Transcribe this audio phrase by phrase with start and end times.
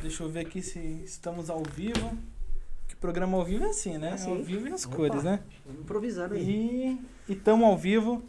[0.00, 2.16] Deixa eu ver aqui se estamos ao vivo.
[2.86, 4.12] Que programa ao vivo é assim, né?
[4.12, 4.30] Assim.
[4.30, 4.96] Ao vivo e as Opa.
[4.96, 5.40] cores, né?
[5.66, 6.98] Vamos improvisando aí.
[7.28, 8.22] E estamos ao vivo.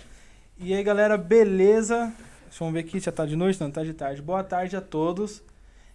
[0.57, 2.11] E aí, galera, beleza?
[2.47, 3.61] Deixa eu ver aqui, já tá de noite?
[3.61, 4.19] Não, tá de tarde.
[4.19, 5.43] Boa tarde a todos.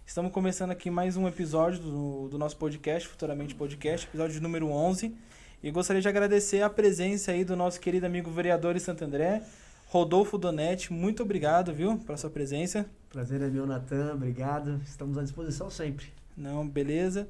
[0.05, 5.13] Estamos começando aqui mais um episódio do, do nosso podcast, Futuramente Podcast, episódio número 11.
[5.61, 9.43] E gostaria de agradecer a presença aí do nosso querido amigo vereador de Santo André,
[9.85, 10.91] Rodolfo Donetti.
[10.91, 12.85] Muito obrigado, viu, pela sua presença.
[13.09, 14.13] Prazer é meu, Natan.
[14.13, 14.81] Obrigado.
[14.85, 16.07] Estamos à disposição sempre.
[16.35, 17.27] Não, beleza.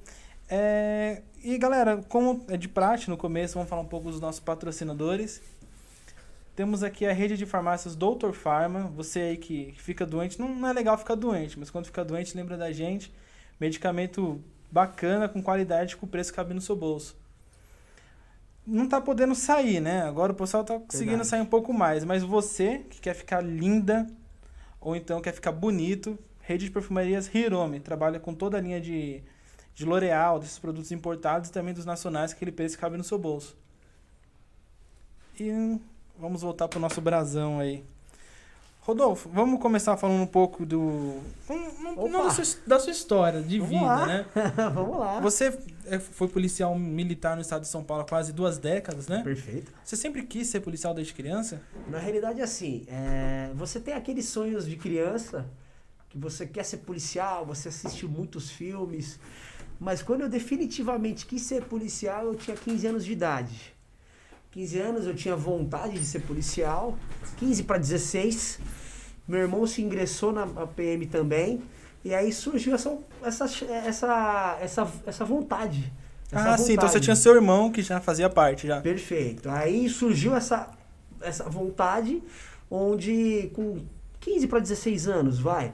[0.49, 4.39] É, e galera, como é de praxe no começo, vamos falar um pouco dos nossos
[4.39, 5.41] patrocinadores.
[6.55, 8.91] Temos aqui a rede de farmácias Doutor Farma.
[8.95, 12.03] Você aí que que fica doente, não, não é legal ficar doente, mas quando fica
[12.05, 13.11] doente, lembra da gente.
[13.59, 17.15] Medicamento bacana, com qualidade, com preço que cabe no seu bolso.
[18.65, 20.01] Não tá podendo sair, né?
[20.03, 21.29] Agora o pessoal tá conseguindo Verdade.
[21.29, 24.07] sair um pouco mais, mas você que quer ficar linda
[24.81, 29.23] ou então quer ficar bonito, rede de perfumarias Hirome trabalha com toda a linha de,
[29.73, 33.03] de L'Oreal, desses produtos importados e também dos nacionais, que aquele preço que cabe no
[33.03, 33.57] seu bolso.
[35.39, 35.79] E
[36.17, 37.83] vamos voltar pro nosso brasão aí.
[38.85, 41.19] Rodolfo, vamos começar falando um pouco do.
[42.07, 44.05] Não, da, sua, da sua história de Vamos vida, lá.
[44.05, 44.25] né?
[44.75, 45.19] Vamos lá.
[45.21, 49.23] Você é, foi policial militar no estado de São Paulo há quase duas décadas, né?
[49.23, 49.73] Perfeito.
[49.83, 51.63] Você sempre quis ser policial desde criança?
[51.89, 55.47] Na realidade, assim, é, você tem aqueles sonhos de criança
[56.07, 59.19] que você quer ser policial, você assiste muitos filmes.
[59.79, 63.74] Mas quando eu definitivamente quis ser policial, eu tinha 15 anos de idade.
[64.55, 66.97] 15 anos eu tinha vontade de ser policial,
[67.35, 68.59] 15 para 16.
[69.27, 71.61] Meu irmão se ingressou na PM também.
[72.05, 75.91] E aí surgiu essa, essa, essa, essa, essa vontade.
[76.31, 77.03] essa ah, sim, então você vontade.
[77.03, 78.79] tinha seu irmão que já fazia parte já.
[78.79, 79.49] Perfeito.
[79.49, 80.71] Aí surgiu essa,
[81.19, 82.23] essa vontade,
[82.71, 83.83] onde com
[84.21, 85.73] 15 para 16 anos, vai.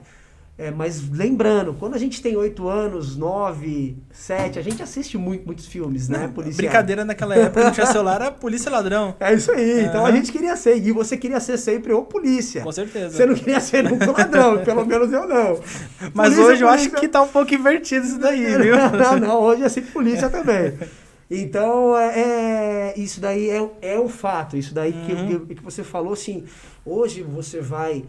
[0.58, 5.46] É, mas lembrando, quando a gente tem 8 anos, 9, 7, a gente assiste muito,
[5.46, 6.28] muitos filmes, né?
[6.32, 6.58] Policial.
[6.58, 9.16] Brincadeira naquela época, não tinha celular, era polícia ladrão.
[9.18, 9.84] É isso aí.
[9.86, 10.76] Então a gente queria ser.
[10.76, 12.60] E você queria ser sempre o polícia.
[12.60, 13.16] Com certeza.
[13.16, 15.58] Você não queria ser nunca ladrão, pelo menos eu não.
[16.12, 18.76] Mas Polícia, hoje eu acho que tá um pouco invertido isso daí, viu?
[18.76, 20.74] Não, não, hoje é sempre polícia também.
[21.30, 24.54] Então, é, é- isso daí é, é o fato.
[24.54, 25.46] Isso daí que, Uhum.
[25.46, 26.44] que, que você falou, assim,
[26.84, 28.04] hoje você vai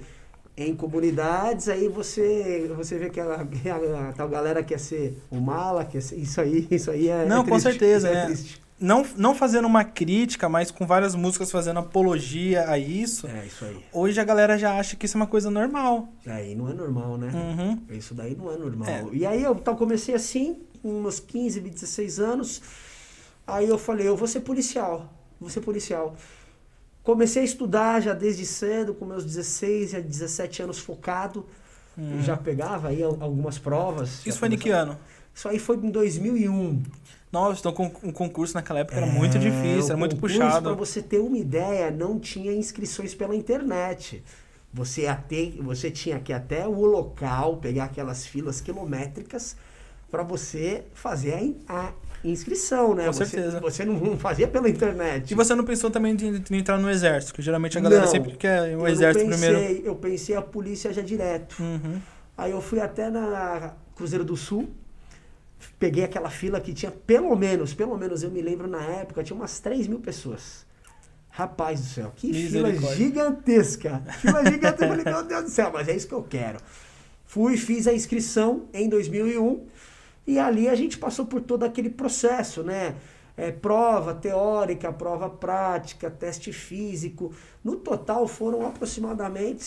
[0.55, 5.39] em comunidades, aí você, você vê que a, a- a tal galera quer ser o
[5.39, 8.31] mala, quer ser, isso aí, isso aí é Não, é com certeza, é.
[8.31, 8.63] é.
[8.79, 13.27] Não, não fazendo uma crítica, mas com várias músicas fazendo apologia a isso.
[13.27, 13.77] É, isso aí.
[13.93, 16.09] Hoje a galera já acha que isso é uma coisa normal.
[16.25, 17.31] Aí não é normal, né?
[17.33, 17.79] Uhum.
[17.95, 18.89] Isso daí não é normal.
[18.89, 19.05] É.
[19.13, 22.61] E aí eu então, comecei assim, com uns 15, 16 anos.
[23.47, 25.09] Aí eu falei, eu vou ser policial.
[25.39, 26.15] Vou ser policial.
[27.03, 31.45] Comecei a estudar já desde cedo, com meus 16 a 17 anos focado.
[31.97, 32.21] Uhum.
[32.23, 34.25] Já pegava aí al- algumas provas.
[34.25, 34.97] Isso foi em que ano?
[35.35, 36.81] Isso aí foi em 2001.
[37.31, 40.75] Nossa, então com um concurso naquela época era muito É, difícil, o era muito puxado.
[40.75, 44.23] você ter uma ideia, não tinha inscrições pela internet.
[44.71, 49.55] Você, ter, você tinha que ir até o local, pegar aquelas filas quilométricas
[50.09, 51.91] para você fazer a
[52.23, 53.05] inscrição, né?
[53.05, 53.59] Com você, certeza.
[53.59, 55.31] Você não, fazia pela internet.
[55.31, 57.33] E você não pensou também de, de entrar no exército?
[57.33, 59.85] Que geralmente a galera Não, sempre quer o exército pensei, primeiro.
[59.85, 61.55] Eu pensei a polícia já direto.
[61.59, 61.99] Uhum.
[62.37, 64.69] Aí eu fui até na Cruzeiro do Sul,
[65.77, 69.35] peguei aquela fila que tinha pelo menos, pelo menos eu me lembro na época, tinha
[69.35, 70.65] umas 3 mil pessoas.
[71.29, 74.03] Rapaz do céu, que fila gigantesca.
[74.19, 74.85] Fila gigantesca.
[74.85, 76.59] Eu falei, meu Deus do céu, mas é isso que eu quero.
[77.25, 79.65] Fui, fiz a inscrição em 2001
[80.25, 82.95] e ali a gente passou por todo aquele processo, né?
[83.35, 87.33] É, prova teórica, prova prática, teste físico.
[87.63, 89.63] No total foram aproximadamente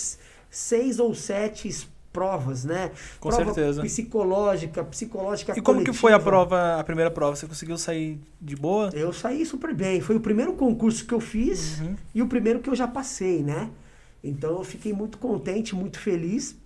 [0.49, 1.69] seis ou sete
[2.13, 2.93] provas, né?
[3.21, 3.83] Com prova certeza.
[3.83, 7.37] psicológica, psicológica E como que foi a prova, a primeira prova?
[7.37, 8.89] Você conseguiu sair de boa?
[8.95, 10.01] Eu saí super bem.
[10.01, 11.97] Foi o primeiro concurso que eu fiz Uhum.
[12.15, 13.69] e o primeiro que eu já passei, né?
[14.25, 16.57] Então eu fiquei muito contente, muito feliz,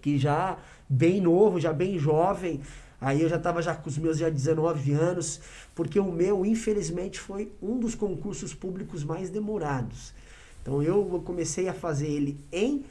[0.00, 0.56] que já
[0.88, 2.62] bem novo, já bem jovem.
[3.00, 5.40] Aí eu já estava já com os meus já 19 anos,
[5.74, 10.12] porque o meu, infelizmente, foi um dos concursos públicos mais demorados.
[10.62, 12.84] Então eu comecei a fazer ele em,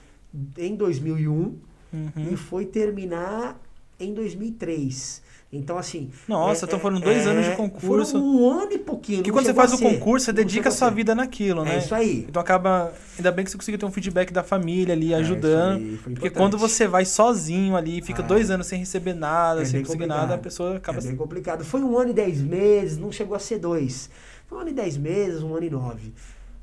[0.57, 1.55] em 2001
[1.93, 2.33] Uhum.
[2.33, 3.57] e foi terminar
[3.99, 5.25] em 2003.
[5.51, 6.11] Então, assim.
[6.27, 8.11] Nossa, então foram dois anos de concurso.
[8.11, 9.19] Foram um ano e pouquinho.
[9.19, 11.75] Porque quando você faz o concurso, você Não dedica a sua vida naquilo, né?
[11.75, 12.25] É isso aí.
[12.27, 12.91] Então acaba.
[13.17, 15.97] Ainda bem que você conseguiu ter um feedback da família ali, É, ajudando.
[15.99, 18.25] foi porque quando você vai sozinho ali, fica Ah.
[18.25, 20.19] dois anos sem receber nada, É sem conseguir complicado.
[20.19, 20.99] nada, a pessoa acaba.
[20.99, 21.63] É bem complicado.
[21.63, 24.09] Foi um ano e dez meses, não chegou a ser dois.
[24.47, 26.13] Foi um ano e dez meses, um ano e nove.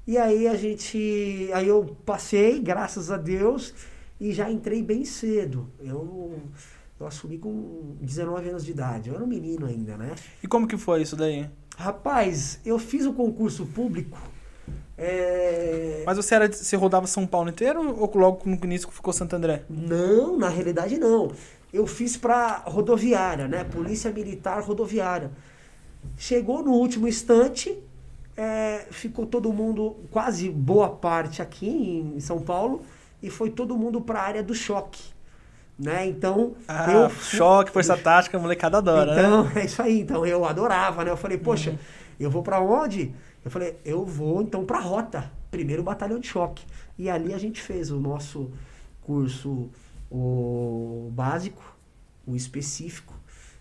[0.07, 1.49] E aí a gente.
[1.55, 3.73] Aí eu passei, graças a Deus,
[4.21, 5.71] e já entrei bem cedo.
[5.83, 6.39] Eu
[7.05, 9.11] Eu assumi com 19 anos de idade.
[9.11, 10.15] Eu era um menino ainda, né?
[10.43, 11.47] E como que foi isso daí?
[11.77, 14.19] Rapaz, eu fiz o concurso público.
[14.97, 19.37] é, Mas você, era, você rodava São Paulo inteiro ou logo no início ficou Santo
[19.37, 19.65] André?
[19.69, 21.31] Não, na realidade não.
[21.71, 23.65] Eu fiz pra rodoviária, né?
[23.65, 25.31] Polícia Militar Rodoviária.
[26.17, 27.79] Chegou no último instante,
[28.35, 32.81] é, ficou todo mundo, quase boa parte aqui em São Paulo,
[33.23, 35.14] e foi todo mundo pra área do choque.
[35.79, 36.07] Né?
[36.07, 39.21] Então, Ah, eu choque, força tática, a molecada adora, né?
[39.23, 40.01] então, é isso aí.
[40.01, 41.11] Então, eu adorava, né?
[41.11, 41.79] Eu falei, poxa, Uhum.
[42.21, 43.13] eu vou pra onde?
[43.45, 46.65] Eu falei, eu vou então pra rota, primeiro batalhão de choque.
[46.97, 48.51] E ali a gente fez o nosso
[49.03, 49.69] curso
[50.11, 51.63] o básico,
[52.27, 53.13] o específico.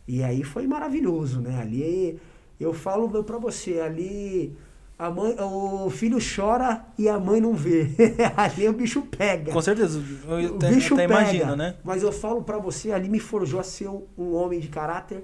[0.07, 1.59] E aí foi maravilhoso, né?
[1.59, 2.19] Ali
[2.59, 4.55] eu falo pra você, ali
[4.97, 7.89] a mãe, o filho chora e a mãe não vê.
[8.37, 9.51] ali o bicho pega.
[9.51, 11.21] Com certeza, eu O até, bicho até pega.
[11.21, 11.75] imagino, né?
[11.83, 15.23] Mas eu falo pra você, ali me forjou a ser um- homem de caráter,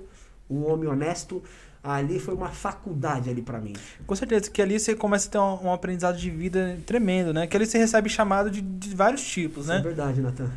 [0.49, 1.41] um homem honesto.
[1.81, 3.71] Ali foi uma faculdade ali pra mim.
[4.05, 7.47] Com certeza, que ali você começa a ter um, um aprendizado de vida tremendo, né?
[7.47, 9.81] Que ali você recebe chamado de, de vários tipos, Isso é né?
[9.81, 10.51] verdade, Natan.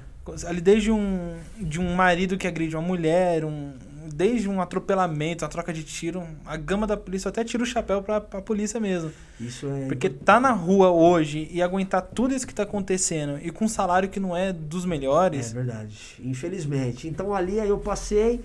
[0.47, 3.73] Ali desde um, de um marido que agride uma mulher, um,
[4.11, 8.03] desde um atropelamento, uma troca de tiro, a gama da polícia até tira o chapéu
[8.03, 9.13] pra, pra polícia mesmo.
[9.41, 9.87] Isso é.
[9.87, 13.69] Porque tá na rua hoje e aguentar tudo isso que tá acontecendo e com um
[13.69, 16.17] salário que não é dos É melhores, verdade.
[16.21, 17.09] Infelizmente.
[17.09, 18.41] Então ali eu passei,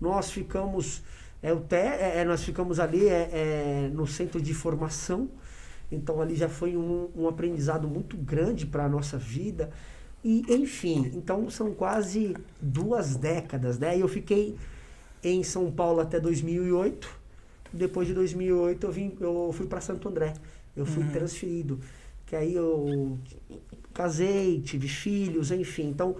[0.00, 1.02] nós ficamos.
[1.42, 5.28] É, o te, é, é, nós ficamos ali é, é, no centro de formação.
[5.90, 9.70] Então ali já foi um, um aprendizado muito grande para a nossa vida.
[10.24, 13.96] E, enfim, então são quase duas décadas, né?
[13.96, 14.56] E eu fiquei
[15.22, 17.08] em São Paulo até 2008.
[17.72, 20.34] Depois de 2008 eu, vim, eu fui para Santo André.
[20.76, 21.10] Eu fui Uhum.
[21.10, 21.80] transferido.
[22.26, 23.18] Que aí eu
[23.92, 25.88] casei, tive filhos, enfim.
[25.88, 26.16] Então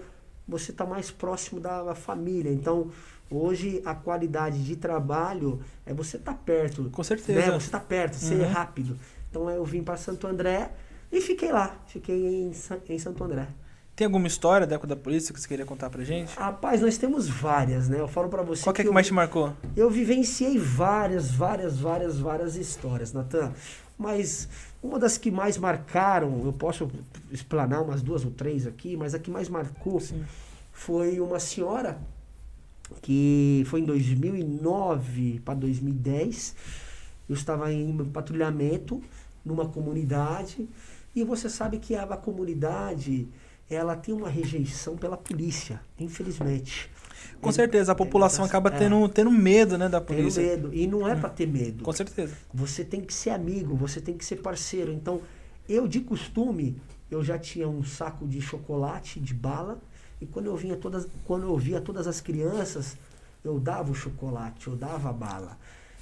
[0.47, 2.51] você está mais próximo da, família.
[2.51, 2.91] Então
[3.31, 6.89] hoje a qualidade de trabalho é você estar perto.
[6.91, 7.03] com Né?
[7.05, 7.51] certeza.
[7.51, 8.47] Você está perto, ser Uhum.
[8.47, 8.97] rápido.
[9.29, 10.71] Então eu vim para Santo André
[11.11, 11.75] e fiquei lá.
[11.87, 12.51] Fiquei em,
[12.89, 13.47] em Santo André.
[13.95, 16.35] Tem alguma história da época da polícia que você queria contar pra gente?
[16.35, 17.99] Rapaz, nós temos várias, né?
[17.99, 19.53] Eu falo para você Qual que é que eu- mais te marcou?
[19.75, 23.53] eu vivenciei várias, várias, várias, várias histórias, Natan.
[23.95, 24.49] Mas
[24.81, 26.89] uma das que mais marcaram, eu posso
[27.31, 30.23] explanar umas duas ou três aqui, mas a que mais marcou Sim.
[30.71, 31.99] foi uma senhora
[33.03, 36.55] que foi em 2009 para 2010.
[37.29, 39.03] Eu estava em patrulhamento
[39.45, 40.67] numa comunidade
[41.15, 43.27] e você sabe que a comunidade
[43.69, 46.89] ela tem uma rejeição pela polícia, infelizmente.
[47.41, 48.77] Com certeza, a população é, acaba é.
[48.77, 50.41] tendo, tendo medo, né, da Tem polícia.
[50.41, 50.73] medo.
[50.73, 51.83] E não é para ter medo.
[51.83, 52.35] Com certeza.
[52.53, 54.91] Você tem que ser amigo, você tem que ser parceiro.
[54.91, 55.21] Então,
[55.67, 56.81] eu de costume,
[57.11, 59.79] eu já tinha um saco de chocolate, de bala,
[60.21, 62.95] e quando eu vinha todas, quando eu via todas as crianças,
[63.43, 65.57] eu dava o chocolate, eu dava a bala,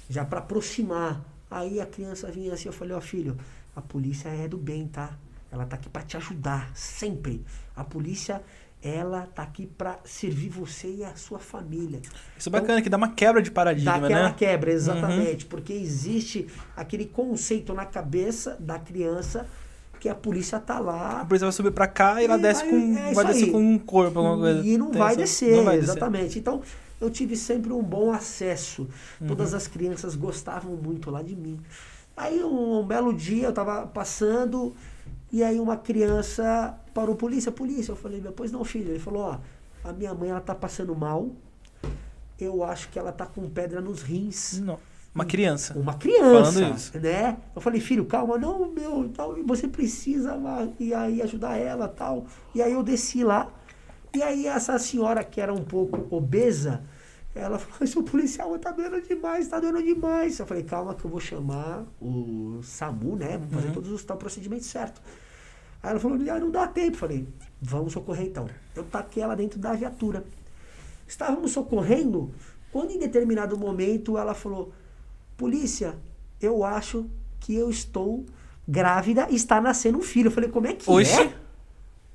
[0.08, 1.24] já para aproximar.
[1.50, 3.36] Aí a criança vinha assim, eu falei, ó filho,
[3.74, 5.18] a polícia é do bem, tá?
[5.52, 7.44] Ela tá aqui para te ajudar, sempre.
[7.76, 8.42] A polícia,
[8.82, 12.00] ela tá aqui para servir você e a sua família.
[12.38, 14.34] Isso é bacana, que dá uma quebra de Dá paradigma, aquela né?
[14.36, 15.44] quebra, exatamente.
[15.44, 19.46] Porque existe aquele conceito na cabeça da criança
[20.00, 21.24] que a polícia tá A lá.
[21.26, 22.96] polícia vai subir pra cá e ela E desce vai- com.
[22.98, 23.50] é vai descer aí.
[23.52, 24.66] com um corpo, alguma coisa.
[24.66, 25.90] E não Tem vai, essa- descer, não vai descer.
[25.92, 26.38] exatamente.
[26.38, 26.62] Então,
[27.00, 28.88] eu tive sempre um bom acesso.
[29.20, 29.26] Uhum.
[29.28, 31.60] Todas as crianças gostavam muito lá de mim.
[32.16, 34.74] Aí, um, um belo dia, eu tava passando,
[35.32, 37.92] e aí uma criança parou, polícia, polícia.
[37.92, 38.90] Eu falei, pois não, filho.
[38.90, 39.38] Ele falou, ó,
[39.82, 41.30] a minha mãe, ela tá passando mal.
[42.38, 44.60] Eu acho que ela tá com pedra nos rins.
[44.60, 44.78] Não.
[45.14, 45.78] Uma criança.
[45.78, 46.98] Uma criança, Falando isso.
[46.98, 47.36] né?
[47.54, 50.38] Eu falei, filho, calma, não, meu, tal, você precisa
[50.80, 52.26] e aí ajudar ela, tal.
[52.54, 53.50] E aí eu desci lá,
[54.14, 56.82] e aí essa senhora que era um pouco obesa,
[57.34, 60.38] ela falou, seu policial, tá doendo demais, tá doendo demais.
[60.38, 63.38] Eu falei, calma que eu vou chamar o SAMU, né?
[63.38, 63.72] Vou fazer Uhum.
[63.74, 65.00] todos os tal procedimentos certo.
[65.82, 66.94] Aí ela falou, ah, não dá tempo.
[66.96, 67.28] Eu falei,
[67.60, 68.48] vamos socorrer então.
[68.76, 70.24] Eu taquei ela dentro da viatura.
[71.08, 72.30] Estávamos socorrendo,
[72.70, 74.72] quando em determinado momento ela falou,
[75.36, 75.96] polícia,
[76.40, 77.06] eu acho
[77.40, 78.24] que eu estou
[78.68, 80.28] grávida e está nascendo um filho.
[80.28, 81.20] Eu falei, como é que Oxe.
[81.20, 81.34] é?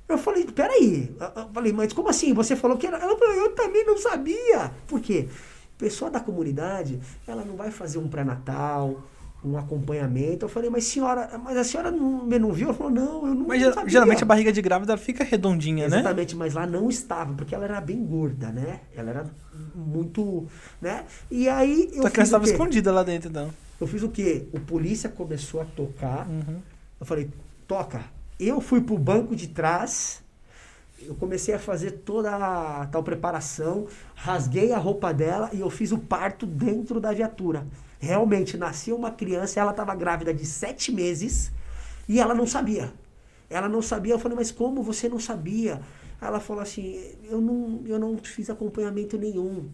[0.08, 1.14] Eu falei, peraí.
[1.36, 2.32] Eu falei, mas como assim?
[2.32, 2.98] Você falou que era.
[2.98, 4.72] Ela falou, eu também não sabia.
[4.86, 5.28] Por quê?
[5.76, 9.02] Pessoa da comunidade, ela não vai fazer um pré-natal,
[9.44, 10.44] um acompanhamento.
[10.44, 12.68] Eu falei, mas senhora, mas a senhora não, não viu?
[12.68, 13.90] Ela falou, não, eu não, Mas não sabia.
[13.90, 15.98] geralmente a barriga de grávida fica redondinha, né?
[15.98, 18.80] Exatamente, mas lá não estava, porque ela era bem gorda, né?
[18.96, 19.26] Ela era
[19.74, 20.46] muito,
[20.80, 21.04] né?
[21.30, 23.50] E aí eu Sua fiz criança estava escondida lá dentro, então.
[23.80, 24.48] Eu fiz o quê?
[24.52, 26.26] O polícia começou a tocar.
[26.26, 26.60] Uhum.
[26.98, 27.30] Eu falei,
[27.68, 28.02] toca.
[28.38, 30.22] Eu fui pro banco de trás,
[31.00, 35.90] eu comecei a fazer toda a tal preparação, rasguei a roupa dela e eu fiz
[35.90, 37.66] o parto dentro da viatura.
[37.98, 41.50] Realmente, nasceu uma criança, ela estava grávida de sete meses
[42.08, 42.92] e ela não sabia.
[43.50, 45.80] Ela não sabia, eu falei, mas como você não sabia?
[46.20, 49.68] Ela falou assim, eu não, eu não fiz acompanhamento nenhum.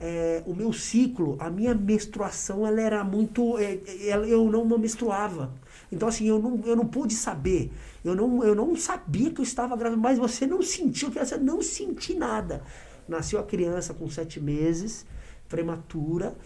[0.00, 3.56] É, o meu ciclo, a minha menstruação, ela era muito.
[3.58, 3.78] É,
[4.26, 5.52] eu não menstruava.
[5.90, 7.72] Então, assim, eu não, eu não pude saber.
[8.04, 11.36] Eu não, eu não sabia que eu estava grávida, mas você não sentiu, que você
[11.36, 12.62] não senti nada.
[13.08, 15.06] Nasceu a criança com sete meses,
[15.48, 16.36] prematura.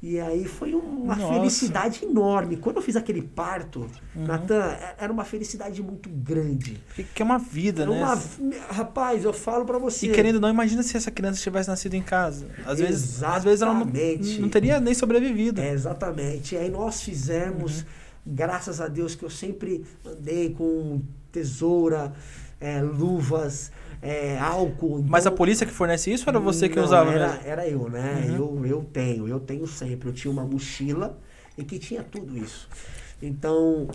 [0.00, 1.34] E aí foi uma Nossa.
[1.34, 2.56] felicidade enorme.
[2.56, 3.80] Quando eu fiz aquele parto,
[4.14, 4.26] uhum.
[4.26, 6.80] Natan, é, era uma felicidade muito grande.
[7.14, 7.96] Que é uma vida, era né?
[7.98, 8.22] Uma,
[8.70, 10.06] rapaz, eu falo para você.
[10.06, 12.46] E querendo não, imagina se essa criança tivesse nascido em casa.
[12.64, 15.60] Às vezes, às vezes ela não, não teria nem sobrevivido.
[15.60, 16.54] É, exatamente.
[16.54, 17.86] E aí nós fizemos, uhum.
[18.28, 21.00] Graças a Deus que eu sempre andei com
[21.32, 22.12] tesoura,
[22.60, 25.02] é, luvas, é, álcool.
[25.06, 27.42] Mas a então polícia que fornece isso era você que não, usava era, mesmo?
[27.46, 28.26] Era eu, né?
[28.28, 28.36] Uhum.
[28.36, 30.08] Eu, eu tenho, eu tenho sempre.
[30.08, 31.18] Eu tinha uma mochila
[31.56, 32.68] e que tinha tudo isso.
[33.20, 33.88] Então,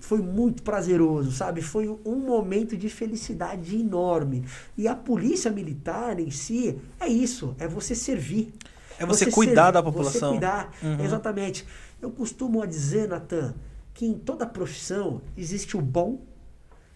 [0.00, 1.62] foi muito prazeroso, sabe?
[1.62, 4.44] Foi um momento de felicidade enorme.
[4.76, 8.52] E a polícia militar em si é isso, é você servir.
[8.98, 10.32] É você, você cuidar da população.
[10.32, 11.02] Você cuidar, uhum.
[11.02, 11.66] exatamente.
[12.00, 13.54] Eu costumo dizer, Natan,
[13.96, 16.20] que em toda profissão existe o bom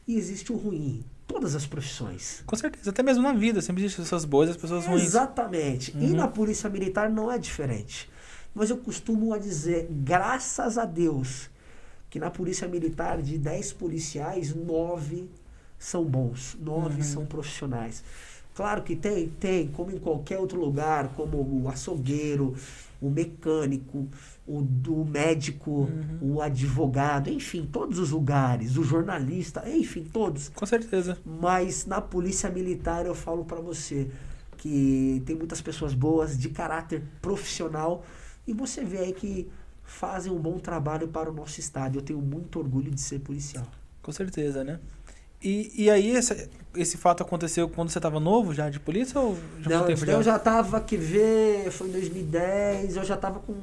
[0.06, 2.42] e existe o ruim todas as profissões.
[2.44, 5.04] Com certeza, até mesmo na vida, sempre existem pessoas boas e as pessoas ruins.
[5.04, 5.96] Exatamente.
[5.96, 6.02] Uhum.
[6.02, 8.10] E na polícia militar não é diferente.
[8.54, 11.48] Mas eu costumo dizer, graças a Deus,
[12.10, 15.30] que na polícia militar, de 10 policiais, 9
[15.78, 17.02] são bons, 9 uhum.
[17.02, 18.02] são profissionais.
[18.54, 22.56] Claro que tem, tem, como em qualquer outro lugar, como o açougueiro,
[23.00, 24.06] o mecânico,
[24.50, 26.34] o do médico, uhum.
[26.34, 30.48] o advogado, enfim, todos os lugares, o jornalista, enfim, todos.
[30.48, 31.16] Com certeza.
[31.24, 34.10] Mas na polícia militar eu falo para você
[34.56, 38.04] que tem muitas pessoas boas de caráter profissional
[38.44, 39.48] e você vê aí que
[39.84, 41.98] fazem um bom trabalho para o nosso estado.
[41.98, 43.66] Eu tenho muito orgulho de ser policial.
[44.02, 44.80] Com certeza, né?
[45.42, 49.38] E, e aí, esse, esse fato aconteceu quando você estava novo já de polícia ou
[49.60, 53.54] já Não, tempo eu já estava, que ver, foi em 2010, eu já estava com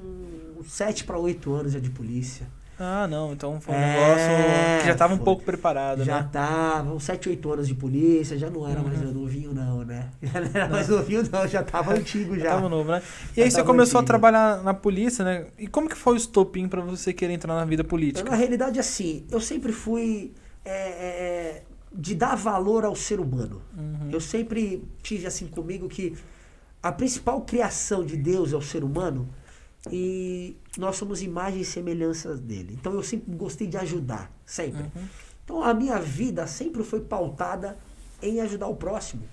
[0.63, 2.47] 7 para 8 anos já de polícia.
[2.79, 6.19] Ah, não, então foi um é, negócio que já estava um pouco preparado, já né?
[6.21, 8.87] Já estava, uns 7, 8 anos de polícia, já não era uhum.
[8.87, 10.11] mais novinho não, né?
[10.21, 10.75] Já não era não.
[10.75, 12.51] mais novinho não, já estava antigo já.
[12.51, 13.01] Tava novo, né?
[13.35, 14.15] E aí você começou antigo.
[14.15, 15.47] a trabalhar na polícia, né?
[15.57, 18.27] E como que foi o estopim para você querer entrar na vida política?
[18.27, 20.33] Eu, na realidade, assim, eu sempre fui
[20.63, 23.59] é, é, de dar valor ao ser humano.
[23.75, 24.09] Uhum.
[24.11, 26.15] Eu sempre tive assim comigo que
[26.83, 29.27] a principal criação de Deus é o ser humano
[29.91, 32.77] e nós somos imagens e semelhanças dele.
[32.79, 34.81] Então eu sempre gostei de ajudar, sempre.
[34.81, 35.07] Uhum.
[35.43, 37.77] Então a minha vida sempre foi pautada
[38.21, 39.23] em ajudar o próximo.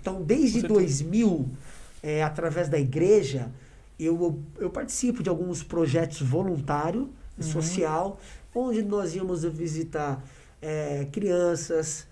[0.00, 1.48] Então desde 2000,
[2.02, 3.50] é, através da igreja,
[3.98, 7.06] eu, eu participo de alguns projetos voluntários,
[7.38, 7.42] uhum.
[7.42, 8.20] social,
[8.54, 10.22] onde nós íamos visitar
[10.60, 12.06] é, crianças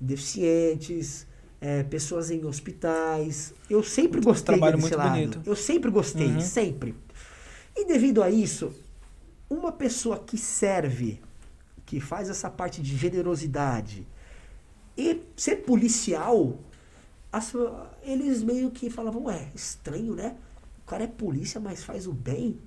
[0.00, 1.26] deficientes,
[1.60, 3.54] é, pessoas em hospitais.
[3.70, 5.12] Eu sempre gostei trabalho desse muito lado.
[5.12, 5.40] Bonito.
[5.46, 6.40] Eu sempre gostei, uhum.
[6.40, 6.94] sempre.
[7.76, 8.72] E devido a isso,
[9.48, 11.20] uma pessoa que serve,
[11.84, 14.06] que faz essa parte de generosidade
[14.96, 16.58] e ser policial,
[17.32, 17.52] as,
[18.02, 20.36] eles meio que falavam, ué, estranho, né?
[20.84, 22.58] O cara é polícia, mas faz o bem.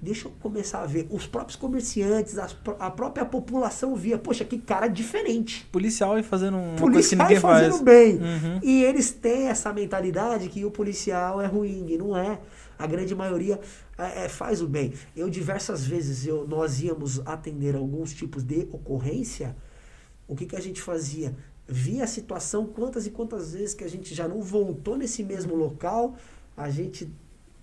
[0.00, 1.06] Deixa eu começar a ver.
[1.10, 5.66] Os próprios comerciantes, as, a própria população via, poxa, que cara diferente.
[5.72, 7.82] Policial e fazendo uma policial ninguém fazendo faz.
[7.82, 8.16] bem.
[8.16, 8.60] Uhum.
[8.62, 12.38] E eles têm essa mentalidade que o policial é ruim, e não é.
[12.78, 13.58] A grande maioria
[13.98, 14.92] é, é, faz o bem.
[15.16, 19.56] Eu diversas vezes eu, nós íamos atender alguns tipos de ocorrência.
[20.26, 21.34] O que, que a gente fazia?
[21.66, 25.54] Via a situação, quantas e quantas vezes que a gente já não voltou nesse mesmo
[25.54, 26.16] local,
[26.56, 27.10] a gente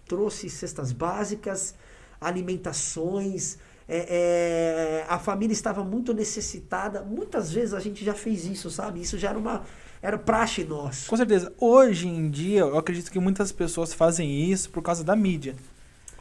[0.08, 1.76] trouxe cestas básicas,
[2.20, 3.58] alimentações,
[3.88, 7.02] é, é, a família estava muito necessitada.
[7.04, 9.02] Muitas vezes a gente já fez isso, sabe?
[9.02, 9.64] Isso já era uma
[10.02, 11.10] era praxe nosso.
[11.10, 11.54] Com certeza.
[11.60, 15.56] Hoje em dia, eu acredito que muitas pessoas fazem isso por causa da mídia.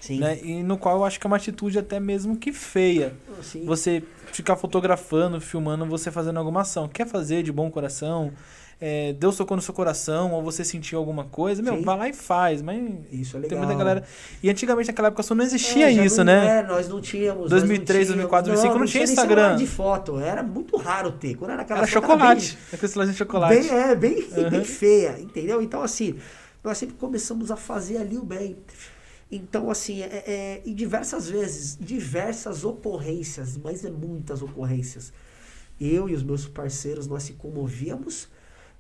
[0.01, 0.19] Sim.
[0.19, 0.39] Né?
[0.43, 3.15] E no qual eu acho que é uma atitude até mesmo que feia.
[3.43, 3.65] Sim.
[3.65, 4.03] Você
[4.33, 6.89] ficar fotografando, filmando, você fazendo alguma ação.
[6.89, 8.33] Quer fazer de bom coração?
[8.81, 11.83] é, Deus tocou no seu coração, ou você sentiu alguma coisa, meu, Sim.
[11.83, 12.63] vai lá e faz.
[12.63, 13.59] Mas isso é legal.
[13.59, 14.03] Tem muita galera.
[14.43, 16.61] E antigamente, naquela época, só não existia é, isso, não, né?
[16.61, 17.51] É, nós não tínhamos.
[17.51, 19.57] 2003, 2004, 2005, não, não, tinha Instagram.
[19.57, 21.35] de foto, era muito raro ter.
[21.35, 22.57] Quando era aquela era chocolate.
[22.73, 23.55] Era bem, de chocolate.
[23.55, 24.51] Bem, é, bem, uhum.
[24.51, 25.61] bem feia, entendeu?
[25.61, 26.15] Então, assim,
[26.65, 28.57] nós sempre começamos a fazer ali o bem.
[29.31, 35.13] Então, assim, é, é, e diversas vezes, diversas ocorrências, mas é muitas ocorrências.
[35.81, 38.29] Eu e os meus parceiros, nós se comovíamos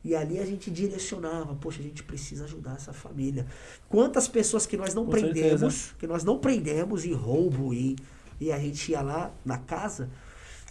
[0.03, 3.47] E ali a gente direcionava, poxa, a gente precisa ajudar essa família.
[3.89, 5.95] Quantas pessoas que nós não Com prendemos, certeza.
[5.99, 7.97] que nós não prendemos em roubo e,
[8.41, 10.09] e a gente ia lá na casa,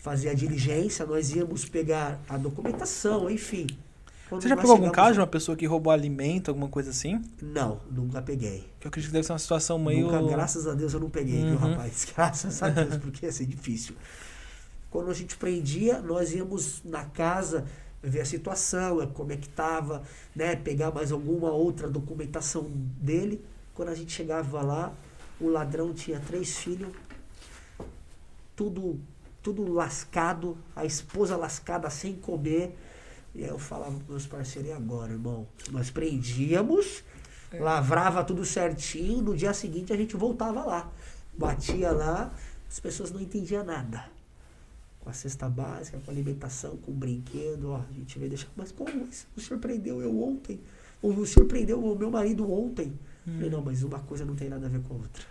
[0.01, 3.67] fazia a diligência, nós íamos pegar a documentação, enfim.
[4.29, 7.19] Quando Você já pegou algum caso de uma pessoa que roubou alimento, alguma coisa assim?
[7.41, 8.69] Não, nunca peguei.
[8.79, 10.05] Que eu acredito que deve ser uma situação meio.
[10.11, 11.57] Nunca, graças a Deus, eu não peguei, viu, Uhum.
[11.71, 12.05] rapaz?
[12.15, 13.95] Graças a Deus, porque ia ser difícil.
[14.91, 17.65] Quando a gente prendia, nós íamos na casa
[18.03, 20.03] ver a situação, eh, como é que tava,
[20.35, 20.55] né?
[20.55, 22.67] Pegar mais alguma outra documentação
[23.01, 23.43] dele.
[23.73, 24.93] Quando a gente chegava lá,
[25.41, 26.89] o ladrão tinha três filhos,
[28.55, 28.99] tudo,
[29.41, 32.77] tudo lascado, a esposa lascada sem comer.
[33.35, 35.47] E aí eu falava pros meus parceiros, e agora, irmão?
[35.71, 37.03] Nós prendíamos,
[37.51, 37.59] É.
[37.59, 40.91] lavrava tudo certinho, no dia seguinte a gente voltava lá.
[41.37, 42.31] Batia lá,
[42.69, 44.09] as pessoas não entendiam nada.
[44.99, 48.49] Com a cesta básica, com a alimentação, com o brinquedo, ó, a gente veio deixar.
[48.55, 50.59] Mas como mas o senhor prendeu eu ontem?
[51.01, 52.87] Ou o senhor prendeu o meu marido ontem?
[53.25, 53.35] Hum.
[53.35, 55.23] Falei, não, mas uma coisa não tem nada a ver com a outra.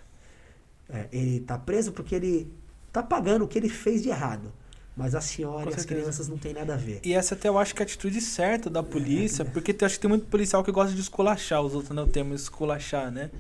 [0.89, 2.51] É, ele tá preso porque ele
[2.91, 4.51] tá pagando o que ele fez de errado.
[4.99, 7.01] Mas a senhora Com e as crianças não tem nada a ver.
[7.05, 9.95] E essa até eu acho que é a atitude certa da polícia, porque eu acho
[9.95, 13.31] que tem muito policial que gosta de esculachar, os outros não temos esculachar, né?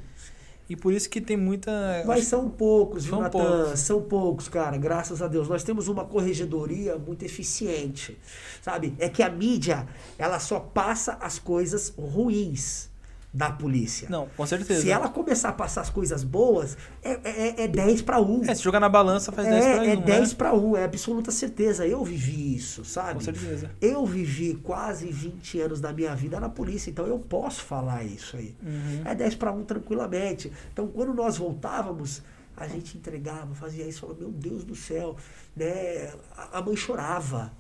[0.71, 2.05] E por isso que tem muita.
[2.07, 3.38] Mas são poucos, São Natan?
[3.38, 3.81] poucos.
[3.81, 4.77] São poucos, cara.
[4.77, 5.49] Graças a Deus.
[5.49, 8.19] Nós temos uma corregedoria muito eficiente.
[8.62, 8.95] Sabe?
[8.99, 9.88] É que a mídia,
[10.19, 12.91] ela só passa as coisas ruins
[13.33, 14.09] da polícia.
[14.09, 14.81] Não, com certeza.
[14.81, 18.45] Se ela começar a passar as coisas boas, é, é, é 10 para 1.
[18.45, 20.03] É, se jogar na balança faz 10 pra 1, É, é né?
[20.03, 21.87] 10 para 1, é absoluta certeza.
[21.87, 23.15] Eu vivi isso, sabe?
[23.15, 23.71] Com certeza.
[23.81, 28.37] Eu vivi quase 20 anos da minha vida na polícia, então eu posso falar isso
[28.37, 28.57] aí.
[28.63, 29.03] Uhum.
[29.05, 30.51] É 10 para 1 tranquilamente.
[30.73, 32.23] Então, quando nós voltávamos,
[32.57, 35.17] a gente entregava, fazia isso, falava, meu Deus do céu,
[35.55, 36.12] né?
[36.35, 37.53] A, a mãe chorava.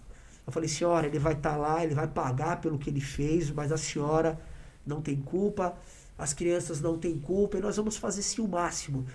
[0.46, 3.70] Eu falei, senhora, ele vai estar lá, ele vai pagar pelo que ele fez, mas
[3.70, 4.40] a senhora
[4.88, 5.74] não tem culpa,
[6.16, 9.06] as crianças não têm culpa, e nós vamos fazer sim o máximo.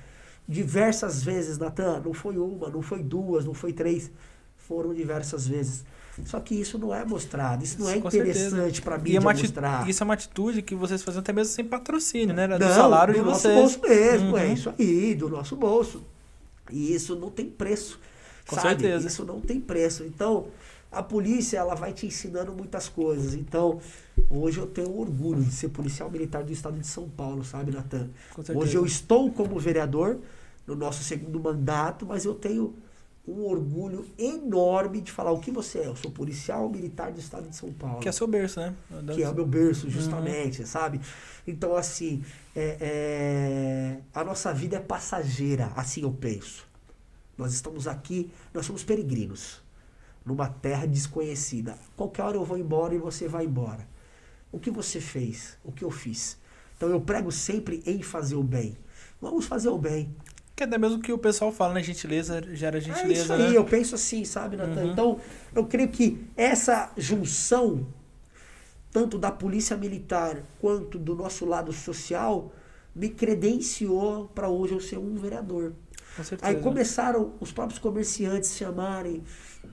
[0.48, 4.12] Diversas vezes, Natan, não foi uma, não foi duas, não foi três,
[4.58, 5.84] foram diversas vezes.
[6.26, 9.90] Só que isso não é mostrado, isso não é Com interessante para mídia é mostrar.
[9.90, 12.44] isso é uma atitude que vocês faziam até mesmo sem patrocínio, né?
[12.44, 13.56] Era do Não, salário do de nosso vocês.
[13.56, 14.38] bolso mesmo, Uhum.
[14.38, 16.04] é isso aí, do nosso bolso.
[16.72, 18.00] E isso não tem preço.
[18.48, 18.68] Com sabe?
[18.82, 19.08] certeza.
[19.08, 20.04] Isso não tem preço.
[20.04, 20.48] Então,
[20.92, 23.34] a polícia, ela vai te ensinando muitas coisas.
[23.34, 23.80] Então,
[24.30, 28.10] hoje eu tenho orgulho de ser policial militar do estado de São Paulo, sabe, Natan?
[28.56, 30.20] Hoje eu estou como vereador
[30.66, 32.74] no nosso segundo mandato, mas eu tenho
[33.28, 35.88] um orgulho enorme de falar o que você é.
[35.88, 38.76] Eu sou policial militar do estado de São Paulo Que é seu berço, né?
[39.14, 41.00] que é o meu berço, justamente, sabe?
[41.48, 42.24] Então, assim,
[42.56, 46.68] é, é, a nossa vida é passageira, assim eu penso.
[47.38, 49.62] Nós estamos aqui, nós somos peregrinos,
[50.26, 51.78] numa terra desconhecida.
[51.96, 53.88] Qualquer hora eu vou embora e você vai embora.
[54.54, 55.58] O que você fez?
[55.64, 56.38] O que eu fiz?
[56.78, 58.78] Então eu prego sempre em fazer o bem.
[59.20, 60.16] Vamos fazer o bem.
[60.56, 61.82] Que é até mesmo que o pessoal fala, né?
[61.82, 63.58] Gentileza gera É isso gentileza, aí, né?
[63.58, 64.84] eu penso assim, sabe, Natan?
[64.84, 64.92] Uhum.
[64.92, 65.20] Então,
[65.56, 67.88] eu creio que essa junção,
[68.92, 72.54] tanto da polícia militar quanto do nosso lado social,
[72.94, 75.74] me credenciou para hoje eu ser um vereador.
[76.16, 76.52] Com certeza.
[76.52, 79.24] Aí começaram os próprios comerciantes chamarem,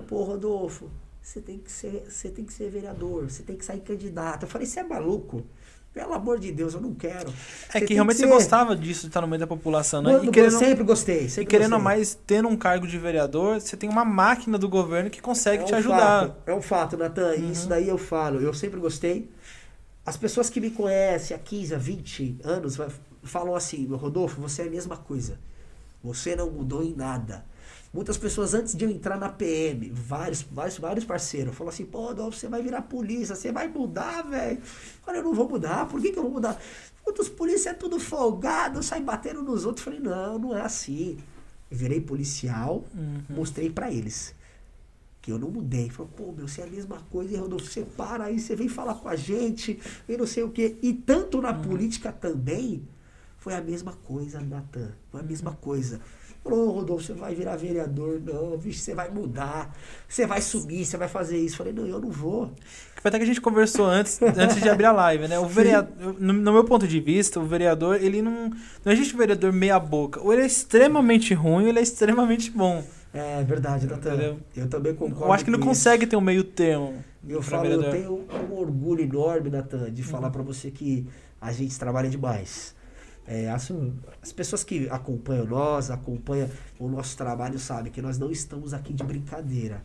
[0.08, 0.90] pô, Rodolfo,
[1.22, 4.44] você tem que ser, você tem que ser vereador, você tem que sair candidato.
[4.44, 5.44] Eu falei, você é maluco?
[5.92, 7.28] Pelo amor de Deus, eu não quero.
[7.74, 10.20] É Você que realmente você ser- gostava disso de estar no meio da população, né?
[10.24, 11.24] E querendo, eu sempre gostei.
[11.24, 11.84] e Sempre querendo gostei.
[11.84, 15.66] mais, tendo um cargo de vereador, você tem uma máquina do governo que consegue É
[15.66, 15.98] te um ajudar.
[16.28, 17.34] fato, é um fato, Natan.
[17.34, 17.50] E Uhum.
[17.50, 18.40] isso daí eu falo.
[18.40, 19.28] Eu sempre gostei.
[20.06, 22.78] As pessoas que me conhecem há 15, há 20 anos
[23.24, 25.40] falam assim: Rodolfo, você é a mesma coisa.
[26.04, 27.44] Você não mudou em nada.
[27.92, 32.06] Muitas pessoas, antes de eu entrar na PM, vários, vários, vários parceiros, falam assim: pô,
[32.06, 34.62] Rodolfo, você vai virar polícia, você vai mudar, velho.
[35.06, 35.88] Olha, eu não vou mudar.
[35.88, 36.56] Por que, que eu vou mudar?
[37.04, 39.84] Outros polícia é tudo folgado, sai batendo nos outros.
[39.84, 41.18] Eu falei: não, não é assim.
[41.68, 43.22] Eu virei policial, Uhum.
[43.30, 44.34] mostrei pra eles
[45.22, 45.90] que eu não mudei.
[45.90, 47.66] Falou, pô, meu, você é a mesma coisa, hein, Rodolfo?
[47.66, 50.76] Você para aí, você vem falar com a gente, e não sei o quê.
[50.80, 52.82] E tanto na política também,
[53.36, 54.92] foi a mesma coisa, Natan.
[55.10, 56.00] Foi a mesma coisa.
[56.42, 59.76] Falou, Rodolfo, você vai virar vereador, não, vixe, você vai mudar,
[60.08, 61.56] você vai subir, você vai fazer isso.
[61.58, 62.50] Falei, não, eu não vou.
[63.00, 65.38] Foi até que a gente conversou antes, antes de abrir a live, né?
[65.38, 68.50] O vereador, no, no meu ponto de vista, o vereador, ele não.
[68.84, 70.20] Não existe vereador meia boca.
[70.22, 72.82] Ou ele é extremamente ruim, ou ele é extremamente bom.
[73.12, 74.36] É verdade, Natan.
[74.56, 75.24] Eu também concordo.
[75.26, 77.04] Eu acho que não consegue ter um meio termo.
[77.28, 77.90] Eu falo, eu vereador.
[78.00, 80.08] tenho um orgulho enorme, Natan, de Uhum.
[80.08, 81.06] falar pra você que
[81.40, 82.74] a gente trabalha demais.
[83.30, 83.70] É, as,
[84.20, 88.92] as pessoas que acompanham nós, acompanham o nosso trabalho, sabem que nós não estamos aqui
[88.92, 89.84] de brincadeira.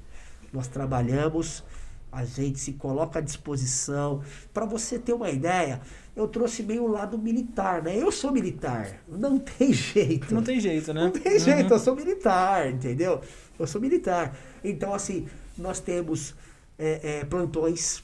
[0.51, 1.63] Nós trabalhamos
[2.11, 4.23] A gente se coloca à disposição.
[4.51, 5.79] Para você ter uma ideia,
[6.15, 7.95] eu trouxe meio o lado militar, né?
[7.95, 9.01] Eu sou militar.
[9.07, 10.33] Não tem jeito.
[10.33, 11.01] Não tem jeito, né?
[11.01, 13.21] Não tem jeito, eu sou militar, entendeu?
[13.59, 14.35] Eu sou militar.
[14.63, 16.33] Então, assim, nós temos
[16.79, 18.01] é, é, plantões,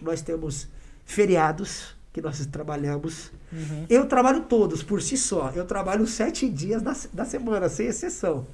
[0.00, 0.68] nós temos
[1.04, 3.32] feriados que nós trabalhamos.
[3.52, 3.86] Uhum.
[3.88, 5.50] Eu trabalho todos por si só.
[5.54, 8.46] Eu trabalho sete dias da, da semana, sem exceção.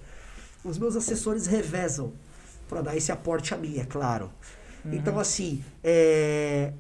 [0.65, 2.13] Os meus assessores revezam
[2.69, 4.31] para dar esse aporte a mim, é claro.
[4.87, 6.73] Então, assim, é,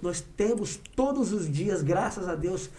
[0.00, 2.70] nós temos todos os dias, graças a Deus,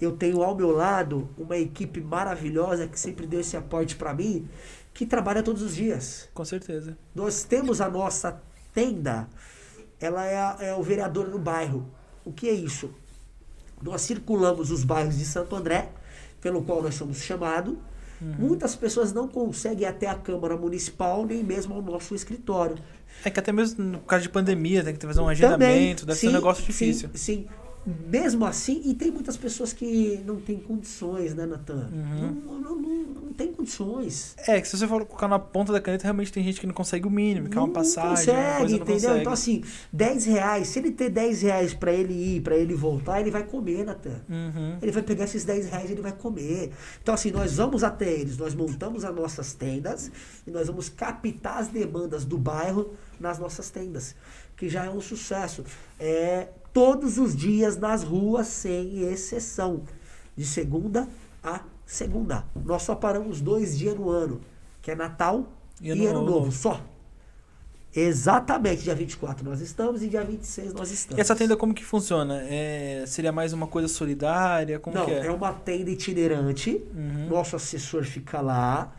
[0.00, 4.48] eu tenho ao meu lado uma equipe maravilhosa que sempre deu esse aporte para mim,
[4.94, 6.28] que trabalha todos os dias.
[6.32, 6.96] Com certeza.
[7.14, 8.40] Nós temos a nossa
[8.72, 9.28] tenda,
[10.00, 11.84] ela é, a- é o vereador no bairro.
[12.24, 12.90] O que é isso?
[13.82, 15.90] Nós circulamos os bairros de Santo André,
[16.40, 17.76] pelo qual nós somos chamados.
[18.20, 22.76] Muitas pessoas não conseguem ir até a Câmara Municipal, nem mesmo ao nosso escritório.
[23.24, 26.26] É que até mesmo no caso de pandemia, tem que fazer um agendamento, deve ser
[26.26, 27.10] um sim, negócio difícil.
[27.14, 27.46] Sim, sim.
[27.86, 31.88] Mesmo assim, e tem muitas pessoas que não têm condições, né, Natan?
[31.92, 32.42] Uhum.
[32.44, 34.34] Não, não, não, não tem condições.
[34.46, 36.74] É, que se você for colocar na ponta da caneta, realmente tem gente que não
[36.74, 38.94] consegue o mínimo, que é uma Não passagem, consegue, uma entendeu?
[38.94, 39.20] consegue.
[39.20, 43.20] Então, assim, 10 reais, se ele ter 10 reais pra ele ir, pra ele voltar,
[43.20, 44.20] ele vai comer, Natan.
[44.28, 44.78] Uhum.
[44.82, 46.72] Ele vai pegar esses 10 reais e ele vai comer.
[47.02, 50.10] Então, assim, nós vamos até eles, nós montamos as nossas tendas
[50.46, 54.14] e nós vamos captar as demandas do bairro nas nossas tendas,
[54.56, 55.64] que já é um sucesso.
[55.98, 59.82] É todos os dias nas ruas, sem exceção,
[60.36, 61.08] de segunda
[61.42, 62.44] a segunda.
[62.64, 64.40] Nós só paramos dois dias no ano,
[64.82, 65.50] que é Natal
[65.80, 66.30] E e Ano Ano, Novo.
[66.40, 66.80] Novo, só.
[67.94, 71.18] Exatamente, dia 24 nós estamos e dia 26 nós estamos.
[71.18, 72.42] E essa tenda como que funciona?
[72.42, 74.78] É, seria mais uma coisa solidária?
[74.78, 75.26] Como Não, é?
[75.26, 76.84] é uma tenda itinerante.
[76.94, 77.28] Uhum.
[77.28, 78.94] Nosso assessor fica lá,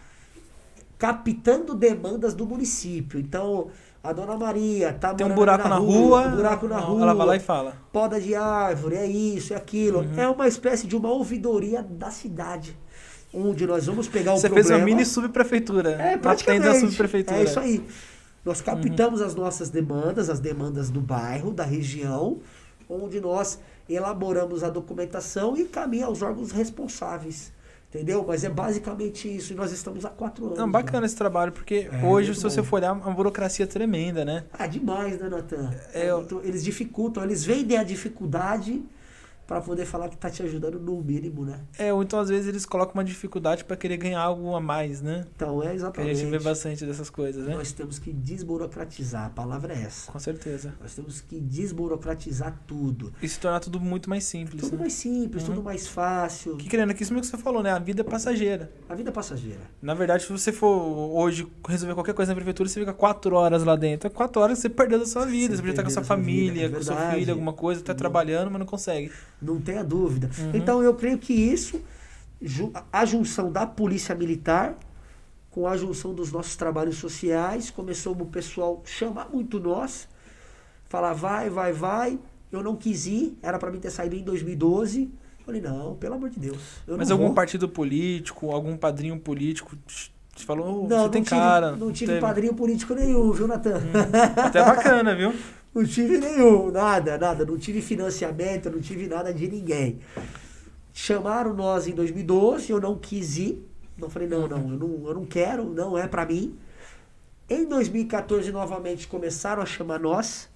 [0.97, 3.19] captando demandas do município.
[3.19, 3.69] Então,
[4.03, 7.13] a dona Maria tá Tem um buraco na, rua, rua, um buraco na rua, ela
[7.13, 7.73] vai lá e fala.
[7.91, 9.99] poda de árvore, é isso, é aquilo.
[9.99, 10.19] Uhum.
[10.19, 12.77] É uma espécie de uma ouvidoria da cidade,
[13.33, 14.67] onde nós vamos pegar o Você problema.
[14.69, 15.91] fez uma mini subprefeitura.
[15.91, 16.65] É, praticamente.
[16.65, 17.39] tenda subprefeitura.
[17.39, 17.85] É isso aí.
[18.45, 22.39] Nós captamos as nossas demandas, as demandas do bairro, da região,
[22.89, 27.51] onde nós elaboramos a documentação e caminha aos órgãos responsáveis.
[27.89, 28.23] Entendeu?
[28.27, 29.51] Mas é basicamente isso.
[29.51, 30.57] E nós estamos há quatro anos.
[30.59, 30.71] Não, né?
[30.71, 32.67] bacana esse trabalho, porque É, hoje, se você bom.
[32.67, 34.43] for olhar, é uma burocracia tremenda, né?
[34.53, 35.71] Ah, demais, né, Natan?
[35.93, 38.83] É, eu- muito- eles dificultam, eles vendem a dificuldade
[39.49, 41.59] para poder falar que tá te ajudando no mínimo, né?
[41.79, 45.01] É, ou então às vezes eles colocam uma dificuldade pra querer ganhar algo a mais,
[45.01, 45.25] né?
[45.35, 46.15] Então, é Que a exatamente.
[46.19, 47.55] gente vê bastante dessas coisas, né?
[47.55, 50.11] Nós temos que desburocratizar, a palavra é essa.
[50.11, 50.75] Com certeza.
[50.79, 53.11] Nós temos que desburocratizar tudo.
[53.21, 54.81] E se tornar tudo muito mais simples, Tudo né?
[54.81, 55.55] mais simples, Uhum.
[55.55, 56.55] tudo mais fácil.
[56.57, 57.71] Que querendo aqui, isso mesmo que você falou, né?
[57.71, 58.71] A vida é passageira.
[58.87, 59.61] A vida é passageira.
[59.81, 63.63] Na verdade, se você for hoje resolver qualquer coisa na prefeitura, você fica quatro horas
[63.63, 64.07] lá dentro.
[64.07, 65.55] É quatro horas que você perdeu da sua vida.
[65.55, 67.53] Você Você podia estar com a sua sua vida, família, é com seu filho, alguma
[67.53, 67.97] coisa, tá Não.
[67.97, 69.11] trabalhando, mas não consegue.
[69.41, 70.29] Não tenha dúvida.
[70.37, 70.51] Uhum.
[70.53, 71.81] Então eu creio que isso,
[72.91, 74.77] a junção da polícia militar
[75.49, 80.07] com a junção dos nossos trabalhos sociais, começou o pessoal chamar muito nós,
[80.87, 82.19] falar vai, vai, vai.
[82.51, 85.09] Eu não quis ir, era para mim ter saído em 2012.
[85.45, 86.59] Falei, não, pelo amor de Deus.
[86.87, 87.33] Eu mas algum vou.
[87.33, 89.75] partido político, algum padrinho político
[90.35, 91.71] te falou, "Ô, Não, você tem não tive, cara.
[91.75, 93.81] não tive teve." padrinho político nenhum, viu, Natan?
[94.37, 95.33] Até bacana, viu?
[95.79, 97.45] Não tive nenhum, nada, nada.
[97.45, 100.01] Não tive financiamento, não tive nada de ninguém.
[100.93, 103.65] Chamaram nós em 2012, eu não quis ir.
[103.97, 106.59] Não falei, não, não, eu não, eu não quero, não é pra mim.
[107.49, 110.49] Em 2014, novamente, começaram a chamar nós.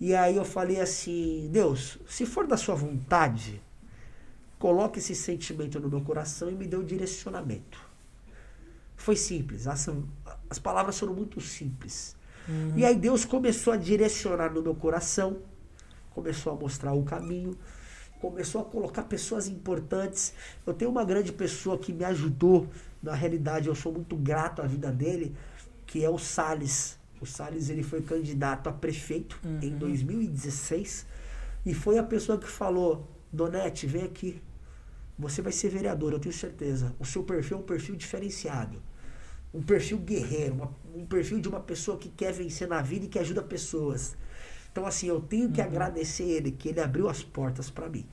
[0.00, 3.60] E aí eu falei assim, Deus, se for da sua vontade,
[4.58, 7.78] coloque esse sentimento no meu coração e me dê o direcionamento.
[8.96, 9.90] Foi simples, as,
[10.48, 12.16] as palavras foram muito simples.
[12.76, 15.38] E aí Deus começou a direcionar no meu coração,
[16.10, 17.56] começou a mostrar o caminho,
[18.20, 20.34] começou a colocar pessoas importantes.
[20.66, 22.68] Eu tenho uma grande pessoa que me ajudou,
[23.02, 25.34] na realidade eu sou muito grato à vida dele,
[25.86, 26.98] que é o Salles.
[27.20, 31.06] O Salles ele foi candidato a prefeito em 2016
[31.64, 34.42] e foi a pessoa que falou: Donete, vem aqui.
[35.18, 36.94] Você vai ser vereador, eu tenho certeza.
[36.98, 38.82] O seu perfil é um perfil diferenciado.
[39.54, 43.08] Um perfil guerreiro, uma- um perfil de uma pessoa que quer vencer na vida e
[43.08, 44.16] que ajuda pessoas.
[44.72, 48.06] Então, assim, eu tenho que agradecer ele, que ele abriu as portas para mim.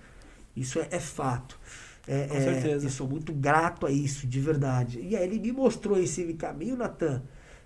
[0.56, 1.60] Isso é, é fato.
[2.08, 2.86] É, Com é, certeza.
[2.86, 5.00] Eu sou muito grato a isso, de verdade.
[5.02, 7.24] E aí ele me mostrou esse caminho, Natan.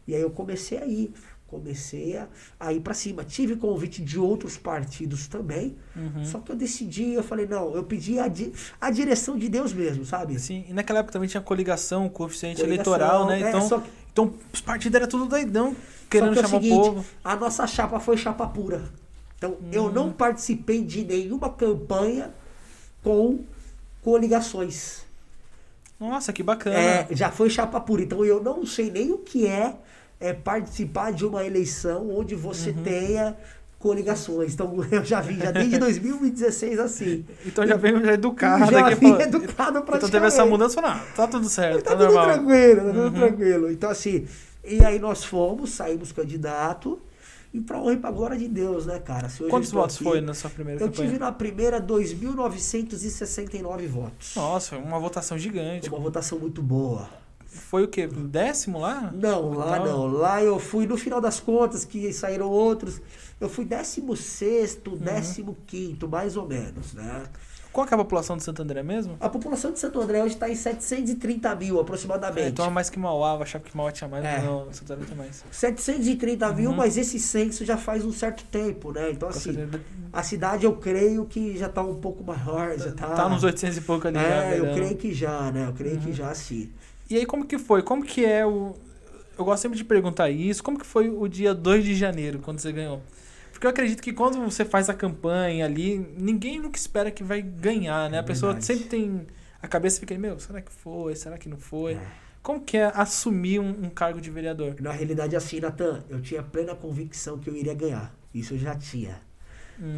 [0.07, 1.13] E aí eu comecei a ir.
[1.59, 2.27] Comecei a,
[2.59, 3.23] a ir para cima.
[3.23, 5.75] Tive convite de outros partidos também.
[5.95, 6.23] Uhum.
[6.25, 9.71] Só que eu decidi, eu falei, não, eu pedi a, di- a direção de Deus
[9.73, 10.37] mesmo, sabe?
[10.39, 13.41] Sim, e naquela época também tinha coligação, coeficiente Coligação, eleitoral, né?
[13.41, 15.75] é, Então, que- Então, os partidos eram tudo doidão,
[16.09, 17.05] querendo que é o chamar o seguinte, povo.
[17.23, 18.83] A nossa chapa foi chapa pura.
[19.37, 22.31] Então, eu não participei de nenhuma campanha
[23.03, 23.39] com
[24.01, 25.03] coligações.
[25.99, 26.77] Nossa, que bacana.
[26.77, 28.03] É, já foi chapa pura.
[28.03, 29.75] Então, eu não sei nem o que é,
[30.19, 32.83] é participar de uma eleição onde você Uhum.
[32.83, 33.35] tenha
[33.79, 34.53] coligações.
[34.53, 37.25] Então, eu já vi, já desde 2016 assim.
[37.45, 40.81] Então já veio já educado já vim falou- educado pra Então teve essa mudança e
[40.81, 42.25] falou, ah, tá tudo certo, Tá tá, tudo normal.
[42.33, 43.11] tranquilo, tá tudo Uhum.
[43.11, 43.71] tranquilo.
[43.71, 44.25] Então, assim,
[44.63, 46.99] e aí nós fomos, saímos candidato.
[47.53, 49.29] E pra honra e pra glória de Deus, né, cara?
[49.49, 51.07] Quantos eu votos aqui- foi na sua primeira Eu campanha?
[51.07, 54.33] tive na primeira 2.969 votos.
[54.35, 55.87] Nossa, uma votação gigante.
[55.89, 57.07] Uma votação muito boa.
[57.55, 58.07] Foi o quê?
[58.07, 59.11] Décimo lá?
[59.13, 60.05] Não, lá Então- não.
[60.07, 63.01] Lá eu fui, no final das contas, que saíram outros,
[63.39, 65.55] eu fui 16 Uhum.
[65.65, 67.23] 15 mais ou menos, né?
[67.71, 69.17] Qual é a população de Santo André mesmo?
[69.19, 72.47] A população de Santo André hoje está em 730 mil, É, aproximadamente.
[72.47, 74.37] então é mais que Mauá, eu achava que Mauá tinha mais, É.
[74.37, 75.43] mas não, Santo André tem mais.
[75.51, 79.11] 730 mil, mas esse censo já faz um certo tempo, né?
[79.11, 79.35] Então, Uhum.
[79.35, 79.83] Assim, certeza.
[80.13, 83.09] a cidade eu creio que já está um pouco maior, já tá...
[83.09, 84.73] Tá nos 800 e pouco ali já, É, eu beirando.
[84.75, 85.65] creio que já, né?
[85.67, 86.01] Eu creio Uhum.
[86.01, 86.71] que já sim.
[87.09, 87.81] E aí, como que foi?
[87.83, 88.73] Como que é o...
[89.37, 90.63] Eu gosto sempre de perguntar isso.
[90.63, 93.01] Como que foi o dia 2 de janeiro, quando você ganhou?
[93.51, 97.41] Porque eu acredito que quando você faz a campanha ali, ninguém nunca espera que vai
[97.41, 98.17] ganhar, né?
[98.17, 98.65] É a pessoa verdade.
[98.65, 99.27] sempre tem...
[99.61, 101.15] A cabeça fica, meu, será que foi?
[101.15, 101.93] Será que não foi?
[101.93, 102.01] É.
[102.43, 104.75] Como que é assumir um, um cargo de vereador?
[104.79, 108.15] Na realidade, assim, Natan, eu tinha plena convicção que eu iria ganhar.
[108.33, 109.19] Isso eu já tinha.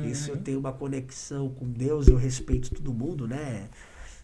[0.10, 0.42] Isso eu Uhum.
[0.42, 3.68] tenho uma conexão com Deus, eu respeito todo mundo, né?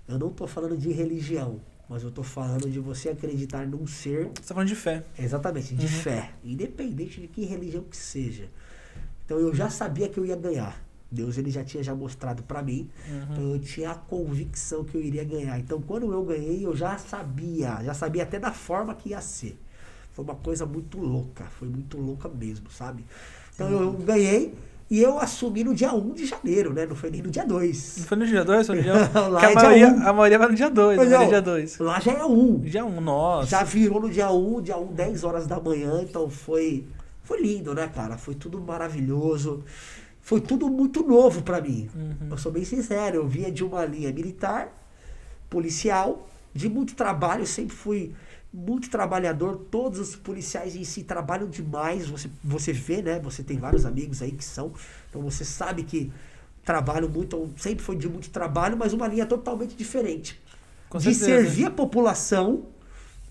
[0.08, 4.26] Eu não tô falando de religião, mas eu tô falando de você acreditar num ser,
[4.36, 5.04] Você tá falando de fé.
[5.17, 5.91] exatamente, de Uhum.
[5.91, 8.50] fé, independente de que religião que seja.
[9.26, 10.82] Então eu já sabia que eu ia ganhar.
[11.12, 13.28] Deus ele já tinha já mostrado pra mim, Uhum.
[13.32, 15.60] então eu tinha a convicção que eu iria ganhar.
[15.60, 19.60] Então quando eu ganhei, eu já sabia, já sabia até da forma que ia ser.
[20.13, 23.06] Foi uma coisa muito louca, foi muito louca mesmo, sabe?
[23.54, 24.02] Então eu Uhum.
[24.04, 24.56] ganhei
[24.94, 26.86] e eu assumi no dia 1 de janeiro, né?
[26.86, 27.98] Não foi nem no dia 2.
[27.98, 28.68] Não foi no dia 2?
[28.68, 28.98] Foi no dia 1?
[29.28, 30.08] Lá Porque a é dia maioria, um.
[30.08, 31.80] a maioria vai no dia 2, não no não, dia 2.
[31.80, 32.60] Lá já é 1.
[32.60, 33.50] Dia 1, um, nossa.
[33.50, 36.86] Já virou no dia 1, dia 1, 10 horas da manhã, então foi
[37.24, 38.20] foi lindo, né, cara?
[38.20, 39.64] Foi tudo maravilhoso.
[40.22, 41.90] Foi tudo muito novo pra mim.
[41.96, 42.30] Uhum.
[42.30, 44.72] Eu sou bem sincero, eu vinha de uma linha militar,
[45.50, 48.14] policial, de muito trabalho, eu sempre fui
[48.54, 53.20] muito trabalhador, todos os policiais em si trabalham demais, você, você vê, né?
[53.20, 54.72] Você tem vários amigos aí que são,
[55.10, 56.12] então você sabe que
[56.63, 60.39] trabalham muito, sempre foi de muito trabalho, mas uma linha totalmente diferente.
[60.88, 61.26] Com de certeza.
[61.26, 62.68] servir a população,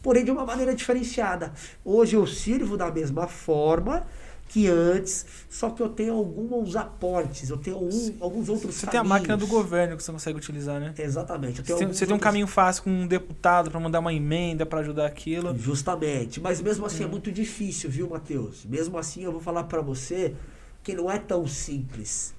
[0.03, 1.53] porém de uma maneira diferenciada.
[1.85, 4.05] Hoje eu sirvo da mesma forma
[4.53, 9.01] que antes, só que eu tenho alguns aportes, eu tenho um- alguns outros Você tem
[9.01, 10.93] a máquina do governo que você consegue utilizar, né?
[10.99, 11.63] Exatamente.
[11.65, 14.81] Você tem, você tem um caminho fácil com um deputado pra mandar uma emenda pra
[14.81, 15.57] ajudar aquilo.
[15.59, 16.39] Justamente.
[16.39, 16.87] Mas mesmo Hum.
[16.87, 18.67] assim é muito difícil, viu, Matheus?
[18.67, 20.35] Mesmo assim eu vou falar pra você
[20.83, 22.35] que não é tão simples.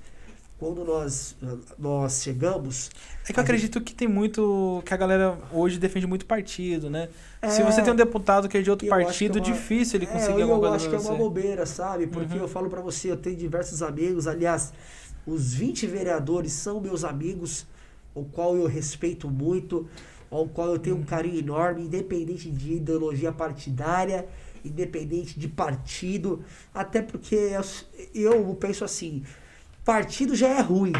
[0.63, 1.36] Quando nós,
[1.78, 2.89] nós chegamos.
[3.28, 4.82] É que eu acredito que tem muito.
[4.86, 7.10] que a galera hoje defende muito partido, né?
[7.49, 9.97] Se É, você tem um deputado que é de outro eu partido, é uma- difícil
[9.97, 11.17] ele É, conseguir eu, alguma eu coisa acho que pra é uma você.
[11.17, 12.08] bobeira, sabe?
[12.08, 12.43] Porque Uhum.
[12.43, 14.71] eu falo pra você, eu tenho diversos amigos, aliás,
[15.28, 17.65] os 20 vereadores são meus amigos,
[18.15, 19.86] o qual eu respeito muito,
[20.32, 24.26] ao qual eu tenho um carinho enorme, independente de ideologia partidária,
[24.63, 26.41] independente de partido,
[26.73, 27.36] até porque
[28.15, 29.23] eu, eu penso assim,
[29.86, 30.93] partido já é ruim.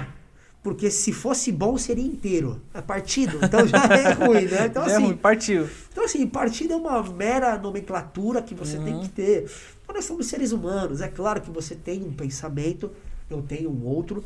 [0.62, 2.62] Porque se fosse bom, seria inteiro.
[2.74, 4.68] É partido, então já é ruim, né?
[4.68, 5.68] Então, é assim, ruim, partiu.
[5.92, 9.02] então, assim, partido é uma mera nomenclatura que você tem Uhum.
[9.02, 9.52] que ter.
[9.84, 11.02] Então, nós somos seres humanos.
[11.02, 12.90] É claro que você tem um pensamento,
[13.30, 14.24] eu tenho um outro.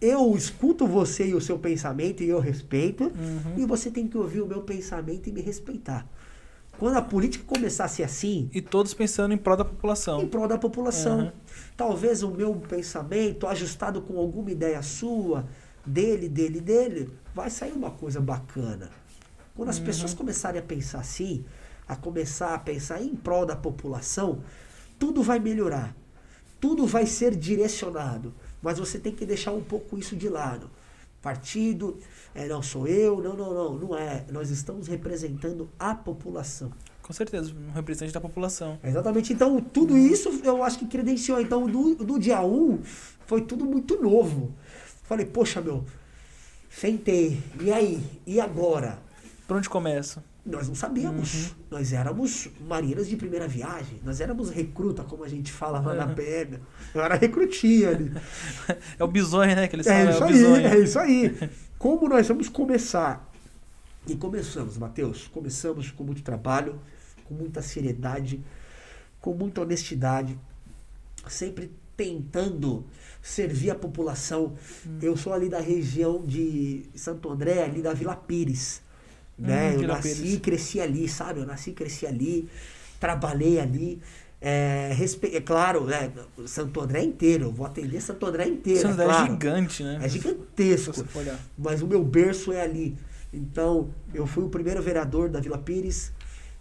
[0.00, 3.04] Eu escuto você e o seu pensamento e eu respeito.
[3.04, 3.54] Uhum.
[3.58, 6.06] E você tem que ouvir o meu pensamento e me respeitar.
[6.78, 10.26] Quando a política começar a ser assim, E todos pensando em prol da em população.
[10.28, 11.18] prol da população.
[11.20, 11.32] Uhum.
[11.76, 15.46] Talvez o meu pensamento, ajustado com alguma ideia sua,
[15.84, 18.90] dele, dele, dele, vai sair uma coisa bacana.
[19.56, 21.44] Quando as pessoas começarem a pensar assim,
[21.86, 24.42] a começar a pensar em prol da população,
[24.98, 25.94] tudo vai melhorar.
[26.60, 28.34] Tudo vai ser direcionado.
[28.62, 30.70] Mas você tem que deixar um pouco isso de lado.
[31.20, 31.98] Partido,
[32.34, 34.24] é, não sou eu, não, não, não, não é.
[34.30, 36.72] Nós estamos representando a população.
[37.06, 38.78] Com certeza, um representante da população.
[38.82, 39.32] Exatamente.
[39.32, 41.38] Então, tudo isso eu acho que credenciou.
[41.40, 42.80] Então, no, no dia 1,
[43.26, 44.54] foi tudo muito novo.
[45.02, 45.84] Falei, poxa, meu,
[46.70, 47.42] sentei.
[47.60, 48.02] E aí?
[48.26, 48.98] E agora?
[49.46, 50.24] Por onde começa?
[50.46, 51.54] Nós não sabíamos.
[51.70, 53.98] Nós éramos marinheiros de primeira viagem.
[54.02, 56.14] Nós éramos recruta, como a gente fala lá na Uhum.
[56.14, 56.58] PM.
[56.94, 58.12] Eu era recrutinha ali.
[58.98, 59.68] É o bisonho, né?
[59.68, 61.50] Que eles É falam, isso é aí, é isso aí.
[61.78, 63.30] Como nós vamos começar?
[64.06, 65.28] E começamos, Matheus.
[65.28, 66.78] Começamos com muito trabalho,
[67.24, 68.40] com muita seriedade,
[69.20, 70.38] com muita honestidade,
[71.28, 72.84] sempre tentando
[73.22, 74.54] servir a população.
[74.86, 74.98] Hum.
[75.00, 78.82] Eu sou ali da região de Santo André, ali da Vila Pires.
[79.38, 79.70] Né?
[79.70, 80.34] Hum, eu Vila nasci Pires.
[80.34, 81.40] e cresci ali, sabe?
[81.40, 82.48] Eu nasci e cresci ali,
[83.00, 84.00] trabalhei ali.
[84.40, 85.34] É, respe...
[85.34, 86.12] é claro, né?
[86.46, 88.82] Santo André inteiro, eu vou atender Santo André inteiro.
[88.82, 89.32] Santo André é, é claro.
[89.32, 89.98] gigante, né?
[90.02, 90.92] É gigantesco
[91.56, 92.94] mas o meu berço é ali.
[93.32, 96.12] Então, eu fui o primeiro vereador da Vila Pires,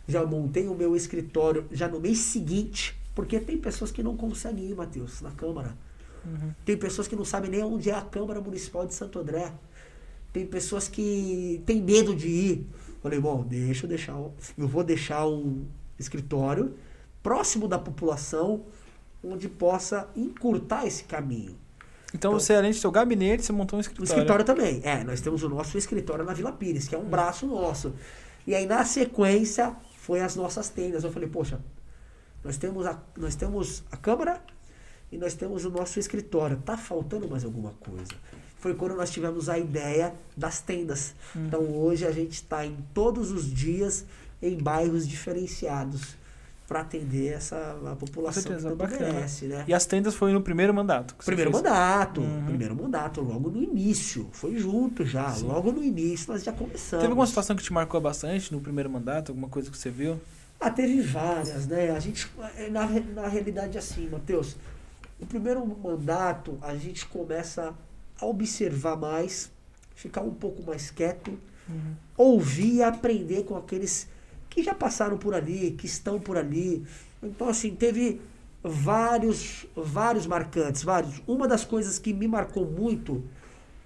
[0.07, 4.65] já montei o meu escritório já no mês seguinte, porque tem pessoas que não conseguem
[4.69, 5.75] ir, Matheus, na Câmara.
[6.25, 6.51] Uhum.
[6.65, 9.51] Tem pessoas que não sabem nem onde é a Câmara Municipal de Santo André.
[10.31, 12.67] Tem pessoas que têm medo de ir.
[13.01, 14.15] Falei, bom, deixa eu deixar.
[14.15, 15.65] um- Eu vou deixar um
[15.99, 16.73] escritório
[17.21, 18.63] próximo da população,
[19.23, 21.55] onde possa encurtar esse caminho.
[22.15, 24.07] Então, Então- você, além de seu gabinete, você montou um escritório.
[24.11, 24.81] escritório também.
[24.83, 27.93] É, nós temos o nosso escritório na Vila Pires, que é um braço nosso.
[28.45, 31.05] E aí, na sequência, foi as nossas tendas.
[31.05, 31.61] Eu falei, poxa,
[32.43, 34.43] nós temos a, nós temos a Câmara
[35.09, 36.57] e nós temos o nosso escritório.
[36.57, 38.11] Tá faltando mais alguma coisa.
[38.57, 41.15] Foi quando nós tivemos a ideia das tendas.
[41.33, 41.45] Hum.
[41.47, 44.05] Então, hoje a gente está em todos os dias
[44.41, 46.17] em bairros diferenciados
[46.67, 49.13] para atender essa a população certeza, que tanto bacana.
[49.13, 49.65] merece, né?
[49.67, 51.13] E as tendas foi no primeiro mandato.
[51.23, 51.61] Primeiro fez.
[51.63, 52.45] mandato, Uhum.
[52.45, 54.29] primeiro mandato, logo no início.
[54.31, 55.45] Foi junto já, Sim.
[55.47, 57.01] logo no início nós já começamos.
[57.01, 59.29] Teve alguma situação que te marcou bastante no primeiro mandato?
[59.31, 60.19] Alguma coisa que você viu?
[60.59, 61.91] Ah, teve várias, né?
[61.91, 64.55] A gente, é, na, na realidade, assim, Matheus,
[65.19, 67.73] o primeiro mandato a gente começa
[68.19, 69.51] a observar mais,
[69.93, 71.37] ficar um pouco mais quieto,
[72.17, 74.07] ouvir e aprender com aqueles
[74.53, 76.85] que já passaram por ali, que estão por ali.
[77.23, 78.21] Então, assim, teve
[78.63, 81.23] vários, vários marcantes, vários.
[81.25, 83.23] Uma das coisas que me marcou muito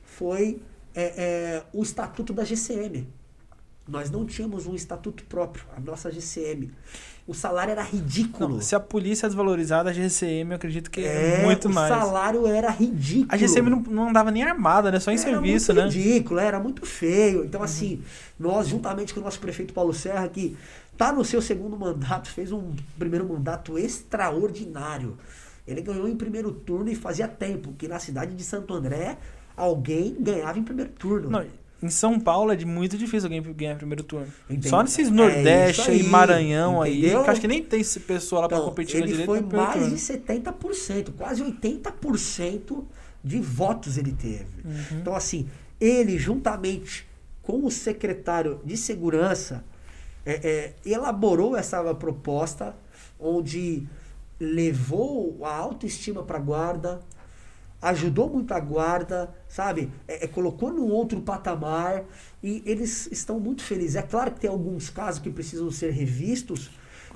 [0.04, 0.62] foi
[0.94, 3.08] é, é, o estatuto da GCM.
[3.88, 6.74] Nós não tínhamos um estatuto próprio, a nossa GCM.
[7.28, 8.56] O salário era ridículo.
[8.56, 11.74] Não, se a polícia é desvalorizada, a GCM eu acredito que é, é, muito o
[11.74, 11.90] mais.
[11.90, 13.28] salário era ridículo.
[13.30, 14.98] A GCM não, não andava nem armada, né?
[14.98, 15.94] Só em era serviço, muito né?
[15.94, 17.40] ridículo, era muito feio.
[17.40, 17.46] Uhum.
[17.46, 18.02] Então, assim,
[18.40, 20.56] nós, juntamente com o nosso prefeito Paulo Serra, que
[20.98, 25.18] tá no seu segundo mandato, fez um primeiro mandato extraordinário.
[25.68, 29.18] Ele ganhou em primeiro turno e fazia tempo que na cidade de Santo André
[29.56, 31.30] alguém ganhava em primeiro turno.
[31.30, 31.46] Não,
[31.82, 34.28] em São Paulo é de muito difícil alguém ganhar primeiro turno.
[34.50, 34.70] Entende?
[34.70, 37.24] Só nesses É Nordeste isso aí, aí, Maranhão aí, entendeu?
[37.24, 39.42] que acho que nem tem esse pessoal lá pra Então, competir na ele direita foi
[39.42, 39.96] no primeiro mais turno.
[39.96, 42.84] de 70%, quase 80%
[43.24, 44.46] de votos ele teve.
[44.66, 45.00] Uhum.
[45.00, 45.48] Então, assim,
[45.80, 47.08] ele, juntamente
[47.42, 49.64] com o secretário de Segurança,
[50.26, 52.76] é, é, elaborou essa proposta
[53.20, 53.88] onde
[54.40, 57.00] levou a autoestima para a guarda,
[57.82, 59.92] ajudou muito a guarda, sabe?
[60.08, 62.04] É, é, colocou num outro patamar
[62.42, 63.96] e eles estão muito felizes.
[63.96, 66.72] É claro que tem alguns casos que precisam ser revistos,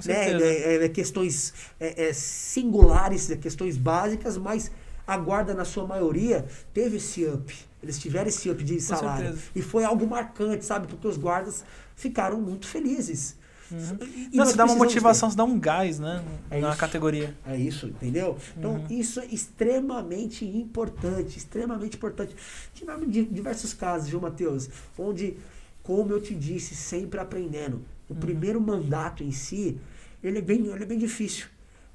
[0.06, 0.30] né?
[0.30, 0.45] certeza.
[0.45, 4.71] É, é, questões é, é, singulares, é, questões básicas, mas
[5.06, 7.54] a guarda, na sua maioria, teve esse up.
[7.82, 9.38] Eles tiveram esse up de salário.
[9.56, 10.88] E foi algo marcante, sabe?
[10.88, 13.36] Porque os guardas ficaram muito felizes.
[13.71, 14.29] Uhum.
[14.34, 16.23] Não, se dá uma motivação, se dá um gás, né?
[16.49, 16.77] É na isso.
[16.77, 17.36] categoria.
[17.45, 18.38] é isso, entendeu?
[18.57, 18.86] Então, Uhum.
[18.89, 22.36] isso é extremamente importante, extremamente importante.
[22.73, 24.69] Tivemos di- diversos casos, viu, Matheus?
[24.97, 25.38] Onde,
[25.84, 27.77] como eu te disse, sempre aprendendo.
[27.77, 27.84] Uhum.
[28.10, 29.79] O primeiro mandato em si,
[30.23, 31.47] ele é bem, ele é bem difícil.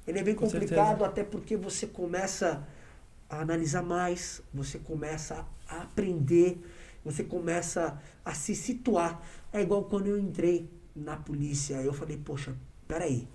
[0.07, 1.05] Ele é bem Com complicado, certeza.
[1.05, 2.65] até porque você começa
[3.29, 6.61] a analisar mais, você começa a aprender,
[7.03, 9.21] você começa a se situar.
[9.51, 12.55] É igual quando eu entrei na polícia, eu falei, poxa,
[12.87, 13.27] peraí,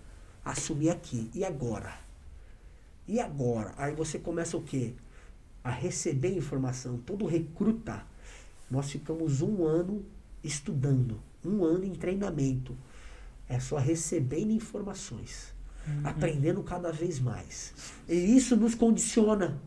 [0.45, 1.93] assumi aqui, e agora?
[3.07, 3.75] E agora?
[3.77, 4.95] Aí você começa o quê?
[5.63, 6.99] A receber informação.
[6.99, 8.05] Todo recruta,
[8.71, 10.05] nós ficamos um ano
[10.43, 12.77] estudando, um ano em treinamento.
[13.49, 15.53] É só recebendo informações,
[16.05, 17.75] aprendendo cada vez mais.
[18.09, 19.61] E isso nos condiciona.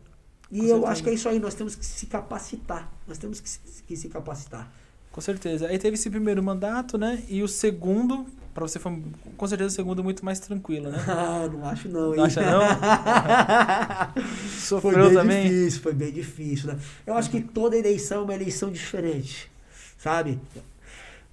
[0.50, 0.92] E Com eu certeza.
[0.92, 2.92] acho que é isso aí, nós temos que se capacitar.
[3.06, 4.72] Nós temos que se, que se capacitar.
[5.16, 5.66] Com certeza.
[5.68, 7.22] Aí teve esse primeiro mandato, né?
[7.26, 9.02] E o segundo, pra você foi
[9.34, 11.02] com certeza o segundo muito mais tranquilo, né?
[11.08, 12.16] Ah, não acho não, hein?
[12.18, 12.60] Não acha não?
[14.12, 14.22] Foi
[14.60, 15.42] Sofreu bem também?
[15.44, 16.78] difícil, foi bem difícil, né?
[17.06, 19.50] Eu acho que toda eleição é uma eleição diferente,
[19.96, 20.38] sabe?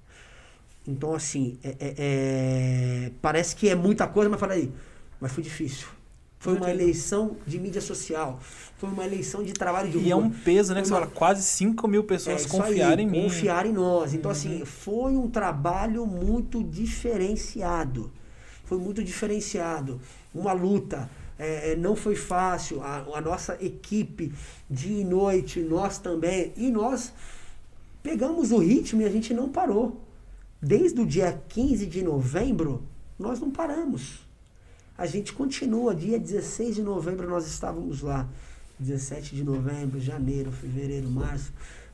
[0.86, 4.72] Então, assim, é- é- é- parece que é muita coisa, mas fala aí,
[5.20, 5.86] mas foi difícil.
[6.41, 8.39] Foi uma eleição de mídia social.
[8.78, 10.22] Foi uma eleição de trabalho de E é rua.
[10.24, 10.80] um peso, né?
[10.82, 12.51] Que você Uma- fala, quase 5 mil pessoas É aí,
[13.01, 13.22] em mim.
[13.24, 14.14] Confiar em nós.
[14.14, 14.36] Então, Uhum.
[14.36, 18.12] assim, foi um trabalho muito diferenciado.
[18.64, 20.01] Foi muito diferenciado.
[20.34, 21.11] Uma luta.
[21.39, 22.82] É, é, não foi fácil.
[22.82, 24.32] A, a nossa equipe,
[24.70, 26.53] dia e noite, nós também.
[26.57, 27.12] E nós
[28.03, 30.01] pegamos o ritmo e a gente não parou.
[30.61, 32.82] Desde o dia 15 de novembro,
[33.18, 34.20] nós não paramos.
[34.99, 35.94] A gente continua.
[35.94, 38.28] Dia 16 de novembro nós estávamos lá.
[38.80, 41.53] 17 de novembro, janeiro, fevereiro, março.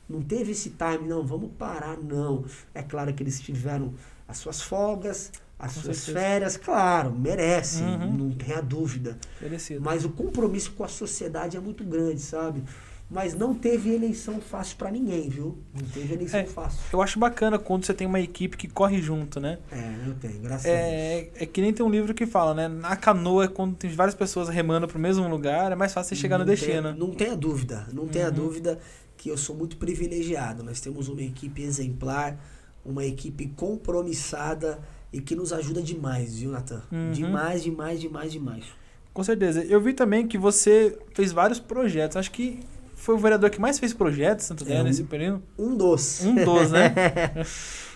[0.09, 2.43] Não teve esse time, não, vamos parar, não.
[2.73, 3.93] É claro que eles tiveram
[4.27, 6.19] as suas folgas, as Com suas certeza.
[6.25, 8.13] férias, claro, merece, Uhum.
[8.17, 9.17] não tenha dúvida.
[9.41, 9.81] Merecido.
[9.81, 12.63] Mas o compromisso com a sociedade é muito grande, sabe?
[13.09, 15.57] Mas não teve eleição fácil pra ninguém, viu?
[15.73, 16.45] Não teve eleição É.
[16.45, 16.79] fácil.
[16.91, 19.59] Eu acho bacana quando você tem uma equipe que corre junto, né?
[19.71, 20.81] É, eu tenho, graças a Deus.
[20.83, 22.67] É, é que nem tem um livro que fala, né?
[22.67, 26.39] Na canoa, quando tem várias pessoas remando pro mesmo lugar, é mais fácil você chegar
[26.39, 26.81] no Não destino.
[26.81, 28.33] tenha- não tenha dúvida, não tenha Uhum.
[28.33, 28.79] dúvida
[29.17, 30.63] que eu sou muito privilegiado.
[30.63, 32.37] Nós temos uma equipe exemplar,
[32.83, 34.79] uma equipe compromissada
[35.13, 36.81] e que nos ajuda demais, viu, Natan?
[36.91, 37.11] Uhum.
[37.11, 38.65] Demais, demais, demais, demais.
[39.13, 39.63] Com certeza.
[39.63, 42.17] Eu vi também que você fez vários projetos.
[42.17, 42.59] Acho que
[43.05, 45.43] foi o vereador que mais fez projetos, Santo É, Dé, um- nesse período.
[45.57, 46.23] Um dos.
[46.25, 46.93] Um dos, né?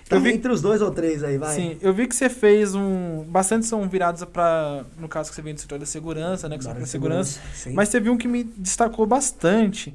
[0.09, 1.53] Tá Eu vi- entre os dois ou três aí, vai.
[1.55, 3.23] Sim, eu vi que você fez um.
[3.25, 6.57] Bastante são virados para No caso que você vem do setor da segurança, né?
[6.57, 7.39] Que são de segurança.
[7.53, 7.73] Sim.
[7.73, 9.93] Mas teve um que me destacou bastante,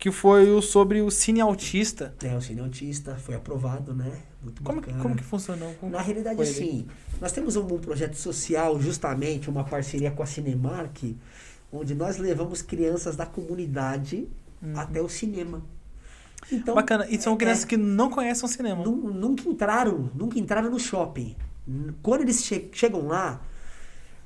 [0.00, 2.12] que foi o sobre o cine autista.
[2.24, 4.10] É, o Cine Autista foi aprovado, né?
[4.42, 5.00] Muito Como, bacana.
[5.00, 5.72] como que funcionou?
[5.78, 6.84] Como Na realidade, assim,
[7.20, 11.14] nós temos um, um projeto social, justamente, uma parceria com a Cinemark,
[11.80, 14.28] onde nós levamos crianças da comunidade
[14.62, 14.78] Uhum.
[14.78, 15.62] até o cinema.
[16.50, 17.06] Então, Bacana.
[17.10, 18.84] E são é- crianças que não conhecem o cinema.
[18.84, 21.34] nu- nunca entraram, nunca entraram no shopping.
[22.02, 23.40] Quando eles che- chegam lá,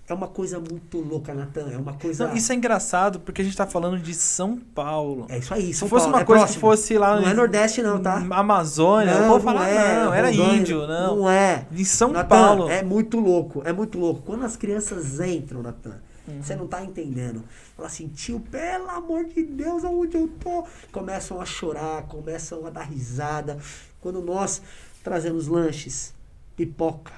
[0.06, 1.70] é uma coisa muito louca, Natan.
[1.72, 2.26] É uma coisa.
[2.28, 5.24] Não, isso é engraçado porque a gente tá falando de São Paulo.
[5.30, 5.72] É isso aí.
[5.72, 6.54] Se São fosse Paulo, uma é coisa próximo.
[6.56, 8.16] que fosse lá Não é Nordeste, não, tá?
[8.30, 9.64] Amazônia, eu vou falar,
[10.04, 11.16] não, era Rondônia, índio, não.
[11.16, 11.66] Não é.
[11.72, 12.68] Em São Natan, Paulo.
[12.68, 14.20] É muito louco, é muito louco.
[14.22, 15.94] Quando as crianças entram, Natan,
[16.30, 16.42] Uhum.
[16.42, 17.44] você não tá entendendo.
[17.76, 20.64] Fala assim, tio, pelo amor de Deus, aonde eu tô?
[20.92, 23.58] Começam a chorar, começam a dar risada.
[24.00, 24.62] Quando nós
[25.02, 26.14] trazemos lanches,
[26.56, 27.12] pipoca,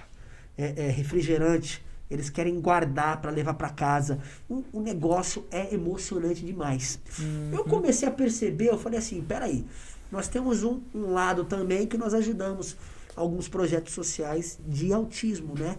[0.56, 4.18] é, é, refrigerante, eles querem guardar para levar para casa.
[4.48, 6.98] O, o negócio é emocionante demais.
[7.18, 7.50] Uhum.
[7.52, 9.64] Eu comecei a perceber, eu falei assim, peraí,
[10.10, 12.76] nós temos um, um lado também que nós ajudamos
[13.16, 15.76] alguns projetos sociais de autismo, né?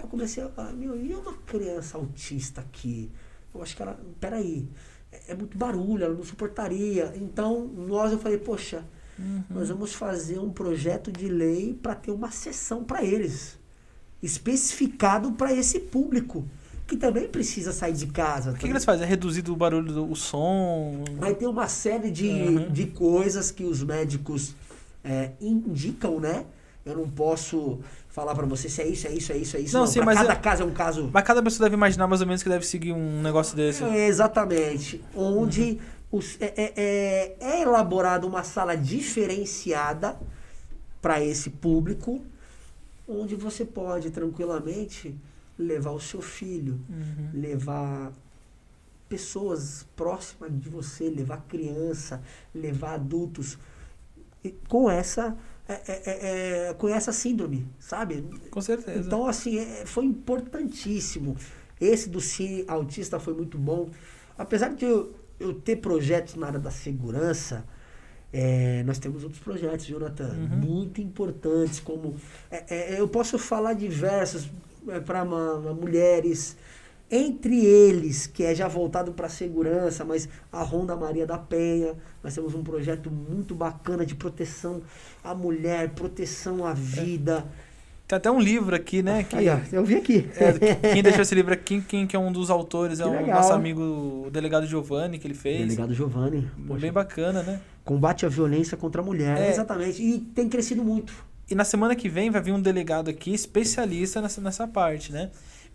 [0.00, 3.10] Aí eu comecei a falar, meu, e uma criança autista aqui?
[3.54, 4.66] Eu acho que ela, peraí,
[5.12, 7.12] é, é muito barulho, ela não suportaria.
[7.16, 8.82] Então, nós, eu falei, poxa,
[9.18, 9.42] Uhum.
[9.50, 13.58] nós vamos fazer um projeto de lei para ter uma sessão para eles,
[14.22, 16.48] especificado para esse público,
[16.86, 18.52] que também precisa sair de casa.
[18.52, 19.04] O que, que eles fazem?
[19.04, 21.04] É reduzido o barulho do o som?
[21.18, 22.72] Vai ter uma série de, Uhum.
[22.72, 24.54] de coisas que os médicos
[25.04, 26.46] é, indicam, né?
[26.86, 27.80] Eu não posso
[28.20, 29.72] falar pra você se é isso, é isso, é isso, é isso.
[29.74, 31.10] Não, Não, sim, mas cada eu- caso é um caso.
[31.12, 33.82] Mas cada pessoa deve imaginar mais ou menos que deve seguir um negócio desse.
[33.82, 35.02] É, exatamente.
[35.14, 35.62] Onde
[36.12, 36.18] Uhum.
[36.18, 40.18] os- é, é, é, é elaborada uma sala diferenciada
[41.00, 42.20] para esse público,
[43.08, 45.14] onde você pode tranquilamente
[45.58, 47.30] levar o seu filho, Uhum.
[47.32, 48.12] levar
[49.08, 52.20] pessoas próximas de você, levar criança,
[52.54, 53.58] levar adultos
[54.68, 55.36] com essa
[55.72, 58.24] é, é, é, é, com essa síndrome, sabe?
[58.50, 58.98] Com certeza.
[59.06, 61.36] Então assim é, foi importantíssimo.
[61.80, 63.88] Esse do Cine Autista foi muito bom,
[64.36, 67.64] apesar de eu, eu ter projetos na área da segurança.
[68.32, 70.56] é, nós temos outros projetos, Jonathan, Uhum.
[70.58, 72.14] muito importantes, como
[72.50, 74.48] é, é, eu posso falar diversos
[75.04, 75.24] para
[75.74, 76.56] mulheres,
[77.10, 82.34] entre eles, que é já voltado para segurança, mas a Ronda Maria da Penha, nós
[82.34, 84.80] temos um projeto muito bacana de proteção
[85.24, 87.44] à mulher, proteção à vida.
[88.06, 89.22] Tem até um livro aqui, né?
[89.22, 90.28] Que, Aí, ó, eu vi aqui.
[90.36, 93.26] é, que- quem deixou esse livro aqui, quem, que é um dos autores, é o
[93.26, 93.80] nosso amigo,
[94.26, 95.60] o delegado Giovanni, que ele fez.
[95.60, 96.48] Delegado Giovanni.
[96.66, 97.60] poxa, Bem bacana, né?
[97.84, 99.36] combate à violência contra a mulher.
[99.38, 99.50] É.
[99.50, 100.02] Exatamente.
[100.02, 101.12] E tem crescido muito.
[101.50, 105.30] E na semana que vem vai vir um delegado aqui especialista nessa, nessa parte, né?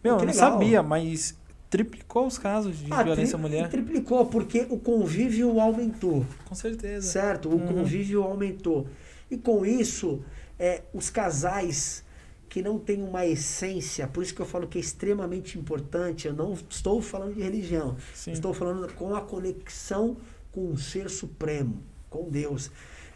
[0.05, 1.35] Meu, eu não sabia, mas
[1.69, 3.69] triplicou os casos de Ah, violência à mulher.
[3.69, 6.25] Triplicou, porque o convívio aumentou.
[6.45, 7.07] Com certeza.
[7.11, 7.49] Certo?
[7.49, 7.67] O Uhum.
[7.67, 8.87] convívio aumentou.
[9.31, 10.21] E com isso,
[10.59, 12.03] é, os casais
[12.47, 16.33] que não têm uma essência, por isso que eu falo que é extremamente importante, eu
[16.33, 18.31] não estou falando de religião, Sim.
[18.31, 20.15] estou falando com a conexão
[20.51, 22.71] com o ser supremo, com Deus.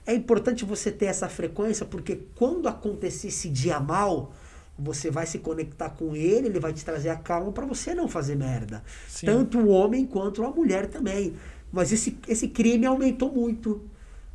[0.05, 4.33] É importante você ter essa frequência, porque quando acontecer esse dia mal,
[4.80, 8.07] você vai se conectar com ele, ele vai te trazer a calma para você não
[8.07, 8.84] fazer merda.
[9.07, 9.25] Sim.
[9.25, 11.34] Tanto o homem quanto a mulher também.
[11.71, 13.82] Mas esse, esse crime aumentou muito.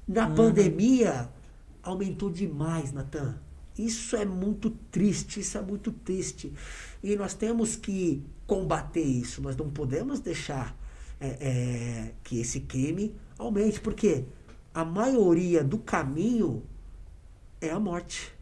[0.06, 0.34] Na Uhum.
[0.34, 1.28] pandemia,
[1.82, 3.36] aumentou demais, Natan.
[3.76, 6.52] Isso é muito triste, isso é muito triste.
[7.02, 9.42] E nós temos que combater isso.
[9.42, 10.76] Nós não podemos deixar
[11.20, 14.24] é, é, que esse crime aumente, porque
[14.72, 16.62] a maioria do caminho
[17.60, 18.32] é a morte.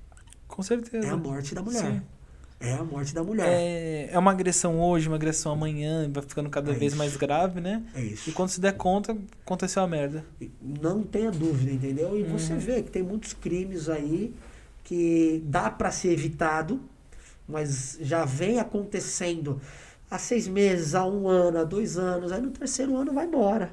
[0.53, 1.07] Com certeza.
[1.09, 1.81] É a morte da mulher.
[1.81, 2.03] Sim.
[2.61, 3.49] É a morte da mulher.
[3.49, 6.99] É, é uma agressão hoje, uma agressão amanhã, vai ficando cada É vez isso.
[6.99, 7.83] mais grave, né?
[7.95, 8.29] É isso.
[8.31, 10.25] E quando se der conta, aconteceu a merda.
[10.61, 12.17] Não tenha dúvida, entendeu?
[12.17, 12.59] E você Uhum.
[12.61, 14.33] vê que tem muitos crimes aí
[14.85, 16.79] que dá para ser evitado,
[17.49, 19.61] mas já vem acontecendo
[20.11, 22.31] há seis meses, há um ano, há dois anos.
[22.31, 23.73] Aí no terceiro ano vai embora.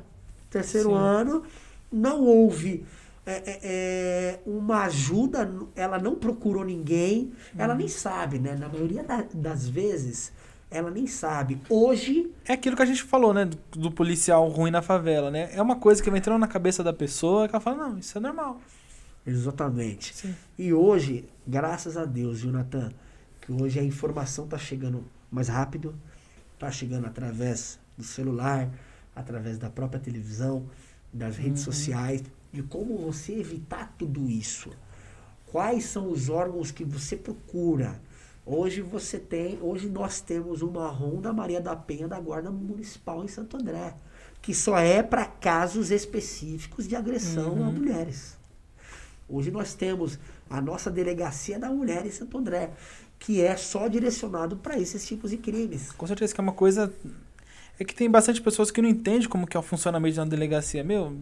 [0.49, 0.95] Terceiro Sim.
[0.95, 1.43] ano
[1.91, 2.85] não houve
[3.29, 8.55] é, é, é, uma ajuda, ela não procurou ninguém, ela nem sabe, né?
[8.55, 10.31] Na maioria da- das vezes,
[10.71, 11.59] ela nem sabe.
[11.69, 13.45] Hoje, É aquilo que a gente falou, né?
[13.45, 15.49] Do, do policial ruim na favela, né?
[15.53, 18.17] É uma coisa que vai entrando na cabeça da pessoa que ela fala, não, isso
[18.17, 18.59] é normal.
[19.25, 20.15] exatamente.
[20.15, 20.35] Sim.
[20.57, 22.91] E hoje, graças a Deus, Jonathan,
[23.41, 25.93] que hoje a informação tá chegando mais rápido,
[26.57, 28.69] tá chegando através do celular,
[29.15, 30.65] através da própria televisão,
[31.13, 31.71] das redes Uhum.
[31.73, 34.69] sociais, de como você evitar tudo isso.
[35.51, 37.99] Quais são os órgãos que você procura?
[38.45, 43.27] Hoje você tem, hoje nós temos uma Ronda Maria da Penha da Guarda Municipal em
[43.27, 43.93] Santo André,
[44.41, 47.71] que só é para casos específicos de agressão a Uhum.
[47.73, 48.37] mulheres.
[49.27, 50.17] Hoje nós temos
[50.49, 52.71] a nossa delegacia da mulher em Santo André,
[53.19, 55.91] que é só direcionado para esses tipos de crimes.
[55.91, 56.91] Com certeza que é uma coisa.
[57.79, 60.25] É que tem bastante pessoas que não entendem como que é o funcionamento de uma
[60.25, 60.83] delegacia.
[60.83, 61.15] Meu,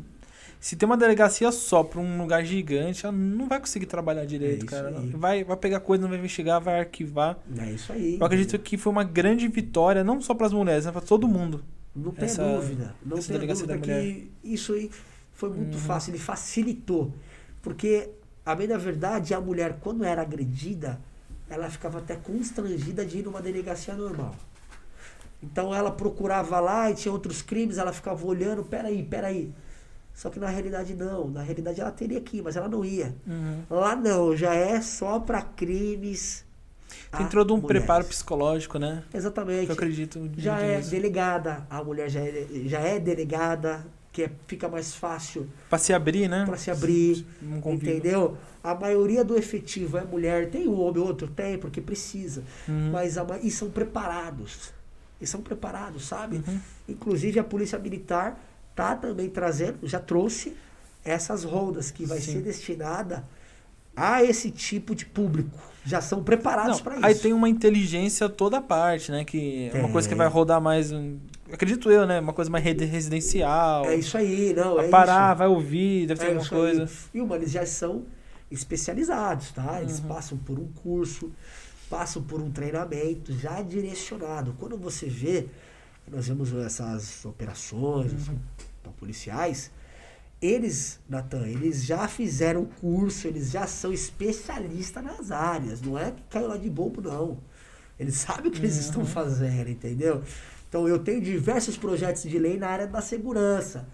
[0.59, 4.65] se tem uma delegacia só pra um lugar gigante, ela não vai conseguir trabalhar direito,
[4.65, 4.89] isso cara.
[4.97, 5.09] aí.
[5.11, 7.37] Vai, vai pegar coisa, não vai investigar, vai arquivar.
[7.57, 8.17] É isso aí.
[8.19, 11.63] Eu acredito que foi uma grande vitória, não só pras mulheres, mas pra todo mundo.
[11.95, 12.95] Não tem essa- dúvida.
[13.05, 14.89] Não essa tem dúvida da que isso aí
[15.33, 15.79] foi muito Uhum.
[15.83, 17.13] fácil, ele facilitou.
[17.61, 18.09] Porque,
[18.45, 20.99] a bem da verdade, a mulher, quando era agredida,
[21.49, 24.35] ela ficava até constrangida de ir numa delegacia normal.
[25.41, 29.51] Então ela procurava lá e tinha outros crimes, ela ficava olhando, peraí, peraí.
[30.17, 33.13] Só que na realidade não, na realidade ela teria que ir, mas ela não ia.
[33.69, 36.43] Lá não, já é só para crimes.
[37.15, 37.83] Tem todo um mulheres.
[37.83, 39.03] preparo psicológico, né?
[39.13, 39.67] Exatamente.
[39.67, 40.27] Eu acredito.
[40.35, 40.89] Já é nisso.
[40.89, 45.93] delegada, a mulher já é, já é delegada, que é- fica mais fácil Pra se
[45.93, 46.45] abrir, né?
[46.47, 47.23] para se abrir,
[47.61, 47.91] convívio.
[47.97, 48.37] entendeu?
[48.63, 52.89] A maioria do efetivo é mulher, tem um homem, outro tem, porque precisa, Uhum.
[52.91, 54.73] mas a, e são preparados,
[55.21, 56.37] e são preparados, sabe?
[56.47, 56.59] Uhum.
[56.89, 58.39] Inclusive a polícia militar
[58.77, 60.55] tá também trazendo, já trouxe
[61.03, 62.33] essas rondas que vai Sim.
[62.33, 63.25] ser destinada
[63.95, 65.57] a esse tipo de público.
[65.83, 67.05] Já são preparados para isso.
[67.05, 69.23] aí tem uma inteligência toda parte, né?
[69.25, 70.91] Que é uma coisa que vai rodar mais.
[71.51, 72.19] Acredito eu, né?
[72.19, 73.85] Uma coisa mais residencial.
[73.85, 75.39] É isso aí, não, Vai é parar, isso.
[75.39, 76.61] vai ouvir, deve ter É alguma isso aí.
[76.61, 76.89] coisa.
[77.13, 78.03] E uma, eles já são
[78.51, 79.81] especializados, tá?
[79.81, 80.07] Eles Uhum.
[80.07, 81.31] passam por um curso,
[81.89, 84.53] passam por um treinamento já direcionado.
[84.59, 85.47] Quando você vê,
[86.11, 88.35] nós vemos essas operações Uhum.
[88.87, 89.71] Então, policiais,
[90.41, 95.81] eles, Natan, eles já fizeram curso, eles já são especialistas nas áreas.
[95.81, 97.37] Não é que caiu lá de bobo, não.
[97.99, 98.81] Eles sabem o que eles Uhum.
[98.81, 100.21] estão fazendo, entendeu?
[100.69, 103.87] Então eu tenho diversos projetos de lei na área da segurança.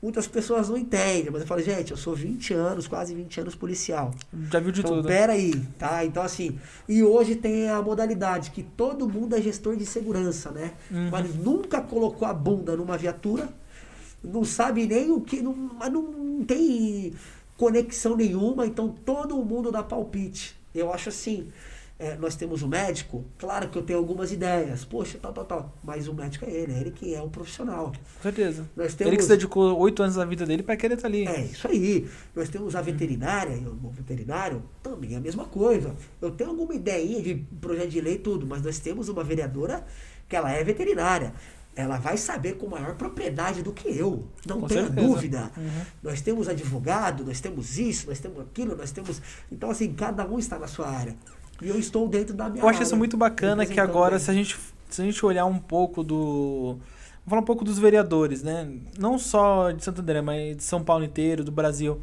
[0.00, 3.54] Muitas pessoas não entendem, mas eu falo, gente, eu sou 20 anos, quase 20 anos
[3.54, 4.12] policial.
[4.50, 5.06] Já viu de então, tudo.
[5.06, 6.04] pera aí, tá?
[6.04, 6.58] Então, assim,
[6.88, 10.72] e hoje tem a modalidade que todo mundo é gestor de segurança, né?
[10.90, 11.08] Uhum.
[11.08, 13.48] Mas nunca colocou a bunda numa viatura,
[14.22, 17.12] não sabe nem o que, não, mas não tem
[17.56, 20.56] conexão nenhuma, então todo mundo dá palpite.
[20.74, 21.48] Eu acho assim,
[21.98, 25.78] é, nós temos o médico, claro que eu tenho algumas ideias, poxa, tal, tal, tal,
[25.84, 27.92] mas o médico é ele, é ele que é o profissional.
[28.16, 28.68] Com certeza.
[28.74, 29.00] Temos...
[29.00, 31.26] Ele que se dedicou oito anos da vida dele pra querer estar ali.
[31.26, 32.08] É, isso aí.
[32.34, 35.94] Nós temos a veterinária, e o veterinário também é a mesma coisa.
[36.20, 39.86] Eu tenho alguma ideinha de projeto de lei e tudo, mas nós temos uma vereadora
[40.28, 41.32] que ela é veterinária.
[41.74, 44.26] Ela vai saber com maior propriedade do que eu.
[44.46, 45.06] Não Com tenha certeza.
[45.06, 45.50] dúvida.
[45.56, 45.70] Uhum.
[46.02, 49.22] Nós temos advogado, nós temos isso, nós temos aquilo, nós temos.
[49.50, 51.16] Então, assim, cada um está na sua área.
[51.62, 52.86] E eu estou dentro da minha Eu acho área.
[52.86, 54.58] isso muito bacana que agora, se a, gente,
[54.90, 56.76] se a gente olhar um pouco do.
[57.24, 58.68] Vamos falar um pouco dos vereadores, né?
[58.98, 62.02] Não só de Santo André, mas de São Paulo inteiro, do Brasil.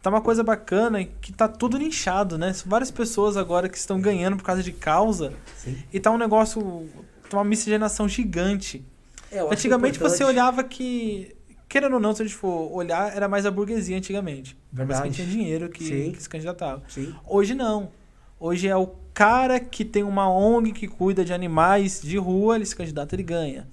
[0.00, 2.52] Tá uma coisa bacana que tá tudo nichado, né?
[2.52, 5.32] São várias pessoas agora que estão ganhando por causa de causa.
[5.56, 5.76] Sim.
[5.92, 6.88] E tá um negócio.
[7.28, 8.84] Tá uma miscigenação gigante.
[9.32, 11.34] É, Antigamente você olhava que.
[11.68, 14.54] Querendo ou não, se a gente for olhar, era mais a burguesia antigamente.
[14.70, 15.02] Mas Verdade.
[15.04, 16.12] quem tinha dinheiro que, Sim.
[16.12, 16.82] que se candidatava.
[16.86, 17.14] Sim.
[17.26, 17.90] Hoje não.
[18.38, 22.66] Hoje é o cara que tem uma ONG que cuida de animais de rua, ele
[22.66, 23.66] se candidata, ele ganha.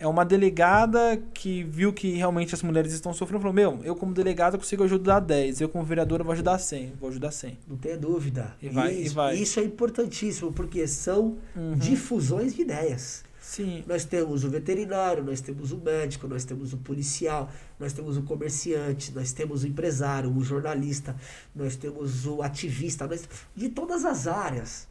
[0.00, 4.14] É uma delegada que viu que realmente as mulheres estão sofrendo, falou: Meu, eu como
[4.14, 7.58] delegada consigo ajudar 10, eu como vereadora vou ajudar 100, vou ajudar 100.
[7.66, 8.54] Não tenha dúvida.
[8.62, 9.34] E vai, e isso, vai.
[9.34, 11.74] isso é importantíssimo, porque são Uhum.
[11.74, 13.24] difusões de ideias.
[13.48, 13.82] Sim.
[13.86, 18.22] Nós temos o veterinário, nós temos o médico, nós temos o policial, nós temos o
[18.22, 21.16] comerciante, nós temos o empresário, o jornalista,
[21.56, 23.26] nós temos o ativista, nós,
[23.56, 24.86] de todas as áreas.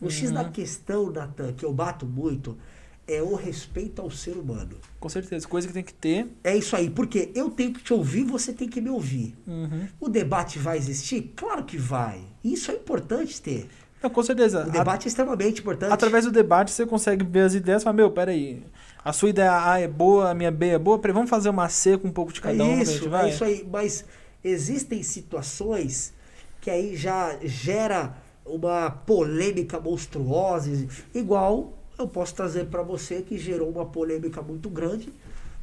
[0.00, 0.50] O X da Uhum.
[0.50, 2.58] questão, Natan, que eu bato muito,
[3.06, 4.76] é o respeito ao ser humano.
[4.98, 5.46] Com certeza.
[5.46, 6.26] Coisa que tem que ter.
[6.42, 9.36] É isso aí, porque eu tenho que te ouvir, você tem que me ouvir.
[9.46, 9.86] Uhum.
[10.00, 11.32] O debate vai existir?
[11.36, 12.20] Claro que vai.
[12.42, 13.68] Isso é importante ter.
[14.02, 14.66] Não, com certeza.
[14.66, 15.92] O debate é extremamente importante.
[15.92, 18.62] Através do debate você consegue ver as ideias e falar, meu, peraí,
[19.04, 21.68] a sua ideia A é boa, a minha B é boa, peraí, vamos fazer uma
[21.68, 23.26] C com um pouco de É cada um, a gente isso, vai?
[23.26, 23.68] é isso aí.
[23.70, 24.04] Mas
[24.42, 26.12] existem situações
[26.60, 30.70] que aí já gera uma polêmica monstruosa,
[31.14, 35.12] igual eu posso trazer para você que gerou uma polêmica muito grande,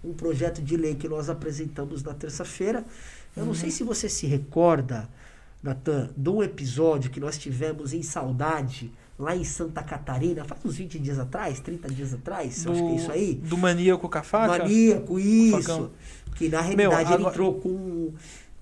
[0.03, 2.85] um projeto de lei que nós apresentamos na terça-feira.
[3.35, 3.55] Eu não Uhum.
[3.55, 5.09] sei se você se recorda,
[5.61, 10.75] Natan, de um episódio que nós tivemos em Saudade, lá em Santa Catarina, faz uns
[10.77, 13.35] 20 dias atrás, 30 dias atrás, eu acho que é isso aí.
[13.35, 14.59] Do maníaco com a faca?
[14.59, 15.91] Maníaco, isso.
[16.35, 18.13] Que na realidade ele agora- entrou com.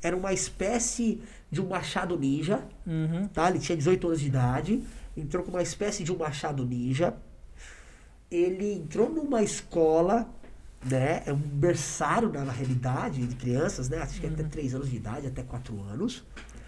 [0.01, 1.21] Era uma espécie
[1.51, 3.27] de um machado ninja, Uhum.
[3.27, 3.49] tá?
[3.49, 4.83] Ele tinha 18 anos de idade.
[5.15, 7.13] Entrou com uma espécie de um machado ninja.
[8.29, 10.29] Ele entrou numa escola,
[10.83, 11.23] né?
[11.25, 13.97] É um berçário na, na realidade de crianças, né?
[13.99, 16.23] Acho que até 3 anos de idade, até 4 anos.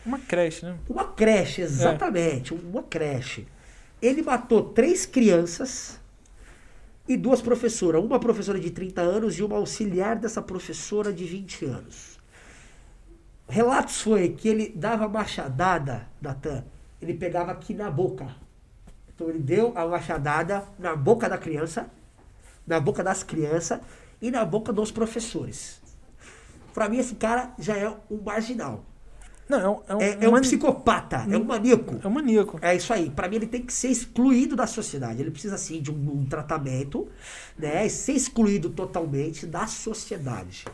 [0.05, 0.77] Uma creche, né?
[0.87, 3.47] Uma creche, exatamente, uma creche.
[4.01, 5.99] Ele matou três crianças
[7.07, 8.03] e duas professoras.
[8.03, 12.19] Uma professora de 30 anos e uma auxiliar dessa professora de 20 anos.
[13.47, 16.63] Relatos foi que ele dava machadada, Natan,
[17.01, 18.35] ele pegava aqui na boca.
[19.13, 21.89] Então ele deu a machadada na boca da criança,
[22.65, 23.79] na boca das crianças
[24.21, 25.81] e na boca dos professores.
[26.73, 28.85] Pra mim, esse cara já é um marginal.
[29.49, 31.99] Não, é um, é um, É, é um mani- psicopata, é um maníaco.
[32.03, 32.59] é um maníaco.
[32.61, 33.09] É isso aí.
[33.09, 35.21] Pra mim, ele tem que ser excluído da sociedade.
[35.21, 37.07] Ele precisa, sim, de um, um tratamento,
[37.57, 37.85] né?
[37.85, 40.65] E ser excluído totalmente da sociedade.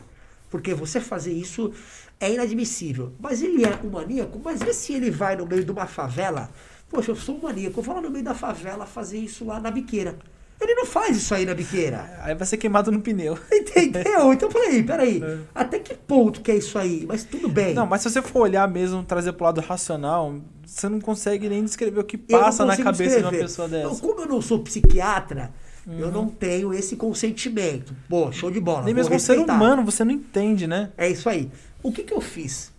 [0.50, 1.72] Porque você fazer isso
[2.20, 3.12] é inadmissível.
[3.18, 6.50] Mas ele é um maníaco, mas vê se ele vai no meio de uma favela.
[6.90, 9.58] Poxa, eu sou um maníaco, eu vou lá no meio da favela fazer isso lá
[9.58, 10.16] na biqueira.
[10.60, 12.18] Ele não faz isso aí na biqueira.
[12.22, 13.38] Aí vai ser queimado no pneu.
[13.52, 14.32] Entendeu?
[14.32, 15.22] Então, peraí, peraí.
[15.54, 17.04] Até que ponto que é isso aí?
[17.06, 17.70] Mas tudo bem.
[17.72, 17.74] É.
[17.74, 20.34] Não, mas se você for olhar mesmo, trazer pro lado racional,
[20.66, 23.42] você não consegue nem descrever o que Eu passa na cabeça de uma descrever.
[23.44, 24.00] pessoa Então, dessa.
[24.00, 25.52] como eu não sou psiquiatra,
[25.86, 26.12] eu Uhum.
[26.12, 27.94] não tenho esse consentimento.
[28.08, 28.82] Pô, show de bola.
[28.82, 30.90] Nem mesmo ser humano, você não entende, né?
[30.96, 31.50] É isso aí.
[31.82, 32.72] O que, que eu fiz?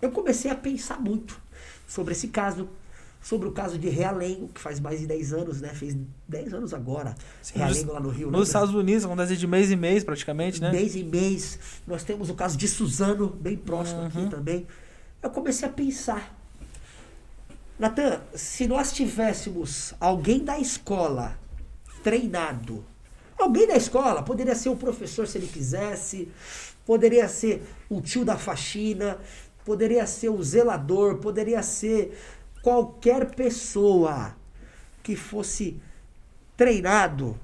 [0.00, 1.38] Eu comecei a pensar muito
[1.86, 2.68] sobre esse caso,
[3.24, 5.70] sobre o caso de Realengo, que faz mais de 10 anos, né?
[5.70, 5.96] Fez
[6.28, 7.14] 10 anos agora.
[7.40, 8.30] Sim, Realengo lá no Rio.
[8.30, 8.44] Nos né?
[8.46, 10.70] Estados Unidos acontece de mês em mês, praticamente, né?
[10.70, 11.58] Mês em mês.
[11.86, 14.06] Nós temos o caso de Suzano, bem próximo Uhum.
[14.08, 14.66] aqui também.
[15.22, 16.38] Eu comecei a pensar.
[17.78, 21.38] Natan, se nós tivéssemos alguém da escola
[22.02, 22.84] treinado,
[23.38, 26.28] alguém da escola, poderia ser o professor se ele quisesse,
[26.84, 29.18] poderia ser o tio da faxina,
[29.64, 32.16] poderia ser o zelador, poderia ser
[32.64, 34.34] qualquer pessoa
[35.02, 35.76] que fosse
[36.56, 37.38] treinado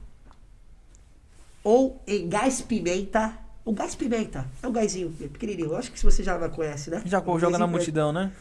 [1.62, 3.36] ou em gás pimenta.
[3.62, 5.68] O gás pimenta é um gásinho pequenininho.
[5.72, 7.02] Eu acho que você já conhece, né?
[7.04, 8.32] Já Um joga na multidão, né?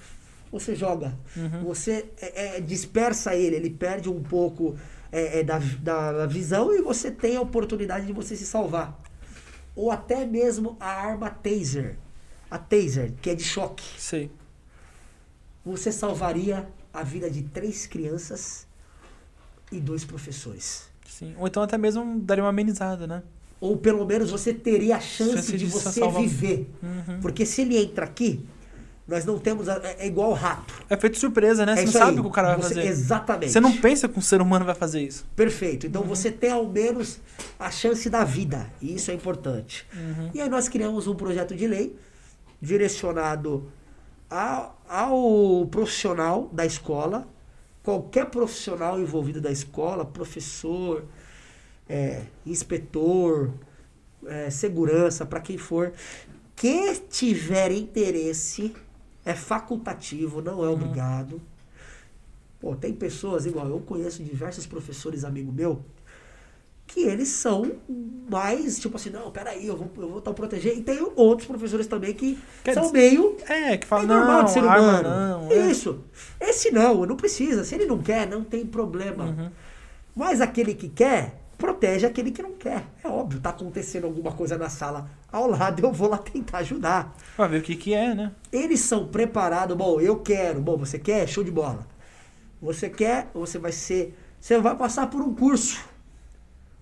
[0.54, 1.64] Você joga, Uhum.
[1.66, 4.76] você é, é, dispersa ele, ele perde um pouco
[5.12, 8.98] é, é, da, da visão e você tem a oportunidade de você se salvar.
[9.76, 11.98] Ou até mesmo a arma taser,
[12.50, 13.84] a taser, que é de choque.
[14.00, 14.32] Sei.
[15.72, 18.66] Você salvaria a vida de três crianças
[19.72, 20.90] e dois professores.
[21.08, 21.36] Sim.
[21.38, 23.24] Ou então até mesmo daria uma amenizada, né?
[23.62, 26.70] Ou pelo menos você teria a chance, Chance de, de você viver.
[26.82, 27.20] Uhum.
[27.22, 28.46] Porque se ele entra aqui,
[29.08, 29.68] nós não temos.
[29.68, 30.74] a- É, é igual rato.
[30.90, 31.74] É feito surpresa, né?
[31.74, 32.88] É Você não sabe o que o cara vai Você- fazer.
[32.88, 33.52] Exatamente.
[33.52, 35.26] Você não pensa que um ser humano vai fazer isso.
[35.36, 35.84] Perfeito.
[35.84, 35.90] Uhum.
[35.90, 37.20] Então você tem ao menos
[37.60, 38.68] a chance da vida.
[38.82, 39.86] E isso é importante.
[39.94, 40.32] Uhum.
[40.34, 41.96] E aí nós criamos um projeto de lei
[42.62, 43.72] direcionado
[44.30, 47.28] ao, ao profissional da escola,
[47.84, 51.04] qualquer profissional envolvido da escola, professor,
[51.88, 53.52] é, inspetor,
[54.26, 55.94] é, segurança, para quem for,
[56.56, 58.76] que tiver interesse,
[59.26, 60.74] é facultativo, não é Uhum.
[60.74, 61.42] obrigado.
[62.60, 65.82] Pô, tem pessoas igual eu conheço diversos professores amigo meu
[66.92, 67.72] que eles são
[68.30, 70.76] mais, tipo assim, não, peraí, eu vou, eu vou tal proteger.
[70.76, 74.38] E tem outros professores também que Quer são dizer- meio É, que fala, é normal
[74.40, 75.04] não, de ser humano.
[75.10, 75.52] não.
[75.52, 75.70] é.
[75.70, 76.00] Isso.
[76.42, 77.64] Esse não, não precisa.
[77.64, 79.26] Se ele não quer, não tem problema.
[79.26, 79.50] Uhum.
[80.16, 82.84] Mas aquele que quer, protege aquele que não quer.
[83.04, 87.16] É óbvio, tá acontecendo alguma coisa na sala ao lado, eu vou lá tentar ajudar.
[87.36, 88.32] Pra ver o que que é, né?
[88.52, 91.28] Eles são preparados, bom, eu quero, bom, você quer?
[91.28, 91.86] Show de bola.
[92.60, 95.80] Você quer, você vai ser, você vai passar por um curso.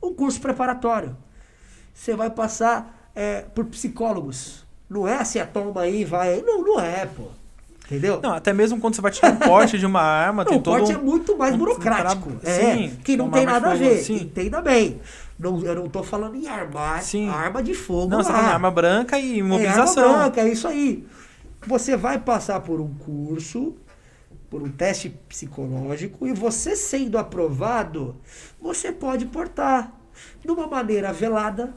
[0.01, 1.15] Um curso preparatório.
[1.93, 4.65] Você vai passar é, por psicólogos.
[4.89, 6.41] Não é assim, a toma aí, vai.
[6.45, 7.23] Não, não é, pô.
[7.85, 8.19] Entendeu?
[8.21, 10.61] Não, até mesmo quando você vai tirar um porte de uma arma, Não, tem o
[10.61, 12.31] todo porte um- é muito mais um burocrático.
[12.33, 13.97] tra- É, Sim, que não uma tem nada a ver.
[14.03, 14.15] sim.
[14.23, 14.99] Entenda bem.
[15.39, 17.29] Não, eu não tô falando em armar Sim.
[17.29, 18.09] arma de fogo.
[18.09, 18.47] Não, você tá lá.
[18.53, 20.03] arma branca e É imobilização.
[20.03, 21.07] arma branca, é isso aí.
[21.65, 23.75] Você vai passar por um curso,
[24.49, 28.15] por um teste psicológico, e você sendo aprovado,
[28.59, 29.93] você pode portar
[30.41, 31.73] de uma maneira velada,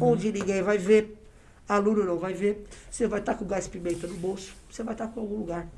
[0.00, 1.16] onde ninguém vai ver,
[1.68, 2.66] aluno não vai ver.
[2.90, 5.68] Você vai estar com gás pimenta no bolso, você vai estar com algum lugar.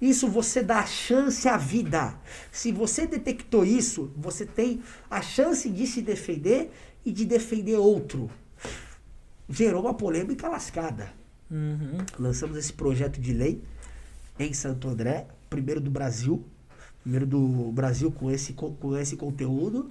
[0.00, 2.14] Isso você dá chance à vida.
[2.52, 6.70] Se você detectou isso, você tem a chance de se defender
[7.04, 8.30] e de defender outro.
[9.48, 11.12] Gerou uma polêmica lascada
[11.48, 11.98] Uhum.
[12.18, 13.62] lançamos esse projeto de lei
[14.36, 16.42] em Santo André, primeiro do Brasil,
[17.02, 19.90] primeiro do Brasil com esse, co- com esse conteúdo.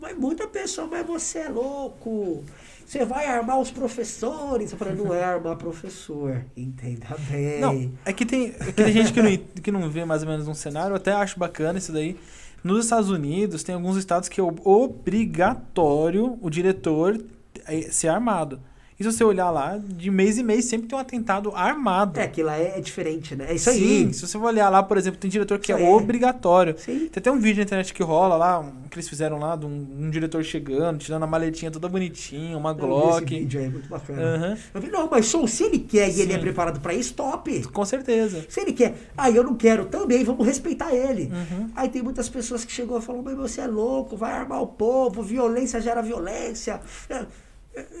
[0.00, 2.44] Mas muita pessoa, mas você é louco,
[2.86, 4.70] você vai armar os professores.
[4.70, 7.60] Eu falei, não é armar professor, entenda bem.
[7.60, 10.28] Não, é que tem, é que tem gente que não, que não vê mais ou
[10.28, 12.16] menos um cenário, eu até acho bacana isso daí.
[12.62, 17.20] Nos Estados Unidos, tem alguns estados que é obrigatório o diretor
[17.66, 18.60] eh, ser armado.
[19.00, 22.18] E se você olhar lá, de mês em mês sempre tem um atentado armado.
[22.18, 23.46] É, que lá é, é diferente, né?
[23.50, 24.12] É isso Sim, aí.
[24.14, 25.84] se você for olhar lá, por exemplo, tem diretor que é aí.
[25.84, 26.74] obrigatório.
[26.76, 27.08] Sim.
[27.08, 29.66] Tem até um vídeo na internet que rola lá, um- que eles fizeram lá, de
[29.66, 33.24] um, um diretor chegando, tirando a maletinha toda bonitinha, uma Eu vi esse Glock.
[33.38, 34.20] vídeo aí, muito bacana.
[34.20, 36.40] Aham, Eu vi, não, mas show, se ele quer e ele é Sim.
[36.40, 37.62] preparado pra isso, top.
[37.68, 38.44] com certeza.
[38.48, 41.30] Se ele quer, aí eu não quero também, vamos respeitar ele.
[41.32, 41.70] Uhum.
[41.76, 44.66] Aí tem muitas pessoas que chegou e falou, mas você é louco, vai armar o
[44.66, 46.80] povo, violência gera violência.
[47.08, 47.24] É,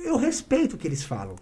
[0.04, 1.36] Eu respeito o que eles falam.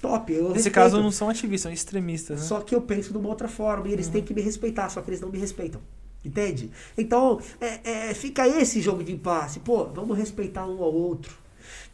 [0.00, 0.74] Top, eu Nesse respeito.
[0.74, 2.46] caso não são ativistas, são extremistas, né?
[2.46, 4.12] Só que eu penso de uma outra forma e eles Uhum.
[4.12, 5.80] têm que me respeitar, só que eles não me respeitam.
[6.24, 6.70] Entende?
[6.98, 9.60] Então, é, é, fica esse jogo de impasse.
[9.60, 11.34] Pô, vamos respeitar um ao outro.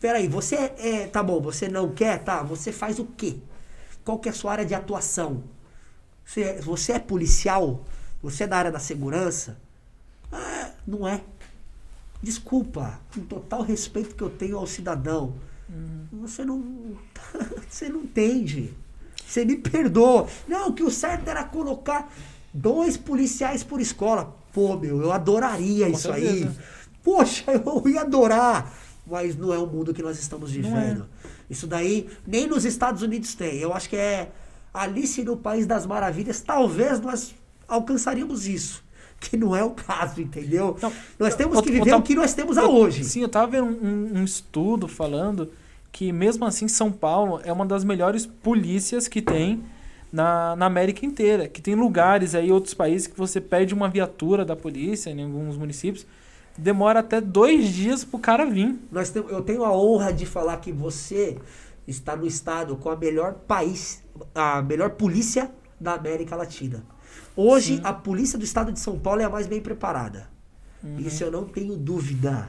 [0.00, 1.06] Peraí, você é.
[1.06, 2.22] Tá bom, você não quer?
[2.24, 3.36] Tá, você faz o quê?
[4.04, 5.44] Qual que é a sua área de atuação?
[6.24, 7.84] Você, é- você é policial?
[8.22, 9.58] Você é da área da segurança?
[10.32, 11.20] Ah, não é.
[12.22, 15.34] Desculpa, com total respeito que eu tenho ao cidadão.
[16.12, 16.62] Você não.
[17.68, 18.72] Você não entende.
[19.26, 20.28] Você me perdoa.
[20.46, 22.12] Não, que o certo era colocar
[22.54, 24.36] dois policiais por escola.
[24.52, 26.26] Pô, meu, eu adoraria Com isso aí.
[26.26, 26.56] certeza.
[27.02, 28.72] Poxa, eu ia adorar.
[29.06, 31.08] Mas não é o mundo que nós estamos Não vivendo.
[31.48, 33.58] Isso daí, nem nos Estados Unidos tem.
[33.58, 34.32] Eu acho que é
[34.74, 36.40] Alice no País das Maravilhas.
[36.40, 37.34] Talvez nós
[37.68, 38.84] alcançaríamos isso.
[39.28, 40.76] Que não é o caso, entendeu?
[40.80, 43.02] Não, nós temos eu- que viver tava- o que nós temos a hoje.
[43.04, 45.50] Sim, eu tava vendo um, um estudo falando
[45.90, 49.62] que mesmo assim São Paulo é uma das melhores polícias que tem
[50.12, 51.48] na, na América inteira.
[51.48, 55.56] Que tem lugares aí, outros países, que você pede uma viatura da polícia em alguns
[55.56, 56.06] municípios,
[56.56, 58.78] demora até dois dias pro cara vir.
[58.92, 61.38] Nós tem- eu tenho a honra de falar que você
[61.88, 64.02] está no estado com a melhor país,
[64.34, 65.50] a melhor polícia
[65.80, 66.84] da América Latina.
[67.36, 67.80] Hoje, Sim.
[67.84, 70.28] a polícia do estado de São Paulo é a mais bem preparada.
[70.98, 72.48] Isso eu não tenho dúvida.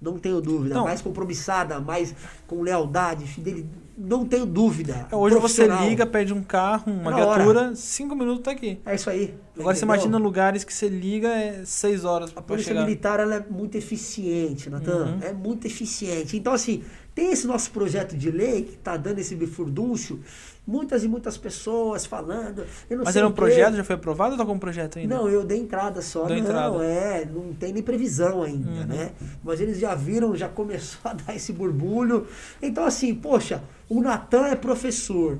[0.00, 0.74] Não tenho dúvida.
[0.74, 0.84] Não.
[0.84, 2.14] Mais compromissada, mais
[2.46, 3.84] com lealdade, fidelidade.
[3.96, 5.06] Não tenho dúvida.
[5.12, 7.44] Hoje você liga, pede um carro, uma Na hora.
[7.44, 8.80] viatura, cinco minutos tá aqui.
[8.84, 9.32] É isso aí.
[9.56, 9.94] Agora você entendeu?
[9.94, 12.84] imagina lugares que você liga é seis horas A pra polícia chegar.
[12.84, 15.04] militar ela é muito eficiente, Natan.
[15.04, 15.18] Uhum.
[15.22, 16.36] É muito eficiente.
[16.36, 16.82] Então, assim,
[17.14, 20.20] tem esse nosso projeto de lei que tá dando esse bifurdúncio.
[20.66, 22.64] Muitas e muitas pessoas falando.
[23.04, 25.14] Mas era um projeto, já foi aprovado ou tá com um projeto ainda?
[25.14, 26.24] Não, eu dei entrada só.
[26.24, 26.82] Deu não, entrada.
[26.84, 28.86] é, não tem nem previsão ainda, Uhum.
[28.86, 29.10] né?
[29.42, 32.26] Mas eles já viram, já começou a dar esse burbulho.
[32.62, 35.38] Então, assim, poxa, o Natan é professor.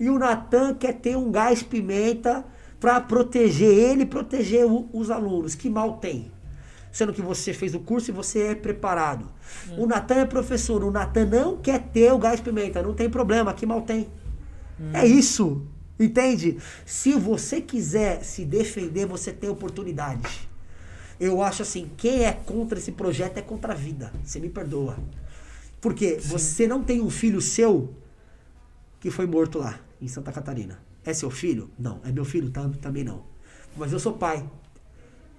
[0.00, 2.42] E o Natan quer ter um gás pimenta
[2.80, 5.54] para proteger ele e proteger o- os alunos.
[5.54, 6.32] Que mal tem?
[6.90, 9.26] Sendo que você fez o curso e você é preparado.
[9.76, 12.82] O Natan é professor, o Natan não quer ter o gás pimenta.
[12.82, 14.08] Não tem problema, que mal tem.
[14.92, 15.62] É isso.
[15.98, 16.58] Entende?
[16.84, 20.48] Se você quiser se defender, você tem oportunidade.
[21.20, 24.12] Eu acho assim, quem é contra esse projeto é contra a vida.
[24.24, 24.96] Você me perdoa.
[25.80, 27.94] Porque você não tem um filho seu
[29.00, 30.78] que foi morto lá, em Santa Catarina.
[31.04, 31.70] É seu filho?
[31.78, 32.00] Não.
[32.04, 32.50] É meu filho?
[32.50, 33.24] Tam- Também não.
[33.76, 34.44] Mas eu sou pai.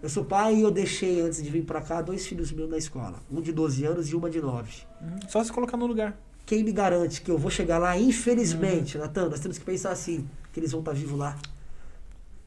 [0.01, 2.77] Eu sou pai e eu deixei, antes de vir pra cá, dois filhos meus na
[2.77, 3.21] escola.
[3.31, 4.71] Um de 12 anos e uma de 9.
[5.01, 5.29] Uhum.
[5.29, 6.17] Só se colocar no lugar.
[6.45, 10.27] Quem me garante que eu vou chegar lá, infelizmente, Natan, nós temos que pensar assim,
[10.51, 11.37] que eles vão estar vivos lá.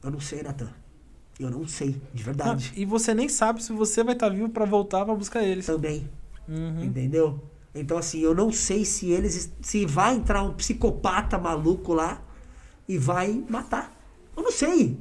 [0.03, 0.69] Eu não sei, Natan.
[1.39, 2.71] Eu não sei, de Ah, verdade.
[2.75, 5.65] e você nem sabe se você vai estar vivo pra voltar pra buscar eles.
[5.65, 6.09] Também.
[6.47, 6.83] Uhum.
[6.83, 7.39] Entendeu?
[7.75, 9.51] Então, assim, eu não sei se eles.
[9.61, 12.21] Se vai entrar um psicopata maluco lá
[12.87, 13.95] e vai matar.
[14.35, 14.97] Eu não sei.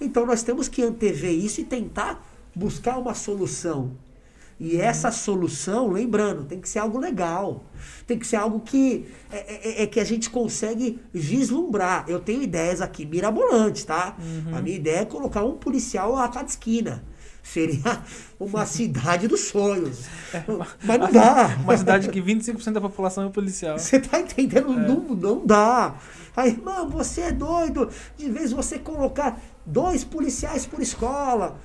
[0.00, 2.24] Então, nós temos que antever isso e tentar
[2.54, 3.96] buscar uma solução.
[4.58, 7.64] E essa solução, lembrando, tem que ser algo legal.
[8.06, 12.04] Tem que ser algo que é, é- é que a gente consegue vislumbrar.
[12.08, 14.16] Eu tenho ideias aqui mirabolantes, tá?
[14.54, 17.02] A minha ideia é colocar um policial a cada esquina.
[17.42, 18.02] Seria
[18.40, 20.04] uma cidade dos sonhos.
[20.84, 21.58] Mas não dá.
[21.62, 23.78] Uma cidade que 25% da população é policial.
[23.78, 24.68] Você tá entendendo?
[24.72, 25.96] Não, não dá.
[26.36, 27.90] Aí, irmão, você é doido.
[28.16, 31.58] De vez você colocar dois policiais por escola.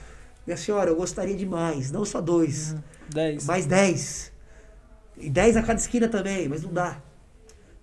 [0.46, 1.92] Minha senhora, eu gostaria de mais.
[1.92, 2.76] Não só dois,
[3.14, 3.46] 10.
[3.46, 4.32] mais dez.
[5.18, 6.98] E dez a cada esquina também, mas não dá.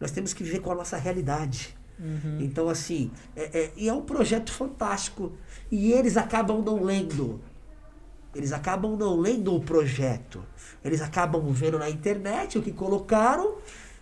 [0.00, 1.76] Nós temos que viver com a nossa realidade.
[1.98, 2.38] Uhum.
[2.40, 5.32] Então, assim, é, é- e é um projeto fantástico.
[5.70, 7.40] E eles acabam não lendo.
[8.34, 10.42] Eles acabam não lendo o projeto.
[10.84, 13.56] Eles acabam vendo na internet o que colocaram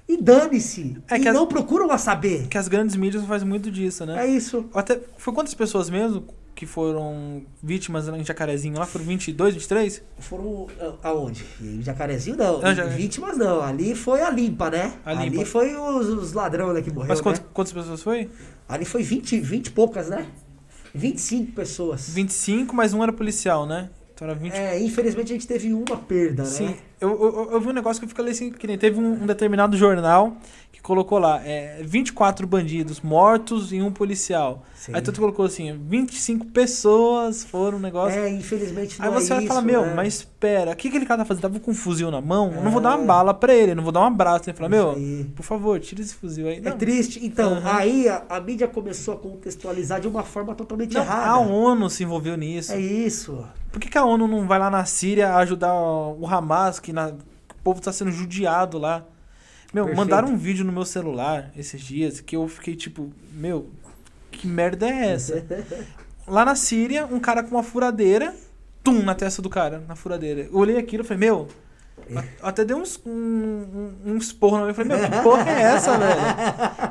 [0.08, 1.00] e dane-se.
[1.08, 2.48] É e que as- não procuram a saber.
[2.48, 4.24] Que as grandes mídias fazem muito disso, né?
[4.24, 4.68] É isso.
[4.74, 6.24] Até, foi quantas pessoas mesmo
[6.54, 8.86] que foram vítimas em Jacarezinho lá?
[8.86, 10.02] Foram 22, 23?
[10.18, 10.66] Foram
[11.02, 11.44] a- aonde?
[11.60, 12.60] Em Jacarezinho não.
[12.64, 13.60] Ah, já- Vítimas não.
[13.60, 14.92] Ali foi a limpa, né?
[15.04, 15.44] A Ali limpa.
[15.46, 17.08] foi os, os ladrões né, que morreram.
[17.08, 17.46] Mas quantas, né?
[17.52, 18.30] quantas pessoas foi?
[18.68, 20.26] Ali foi 20, 20 e poucas, né?
[20.94, 22.08] 25 pessoas.
[22.10, 23.90] 25, mas um era policial, né?
[24.14, 24.52] Então era 20.
[24.52, 26.76] É, infelizmente a gente teve uma perda, Sim, né?
[27.00, 29.26] eu, eu, eu vi um negócio que eu fiquei assim, que nem teve um, um
[29.26, 30.36] determinado jornal
[30.84, 34.62] colocou lá, é, 24 bandidos mortos e um policial.
[34.74, 34.92] Sim.
[34.94, 38.20] Aí tu colocou assim, 25 pessoas foram um negócio.
[38.20, 39.94] É, infelizmente não Aí você é vai falar, meu, né?
[39.96, 41.40] mas espera, o que aquele cara tá fazendo?
[41.40, 42.52] Tava com um fuzil na mão?
[42.54, 43.06] Eu não vou dar uma É.
[43.06, 44.50] bala pra ele, não vou dar um abraço.
[44.50, 45.24] Ele fala, meu, aí.
[45.34, 46.58] por favor, tira esse fuzil aí.
[46.58, 47.18] É Não, triste.
[47.24, 47.76] Então, Aham.
[47.78, 51.30] aí a, a mídia começou a contextualizar de uma forma totalmente não, errada.
[51.30, 52.72] a ONU se envolveu nisso.
[52.72, 53.42] É isso.
[53.72, 57.08] Por que, que a ONU não vai lá na Síria ajudar o Hamas, que na-
[57.08, 59.02] o povo tá sendo judiado lá?
[59.74, 59.96] Meu, Perfeito.
[59.96, 63.68] mandaram um vídeo no meu celular esses dias que eu fiquei tipo, meu,
[64.30, 65.44] que merda é essa?
[66.28, 68.32] lá na Síria, um cara com uma furadeira,
[68.84, 70.42] tum, na testa do cara, na furadeira.
[70.42, 71.48] Eu olhei aquilo e falei, meu.
[72.08, 72.22] É.
[72.42, 74.70] Até deu uns, um, um esporro na minha.
[74.70, 76.20] Eu falei, meu, que porra é essa, velho?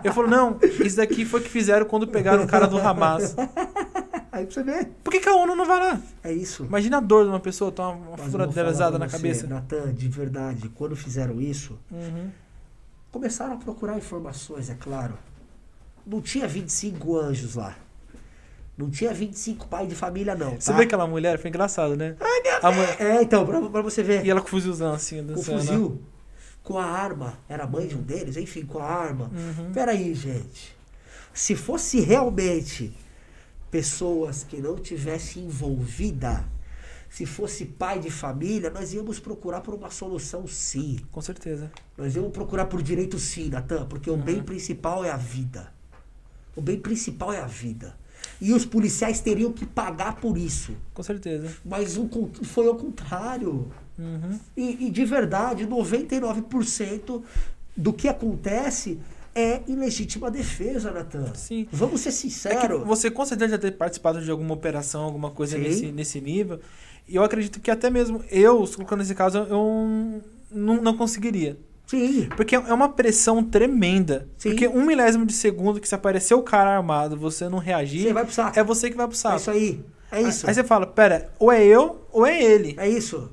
[0.04, 3.34] Ele falou, não, isso daqui foi o que fizeram quando pegaram o cara do Hamas.
[4.32, 4.90] Aí pra você ver.
[5.04, 6.02] Por que, que a ONU não vai lá?
[6.24, 6.66] É isso.
[6.66, 9.46] Imagina a dor de uma pessoa tomar uma eu falar na cabeça.
[9.46, 12.30] Natan, de verdade, quando fizeram isso, Uhum.
[13.14, 15.18] Começaram a procurar informações, é claro.
[16.06, 17.78] Não tinha 25 anjos lá.
[18.76, 20.60] Não tinha 25 pais de família, não.
[20.60, 20.78] Você tá?
[20.78, 21.38] vê aquela mulher?
[21.38, 22.16] Foi engraçado, né?
[22.62, 24.26] A mulher- É, então, pra, pra você ver.
[24.26, 25.60] E ela com fuzilzão assim, com dançando.
[25.60, 26.02] fuzil,
[26.64, 27.38] com a arma.
[27.48, 29.26] Era a mãe de um deles, enfim, com a arma.
[29.32, 29.72] Uhum.
[29.72, 30.76] Peraí, gente.
[31.32, 32.98] Se fosse realmente
[33.70, 36.44] pessoas que não tivessem envolvida,
[37.14, 40.98] se fosse pai de família, nós íamos procurar por uma solução sim.
[41.12, 41.72] Com certeza.
[41.96, 45.72] Nós íamos procurar por direito sim, Natan, porque o bem principal é a vida.
[46.56, 47.96] O bem principal é a vida.
[48.42, 50.76] E os policiais teriam que pagar por isso.
[50.92, 51.56] Com certeza.
[51.64, 52.10] Mas o
[52.46, 53.72] foi ao contrário.
[53.96, 54.40] Uhum.
[54.58, 57.22] E, e de verdade, 99%
[57.78, 59.00] do que acontece
[59.36, 61.32] é ilegítima defesa, Natan.
[61.36, 61.68] Sim.
[61.72, 62.84] Vamos ser É sinceros.
[62.88, 65.64] você com certeza já ter participado de alguma operação, alguma coisa Sim.
[65.64, 66.60] nesse, nesse nível.
[67.08, 71.58] E eu acredito que até mesmo eu, colocando nesse caso, eu não, não conseguiria.
[71.86, 74.28] Sim, Porque é uma pressão tremenda.
[74.38, 74.50] Sim.
[74.50, 78.14] Porque um milésimo de segundo que se aparecer o cara armado, você não reagir, você
[78.14, 78.58] vai pro saco.
[78.58, 79.36] é você que vai pro É saco.
[79.38, 79.86] isso aí.
[80.12, 80.48] É isso.
[80.48, 82.76] Aí você fala, pera, ou é eu ou é ele.
[82.80, 83.30] É isso.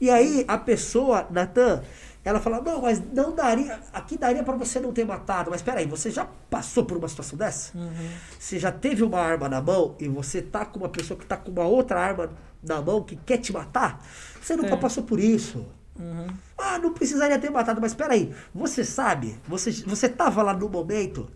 [0.00, 1.82] E aí a pessoa, Natan,
[2.24, 3.78] ela fala, não, mas não daria.
[3.92, 5.50] Aqui daria pra você não ter matado.
[5.50, 7.76] Mas peraí, você já passou por uma situação dessa?
[7.76, 7.90] Uhum.
[8.38, 11.36] Você já teve uma arma na mão e você tá com uma pessoa que tá
[11.36, 12.30] com uma outra arma
[12.62, 14.04] na mão que quer te matar?
[14.40, 14.76] Você nunca É.
[14.76, 15.66] passou por isso.
[15.98, 16.26] Uhum.
[16.56, 21.28] Ah, não precisaria ter matado, mas peraí, você sabe, você, você tava lá no momento,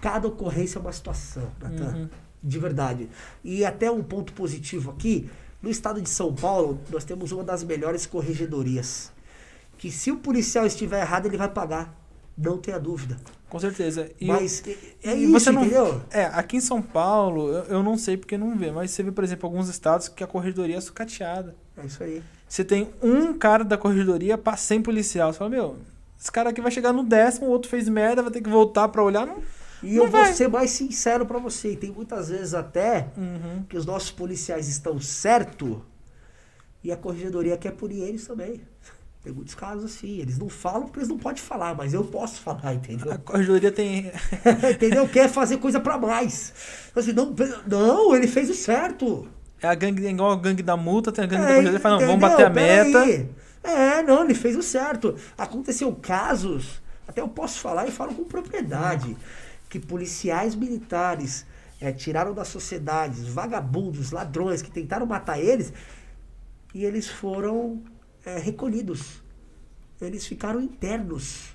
[0.00, 2.08] cada ocorrência é uma situação, Natan, Uhum.
[2.42, 3.08] de verdade.
[3.42, 5.30] E até um ponto positivo aqui,
[5.62, 9.12] no estado de São Paulo, nós temos uma das melhores corregedorias.
[9.78, 11.94] Que se o policial estiver errado, ele vai pagar,
[12.42, 13.16] não tenha dúvida.
[13.48, 14.10] Com certeza.
[14.20, 16.00] E mas é, é e isso, você não- entendeu?
[16.10, 19.12] É, aqui em São Paulo, eu, eu não sei porque não vê, mas você vê,
[19.12, 21.54] por exemplo, alguns estados que a corredoria é sucateada.
[21.76, 22.22] É isso aí.
[22.48, 25.32] Você tem um cara da corredoria pra 100 policial.
[25.32, 25.76] Você fala, meu,
[26.18, 28.88] esse cara aqui vai chegar no décimo, o outro fez merda, vai ter que voltar
[28.88, 29.26] pra olhar.
[29.26, 29.42] Não,
[29.82, 30.32] E Não eu vou vai.
[30.32, 31.74] ser mais sincero pra você.
[31.76, 33.64] Tem muitas vezes até Uhum.
[33.68, 35.84] que os nossos policiais estão certo
[36.84, 38.60] e a corregedoria quer punir eles também.
[39.22, 40.18] Tem muitos casos assim.
[40.18, 43.12] Eles não falam porque eles não podem falar, mas eu posso falar, entendeu?
[43.12, 44.10] A corregedoria tem.
[44.72, 45.08] entendeu?
[45.08, 46.52] Quer fazer coisa pra mais.
[46.94, 47.34] Assim, não,
[47.66, 49.28] não, ele fez o certo.
[49.60, 51.80] É a gangue, é igual a gangue da multa, tem a gangue da É, corregedoria
[51.80, 53.00] fala, não, vamos bater a Pera meta.
[53.02, 53.28] aí.
[53.62, 55.14] É, não, ele fez o certo.
[55.38, 59.16] Aconteceu casos, até eu posso falar e falo com propriedade,
[59.68, 61.46] que policiais militares
[61.80, 65.72] é, tiraram da sociedade os vagabundos, ladrões que tentaram matar eles
[66.74, 67.82] e eles foram
[68.24, 69.22] é, recolhidos.
[70.00, 71.50] Eles ficaram internos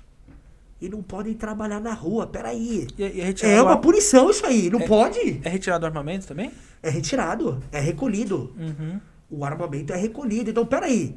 [0.80, 2.26] e não podem trabalhar na rua.
[2.26, 2.86] Peraí.
[2.96, 5.40] E, e é É uma ar- punição isso aí, não pode.
[5.44, 6.50] é retirado o armamento também?
[6.82, 9.00] É retirado, é recolhido Uhum.
[9.30, 10.50] o armamento é recolhido.
[10.50, 11.16] Então, peraí.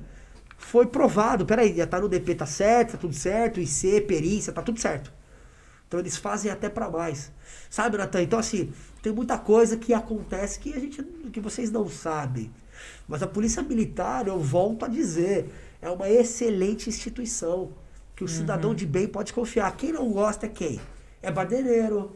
[0.58, 4.62] Foi provado, peraí, já tá no DP, tá certo, tá tudo certo, IC, perícia, tá
[4.62, 5.12] tudo certo.
[5.88, 7.32] Então eles fazem até pra mais.
[7.70, 8.22] Sabe, Natan?
[8.22, 8.72] Então, assim,
[9.02, 11.02] tem muita coisa que acontece que a gente.
[11.32, 12.52] que vocês não sabem.
[13.08, 15.50] Mas a Polícia Militar, eu volto a dizer,
[15.82, 17.72] é uma excelente instituição.
[18.16, 19.76] Que o cidadão de bem pode confiar.
[19.76, 20.80] Quem não gosta é quem?
[21.24, 22.12] É badeireiro.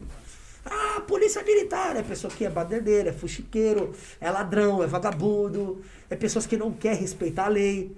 [0.64, 6.16] Ah, polícia militar é pessoa que é baderneira, é fuxiqueiro, é ladrão, é vagabundo, é
[6.16, 7.96] pessoas que não querem respeitar a lei.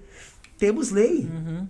[0.58, 1.28] Temos lei.
[1.32, 1.66] Uhum.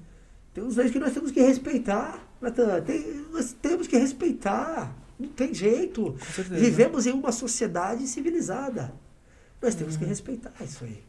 [0.54, 2.24] Temos leis que nós temos que respeitar.
[2.40, 2.80] Natan.
[2.82, 4.96] Tem- nós temos que respeitar.
[5.18, 6.16] Não tem jeito.
[6.60, 8.92] Vivemos em uma sociedade civilizada.
[9.60, 10.00] Nós temos Uhum.
[10.00, 11.02] que respeitar isso aí.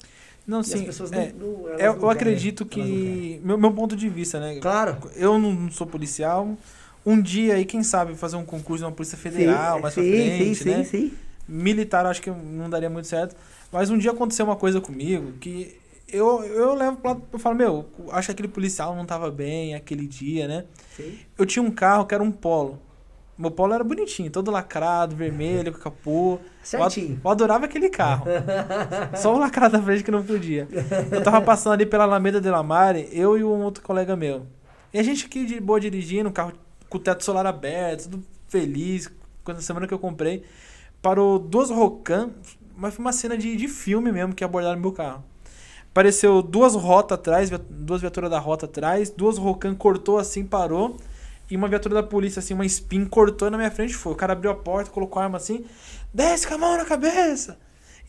[0.48, 0.88] Não, E sim.
[1.12, 3.40] é, não, é, não eu querem, acredito que.
[3.44, 4.60] Meu, meu ponto de vista, né?
[4.60, 4.98] Claro.
[5.16, 6.58] Eu não sou policial.
[7.06, 10.12] Um dia aí, quem sabe, fazer um concurso na Polícia Federal, sim, mais pra sim,
[10.12, 10.84] frente, sim, né?
[10.84, 11.14] sim, sim.
[11.48, 13.36] Militar, acho que não daria muito certo.
[13.72, 15.78] Mas um dia aconteceu uma coisa comigo que
[16.08, 17.24] eu, eu levo pro lado.
[17.32, 20.66] Eu falo, meu, acho que aquele policial não tava bem aquele dia, né?
[20.96, 21.20] sim.
[21.38, 22.80] Eu tinha um carro que era um polo.
[23.38, 26.40] Meu polo era bonitinho, todo lacrado, vermelho, com capô.
[26.76, 27.20] Eu, Certinho.
[27.24, 28.26] eu adorava aquele carro.
[29.16, 30.68] Só o lacrado da frente que não podia.
[31.12, 34.46] Eu tava passando ali pela Alameda de la Mare, eu e um outro colega meu.
[34.94, 36.54] E a gente aqui de boa dirigindo, um carro
[36.90, 39.10] com o teto solar aberto, tudo feliz,
[39.44, 40.44] quando a semana que eu comprei.
[41.02, 42.32] Parou duas Rocan,
[42.76, 45.24] mas foi uma cena de, de filme mesmo que abordaram meu carro.
[45.92, 50.98] Apareceu duas rotas atrás, duas viaturas da rota atrás, duas Rocan cortou assim, parou.
[51.50, 54.14] E uma viatura da polícia, assim, uma spin, cortou na minha frente foi.
[54.14, 55.66] O cara abriu a porta, colocou a arma assim,
[56.14, 57.58] desce com a mão na cabeça.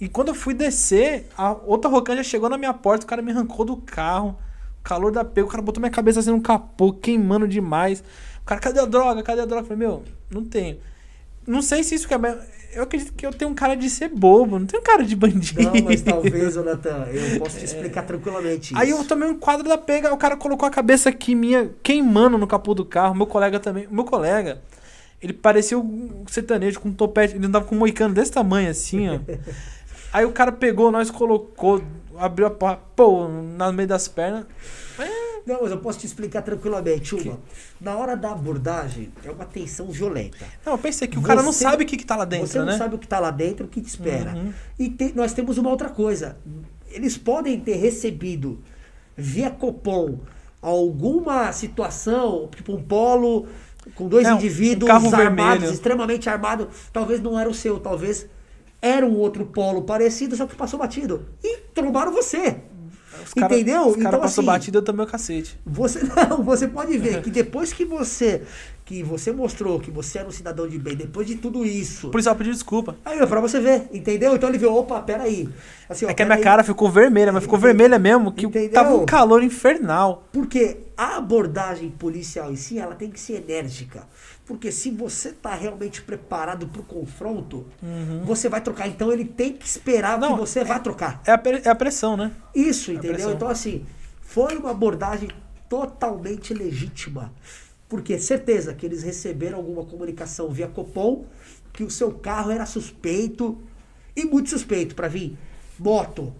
[0.00, 3.20] E quando eu fui descer, a outra Rocan já chegou na minha porta, o cara
[3.20, 4.38] me arrancou do carro.
[4.82, 8.02] Calor da pega, o cara botou minha cabeça assim no capô, queimando demais.
[8.40, 9.22] O cara, cadê a droga?
[9.22, 9.62] Cadê a droga?
[9.62, 10.78] Eu falei, meu, não tenho.
[11.46, 12.18] Não sei se isso que é.
[12.72, 15.62] Eu acredito que eu tenho um cara de ser bobo, não tenho cara de bandido.
[15.62, 18.80] Não, mas talvez, Natan, eu posso te explicar tranquilamente isso.
[18.80, 22.38] Aí eu tomei um quadro da pega, o cara colocou a cabeça aqui minha queimando
[22.38, 23.14] no capô do carro.
[23.14, 23.88] Meu colega também.
[23.90, 24.62] Meu colega,
[25.22, 27.34] ele parecia um sertanejo com um topete.
[27.36, 29.18] Ele andava com um moicano desse tamanho assim, ó.
[30.12, 31.80] Aí o cara pegou, nós colocou,
[32.18, 34.44] abriu a porta, pô, no meio das pernas.
[35.46, 37.14] Não, mas eu posso te explicar tranquilamente.
[37.14, 37.38] Uma,
[37.80, 40.44] na hora da abordagem, é uma tensão violenta.
[40.66, 42.46] Não, eu pensei que o cara não Você- sabe o que, que tá lá dentro,
[42.48, 42.76] Você não né?
[42.76, 44.32] sabe o que está lá dentro, o que te espera.
[44.34, 44.52] Uhum.
[44.78, 46.36] E te- nós temos uma outra coisa.
[46.90, 48.60] Eles podem ter recebido
[49.16, 50.18] via Copom
[50.60, 53.46] alguma situação, tipo um polo
[53.94, 55.72] com dois É, um indivíduos carro armados, vermelho.
[55.72, 56.68] extremamente armados.
[56.92, 58.26] Talvez não era o seu, talvez
[58.82, 61.26] era um outro polo parecido, só que passou batido.
[61.44, 62.56] E trombaram você.
[63.24, 63.80] Os cara- Entendeu?
[63.82, 65.58] Os caras Então, passou assim, batido, eu tomei o cacete.
[65.66, 68.42] Você não, você pode ver que depois que você
[68.90, 72.10] que você mostrou que você era um cidadão de bem, depois de tudo isso, O
[72.10, 72.96] policial pediu desculpa.
[73.04, 74.34] aí pra você ver, entendeu?
[74.34, 75.48] Então ele viu, opa, peraí.
[75.88, 76.42] Assim, ó, É que a minha peraí.
[76.42, 78.72] cara ficou vermelha, mas ficou vermelha mesmo, que Entendeu?
[78.72, 80.24] tava um calor infernal.
[80.32, 84.08] Porque a abordagem policial em si, ela tem que ser enérgica.
[84.44, 87.66] Porque se você tá realmente preparado pro confronto,
[88.24, 88.88] você vai trocar.
[88.88, 90.20] Então ele tem que esperar Uhum.
[90.20, 91.22] Não, que você vá trocar.
[91.24, 92.32] É a, é a pressão, né?
[92.52, 93.30] Isso, a entendeu?
[93.30, 93.86] Então, assim,
[94.20, 95.28] foi uma abordagem
[95.68, 97.32] totalmente legítima.
[97.90, 101.24] Porque certeza que eles receberam alguma comunicação via Copom
[101.72, 103.58] que o seu carro era suspeito
[104.14, 105.36] e muito suspeito para vir
[105.76, 106.32] moto.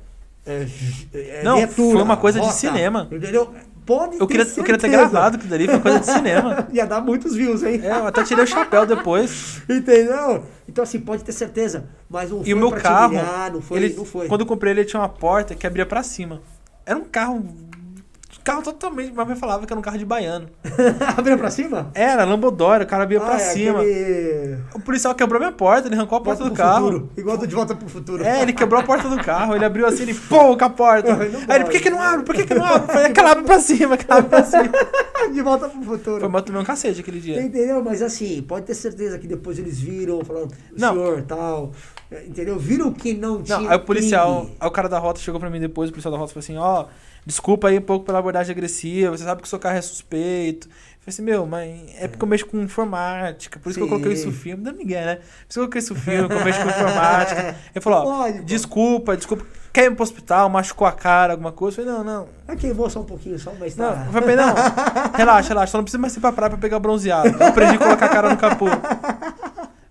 [0.47, 0.67] é,
[1.13, 3.09] é, Não, viatura, foi uma coisa de cinema.
[3.11, 3.53] Entendeu?
[3.85, 5.11] Pode Eu queria, eu queria ter certeza.
[5.11, 6.69] gravado aquilo dali, foi coisa de cinema.
[6.73, 7.81] Ia dar muitos views, hein?
[7.83, 9.61] É, eu até tirei o chapéu depois.
[9.69, 10.45] Entendeu?
[10.69, 11.89] Então, assim, pode ter certeza.
[12.09, 13.15] Mas não E o meu carro,
[13.53, 14.29] não foi, ele, não foi.
[14.29, 16.41] quando eu comprei ele, tinha uma porta que abria pra cima.
[16.87, 17.45] Era um carro
[18.43, 19.13] carro totalmente.
[19.15, 20.49] Mas me falava que era um carro de baiano.
[21.17, 21.91] Abriu pra cima?
[21.95, 23.81] Era, Lambodória, o cara pra Ah, é cima.
[23.81, 26.87] aquele- O policial quebrou minha porta, ele arrancou a porta Volta do carro.
[26.87, 27.11] Futuro.
[27.17, 28.25] Igual do De Volta pro Futuro.
[28.25, 31.15] É, ele quebrou a porta do carro, ele abriu assim, ele pô, com a porta.
[31.15, 32.25] Não Aí ele, por que que não abre?
[32.25, 32.83] Por que que não abre?
[32.83, 34.71] Eu Falei, aquela abre pra cima, aquela abre pra cima.
[35.33, 36.21] De Volta pro Futuro.
[36.21, 37.41] Foi, mas tomei um cacete aquele dia.
[37.43, 37.85] Entendeu?
[37.85, 40.95] Mas assim, pode ter certeza que depois eles viram, falaram, Não.
[40.95, 41.73] senhor, tal.
[42.11, 42.59] é, Entendeu?
[42.59, 43.59] Viram que não tinha.
[43.59, 46.11] Não, aí o policial, aí o cara da rota chegou pra mim depois, o policial
[46.11, 46.87] da rota falou assim, ó,
[47.27, 50.69] desculpa aí um pouco pela abordagem agressiva, você sabe que o seu carro é suspeito.
[50.69, 53.89] Eu falei assim, meu, mas é porque eu mexo com informática, por isso que eu
[53.89, 54.39] coloquei isso no Sim.
[54.39, 55.17] filme, não ninguém, né?
[55.17, 57.57] Por isso que eu coloquei isso no filme, que eu mexo com informática.
[57.75, 61.81] Ele falou, ó, Pode, desculpa, desculpa, quer ir pro hospital, machucou a cara, alguma coisa?
[61.81, 63.93] Eu falei, não, não, Ah, queimou só um pouquinho, só, mas não.
[63.95, 64.07] tá.
[64.07, 64.55] Eu falei, não,
[65.17, 67.29] relaxa, relaxa, só não precisa mais ir pra praia pra pegar bronzeado.
[67.29, 68.67] Eu aprendi a colocar a cara no capô.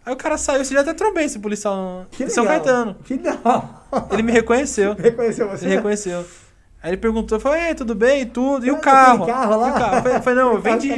[0.06, 2.60] Aí o cara saiu, você já até trombei esse policial Que em São legal.
[2.64, 2.96] Caetano.
[3.04, 3.70] Que não.
[4.12, 4.94] Ele me reconheceu.
[4.98, 5.66] Reconheceu você?
[5.66, 6.24] Ele reconheceu.
[6.82, 9.26] Aí ele perguntou, eu falei, "Ei, tudo bem, tudo, e o Ah, carro?
[9.26, 9.68] carro lá?
[9.68, 9.96] E o carro?
[9.98, 10.90] Eu falei, eu falei, não, eu carro vendi,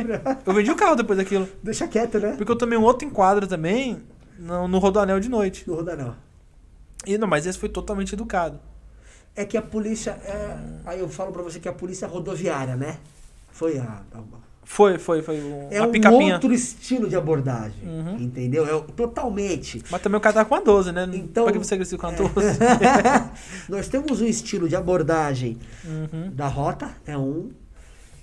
[0.46, 1.48] eu vendi o carro depois daquilo.
[1.64, 2.36] Deixa quieto, né?
[2.38, 4.04] Porque eu tomei um outro enquadro também
[4.38, 5.64] no, no Rodoanel de noite.
[5.68, 6.16] Não roda não.
[7.06, 8.60] E não, mas esse foi totalmente educado.
[9.36, 10.12] É que a polícia.
[10.24, 10.58] É...
[10.86, 12.98] Aí eu falo pra você que a polícia é rodoviária, né?
[13.52, 13.84] Foi a.
[14.14, 14.22] a-
[14.64, 16.36] Foi, foi, foi o, É um picapinha.
[16.36, 17.84] outro estilo de abordagem.
[17.84, 18.16] Uhum.
[18.22, 18.66] Entendeu?
[18.66, 19.82] É totalmente.
[19.92, 21.10] Mas também o cara tá com a 12, né?
[21.14, 22.32] Então- Pra que você agressivo com a 12?
[23.68, 26.32] Nós temos um estilo de abordagem Uhum.
[26.34, 27.50] da rota, é um.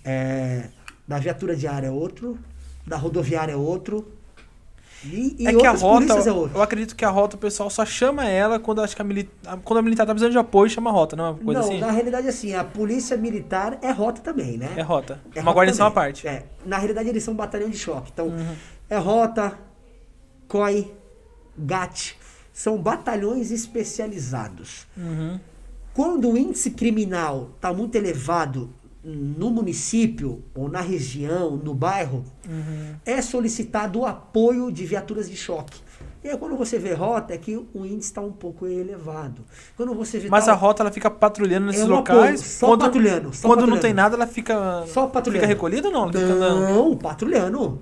[0.04, 0.68] é,
[1.06, 2.38] da viatura diária é outro.
[2.86, 4.06] Da rodoviária é outro.
[5.04, 7.84] E, e é que a rota, é eu acredito que a rota o pessoal só
[7.86, 9.30] chama ela quando acho que a, mili...
[9.64, 11.68] quando a militar tá precisando de apoio, chama a rota, não é uma coisa não,
[11.68, 11.78] assim?
[11.78, 14.70] na realidade, assim, a polícia militar é rota também, né?
[14.76, 15.20] É rota.
[15.34, 16.26] É uma rota guarnição à parte.
[16.26, 18.10] É, na realidade, eles são batalhão de choque.
[18.12, 18.54] Então, Uhum.
[18.90, 19.56] é rota,
[20.48, 20.92] COI,
[21.56, 22.16] GAT.
[22.52, 24.86] São batalhões especializados.
[24.96, 25.38] Uhum.
[25.94, 28.72] Quando o índice criminal está muito elevado
[29.10, 32.94] no município, ou na região, no bairro, Uhum.
[33.06, 35.80] é solicitado o apoio de viaturas de choque.
[36.22, 39.42] E aí, quando você vê rota, é que o índice está um pouco elevado.
[39.76, 42.18] Quando você Mas tal- a rota ela fica patrulhando nesses É um locais.
[42.18, 43.80] apoio, só quando patrulhando, só quando não patrulhando.
[43.80, 44.84] tem nada, ela fica.
[44.88, 45.40] Só patrulhando.
[45.40, 46.10] Fica recolhida ou não?
[46.10, 47.80] Não, patrulhando.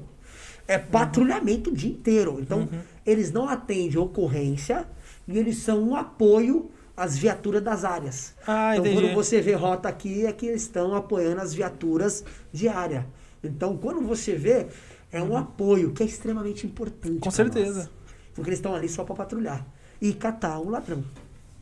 [0.69, 2.39] É patrulhamento o dia inteiro.
[2.41, 2.79] Então, Uhum.
[3.05, 4.87] eles não atendem ocorrência
[5.27, 8.35] e eles são um apoio às viaturas das áreas.
[8.47, 9.03] Ah, então, entendi.
[9.03, 13.07] quando você vê rota aqui, é que eles estão apoiando as viaturas de área.
[13.45, 14.67] Então, quando você vê,
[15.13, 17.15] é um apoio que é extremamente importante.
[17.15, 17.21] Uhum.
[17.21, 17.81] Com certeza.
[17.81, 17.91] nós.
[18.35, 19.67] porque eles estão ali só para patrulhar
[20.01, 21.05] e catar o ladrão.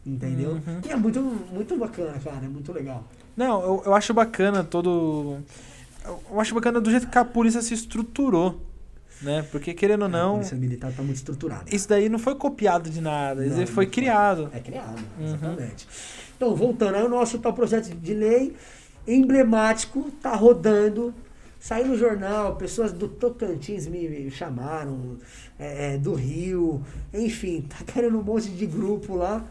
[0.06, 0.52] Entendeu?
[0.52, 0.80] Uhum.
[0.86, 2.44] E é muito, muito bacana, cara.
[2.44, 3.04] É muito legal.
[3.36, 5.38] Não, eu, eu acho bacana todo.
[6.30, 8.60] Eu acho bacana do jeito que a polícia se estruturou.
[9.24, 9.42] Né?
[9.50, 11.64] Porque, querendo ou A não, polícia militar está muito estruturada.
[11.74, 13.44] isso daí não foi copiado de nada.
[13.46, 13.86] Isso Não, foi foi.
[13.86, 14.50] criado.
[14.52, 15.24] É criado, Uhum.
[15.24, 15.88] exatamente.
[16.36, 18.54] Então, voltando, aí o nosso tal projeto de lei
[19.08, 21.14] emblemático tá rodando.
[21.58, 25.16] Saiu no jornal, pessoas do Tocantins me me chamaram,
[25.58, 29.42] é, é, do Rio, enfim, tá querendo um monte de grupo lá.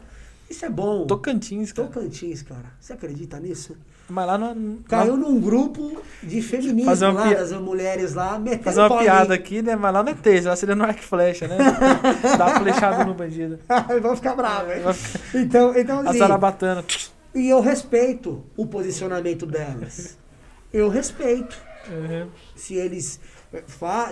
[0.48, 1.08] Isso é bom.
[1.08, 1.88] Tocantins, cara.
[1.88, 2.66] Tocantins, cara.
[2.80, 3.76] Você acredita nisso?
[4.10, 4.78] Mas lá não.
[4.88, 8.82] Caiu lá- num grupo de feminismo Fazer uma lá, pia- das mulheres lá, metendo Fazer
[8.82, 9.76] uma piada aqui, né?
[9.76, 11.58] Mas lá não é taser, lá seria no arco flecha, né?
[12.38, 13.60] Dá uma flechada no bandido.
[14.02, 14.94] Vão ficar bravos, hein?
[14.94, 16.84] Ficar- Então, então A assim, zarabatana.
[17.34, 20.18] E eu respeito o posicionamento delas.
[20.72, 21.58] Eu respeito.
[21.90, 22.28] Uhum.
[22.56, 23.20] Se eles,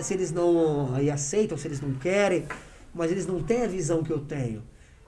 [0.02, 2.46] se eles não aí aceitam, se eles não querem,
[2.94, 4.62] mas eles não têm a visão que eu tenho.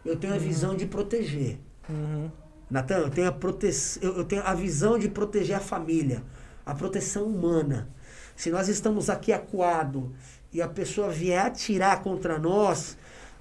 [0.05, 1.59] Eu tenho a visão de proteger.
[1.89, 2.31] Uhum.
[2.71, 6.23] Natan, eu tenho, a prote eu, tenho a visão de proteger a família,
[6.65, 7.89] a proteção humana.
[8.35, 10.13] Se nós estamos aqui acuado
[10.53, 12.97] e a pessoa vier atirar contra nós,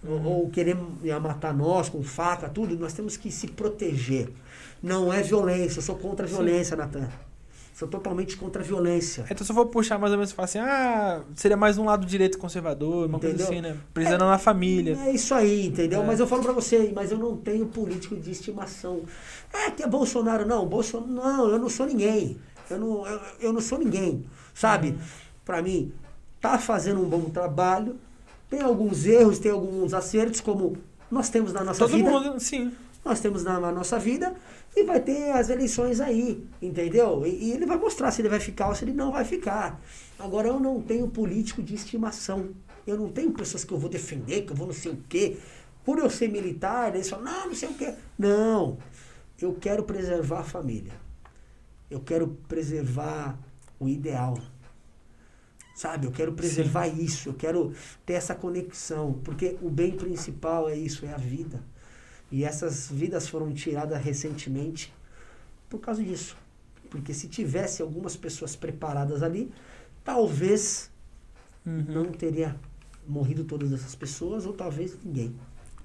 [0.06, 0.76] ou, ou querer
[1.22, 4.30] matar nós com faca, tudo, nós temos que se proteger.
[4.82, 7.10] Não é violência, eu sou contra a violência, Natan.
[7.74, 9.26] Sou totalmente contra a violência.
[9.32, 12.06] Então, se eu for puxar mais ou menos, falar assim, ah, seria mais um lado
[12.06, 13.38] direito conservador, uma Entendeu?
[13.38, 13.78] coisa assim, né?
[13.92, 14.96] Precisando na família.
[15.06, 16.04] É isso aí, entendeu?
[16.04, 16.06] É.
[16.06, 19.02] Mas eu falo pra você, mas eu não tenho político de estimação.
[19.52, 20.68] É que é Bolsonaro, não.
[20.68, 22.38] Bolsonaro, não, eu não sou ninguém.
[22.70, 24.24] Eu não, eu, eu não sou ninguém,
[24.54, 24.90] sabe?
[24.90, 24.98] Uhum.
[25.44, 25.92] Pra mim,
[26.40, 27.96] tá fazendo um bom trabalho.
[28.50, 30.78] Tem alguns erros, tem alguns acertos, como
[31.10, 32.10] nós temos na nossa Todo vida.
[32.10, 32.72] mundo, sim.
[33.04, 34.34] Nós temos na, na nossa vida.
[34.76, 37.26] E vai ter as eleições aí, entendeu?
[37.26, 39.80] E, e ele vai mostrar se ele vai ficar ou se ele não vai ficar.
[40.18, 42.50] Agora, eu não tenho político de estimação.
[42.86, 45.38] Eu não tenho pessoas que eu vou defender, que eu vou não sei o quê.
[45.84, 47.94] Por eu ser militar, eles falam, não, não sei o quê.
[48.18, 48.78] Não.
[49.40, 50.94] Eu quero preservar a família.
[51.90, 53.38] Eu quero preservar
[53.80, 54.38] o ideal.
[55.76, 56.08] Sabe?
[56.08, 57.30] Eu quero preservar isso.
[57.30, 57.74] Eu quero
[58.06, 59.14] ter essa conexão.
[59.24, 61.64] Porque o bem principal é isso, é a vida.
[62.34, 64.92] E essas vidas foram tiradas recentemente
[65.70, 66.36] por causa disso.
[66.90, 69.52] porque se tivesse algumas pessoas preparadas ali,
[70.04, 70.90] talvez
[71.66, 71.86] Uhum.
[71.88, 72.56] não teria
[73.08, 75.34] morrido todas essas pessoas, ou talvez ninguém.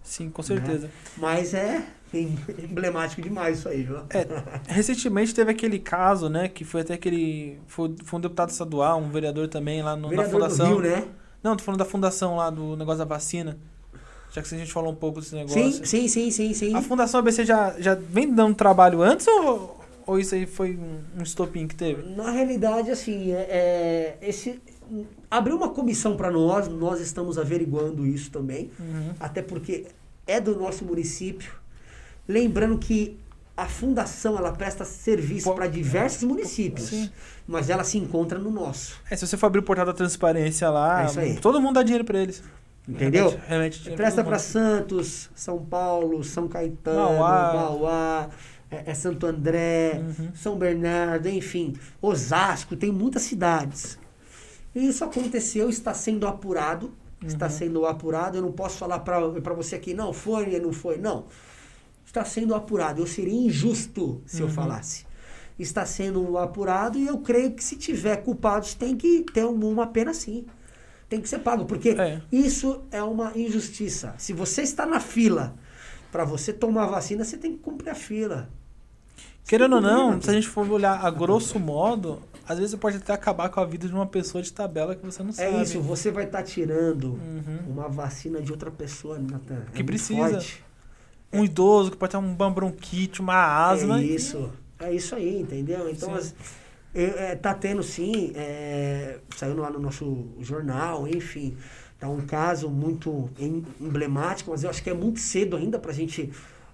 [0.02, 0.90] Sim, com certeza.
[1.16, 3.98] Mas é em- emblemático demais isso aí, viu?
[4.10, 4.26] É,
[4.72, 6.48] Recentemente teve aquele caso, né?
[6.48, 7.58] Que foi até aquele.
[7.66, 10.68] Foi, foi um deputado estadual, um vereador também lá no, na Vereador do fundação.
[10.68, 11.08] Rio, né?
[11.42, 13.56] Não, tô falando da fundação lá do negócio da vacina.
[14.32, 15.60] Já que a gente falou um pouco desse negócio.
[15.60, 16.74] Sim, sim, sim, sim, sim.
[16.74, 21.20] A Fundação ABC já, já vem dando trabalho antes ou, ou isso aí foi um,
[21.20, 22.02] um estopim que teve?
[22.14, 24.60] Na realidade, assim, é, é, esse
[25.30, 29.12] abriu uma comissão para nós, nós estamos averiguando isso também, Uhum.
[29.18, 29.86] até porque
[30.26, 31.52] é do nosso município.
[32.26, 33.18] Lembrando que
[33.56, 37.10] a fundação ela presta serviço para diversos municípios, Sim.
[37.46, 40.68] mas ela se encontra no nosso, É, se você for abrir o portal da transparência
[40.70, 41.36] lá, É isso aí.
[41.40, 42.42] todo mundo dá dinheiro pra eles.
[42.88, 43.38] Entendeu?
[43.46, 44.38] Remete dinheiro Presta para.
[44.38, 47.52] Santos, São Paulo, São Caetano, Mauá.
[47.54, 48.28] Mauá,
[48.70, 50.30] é, é Santo André, Uhum.
[50.34, 53.98] São Bernardo, enfim, Osasco, tem muitas cidades.
[54.74, 56.92] E isso aconteceu, está sendo apurado,
[57.26, 57.52] está Uhum.
[57.52, 58.36] sendo apurado.
[58.38, 61.24] Eu não posso falar para você aqui, não foi, não foi, não.
[62.06, 63.02] Está sendo apurado.
[63.02, 64.52] Eu seria injusto se eu Uhum.
[64.52, 65.06] falasse.
[65.58, 69.86] Está sendo apurado e eu creio que se tiver culpados tem que ter um- uma
[69.88, 70.46] pena sim.
[71.08, 72.20] Tem que ser pago, porque É.
[72.30, 74.14] isso é uma injustiça.
[74.18, 75.54] Se você está na fila
[76.12, 78.48] para você tomar vacina, você tem que cumprir a fila.
[79.46, 82.98] Querendo ou não, se a gente for olhar a grosso modo, às vezes você pode
[82.98, 85.56] até acabar com a vida de uma pessoa de tabela que você não sabe.
[85.56, 87.58] É isso, você vai estar tirando Uhum.
[87.70, 89.62] uma vacina de outra pessoa, Natan.
[89.72, 90.32] É Que precisa.
[90.32, 90.62] forte.
[91.32, 93.98] Um idoso que pode ter uma bronquite, uma asma.
[94.00, 94.50] É isso.
[94.78, 95.88] É isso aí, entendeu?
[95.90, 96.34] Então, as-
[96.94, 101.56] é, é, tá tendo sim, é, saiu lá no nosso jornal, enfim.
[101.98, 105.92] Tá um caso muito em- emblemático, mas eu acho que é muito cedo ainda pra
[105.92, 106.32] gente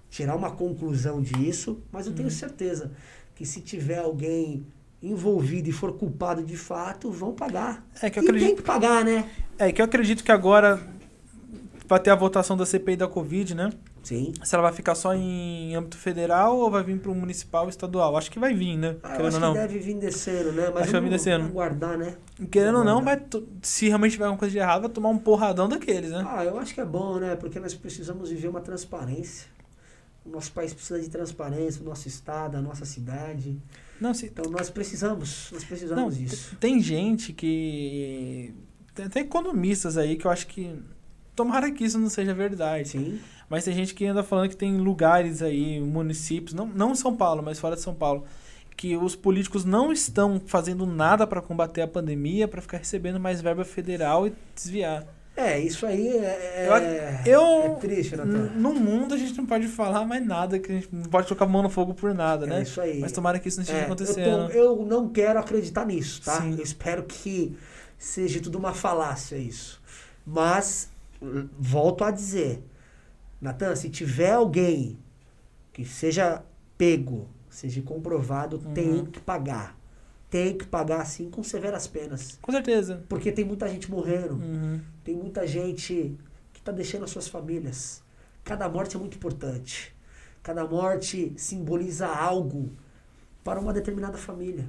[0.09, 1.79] tirar uma conclusão disso.
[1.91, 2.33] Mas eu tenho Uhum.
[2.35, 2.91] certeza
[3.35, 4.65] que se tiver alguém
[5.01, 7.83] envolvido e for culpado de fato, vão pagar.
[8.01, 9.29] É que eu e acredito- tem que pagar, né?
[9.57, 10.79] É que eu acredito que agora
[11.87, 13.71] vai ter a votação da CPI da Covid, né?
[14.05, 14.31] Sim.
[14.43, 18.15] Se ela vai ficar só em âmbito federal ou vai vir para o municipal estadual?
[18.15, 18.95] Acho que vai vir, né?
[19.01, 19.53] Ah, Querendo acho ou não.
[19.53, 20.69] que deve vir descendo, né?
[20.73, 21.45] Mas Acho vai vir descendo.
[21.45, 22.15] aguardar, né?
[22.51, 23.19] Querendo ou não, vai
[23.63, 26.23] se realmente tiver alguma coisa de errado, vai tomar um porradão daqueles, né?
[26.27, 27.35] Ah, eu acho que é bom, né?
[27.35, 29.47] Porque nós precisamos viver uma transparência.
[30.23, 33.57] O nosso país precisa de transparência, o nosso estado, a nossa cidade.
[34.01, 36.55] Não, se, Então nós precisamos, nós não, precisamos t- disso.
[36.59, 38.53] tem gente que.
[38.93, 40.75] Tem até economistas aí que eu acho que.
[41.35, 42.89] Tomara que isso não seja verdade.
[42.89, 43.19] Sim.
[43.49, 47.15] Mas tem gente que anda falando que tem lugares aí, municípios, não, não em São
[47.15, 48.23] Paulo, mas fora de São Paulo,
[48.75, 53.41] que os políticos não estão fazendo nada para combater a pandemia, para ficar recebendo mais
[53.41, 55.05] verba federal e desviar.
[55.37, 58.29] É, isso aí é, é, Eu- é triste, Natan.
[58.31, 61.27] N- No mundo a gente não pode falar mais nada, que a gente não pode
[61.27, 62.61] colocar a mão no fogo por nada, É né?
[62.61, 62.99] isso aí.
[63.01, 64.47] Mas tomara que isso não esteja É, eu, acontecendo.
[64.47, 66.41] tô- eu não quero acreditar nisso, tá?
[66.41, 66.55] Sim.
[66.57, 67.55] Eu espero que
[67.97, 69.81] seja tudo uma falácia isso.
[70.25, 70.89] Mas,
[71.57, 72.63] volto a dizer,
[73.41, 74.97] Natan, se tiver alguém
[75.73, 76.43] que seja
[76.77, 78.73] pego, seja comprovado, Uhum.
[78.73, 79.77] tem que pagar.
[80.29, 82.37] Tem que pagar, assim, com severas penas.
[82.41, 83.03] Com certeza.
[83.07, 84.33] Porque tem muita gente morrendo.
[84.35, 84.81] Uhum.
[85.03, 86.17] Tem muita gente
[86.51, 88.01] que está deixando as suas famílias.
[88.43, 89.95] Cada morte é muito importante.
[90.43, 92.71] Cada morte simboliza algo
[93.43, 94.67] para uma determinada família.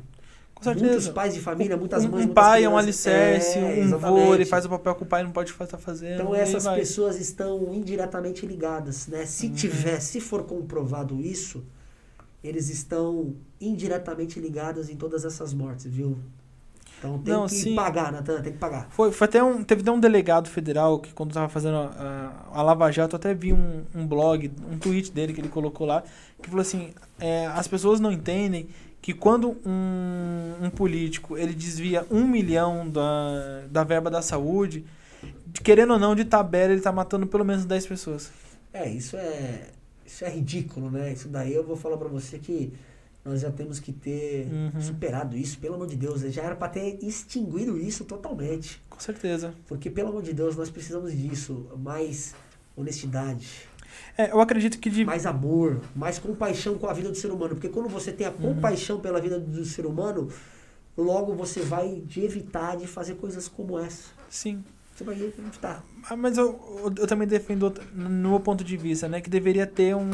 [0.56, 0.86] Com certeza.
[0.86, 3.06] Muitos pais de família, muitas um, mães, um pai é um crianças.
[3.06, 6.14] alicerce, É, um vô, ele faz o papel que o pai não pode estar fazendo.
[6.14, 6.76] Então essas vai.
[6.76, 9.26] pessoas estão indiretamente ligadas, né?
[9.26, 9.52] Se Uhum.
[9.52, 11.62] tiver, se for comprovado isso,
[12.42, 16.16] eles estão indiretamente ligados em todas essas mortes, viu?
[16.98, 17.74] Então tem Não, que sim.
[17.74, 18.86] pagar, Natan, tem que pagar.
[18.88, 22.58] Foi, foi até um, teve até um delegado federal que quando tava fazendo a, a,
[22.58, 25.86] a Lava Jato, eu até vi um, um blog, um tweet dele que ele colocou
[25.86, 26.02] lá,
[26.42, 28.68] que falou assim, é, as pessoas não entendem
[29.06, 34.84] que quando um, um político ele desvia um milhão da, da verba da saúde,
[35.46, 38.32] de- querendo ou não, de tabela ele tá matando pelo menos 10 pessoas.
[38.72, 39.68] É, isso é
[40.04, 41.12] isso é ridículo, né?
[41.12, 42.72] Isso daí eu vou falar pra você que
[43.24, 44.80] nós já temos que ter Uhum.
[44.80, 48.82] superado isso, pelo amor de Deus, já era pra ter extinguido isso totalmente.
[48.90, 49.54] Com certeza.
[49.68, 52.34] Porque pelo amor de Deus, nós precisamos disso, mais
[52.76, 53.46] honestidade,
[54.18, 57.54] É, eu acredito que de, mais amor, mais compaixão com a vida do ser humano,
[57.54, 58.54] porque quando você tem a Uhum.
[58.54, 60.28] compaixão pela vida do ser humano,
[60.96, 64.04] logo você vai de evitar de fazer coisas como essa.
[64.30, 64.64] sim,
[64.94, 65.84] Você vai evitar.
[66.08, 69.20] Ah, Mas eu, eu, eu também defendo, no meu ponto de vista, né?
[69.20, 70.08] Que deveria ter um,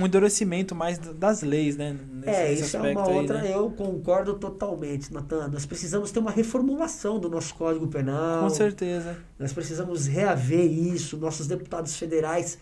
[0.00, 1.96] um endurecimento mais das leis, né?
[2.12, 3.52] Nesse, É, isso é uma aí, outra, né?
[3.52, 5.48] eu concordo totalmente, Natan.
[5.48, 8.44] Nós precisamos ter uma reformulação do nosso Código Penal.
[8.44, 9.16] Com certeza.
[9.36, 11.16] Nós precisamos reaver isso.
[11.16, 12.58] Nossos deputados federais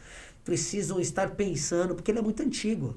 [0.47, 2.95] precisam estar pensando, porque ele é muito antigo.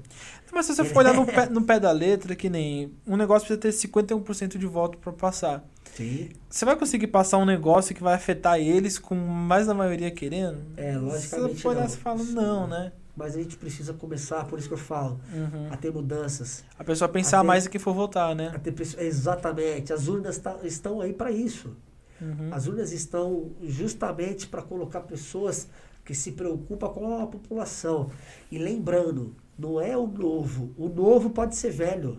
[0.52, 3.46] Mas se você for olhar no pé, no pé da letra, que nem um negócio
[3.58, 5.62] precisa ter 51% de voto para passar.
[5.96, 6.30] Sim.
[6.48, 10.58] Você vai conseguir passar um negócio que vai afetar eles com mais da maioria querendo?
[10.76, 11.88] É, Se logicamente você for olhar, não.
[11.88, 12.92] você fala, não, né?
[13.16, 15.66] Mas a gente precisa começar, por isso que eu falo, Uhum.
[15.70, 16.64] a ter mudanças.
[16.78, 18.52] A pessoa pensar Até- mais do que for votar, né?
[18.54, 19.92] A ter exatamente.
[19.92, 21.76] As urnas tá- estão aí para isso.
[22.20, 22.48] Uhum.
[22.52, 25.68] As urnas estão justamente para colocar pessoas
[26.10, 28.10] que se preocupam com a população.
[28.50, 30.72] E lembrando, não é o novo.
[30.76, 32.18] O novo pode ser velho.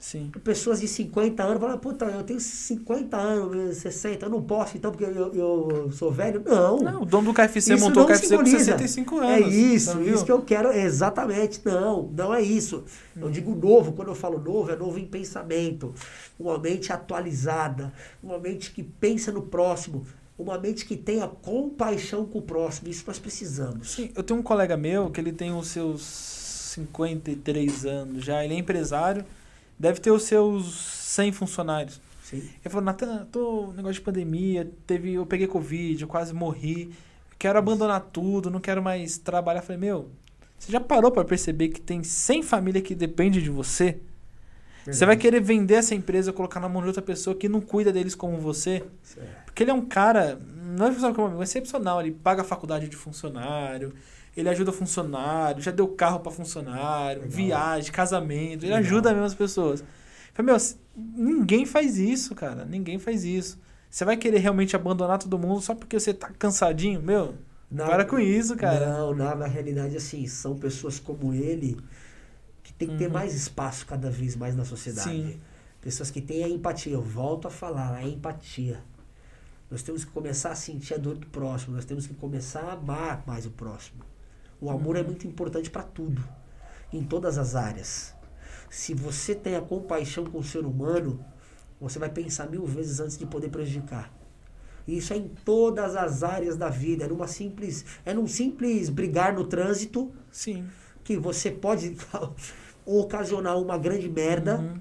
[0.00, 0.32] Sim.
[0.42, 4.90] Pessoas de 50 anos falam, puta, eu tenho 50 anos, 60, eu não posso então
[4.90, 6.42] porque eu, eu sou velho.
[6.44, 6.78] Não.
[6.80, 8.58] Não, o dono do KFC Isso montou o KFC com simboliza.
[8.58, 9.54] 65 É anos.
[9.54, 10.72] isso, tá isso que eu quero.
[10.72, 12.82] Exatamente, não, não é isso.
[13.16, 15.94] Eu digo novo, quando eu falo novo, é novo em pensamento.
[16.36, 20.04] Uma mente atualizada, uma mente que pensa no próximo,
[20.42, 22.88] uma mente que tenha compaixão com o próximo.
[22.88, 23.90] Isso nós precisamos.
[23.90, 26.02] Sim, eu tenho um colega meu que ele tem os seus
[26.72, 29.24] 53 anos já, ele é empresário,
[29.78, 32.00] deve ter os seus 100 funcionários.
[32.22, 32.38] Sim.
[32.38, 36.92] Ele falou, Natan, tô negócio de pandemia, teve, eu peguei Covid, eu quase morri,
[37.38, 39.60] quero abandonar tudo, não quero mais trabalhar.
[39.60, 40.08] Eu falei, meu,
[40.58, 44.00] você já parou para perceber que tem 100 famílias que dependem de você?
[44.86, 47.92] Você vai querer vender essa empresa, colocar na mão de outra pessoa que não cuida
[47.92, 48.82] deles como você?
[49.02, 49.44] Certo.
[49.46, 50.40] Porque ele é um cara,
[50.76, 52.00] não é funcionário como amigo, é excepcional.
[52.00, 53.92] Ele paga a faculdade de funcionário,
[54.36, 57.36] ele ajuda funcionário, já deu carro para funcionário, Legal.
[57.36, 58.78] viagem, casamento, ele Legal.
[58.80, 59.80] ajuda mesmo as pessoas.
[59.80, 59.86] Eu
[60.34, 60.62] Falei, meu,
[61.14, 62.64] ninguém faz isso, cara.
[62.64, 63.60] Ninguém faz isso.
[63.90, 67.02] Você vai querer realmente abandonar todo mundo só porque você tá cansadinho?
[67.02, 67.34] Meu,
[67.70, 68.86] Na- para com isso, cara.
[68.98, 71.76] Não, na, na realidade, assim, são pessoas como ele
[72.62, 73.12] que tem que ter Uhum.
[73.12, 75.10] mais espaço cada vez mais na sociedade.
[75.10, 75.40] Sim.
[75.80, 76.92] Pessoas que têm a empatia.
[76.92, 78.80] Eu volto a falar, a empatia.
[79.70, 81.74] Nós temos que começar a sentir a dor do próximo.
[81.74, 84.04] Nós temos que começar a amar mais o próximo.
[84.60, 85.06] O amor é Uhum.
[85.06, 86.22] muito importante para tudo,
[86.92, 88.14] em todas as áreas.
[88.70, 91.24] Se você tem a compaixão com o ser humano,
[91.80, 94.12] você vai pensar mil vezes antes de poder prejudicar.
[94.86, 97.04] E Isso é em todas as áreas da vida.
[97.04, 100.66] É numa simples, é num simples brigar no trânsito Sim.
[101.04, 101.96] Que você pode
[102.84, 104.80] ocasionar uma grande merda, Uhum.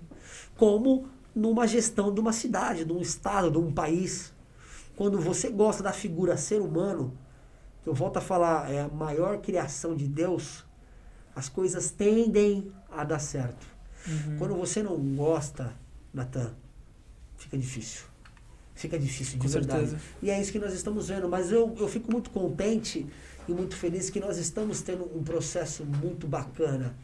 [0.55, 4.33] como numa gestão de uma cidade, de um estado, de um país.
[4.95, 7.17] Quando você gosta da figura ser humano,
[7.81, 10.65] que eu volto a falar, é a maior criação de Deus,
[11.35, 13.65] as coisas tendem a dar certo.
[14.07, 14.37] Uhum.
[14.37, 15.73] Quando você não gosta,
[16.13, 16.53] Natan,
[17.37, 18.05] fica difícil.
[18.75, 19.89] Fica difícil, de Com verdade.
[19.89, 20.01] certeza.
[20.21, 21.29] E é isso que nós estamos vendo.
[21.29, 23.07] Mas eu, eu fico muito contente
[23.51, 26.95] e muito feliz que nós estamos tendo um processo muito bacana.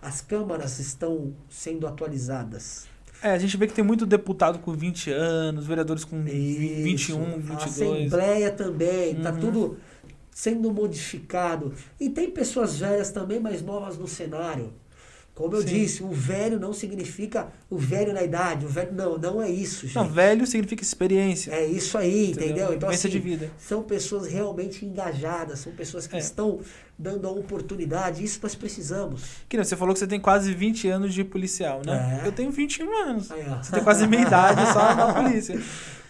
[0.00, 2.86] As câmaras estão sendo atualizadas.
[3.22, 7.22] É, a gente vê que tem muito deputado com 20 anos, vereadores com vi- 21,
[7.22, 7.52] Isso.
[7.52, 7.90] A 22.
[8.06, 9.40] Assembleia também, está Uhum.
[9.40, 9.78] tudo
[10.30, 11.72] sendo modificado.
[11.98, 14.72] E tem pessoas velhas também, mais novas no cenário.
[15.36, 15.66] Como eu Sim.
[15.66, 18.64] disse, o velho não significa o velho na idade.
[18.64, 19.94] O velho, não, não é isso, gente.
[19.96, 21.50] Não, velho significa experiência.
[21.52, 22.72] É isso aí, entendeu?
[22.72, 23.50] Então, Vivência assim, de vida.
[23.58, 26.18] são pessoas realmente engajadas, são pessoas que É.
[26.18, 26.60] estão
[26.98, 28.24] dando a oportunidade.
[28.24, 29.24] Isso nós precisamos.
[29.46, 32.20] Que você falou que você tem quase 20 anos de policial, né?
[32.24, 32.26] É.
[32.26, 33.30] Eu tenho 21 anos.
[33.30, 33.44] Aí.
[33.62, 35.60] Você tem quase meia idade só na polícia.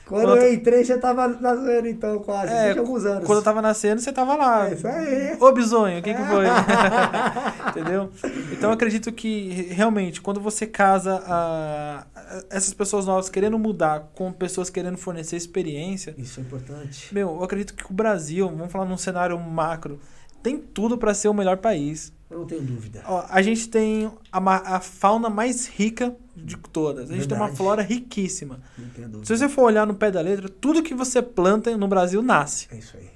[0.06, 2.52] Quando eu entrei, já tava nascendo, então, quase.
[2.52, 3.26] É, É, alguns anos.
[3.26, 4.68] Quando eu tava nascendo, você tava lá.
[4.70, 5.36] É isso aí.
[5.40, 6.44] Ô, bisonho, o que que foi?
[7.70, 8.10] Entendeu?
[8.52, 14.10] Então eu acredito que realmente, quando você casa a, a- essas pessoas novas querendo mudar
[14.14, 17.12] com pessoas querendo fornecer experiência, Isso é importante.
[17.12, 19.98] meu, eu acredito que o Brasil, vamos falar num cenário macro,
[20.42, 22.12] tem tudo para ser o melhor país.
[22.30, 23.02] Eu não tenho dúvida.
[23.06, 27.10] Ó, a gente tem a, a fauna mais rica de todas.
[27.10, 27.56] A gente tem uma Verdade.
[27.56, 28.60] flora riquíssima.
[28.76, 29.26] Não tenho dúvida.
[29.26, 32.66] Se você for olhar no pé da letra, tudo que você planta no Brasil nasce.
[32.72, 33.08] É isso aí.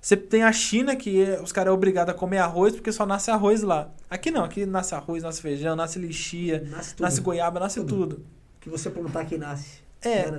[0.00, 3.06] Você tem a China, que é- os caras são obrigados a comer arroz porque só
[3.06, 3.88] nasce arroz lá.
[4.10, 7.96] Aqui não, aqui nasce arroz, nasce feijão, nasce lixia, Nasce nasce goiaba, nasce Tudo.
[7.96, 8.14] tudo.
[8.16, 9.81] O que você plantar aqui nasce.
[10.04, 10.30] É.
[10.30, 10.38] Né?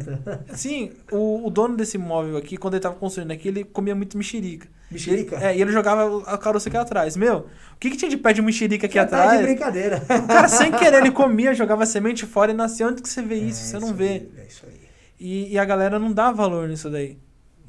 [0.56, 4.18] Sim, o, o dono desse imóvel aqui, quando ele tava construindo aqui, ele comia muito
[4.18, 4.68] mexerica.
[4.91, 5.38] Mexerica?
[5.44, 7.18] É, e ele jogava a caroça aqui atrás.
[7.18, 9.40] Meu, o que, que tinha de pé de mexerica aqui Você tá atrás?
[9.40, 9.98] de brincadeira.
[10.23, 12.88] O cara, sem querer, ele comia, jogava semente fora e nascia.
[12.88, 13.61] Onde que você vê isso?
[13.61, 14.07] É você não isso vê.
[14.10, 14.81] aí, É isso aí.
[15.19, 17.18] E, e a galera não dá valor nisso daí.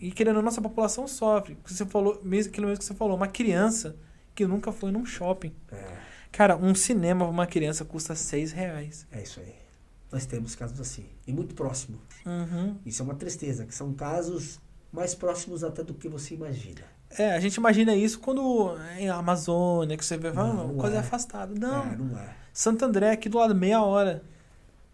[0.00, 1.56] E querendo, a nossa população sofre.
[1.64, 3.96] Você falou, mesmo aquilo mesmo que você falou, uma criança
[4.34, 5.52] que nunca foi num shopping.
[5.72, 5.78] É,
[6.32, 9.06] Cara, um cinema pra uma criança custa seis reais.
[9.12, 9.54] é isso aí.
[10.14, 11.06] Nós temos casos assim.
[11.26, 11.98] E muito próximo.
[12.24, 12.76] Uhum.
[12.86, 14.60] Isso é uma tristeza, que são casos
[14.92, 16.82] mais próximos até do que você imagina.
[17.18, 18.76] É, a gente imagina isso quando
[19.10, 20.98] a Amazônia, que você vê, Não, não, coisa é.
[21.00, 21.52] afastada.
[21.52, 22.32] Não, É, não é.
[22.52, 24.22] Santo André, aqui do lado, meia hora.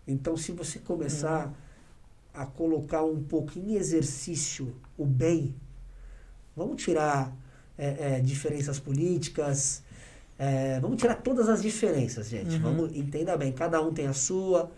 [0.09, 1.53] Então, se você começar Uhum.
[2.33, 5.55] a colocar um pouco em exercício o bem,
[6.57, 7.31] vamos tirar
[7.77, 9.83] é, é, diferenças políticas.
[10.39, 12.55] É, vamos tirar todas as diferenças, gente.
[12.55, 12.63] Uhum.
[12.63, 13.53] Vamos entenda bem.
[13.53, 14.71] Cada um tem a sua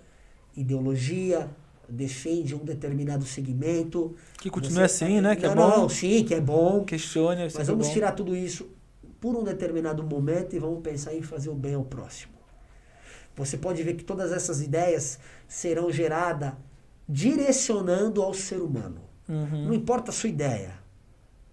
[0.56, 1.48] ideologia,
[1.88, 4.14] defende um determinado segmento.
[4.40, 5.36] Que continue Você- assim, né?
[5.36, 5.68] Que não, é bom.
[5.82, 6.84] Não, sim, que é bom.
[6.84, 7.42] Questione.
[7.54, 8.68] Mas vamos tirar tudo isso
[9.20, 12.32] por um determinado momento e vamos pensar em fazer o bem ao próximo.
[13.36, 15.18] Você pode ver que todas essas ideias
[15.48, 16.52] serão geradas
[17.08, 19.00] direcionando ao ser humano.
[19.28, 19.36] Não
[19.68, 19.72] Uhum.
[19.74, 20.74] importa a sua ideia.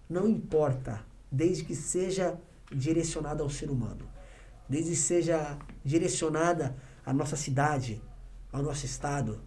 [0.08, 1.00] Não importa.
[1.30, 2.36] Desde que seja
[2.74, 4.04] direcionada ao ser humano.
[4.68, 6.74] Desde que seja direcionada
[7.06, 8.02] à nossa cidade,
[8.52, 9.40] ao nosso estado,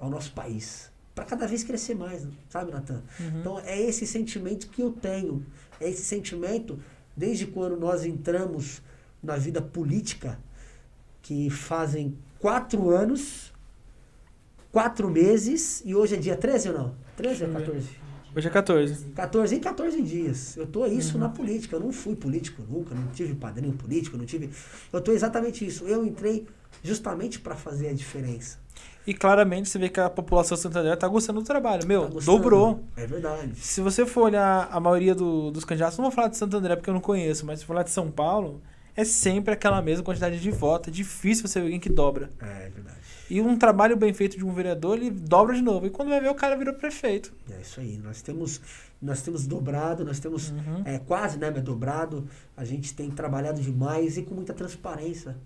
[0.00, 0.90] ao nosso país.
[1.14, 3.02] Para cada vez crescer mais, sabe, Natan?
[3.18, 3.40] Uhum.
[3.40, 5.44] Então é esse sentimento que eu tenho.
[5.80, 6.78] É esse sentimento
[7.16, 8.82] desde quando nós entramos
[9.22, 10.38] na vida política,
[11.22, 13.52] que fazem quatro anos,
[14.70, 16.94] quatro meses, e hoje é dia 13 ou não?
[17.16, 17.80] 13 ou Deixa eu ver.
[17.80, 18.06] 14?
[18.36, 19.04] Hoje é 14.
[19.14, 20.56] 14 em 14 dias.
[20.58, 21.20] Eu tô isso Uhum.
[21.20, 21.76] na política.
[21.76, 24.50] Eu não fui político nunca, não tive padrinho político, não tive.
[24.92, 25.84] Eu tô exatamente isso.
[25.84, 26.46] Eu entrei
[26.82, 28.58] justamente para fazer a diferença.
[29.06, 31.86] E claramente você vê que a população santandereana tá gostando do trabalho.
[31.86, 32.82] Meu, Tá dobrou.
[32.96, 33.52] É verdade.
[33.56, 36.74] Se você for olhar a maioria do- dos candidatos, não vou falar de Santo André
[36.74, 38.60] porque eu não conheço, mas se for falar de São Paulo,
[38.96, 40.88] é sempre aquela mesma quantidade de votos.
[40.88, 42.32] É difícil você ver alguém que dobra.
[42.40, 42.96] É verdade.
[43.30, 45.86] E um trabalho bem feito de um vereador, ele dobra de novo.
[45.86, 47.32] E quando vai ver, o cara virou prefeito.
[47.50, 47.98] É isso aí.
[48.02, 48.60] Nós temos,
[49.02, 50.82] nós temos dobrado, nós temos Uhum.
[50.84, 52.26] é, quase, né, mas dobrado.
[52.56, 55.36] A gente tem trabalhado demais e com muita transparência.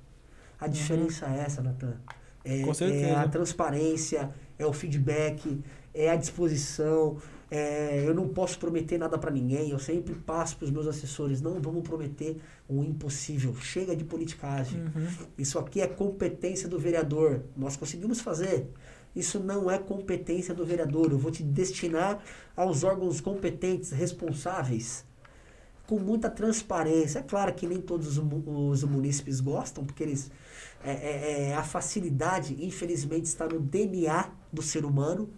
[0.61, 1.97] A diferença é essa, Natan.
[2.45, 2.63] É, Uhum.
[2.67, 3.07] Com certeza.
[3.07, 5.61] é a transparência, é o feedback,
[5.95, 7.17] é a disposição.
[7.51, 9.71] é, eu não posso prometer nada para ninguém.
[9.71, 13.55] Eu sempre passo para os meus assessores: não vamos prometer o impossível.
[13.57, 14.81] Chega de politicagem.
[14.81, 15.09] Uhum.
[15.37, 17.43] Isso aqui é competência do vereador.
[17.57, 18.69] Nós conseguimos fazer.
[19.17, 21.11] Isso não é competência do vereador.
[21.11, 22.23] Eu vou te destinar
[22.57, 25.05] aos órgãos competentes, responsáveis,
[25.89, 27.19] com muita transparência.
[27.19, 30.31] É claro que nem todos os, os munícipes gostam, porque eles.
[30.83, 35.29] É, é- é- a facilidade, infelizmente, está no DNA do ser humano.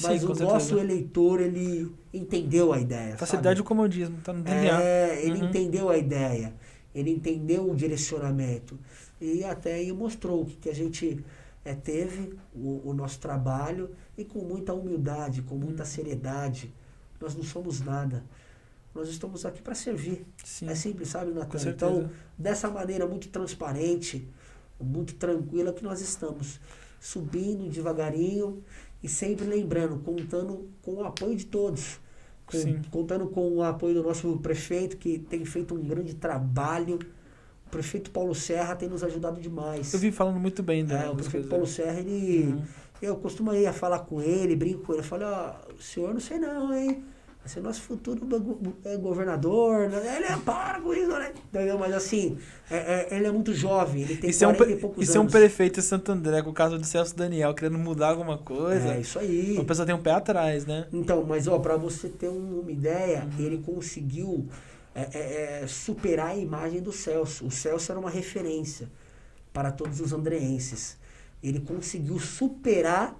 [0.00, 0.44] Mas Sim, o certeza.
[0.52, 3.16] nosso eleitor, ele entendeu a ideia.
[3.16, 3.58] Facilidade sabe?
[3.58, 4.80] e o comodismo, tá no DNA.
[4.80, 5.48] É, ele Uhum.
[5.48, 6.54] entendeu a ideia,
[6.94, 8.78] ele entendeu o direcionamento
[9.20, 11.24] e até aí mostrou que, que a gente
[11.64, 15.88] é, teve o, o nosso trabalho e com muita humildade, com muita Uhum.
[15.88, 16.72] seriedade.
[17.20, 18.22] Nós não somos nada.
[18.94, 20.24] Nós estamos aqui para servir.
[20.44, 21.58] Sim, É simples, sabe, Natan?
[21.70, 22.08] Então,
[22.38, 24.28] dessa maneira muito transparente,
[24.80, 26.60] muito tranquila que nós estamos
[27.00, 28.62] subindo devagarinho
[29.02, 32.00] e sempre lembrando, contando com o apoio de todos.
[32.46, 36.98] Com- contando com o apoio do nosso prefeito, que tem feito um grande trabalho.
[37.66, 39.92] O prefeito Paulo Serra tem nos ajudado demais.
[39.92, 41.76] Eu vi falando muito bem da, É, o prefeito Paulo dele.
[41.76, 42.44] Serra, ele.
[42.54, 42.62] Uhum.
[43.02, 45.02] Eu costumo ir a falar com ele, brinco com ele.
[45.02, 47.04] Eu falo, ó, o senhor não sei não, hein?
[47.48, 48.20] Ser nosso futuro
[48.84, 49.88] é, governador.
[49.88, 50.16] né?
[50.16, 51.32] Ele é para com isso, né?
[51.52, 51.78] Entendeu?
[51.78, 52.38] Mas assim,
[52.70, 52.76] é-
[53.10, 55.22] é- ele é muito jovem, ele tem um, 40 pre- e poucos e ser um
[55.22, 55.32] anos.
[55.32, 59.00] prefeito em Santo André, com o caso do Celso Daniel, querendo mudar alguma coisa, É
[59.00, 59.56] isso aí.
[59.58, 60.86] a pessoa tem um pé atrás, né?
[60.92, 63.44] Então, mas ó, para você ter um- uma ideia, Uhum.
[63.46, 64.46] ele conseguiu
[64.94, 67.46] é, é, é, superar a imagem do Celso.
[67.46, 68.88] O Celso era uma referência
[69.52, 70.96] para todos os andreenses.
[71.40, 73.14] Ele conseguiu superar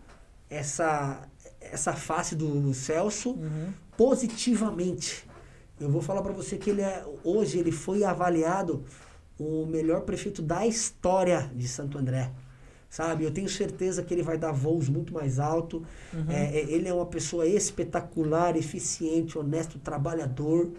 [0.50, 1.22] essa,
[1.60, 3.68] essa face do Celso Uhum.
[3.98, 5.28] Positivamente.
[5.80, 8.84] Eu vou falar para você que ele é, hoje ele foi avaliado
[9.36, 12.30] o melhor prefeito da história de Santo André.
[12.88, 13.24] Sabe?
[13.24, 15.84] Eu tenho certeza que ele vai dar voos muito mais alto.
[16.14, 16.30] Uhum.
[16.30, 20.70] É, é, ele é uma pessoa espetacular, eficiente, honesto, trabalhador.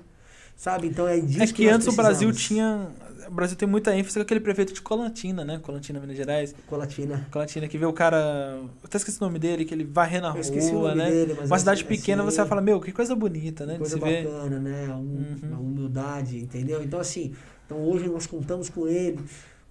[0.56, 0.88] Sabe?
[0.88, 2.90] Então é disso É que nós antes o Brasil tinha.
[3.28, 5.60] O Brasil tem muita ênfase com aquele prefeito de Colantina, né?
[5.62, 6.56] Colantina, Minas Gerais.
[6.68, 7.28] Colatina.
[7.32, 8.18] Colantina, que vê o cara.
[8.62, 11.10] Eu até esqueci o nome dele, que ele varre na rua, né?
[11.10, 13.74] dele, Uma cidade assim, pequena, assim, você vai falar, meu, que coisa bonita, né?
[13.74, 14.88] De Coisa bacana, né?
[14.90, 15.50] Um- Uhum.
[15.50, 16.82] Uma humildade, entendeu?
[16.84, 17.34] Então, assim,
[17.66, 19.20] então hoje nós contamos com ele.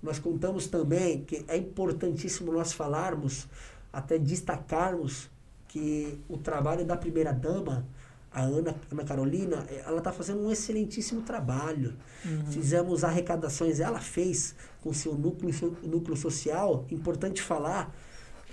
[0.02, 3.46] Nós contamos também que é importantíssimo nós falarmos,
[3.92, 5.28] até destacarmos
[5.66, 7.84] que o trabalho da primeira-dama,
[8.32, 11.94] a Ana, Ana Carolina, eh, ela está fazendo um excelentíssimo trabalho.
[12.24, 12.46] Uhum.
[12.52, 17.94] Fizemos arrecadações, ela fez com seu núcleo, so- núcleo social, importante falar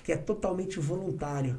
[0.04, 1.58] que é totalmente voluntário.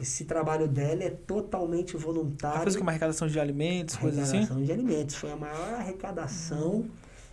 [0.00, 2.62] Esse trabalho dela é totalmente Ela voluntário.
[2.62, 4.38] fez com uma arrecadação de alimentos, coisas assim?
[4.38, 5.14] Arrecadação de alimentos.
[5.16, 6.84] Foi a maior arrecadação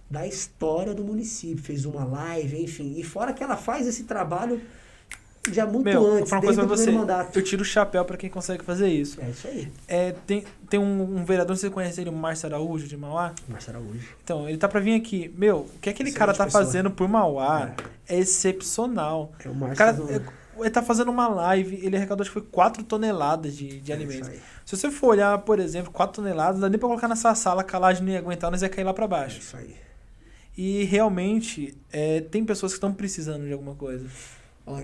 [0.10, 1.64] da história do município.
[1.64, 2.96] Fez uma live, enfim.
[2.98, 4.60] E fora que ela faz esse trabalho
[5.52, 6.92] já muito Meu, antes, uma desde coisa pra você.
[6.92, 7.36] mandato.
[7.38, 9.20] Eu tiro o chapéu pra quem consegue fazer isso.
[9.22, 12.88] É isso aí, É, tem tem um, um vereador, você conhece ele, o Márcio Araújo,
[12.88, 13.34] de Mauá?
[13.48, 14.08] Marcelo Araújo.
[14.24, 15.32] Então, ele tá pra vir aqui.
[15.38, 16.64] Meu, o que aquele Excelente cara tá pessoa.
[16.66, 17.72] fazendo por Mauá
[18.08, 19.32] é excepcional.
[19.44, 20.22] É o Márcio cara, do- é,
[20.60, 23.96] ele tá fazendo uma live, ele arrecadou acho que foi 4 toneladas de, de É
[23.96, 24.30] alimentos.
[24.66, 27.64] Se você for olhar, por exemplo, 4 toneladas, dá nem pra colocar nessa sala, a
[27.64, 29.40] calagem não ia aguentar, nós ia cair lá pra É baixo.
[29.40, 29.76] isso aí.
[30.58, 34.06] E realmente, é, tem pessoas que estão precisando de alguma coisa.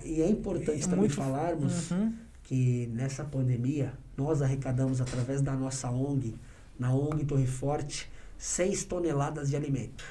[0.04, 2.14] E é importante É também muito- falarmos Uhum.
[2.44, 6.36] que nessa pandemia nós arrecadamos através da nossa ONG,
[6.78, 10.04] na ONG Torre Forte, 6 toneladas de alimento.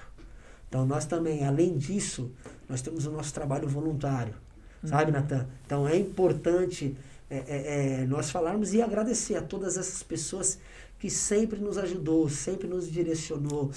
[0.68, 2.30] Então nós também, além disso,
[2.68, 4.34] nós temos o nosso trabalho voluntário,
[4.84, 5.18] sabe, Uhum.
[5.20, 5.46] Natan?
[5.66, 6.96] Então é importante
[7.32, 10.58] é, é, é, nós falarmos e agradecer a todas essas pessoas
[11.00, 13.70] que sempre nos ajudou, sempre nos direcionou.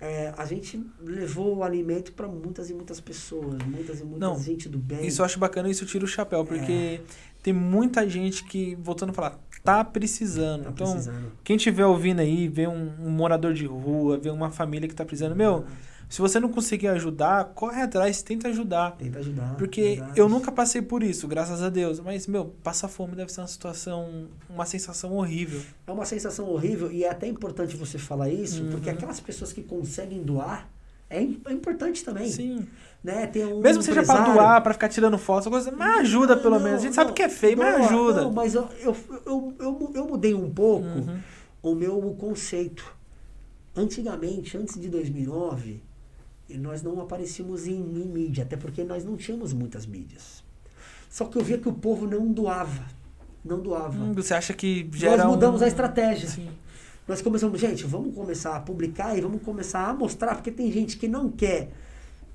[0.00, 4.40] É, a gente levou o alimento para muitas e muitas pessoas, muitas e muitas Não,
[4.40, 5.04] gente do bem.
[5.04, 6.10] Isso eu acho bacana, isso eu tiro o É.
[6.12, 7.00] chapéu, porque
[7.42, 10.64] tem muita gente que, voltando a falar, tá precisando.
[10.64, 11.32] tá então, precisando.
[11.42, 15.04] quem estiver ouvindo aí, vê um, um morador de rua, vê uma família que tá
[15.04, 15.64] precisando, meu,
[16.08, 18.92] se você não conseguir ajudar, corre atrás, tenta ajudar.
[18.96, 19.56] Tenta ajudar.
[19.56, 20.18] Porque verdade.
[20.18, 22.00] eu nunca passei por isso, graças a Deus.
[22.00, 25.60] Mas, meu, passar fome deve ser uma situação, uma sensação horrível.
[25.86, 28.70] É uma sensação horrível e é até importante você falar isso, Uhum.
[28.70, 30.68] porque aquelas pessoas que conseguem doar
[31.10, 32.28] é, é importante também.
[32.30, 32.66] Sim.
[33.02, 33.26] Né?
[33.26, 36.34] Tem um Mesmo que seja pra empresário- doar, pra ficar tirando foto, coisa, mas ajuda
[36.36, 36.80] Não, pelo não, menos.
[36.80, 38.22] A gente sabe não, que é feio, mas ajuda.
[38.22, 41.18] Não, mas eu, eu, eu, eu, eu mudei um pouco Uhum.
[41.62, 42.96] o meu conceito.
[43.76, 45.82] Antigamente, antes de 2009,
[46.56, 50.42] nós não aparecíamos em, em mídia, até porque nós não tínhamos muitas mídias.
[51.10, 52.84] Só que eu via que o povo não doava.
[53.44, 53.98] Não doava.
[53.98, 55.64] Hum, Você acha que nós mudamos um...
[55.64, 56.28] a estratégia.
[56.28, 56.48] Sim.
[57.06, 60.96] Nós começamos, gente, vamos começar a publicar e vamos começar a mostrar, porque tem gente
[60.98, 61.70] que não quer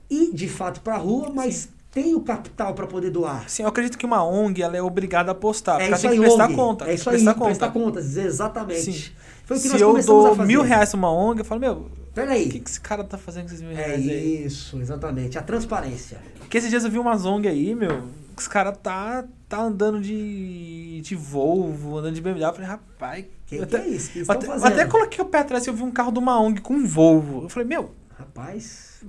[0.10, 3.48] ir de fato para a rua, mas tem o capital para poder doar.
[3.48, 5.74] Sim, eu acredito que uma ONG ela é obrigada a postar.
[5.74, 6.56] é porque ela isso tem aí, que prestar ONG.
[6.56, 6.86] conta.
[6.90, 7.46] É isso aí, prestar conta.
[7.46, 8.92] prestar contas, exatamente.
[8.94, 9.12] Sim.
[9.46, 10.48] Foi o que Se nós eu começamos a dou fazer.
[10.48, 12.50] mil reais uma ONG, eu falo, meu, o Peraí.
[12.50, 14.46] que, que esse cara tá fazendo com esses mil É reais aí?
[14.46, 15.38] isso, exatamente.
[15.38, 16.20] A transparência.
[16.38, 18.04] Porque esses dias eu vi umas ONG aí, meu,
[18.36, 22.44] que os caras tá, tá andando de, de Volvo, andando de BMW.
[22.46, 24.12] Eu falei, rapaz, Que, eu que até, é isso?
[24.12, 24.74] que eu até, eu fazendo?
[24.74, 26.86] até coloquei o pé atrás e eu vi um carro de uma ONG com um
[26.86, 27.44] Volvo.
[27.44, 29.02] Eu falei, meu, Rapaz,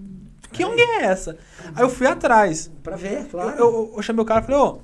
[0.51, 1.37] que ONG é essa?
[1.75, 2.71] Aí eu fui atrás.
[2.83, 3.59] pra ver, Eu, claro.
[3.59, 4.79] eu, eu chamei o cara e falei, ô,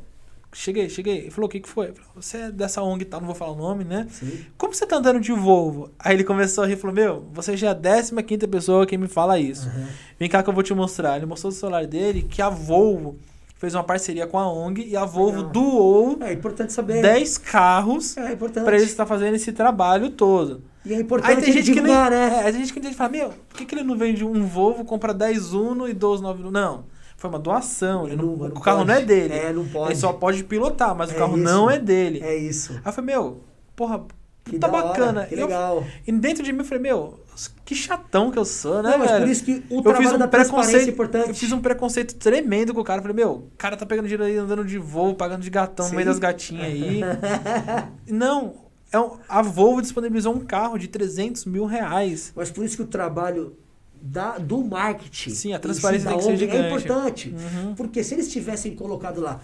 [0.52, 1.18] cheguei, cheguei.
[1.18, 1.88] Ele falou, o que que foi?
[1.88, 4.06] Falei, você é dessa ONG e tal, não vou falar o nome, né?
[4.10, 4.44] Sim.
[4.58, 5.90] Como você tá andando de Volvo?
[5.98, 8.96] Aí ele começou a rir e falou, meu, você já é a 15 pessoa que
[8.98, 9.68] me fala isso.
[9.68, 9.88] Aham.
[10.18, 11.16] Vem cá que eu vou te mostrar.
[11.16, 13.18] Ele mostrou o celular dele que a Volvo
[13.56, 15.52] fez uma parceria com a ONG e a Volvo Legal.
[15.52, 17.02] doou É importante saber.
[17.02, 18.64] 10 carros É importante.
[18.64, 20.62] pra ele estar fazendo esse trabalho todo.
[20.84, 22.40] E é importante Aí tem gente que nem, divulgar, né?
[22.46, 25.12] é, tem gente que fala, meu, por que, que ele não vende um Volvo, compra
[25.12, 26.84] 10 Uno e 12 9 Não,
[27.20, 28.06] foi uma doação.
[28.08, 29.06] Não- Não- o carro não é pode.
[29.06, 29.34] dele.
[29.34, 29.92] É, não pode.
[29.92, 31.44] Ele só pode pilotar, mas o É carro isso.
[31.44, 32.20] não é dele.
[32.22, 32.72] É isso.
[32.72, 33.44] Aí eu falei, meu,
[33.76, 34.02] porra,
[34.44, 35.26] Que tá da hora, bacana.
[35.26, 35.84] Que E eu- legal.
[36.06, 37.20] e dentro de mim eu falei, meu,
[37.64, 39.22] que chatão que eu sou, né, Não, mas velho?
[39.24, 41.28] por isso que o eu trabalho fiz um da é preconceito, importante.
[41.28, 43.02] eu fiz um preconceito tremendo com o cara.
[43.02, 45.92] Falei, meu, o cara tá pegando dinheiro aí, andando de voo, pagando de gatão no
[45.92, 46.08] meio Sim.
[46.10, 47.00] das gatinhas aí.
[48.08, 48.54] Não,
[48.90, 52.32] é um- a Volvo disponibilizou um carro de 300 mil reais.
[52.34, 53.54] Mas por isso que o trabalho
[54.00, 56.58] da, do marketing Sim, a transparência tem que ser gigante.
[56.58, 57.34] é importante.
[57.34, 57.74] Uhum.
[57.74, 59.40] Porque se eles tivessem colocado lá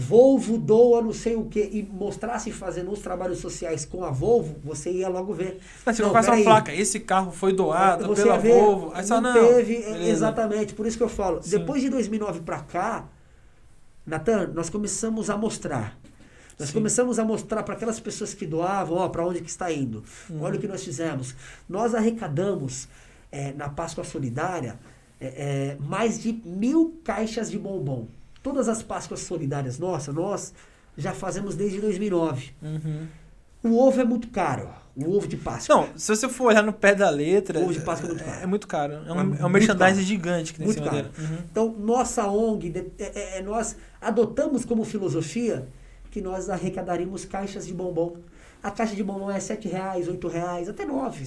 [0.00, 4.56] Volvo doa não sei o que e mostrasse fazendo os trabalhos sociais com a Volvo,
[4.62, 5.58] você ia logo ver.
[5.84, 8.92] Mas se Não, colocasse uma placa, esse carro foi doado Você pela ver, Volvo.
[8.94, 10.10] Aí só não teve, é, beleza.
[10.10, 11.42] exatamente, por isso que eu falo.
[11.42, 11.58] Sim.
[11.58, 13.08] Depois de 2009 pra cá,
[14.06, 15.98] Natan, nós começamos a mostrar.
[16.56, 16.74] Nós Sim.
[16.74, 20.04] começamos a mostrar para aquelas pessoas que doavam, ó, para onde que está indo.
[20.30, 20.42] Uhum.
[20.42, 21.34] Olha o que nós fizemos.
[21.68, 22.86] Nós arrecadamos
[23.30, 24.78] é, na Páscoa Solidária
[25.20, 28.06] é, é, mais de mil caixas de bombom.
[28.42, 30.54] Todas as Páscoas Solidárias nossas, nós
[30.96, 32.52] já fazemos desde 2009.
[32.62, 33.06] Uhum.
[33.64, 34.68] O ovo é muito caro.
[34.96, 35.74] O ovo de Páscoa.
[35.76, 37.60] Não, se você for olhar no pé da letra.
[37.60, 38.40] Ovo de Páscoa é muito caro.
[38.42, 38.92] É muito caro.
[39.06, 40.06] É um, É é um merchandising caro.
[40.06, 41.08] gigante que tem em Muito caro.
[41.18, 41.38] Uhum.
[41.50, 45.68] Então, nossa ONG, é- é- é- nós adotamos como filosofia
[46.10, 48.16] que nós arrecadaríamos caixas de bombom.
[48.62, 51.24] A caixa de bombom é 7 reais, 8 reais, até 9.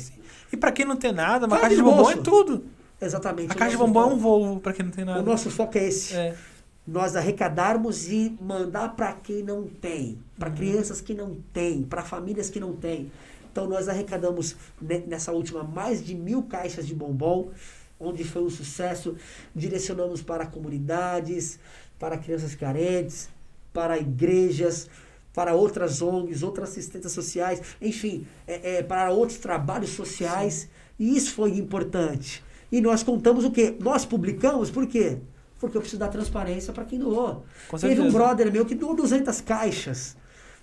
[0.52, 2.12] E pra quem não tem nada, uma caixa de bombom bolso.
[2.12, 2.66] é tudo.
[3.02, 3.52] Exatamente.
[3.52, 5.20] A caixa de bombom é um foco- Volvo, pra quem não tem nada.
[5.20, 6.14] O nosso foco é esse.
[6.16, 6.36] É.
[6.86, 10.56] Nós arrecadarmos e mandar para quem não tem, para Uhum.
[10.56, 13.12] crianças que não têm, para famílias que não têm.
[13.52, 17.50] Então nós arrecadamos ne- nessa última mais de mil caixas de bombom,
[18.00, 19.16] onde foi um sucesso.
[19.56, 21.60] Direcionamos para comunidades,
[22.00, 23.30] para crianças carentes,
[23.74, 24.90] para igrejas,
[25.34, 30.70] para outras ONGs, outras assistências sociais, enfim, é, é, para outros trabalhos sociais.
[31.00, 32.44] E isso foi importante.
[32.72, 33.76] E nós contamos o quê?
[33.80, 35.18] Nós publicamos, por quê?
[35.60, 37.46] Porque eu preciso dar transparência para quem doou.
[37.68, 40.16] Com Teve um brother meu que doou 200 caixas.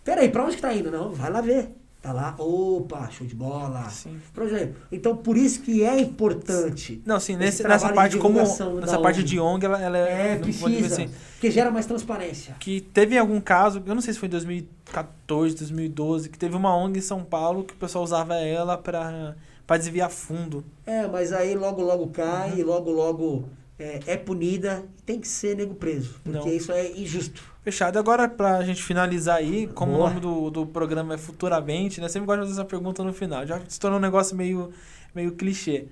[0.02, 0.90] Peraí, pra onde que tá indo?
[0.90, 1.70] Não, vai lá ver.
[2.00, 3.88] Tá lá, opa, show de bola.
[3.90, 4.20] Sim.
[4.40, 7.02] Exemplo, então por isso que é importante.
[7.04, 9.24] Não, sim, Esse nesse, nessa parte como nessa parte ONG.
[9.28, 10.94] de ONG ela, ela É, dizer precisa.
[10.94, 12.54] assim, Porque gera mais transparência.
[12.60, 16.74] que teve algum caso, eu não sei se foi em 2014, 2012, que teve uma
[16.76, 19.34] ONG em São Paulo que o pessoal usava ela pra
[19.66, 20.64] para desviar fundo.
[20.86, 22.66] É, mas aí logo, logo cai Uhum.
[22.66, 23.44] logo, logo
[23.78, 24.82] é, é punida.
[25.04, 26.14] Tem que ser nego preso.
[26.24, 26.48] Porque Não.
[26.48, 27.42] isso é injusto.
[27.68, 27.98] Fechado.
[27.98, 30.06] Agora, pra gente finalizar aí, como Boa.
[30.06, 32.08] o nome do, do programa é Futuramente, né?
[32.08, 33.46] Sempre gosto de fazer essa pergunta no final.
[33.46, 34.72] Já se tornou um negócio meio,
[35.14, 35.86] meio clichê.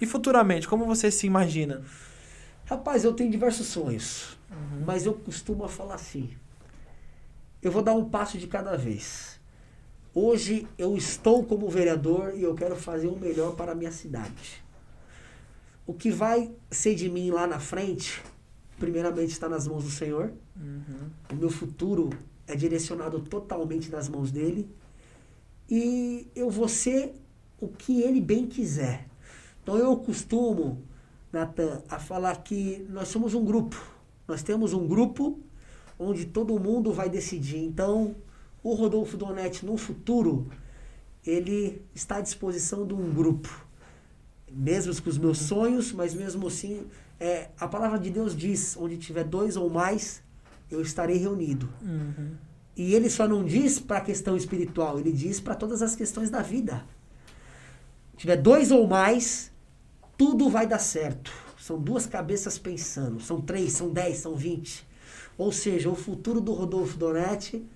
[0.00, 1.82] E futuramente, como você se imagina?
[2.64, 4.38] Rapaz, eu tenho diversos sonhos.
[4.48, 4.84] Uhum.
[4.86, 6.30] Mas eu costumo falar assim.
[7.60, 9.40] Eu vou dar um passo de cada vez.
[10.14, 14.62] Hoje eu estou como vereador e eu quero fazer o melhor para a minha cidade.
[15.84, 18.22] O que vai ser de mim lá na frente,
[18.78, 20.32] primeiramente está nas mãos do Senhor.
[20.56, 21.10] Uhum.
[21.32, 22.10] O meu futuro
[22.46, 24.68] é direcionado totalmente nas mãos dele.
[25.68, 27.14] E eu vou ser
[27.60, 29.06] o que ele bem quiser.
[29.62, 30.82] Então eu costumo,
[31.32, 33.76] Natan, a falar que nós somos um grupo.
[34.28, 35.40] Nós temos um grupo
[35.98, 37.58] onde todo mundo vai decidir.
[37.58, 38.14] Então,
[38.62, 40.46] o Rodolfo Donetti, no futuro,
[41.24, 43.66] ele está à disposição de um grupo.
[44.50, 46.86] Mesmo com os meus sonhos, mas mesmo assim,
[47.18, 50.22] é, a palavra de Deus diz: onde tiver dois ou mais,
[50.70, 51.68] eu estarei reunido.
[51.82, 52.36] Uhum.
[52.76, 56.28] E ele só não diz para a questão espiritual, ele diz para todas as questões
[56.28, 56.84] da vida.
[58.16, 59.50] Tiver dois ou mais,
[60.16, 61.32] tudo vai dar certo.
[61.58, 63.20] São duas cabeças pensando.
[63.20, 64.86] São três, são dez, são vinte.
[65.36, 67.66] Ou seja, o futuro do Rodolfo Donetti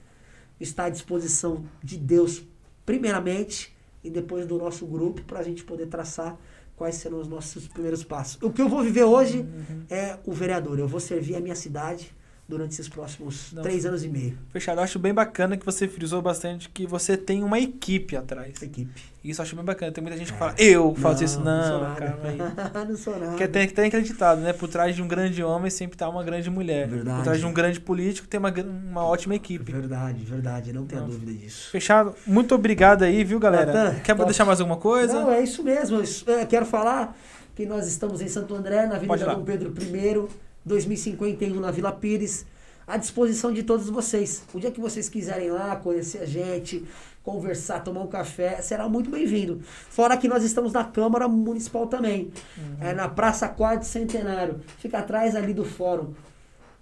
[0.58, 2.42] está à disposição de Deus,
[2.86, 6.38] primeiramente, e depois do nosso grupo, para a gente poder traçar
[6.80, 8.38] quais serão os nossos primeiros passos.
[8.40, 9.44] O que eu vou viver hoje
[9.90, 10.78] é o vereador.
[10.78, 12.10] Eu vou servir a minha cidade
[12.48, 13.62] durante esses próximos Não.
[13.62, 14.38] três anos e meio.
[14.48, 14.78] Fechado.
[14.78, 18.62] Eu acho bem bacana que você frisou bastante que você tem uma equipe atrás.
[18.62, 18.98] Equipe.
[19.22, 19.92] Isso eu acho bem bacana.
[19.92, 21.34] Tem muita gente que fala, eu faço isso.
[21.34, 21.94] sou Não, nada.
[21.94, 22.38] calma aí.
[22.88, 23.26] não sou nada.
[23.32, 24.54] Porque tem ter acreditado, né?
[24.54, 26.88] Por trás de um grande homem sempre tá uma grande mulher.
[26.88, 27.16] Verdade.
[27.18, 28.50] Por trás de um grande político tem uma,
[28.90, 29.70] uma ótima equipe.
[29.70, 30.72] Verdade, verdade.
[30.72, 31.08] Não tenha Não.
[31.08, 31.70] dúvida disso.
[31.70, 32.14] Fechado.
[32.26, 33.66] Muito obrigado aí, viu, galera?
[33.72, 34.24] Natan, Quer top.
[34.24, 35.20] deixar mais alguma coisa?
[35.20, 36.00] Não, é isso mesmo.
[36.00, 37.14] Isso- é, quero falar
[37.54, 39.26] que nós estamos em Santo André, na Avenida.
[39.26, 40.28] Dom Pedro I,
[40.64, 42.46] 2051, na Vila Pires.
[42.86, 44.42] À disposição de todos vocês.
[44.52, 46.84] O dia que vocês quiserem ir lá, conhecer a gente,
[47.22, 49.60] conversar, tomar um café, será muito bem-vindo.
[49.90, 52.30] Fora que nós estamos na Câmara Municipal também.
[52.56, 52.76] Uhum.
[52.80, 54.60] É na Praça Quarto Centenário.
[54.78, 56.14] Fica atrás ali do fórum.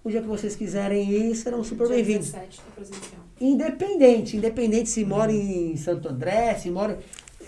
[0.03, 2.31] O dia que vocês quiserem ir, serão super bem-vindos.
[2.31, 3.21] 17 do presencial.
[3.39, 6.99] Independente, independente se mora em Santo André, se mora.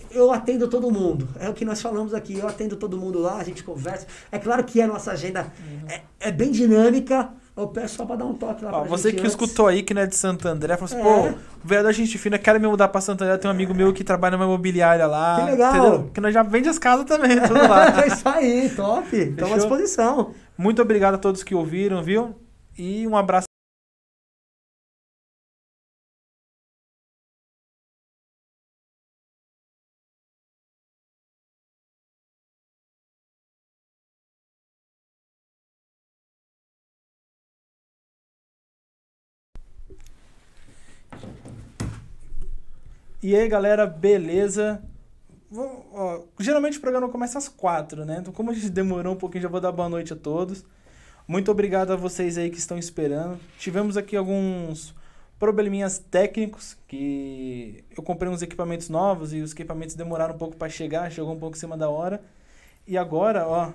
[0.10, 1.30] Eu atendo todo mundo.
[1.40, 2.38] É o que nós falamos aqui.
[2.38, 4.06] Eu atendo todo mundo lá, a gente conversa.
[4.30, 5.52] É claro que a nossa agenda
[5.88, 7.30] é, é bem dinâmica.
[7.56, 9.34] Eu peço só pra dar um toque lá Ó, pra você gente que antes.
[9.34, 11.32] escutou aí, que não é de Santo André, falou assim, É.
[11.34, 14.04] pô, vereador gente fina, quero me mudar pra Santo André, tem um amigo meu que
[14.04, 15.42] trabalha numa imobiliária lá.
[15.44, 15.76] Que legal.
[15.76, 16.12] entendeu?
[16.14, 18.02] Que nós já vende as casas também, tudo lá.
[18.04, 19.16] é isso aí, top.
[19.16, 20.32] Estamos à disposição.
[20.58, 22.34] Muito obrigado a todos que ouviram, viu?
[22.78, 23.46] E um abraço.
[43.22, 44.82] E aí, galera, beleza?
[45.50, 48.18] Vou- ó, geralmente o programa começa às quatro, né?
[48.20, 50.66] Então, como a gente demorou um pouquinho, já vou dar boa noite a todos.
[51.28, 53.40] Muito obrigado a vocês aí que estão esperando.
[53.60, 54.96] Tivemos aqui alguns
[55.38, 60.70] probleminhas técnicos que eu comprei uns equipamentos novos e os equipamentos demoraram um pouco para
[60.70, 62.22] chegar, chegou um pouco em cima da hora.
[62.88, 63.72] E agora, ó,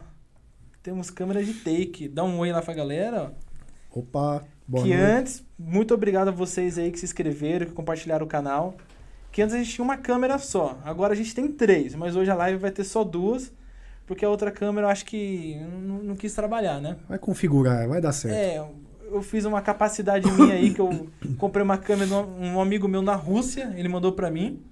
[0.82, 2.08] temos câmera de take.
[2.08, 3.32] Dá um oi lá pra galera,
[3.92, 3.98] ó.
[4.00, 5.02] Opa, boa que noite.
[5.02, 8.74] antes, muito obrigado a vocês aí que se inscreveram, que compartilharam o canal.
[9.36, 12.30] Que antes a gente tinha uma câmera só, agora a gente tem três, mas hoje
[12.30, 13.52] a live vai ter só duas,
[14.06, 16.96] porque a outra câmera eu acho que não, não quis trabalhar, né?
[17.06, 18.34] Vai configurar, vai dar certo.
[18.34, 18.66] É,
[19.12, 23.02] eu fiz uma capacidade minha aí, que eu comprei uma câmera de um amigo meu
[23.02, 24.62] na Rússia, ele mandou pra mim.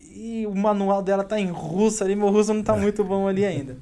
[0.00, 3.44] E o manual dela tá em russo ali, meu russo não tá muito bom ali
[3.44, 3.76] ainda.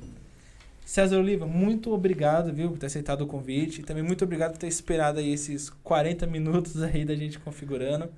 [0.87, 3.83] César Oliva, muito obrigado, viu, por ter aceitado o convite.
[3.83, 8.09] E também muito obrigado por ter esperado aí esses 40 minutos aí da gente configurando.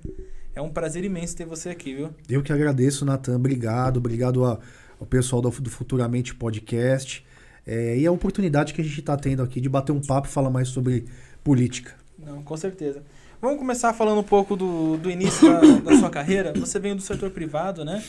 [0.59, 2.09] É um prazer imenso ter você aqui, viu?
[2.29, 3.37] Eu que agradeço, Natan.
[3.37, 3.95] Obrigado.
[3.95, 4.59] Obrigado a-
[4.99, 7.25] ao pessoal do, do Futuramente Podcast.
[7.65, 10.29] É, e a oportunidade que a gente está tendo aqui de bater um papo e
[10.29, 11.05] falar mais sobre
[11.45, 11.95] política.
[12.17, 13.01] Não, com certeza.
[13.41, 15.61] Vamos começar falando um pouco do, do início da,
[15.91, 16.51] da sua carreira.
[16.59, 18.03] Você veio do setor privado, né?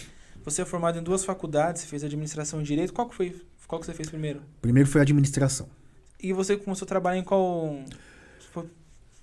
[0.45, 2.93] Você é formado em duas faculdades, você fez administração e direito.
[2.93, 3.41] Qual que foi?
[3.69, 4.41] Qual que você fez primeiro?
[4.61, 5.69] Primeiro foi a administração.
[6.21, 7.79] E você começou a trabalhar em qual?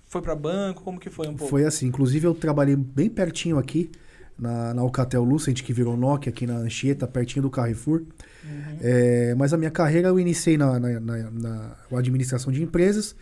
[0.08, 0.82] Foi, para banco?
[0.82, 1.50] Como que foi um pouco?
[1.50, 1.86] Foi assim.
[1.86, 3.90] Inclusive, eu trabalhei bem pertinho aqui
[4.38, 8.00] na, na Alcatel Lucent, que virou Nokia aqui na Anchieta, pertinho do Carrefour.
[8.44, 8.78] Uhum.
[8.80, 13.14] É, mas a minha carreira eu iniciei na, na, na, na administração de empresas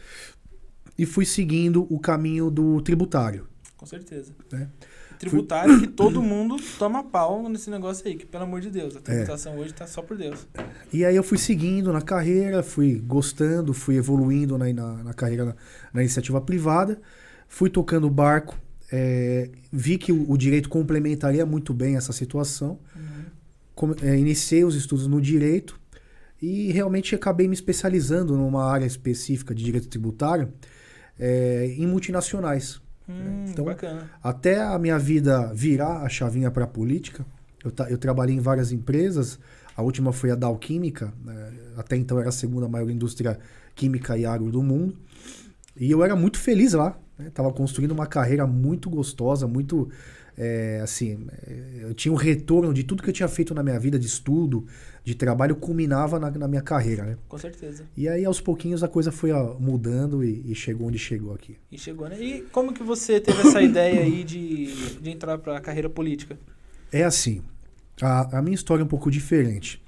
[0.98, 3.46] e fui seguindo o caminho do tributário.
[3.76, 4.32] Com certeza.
[4.52, 4.68] né?
[5.18, 8.98] Tributário que todo mundo toma pau nesse negócio aí, que pelo amor de Deus, É.
[8.98, 10.47] a tributação hoje tá só por Deus.
[10.93, 15.44] E aí eu fui seguindo na carreira, fui gostando, fui evoluindo na, na, na carreira
[15.47, 15.56] na,
[15.93, 17.01] na iniciativa privada,
[17.48, 18.59] fui tocando o barco,
[18.93, 22.78] é, vi que o, o direito complementaria muito bem essa situação,
[23.74, 25.78] come- é, iniciei os estudos no direito
[26.40, 30.52] e realmente acabei me especializando numa área específica de direito tributário
[31.18, 32.80] é, em multinacionais.
[33.09, 34.11] Hum, Então, bacana.
[34.23, 37.24] Até a minha vida virar a chavinha para a política,
[37.65, 39.39] eu, ta- eu trabalhei em várias empresas.
[39.77, 41.53] A última foi a Dow Química, né?
[41.77, 43.39] até então era a segunda maior indústria
[43.74, 44.97] química e agro do mundo.
[45.78, 46.99] E eu era muito feliz lá.
[47.19, 49.91] Estava construindo uma carreira muito gostosa, muito.
[50.38, 51.26] É, assim,
[51.80, 54.66] eu tinha um retorno de tudo que eu tinha feito na minha vida, de estudo,
[55.02, 57.04] de trabalho, culminava na, na minha carreira.
[57.04, 57.16] Né?
[57.26, 57.84] Com certeza.
[57.96, 61.56] E aí, aos pouquinhos, a coisa foi ó, mudando e, e chegou onde chegou aqui.
[61.72, 62.20] E chegou, né?
[62.20, 66.38] E como que você teve essa ideia aí de, de entrar pra carreira política?
[66.92, 67.42] É assim,
[68.02, 69.82] a, a minha história é um pouco diferente.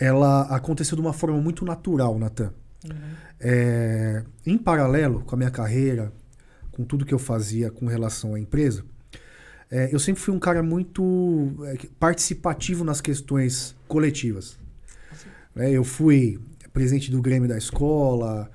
[0.00, 2.52] Ela aconteceu de uma forma muito natural, Natan.
[3.40, 6.12] É, em paralelo com a minha carreira,
[6.72, 8.84] com tudo que eu fazia com relação à empresa,
[9.70, 14.58] é, eu sempre fui um cara muito é, participativo nas questões coletivas.
[15.56, 16.38] É, eu fui
[16.72, 18.50] presidente do Grêmio da escola,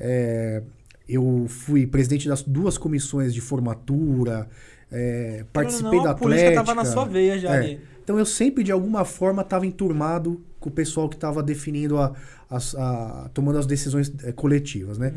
[0.00, 0.62] é,
[1.08, 4.48] eu fui presidente das duas comissões de formatura,
[4.90, 6.64] é, participei não, da a política Atlética.
[6.66, 7.58] tava na sua veia já É.
[7.58, 7.80] ali.
[8.02, 12.14] Então eu sempre, de alguma forma, estava enturmado com o pessoal que estava definindo a,
[12.50, 15.12] as- a- tomando as decisões coletivas, né?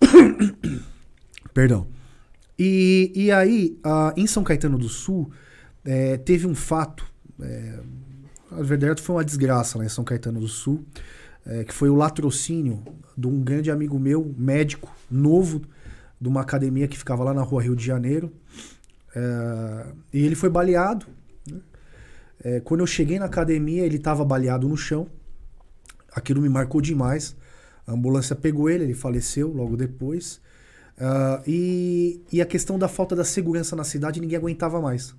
[1.52, 1.86] Perdão.
[2.62, 5.30] E, e aí, ah, em São Caetano do Sul,
[5.82, 7.06] eh, teve um fato,
[7.40, 7.80] eh,
[8.50, 10.84] na verdade foi uma desgraça lá em São Caetano do Sul,
[11.46, 12.82] eh, que foi o latrocínio
[13.16, 15.62] de um grande amigo meu, médico, novo,
[16.20, 18.30] de uma academia que ficava lá na rua Rio de Janeiro.
[19.16, 21.06] Eh, e ele foi baleado.
[21.50, 21.60] né?
[22.44, 25.06] Eh, quando eu cheguei na academia, ele estava baleado no chão.
[26.12, 27.34] Aquilo me marcou demais.
[27.86, 30.42] A ambulância pegou ele, ele faleceu logo depois.
[31.00, 35.14] Ah, e, e a questão da falta da segurança na cidade, ninguém aguentava mais.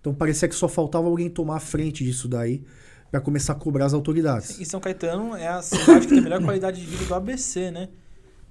[0.00, 2.62] Então parecia que só faltava alguém tomar a frente disso daí
[3.10, 4.58] para começar a cobrar as autoridades.
[4.58, 7.70] E São Caetano é a cidade que tem a melhor qualidade de vida do ABC,
[7.70, 7.88] né?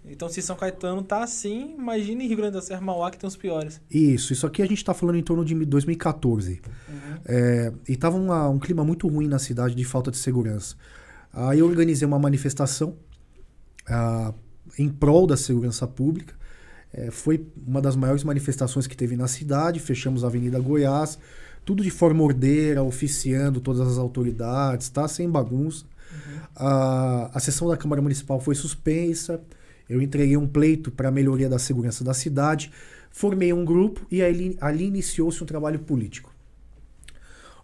[0.07, 3.35] Então, se São Caetano tá assim, imagine Rio Grande do Sul, Mauá, que tem os
[3.35, 3.81] piores.
[3.89, 6.61] Isso, isso aqui a gente está falando em torno de 2014.
[7.25, 10.75] É, e tava uma- um clima muito ruim na cidade de falta de segurança.
[11.33, 12.95] Aí eu organizei uma manifestação
[13.87, 14.33] ah,
[14.77, 16.35] em prol da segurança pública.
[16.97, 19.81] É, foi uma das maiores manifestações que teve na cidade.
[19.81, 21.19] Fechamos a Avenida Goiás,
[21.65, 25.05] tudo de forma ordeira, oficiando todas as autoridades, tá?
[25.05, 25.83] Sem bagunça.
[26.55, 29.41] A, a sessão da Câmara Municipal foi suspensa.
[29.89, 32.71] Eu entreguei um pleito para a melhoria da segurança da cidade.
[33.11, 36.33] Formei um grupo e ali, ali iniciou-se um trabalho político.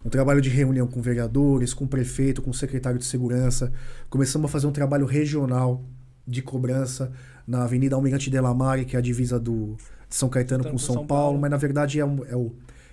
[0.03, 3.71] Um trabalho de reunião com vereadores, com prefeito, com secretário de segurança.
[4.09, 5.85] Começamos a fazer um trabalho regional
[6.27, 7.11] de cobrança
[7.51, 9.75] na Avenida Almirante Delamare, que é a divisa do,
[10.09, 11.39] de São Caetano Então, com São, São Paulo, Paulo.
[11.39, 12.51] mas na verdade é, um- é o,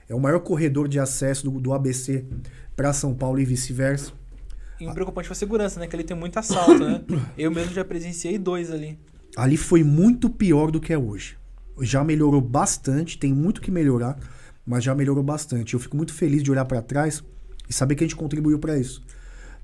[0.09, 2.25] é o maior corredor de acesso do, do ABC
[2.75, 4.13] para São Paulo e vice-versa.
[4.81, 5.87] E o preocupante foi a segurança, né?
[5.87, 7.03] Que ali tem muito assalto, né?
[7.39, 8.99] Eu mesmo já presenciei dois ali.
[9.37, 11.37] Ali foi muito pior do que é hoje.
[11.81, 14.19] Já melhorou bastante, tem muito que melhorar,
[14.67, 15.75] mas já melhorou bastante.
[15.75, 17.23] Eu fico muito feliz de olhar para trás
[17.69, 19.03] e saber que a gente contribuiu para isso.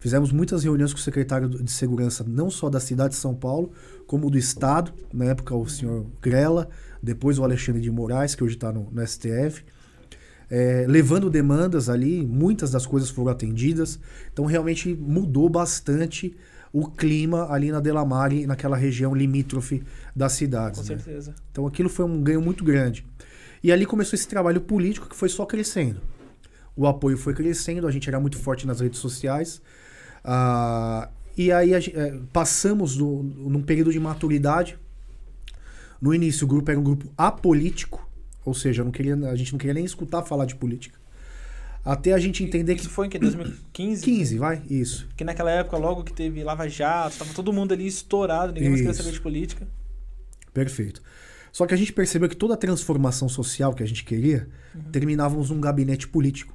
[0.04, 3.72] Fizemos muitas reuniões com o secretário de segurança, não só da cidade de São Paulo,
[4.06, 6.68] como do estado, na época o senhor Grela,
[7.02, 9.64] depois o Alexandre de Moraes, que hoje está no, no STF,
[10.50, 13.98] é, levando demandas ali, muitas das coisas foram atendidas,
[14.30, 16.36] então realmente mudou bastante
[16.70, 19.82] o clima ali na Delamare, naquela região limítrofe
[20.14, 20.80] das cidades.
[20.80, 20.98] Com né?
[21.00, 21.34] certeza.
[21.50, 23.06] Então aquilo foi um ganho muito grande.
[23.62, 26.02] E ali começou esse trabalho político que foi só crescendo.
[26.76, 29.62] O apoio foi crescendo, a gente era muito forte nas redes sociais.
[30.24, 34.78] Ah, e aí a eh, passamos do, num período de maturidade.
[36.00, 38.08] No início o grupo era um grupo apolítico,
[38.44, 40.98] ou seja, não queria, a gente não queria nem escutar falar de política.
[41.84, 42.80] Até a gente entender que.
[42.80, 43.18] Isso foi em que?
[43.18, 44.02] 2015?
[44.02, 44.62] 15, vai?
[44.70, 45.06] Isso.
[45.16, 48.80] Que naquela época, logo que teve Lava Jato, tava todo mundo ali estourado, ninguém mais
[48.80, 49.02] queria Isso.
[49.02, 49.68] saber de política.
[50.52, 51.02] Perfeito.
[51.52, 54.48] Só que a gente percebeu que toda a transformação social que a gente queria,
[54.90, 56.54] terminávamos num gabinete político.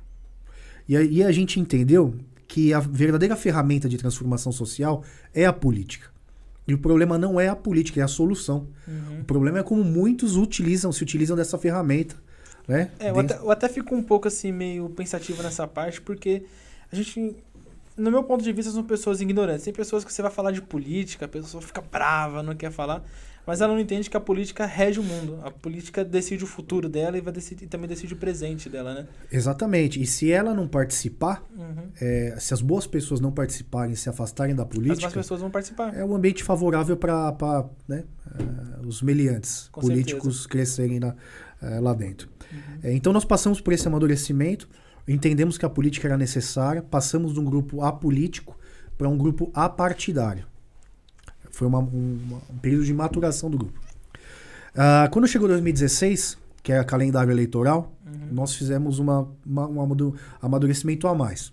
[0.88, 2.16] E aí a gente entendeu
[2.50, 6.10] que a verdadeira ferramenta de transformação social é a política.
[6.68, 8.68] E o problema não é a política, é a solução.
[9.22, 12.16] O problema é como muitos utilizam, se utilizam dessa ferramenta
[12.70, 12.92] né?
[13.00, 16.44] É, eu até, eu até fico um pouco assim, meio pensativo nessa parte, porque
[16.92, 17.36] a gente,
[17.98, 19.66] no meu ponto de vista, são pessoas ignorantes.
[19.66, 23.04] Tem pessoas que você vai falar de política, a pessoa fica brava, não quer falar,
[23.50, 25.40] mas ela não entende que a política rege o mundo.
[25.44, 29.08] A política decide o futuro dela e, vai decidir, também decide o presente dela, né?
[29.32, 30.00] Exatamente.
[30.00, 31.90] E se ela não participar, Uhum.
[32.00, 35.50] é, se as boas pessoas não participarem, se afastarem da As política, mais pessoas vão
[35.50, 35.96] participar.
[35.96, 38.04] é um ambiente favorável para né,
[38.40, 41.16] eh, os meliantes Com políticos crescerem na-
[41.62, 42.30] eh, lá dentro.
[42.52, 42.60] Uhum.
[42.84, 44.70] Eh, então nós passamos por esse amadurecimento,
[45.08, 48.56] entendemos que a política era necessária, passamos de um grupo apolítico
[48.96, 50.46] para um grupo apartidário.
[51.60, 53.78] Foi uma- um, um período de maturação do grupo.
[54.74, 58.30] Ah, quando chegou 2016, que é o calendário eleitoral, Uhum.
[58.32, 61.52] nós fizemos uma, uma- um amadu- amadurecimento a mais.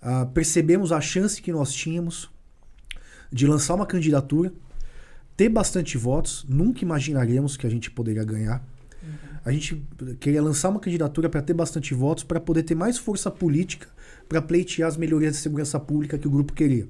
[0.00, 2.30] Ah, percebemos a chance que nós tínhamos
[3.30, 4.50] de lançar uma candidatura,
[5.36, 8.64] ter bastante votos, nunca imaginaríamos que a gente poderia ganhar.
[9.44, 9.86] A gente
[10.18, 13.86] queria lançar uma candidatura para ter bastante votos, para poder ter mais força política
[14.30, 16.88] para pleitear as melhorias de segurança pública que o grupo queria.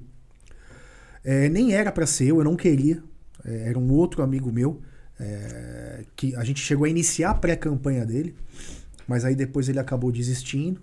[1.24, 3.02] É, nem era para ser eu, eu não queria.
[3.44, 4.80] É, era um outro amigo meu
[5.18, 8.34] é, que a gente chegou a iniciar a pré-campanha dele,
[9.08, 10.80] mas aí depois ele acabou desistindo.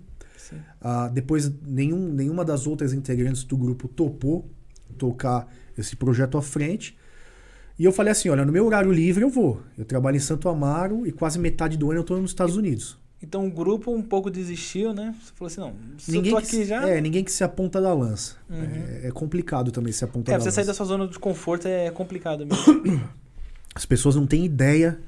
[0.80, 4.50] Ah, depois nenhum, nenhuma das outras integrantes do grupo topou
[4.98, 5.48] tocar
[5.78, 6.96] esse projeto à frente.
[7.78, 9.62] E eu falei assim, olha, no meu horário livre eu vou.
[9.78, 12.98] Eu trabalho em Santo Amaro e quase metade do ano eu estou nos Estados Unidos.
[13.22, 15.14] Então o grupo um pouco desistiu, né?
[15.22, 15.74] Você falou assim, não,
[16.08, 16.88] ninguém que, aqui se- já...
[16.88, 18.34] É, ninguém que se aponta da lança.
[18.50, 18.62] Uhum.
[18.62, 20.72] É, é complicado também se apontar É, da você sair lança.
[20.72, 23.08] da sua zona de conforto é complicado mesmo.
[23.74, 24.98] As pessoas não têm ideia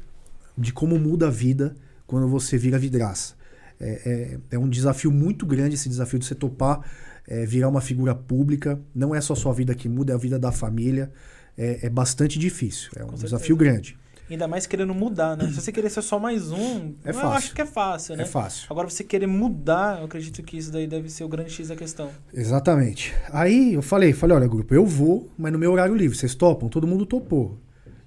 [0.56, 1.74] de como muda a vida
[2.06, 3.34] quando você vira vidraça.
[3.80, 6.80] É, é, é um desafio muito grande esse desafio de você topar,
[7.26, 8.80] é, virar uma figura pública.
[8.94, 11.12] Não é só a sua vida que muda, é a vida da família.
[11.58, 12.90] É, é bastante difícil.
[12.96, 13.98] É um desafio grande.
[14.30, 15.48] Ainda mais querendo mudar, né?
[15.48, 17.28] Se você querer ser só mais um, É eu fácil.
[17.30, 18.22] acho que é fácil, né?
[18.22, 18.66] É fácil.
[18.70, 21.76] Agora você querer mudar, eu acredito que isso daí deve ser o grande X da
[21.76, 22.10] questão.
[22.32, 23.14] Exatamente.
[23.30, 26.68] Aí eu falei, falei, olha, grupo, eu vou, mas no meu horário livre, vocês topam?
[26.70, 27.58] Todo mundo topou.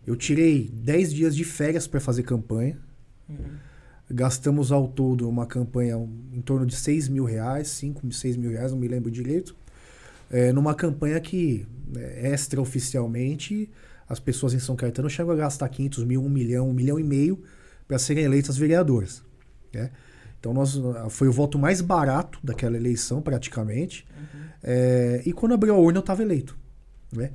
[0.08, 2.80] Eu tirei 10 dias de férias para fazer campanha.
[4.10, 5.98] Gastamos ao todo uma campanha
[6.32, 9.54] em torno de 6 mil reais, 5, 6 mil reais, não me lembro direito.
[10.32, 13.70] É, numa campanha que, é, extraoficialmente,
[14.08, 17.04] as pessoas em São Caetano chegam a gastar 500 mil, 1 milhão, 1 milhão e
[17.04, 17.42] meio
[17.88, 19.24] para serem eleitas vereadoras.
[19.74, 19.92] né?
[20.40, 20.80] Então nós,
[21.10, 24.08] foi o voto mais barato daquela eleição, praticamente.
[24.64, 26.58] É, e quando abriu a urna, eu estava eleito.
[27.12, 27.32] Né?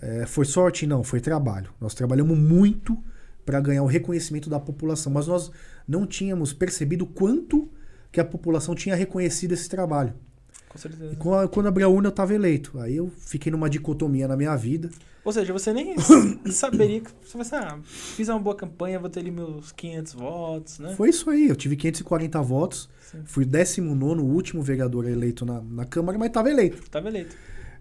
[0.00, 0.86] É, foi sorte?
[0.86, 1.70] Não, foi trabalho.
[1.80, 2.96] Nós trabalhamos muito
[3.44, 5.50] para ganhar o reconhecimento da população, mas nós
[5.86, 7.70] não tínhamos percebido quanto
[8.10, 10.14] que a população tinha reconhecido esse trabalho.
[10.76, 11.10] Com certeza.
[11.10, 12.78] E quando, quando abriu a urna, eu estava eleito.
[12.78, 14.90] Aí eu fiquei numa dicotomia na minha vida.
[15.24, 15.96] Ou seja, você nem
[16.52, 20.12] saberia que você vai assim, ah, fiz uma boa campanha, vou ter ali meus 500
[20.12, 20.94] votos, né?
[20.94, 23.22] Foi isso aí, eu tive 540 votos, Sim.
[23.24, 26.88] fui 19 último vereador eleito na, na Câmara, mas estava eleito.
[26.90, 27.34] Tava eleito.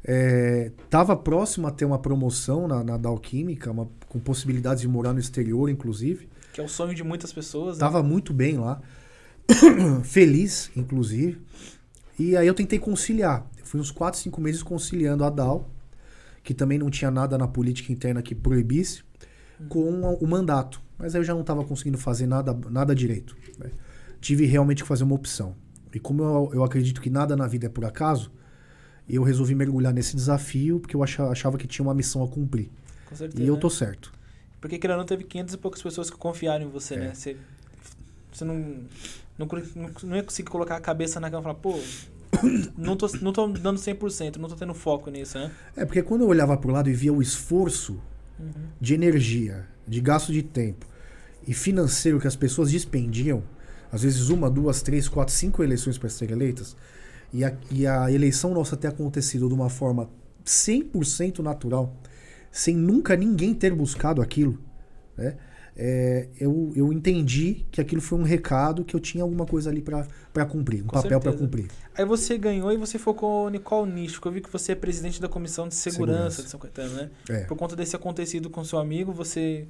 [0.04, 5.14] É, tava próximo a ter uma promoção na, na Dalquímica, uma, com possibilidades de morar
[5.14, 6.30] no exterior, inclusive.
[6.54, 7.78] Que é o sonho de muitas pessoas.
[7.78, 7.80] né?
[7.80, 8.82] Tava muito bem lá.
[10.04, 11.40] Feliz, inclusive.
[12.18, 13.46] E aí eu tentei conciliar.
[13.58, 15.70] Eu fui uns 4, 5 meses conciliando a DAO,
[16.44, 19.04] que também não tinha nada na política interna que proibisse,
[19.70, 20.82] com o mandato.
[20.98, 23.36] Mas aí eu já não estava conseguindo fazer nada, nada direito.
[23.60, 23.72] né?
[24.22, 25.56] Tive realmente que fazer uma opção.
[25.94, 28.32] E como eu, eu acredito que nada na vida é por acaso,
[29.08, 32.70] eu resolvi mergulhar nesse desafio porque eu achava, achava que tinha uma missão a cumprir.
[33.10, 33.44] Com certeza.
[33.44, 33.60] E eu né?
[33.60, 34.12] tô certo.
[34.60, 37.00] Porque querendo ou não, teve 500 e poucas pessoas que confiaram em você, É.
[37.00, 37.14] né?
[37.14, 37.38] Você,
[38.32, 38.78] você não,
[39.38, 41.80] não, não, não ia conseguir colocar a cabeça na cama e falar, pô,
[42.78, 45.52] não tô, não tô dando 100%, não tô tendo foco nisso, né?
[45.76, 48.00] É porque quando eu olhava pro lado e via o esforço
[48.38, 48.52] Uhum.
[48.82, 50.86] de energia, de gasto de tempo
[51.48, 53.42] e financeiro que as pessoas dispendiam,
[53.90, 56.76] às vezes uma, duas, três, quatro, cinco eleições para serem eleitas,
[57.32, 60.10] e a, e a eleição nossa ter acontecido de uma forma
[60.46, 61.96] 100% natural,
[62.52, 64.60] sem nunca ninguém ter buscado aquilo,
[65.18, 65.38] né?
[65.78, 69.82] É, eu, eu entendi que aquilo foi um recado, que eu tinha alguma coisa ali
[69.82, 71.68] para cumprir, um Com papel para cumprir.
[71.98, 74.22] Aí você ganhou e você focou em qual nicho?
[74.22, 76.44] Que eu vi que você é presidente da Comissão de Segurança, Segurança.
[76.44, 77.10] de São Caetano, né?
[77.30, 77.40] É.
[77.42, 79.68] Por conta desse acontecido com seu amigo, você...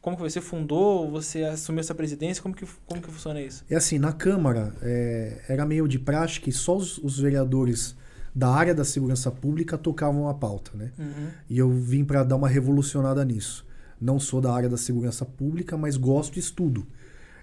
[0.00, 0.22] Como que?
[0.22, 1.10] Você fundou?
[1.10, 2.42] Você assumiu essa presidência?
[2.42, 3.64] Como que, como que funciona isso?
[3.68, 7.96] É assim, na Câmara é, era meio de prática que só os, os vereadores
[8.32, 10.92] da área da segurança pública tocavam a pauta, né?
[10.96, 11.28] Uhum.
[11.50, 13.65] E eu vim para dar uma revolucionada nisso.
[14.00, 16.86] Não sou da área da segurança pública, mas gosto e estudo.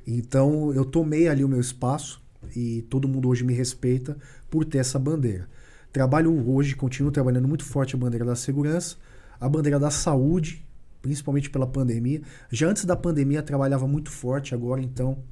[0.05, 2.21] Então eu tomei ali o meu espaço
[2.55, 4.17] e todo mundo hoje me respeita
[4.49, 5.47] por ter essa bandeira.
[5.91, 8.97] Trabalho hoje, continuo trabalhando muito forte a bandeira da segurança,
[9.39, 10.65] a bandeira da saúde,
[11.01, 12.21] principalmente pela pandemia.
[12.51, 15.23] Já antes da pandemia trabalhava muito forte, agora então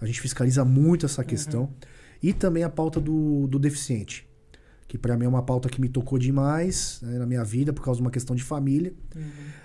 [0.00, 1.70] A gente fiscaliza muito essa questão.
[2.22, 4.28] E também a pauta do, do deficiente,
[4.90, 7.80] que para mim é uma pauta que me tocou demais né, na minha vida por
[7.80, 8.92] causa de uma questão de família.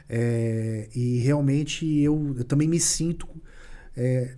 [0.07, 3.27] É, e realmente eu, eu também me sinto
[3.97, 4.35] é,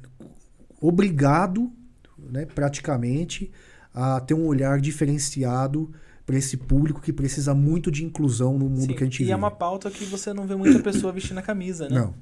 [0.80, 1.69] obrigado,
[2.18, 3.51] né, praticamente,
[3.93, 5.91] a ter um olhar diferenciado
[6.26, 9.23] para esse público que precisa muito de inclusão no mundo Sim, que a gente E
[9.23, 9.31] vive.
[9.31, 11.99] é uma pauta que você não vê muita pessoa vestindo a camisa, né?
[11.99, 12.14] Não,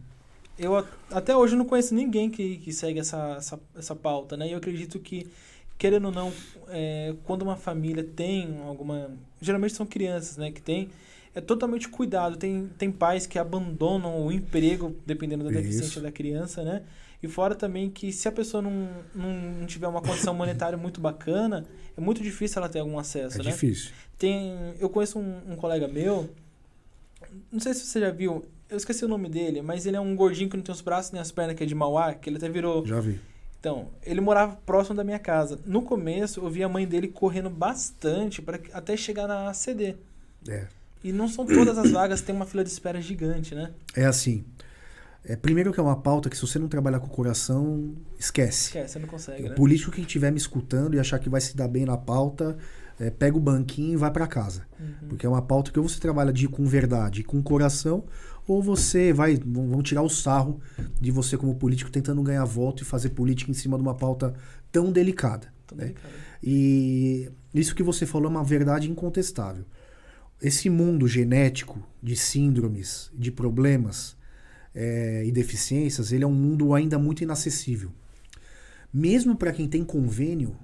[0.57, 4.47] Eu até hoje não conheço ninguém que, que segue essa, essa, essa pauta, né?
[4.47, 5.27] E eu acredito que,
[5.77, 6.33] querendo ou não,
[6.69, 9.11] é, quando uma família tem alguma.
[9.41, 10.51] Geralmente são crianças, né?
[10.51, 10.89] Que tem.
[11.33, 12.37] É totalmente cuidado.
[12.37, 15.61] Tem, tem pais que abandonam o emprego, dependendo da Isso.
[15.61, 16.83] deficiência da criança, né?
[17.21, 21.01] E fora também que se a pessoa não, não, não tiver uma condição monetária muito
[21.01, 21.65] bacana,
[21.97, 23.51] é muito difícil ela ter algum acesso, é né?
[23.51, 23.91] difícil.
[24.17, 26.29] Tem, eu conheço um, um colega meu,
[27.51, 30.15] não sei se você já viu, eu esqueci o nome dele, mas ele é um
[30.15, 32.37] gordinho que não tem os braços nem as pernas, que é de Mauá, que ele
[32.37, 32.85] até virou.
[32.85, 33.19] Já vi.
[33.65, 35.59] Então, ele morava próximo da minha casa.
[35.65, 39.95] No começo, eu vi a mãe dele correndo bastante para até chegar na CD.
[40.47, 40.67] É.
[41.03, 43.71] E não são todas as vagas, tem uma fila de espera gigante, né?
[43.95, 44.45] É assim.
[45.23, 48.67] É, primeiro que é uma pauta que se você não trabalhar com o coração, esquece.
[48.67, 49.55] Esquece, você não consegue, O né?
[49.55, 52.55] político que estiver me escutando e achar que vai se dar bem na pauta,
[52.99, 54.67] é, pega o banquinho e vai para casa.
[54.79, 55.07] Uhum.
[55.09, 58.03] Porque é uma pauta que ou você trabalha de com verdade, com coração,
[58.47, 60.59] ou você vai vão tirar o sarro
[60.99, 64.33] de você como político tentando ganhar voto e fazer política em cima de uma pauta
[64.71, 65.53] tão delicada.
[65.65, 65.93] Tô né?
[66.43, 69.65] E isso que você falou é uma verdade incontestável.
[70.41, 74.15] Esse mundo genético de síndromes, de problemas
[74.75, 77.91] eh, e deficiências, ele é um mundo ainda muito inacessível.
[78.93, 80.55] Mesmo para quem tem convênio,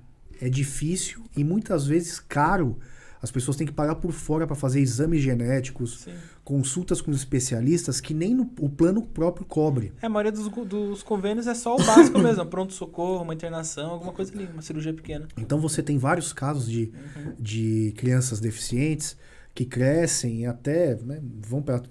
[0.41, 2.78] é difícil e muitas vezes caro.
[3.22, 6.14] As pessoas têm que pagar por fora para fazer exames genéticos, Sim.
[6.43, 9.93] consultas com especialistas que nem no- o plano próprio cobre.
[10.02, 14.11] É, a maioria dos, dos convênios é só o básico mesmo, pronto-socorro, uma internação, alguma
[14.11, 15.27] coisa ali, uma cirurgia pequena.
[15.38, 16.91] Então você tem vários casos de,
[17.39, 19.15] de crianças deficientes
[19.53, 21.81] que crescem e até né, vão para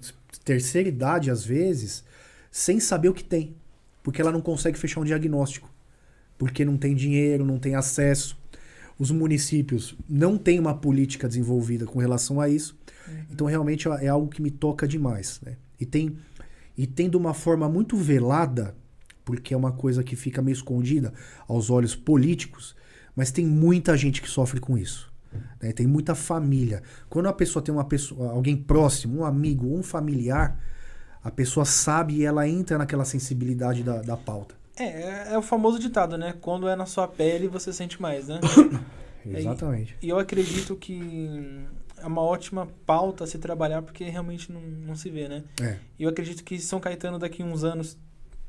[0.43, 2.03] terceira idade às vezes
[2.49, 3.55] sem saber o que tem,
[4.03, 5.71] porque ela não consegue fechar um diagnóstico,
[6.37, 8.37] porque não tem dinheiro, não tem acesso.
[9.01, 12.77] Os municípios não têm uma política desenvolvida com relação a isso.
[13.31, 15.57] Então realmente é algo que me toca demais, né?
[15.79, 16.15] E tem
[16.77, 18.75] e tem de uma forma muito velada,
[19.25, 21.11] porque é uma coisa que fica meio escondida
[21.47, 22.75] aos olhos políticos,
[23.15, 25.11] mas tem muita gente que sofre com isso.
[25.59, 25.71] né?
[25.71, 26.83] Tem muita família.
[27.09, 30.63] Quando a pessoa tem uma pessoa, alguém próximo, um amigo, um familiar,
[31.23, 34.60] a pessoa sabe e ela entra naquela sensibilidade da, da pauta.
[34.77, 36.33] É, é, é o famoso ditado, né?
[36.41, 38.39] Quando é na sua pele, você sente mais, né?
[39.23, 39.95] É, Exatamente.
[40.01, 41.63] E eu acredito que
[41.95, 45.43] é uma ótima pauta se trabalhar porque realmente não, não se vê, né?
[45.61, 45.77] É.
[45.99, 47.97] E eu acredito que São Caetano daqui a uns anos,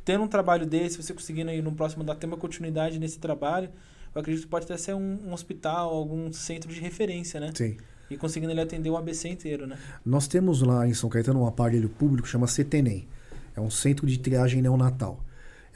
[0.03, 3.69] tendo um trabalho desse, você conseguindo aí no próximo dar ter uma continuidade nesse trabalho,
[4.15, 7.51] eu acredito que pode até ser um, um hospital, algum centro de referência, né?
[7.55, 7.77] Sim.
[8.11, 9.79] E conseguindo ele atender o ABC inteiro, né?
[10.05, 13.07] Nós temos lá em São Caetano um aparelho público que chama CETENEM.
[13.55, 15.23] É um centro de triagem neonatal.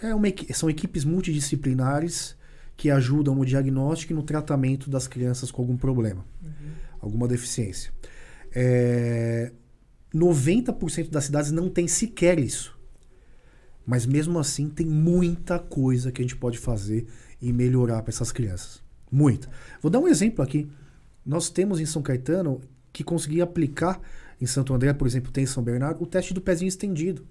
[0.02, 2.36] É uma, são equipes multidisciplinares
[2.76, 6.24] que ajudam no diagnóstico e no tratamento das crianças com algum problema,
[7.00, 7.90] alguma deficiência.
[8.54, 9.52] É,
[10.14, 12.78] 90% das cidades não tem sequer isso.
[13.86, 17.06] Mas mesmo assim tem muita coisa que a gente pode fazer
[17.40, 18.82] e melhorar para essas crianças.
[19.10, 19.48] Muita.
[19.80, 20.68] Vou dar um exemplo aqui.
[21.24, 22.60] Nós temos em São Caetano
[22.92, 24.00] que conseguir aplicar
[24.40, 27.26] em Santo André, por exemplo, tem em São Bernardo, o teste do pezinho estendido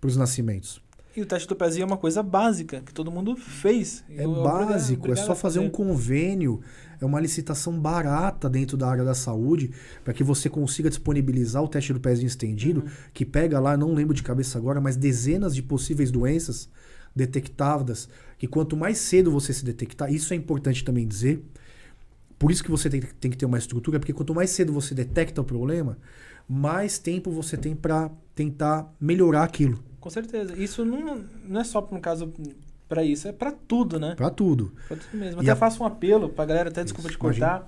[0.00, 0.82] para os nascimentos.
[1.16, 4.04] E o teste do pezinho é uma coisa básica, que todo mundo fez.
[4.08, 6.60] É Eu- eu básico, é só a fazer um convênio,
[7.00, 9.72] é uma licitação barata dentro da área da saúde
[10.04, 14.14] para que você consiga disponibilizar o teste do pezinho estendido, que pega lá, não lembro
[14.14, 16.68] de cabeça agora, mas dezenas de possíveis doenças
[17.14, 18.08] detectadas,
[18.38, 21.44] que quanto mais cedo você se detectar, isso é importante também dizer,
[22.38, 24.94] por isso que você tem, tem que ter uma estrutura, porque quanto mais cedo você
[24.94, 25.98] detecta o problema,
[26.48, 30.54] mais tempo você tem para tentar melhorar aquilo, Com certeza.
[30.56, 32.32] Isso não, não é só no caso
[32.88, 34.14] para isso, é para tudo, né?
[34.16, 34.72] para tudo.
[34.88, 35.40] Pra tudo mesmo.
[35.40, 37.66] E Até a- faço um apelo pra galera, até desculpa Isso, te cortar.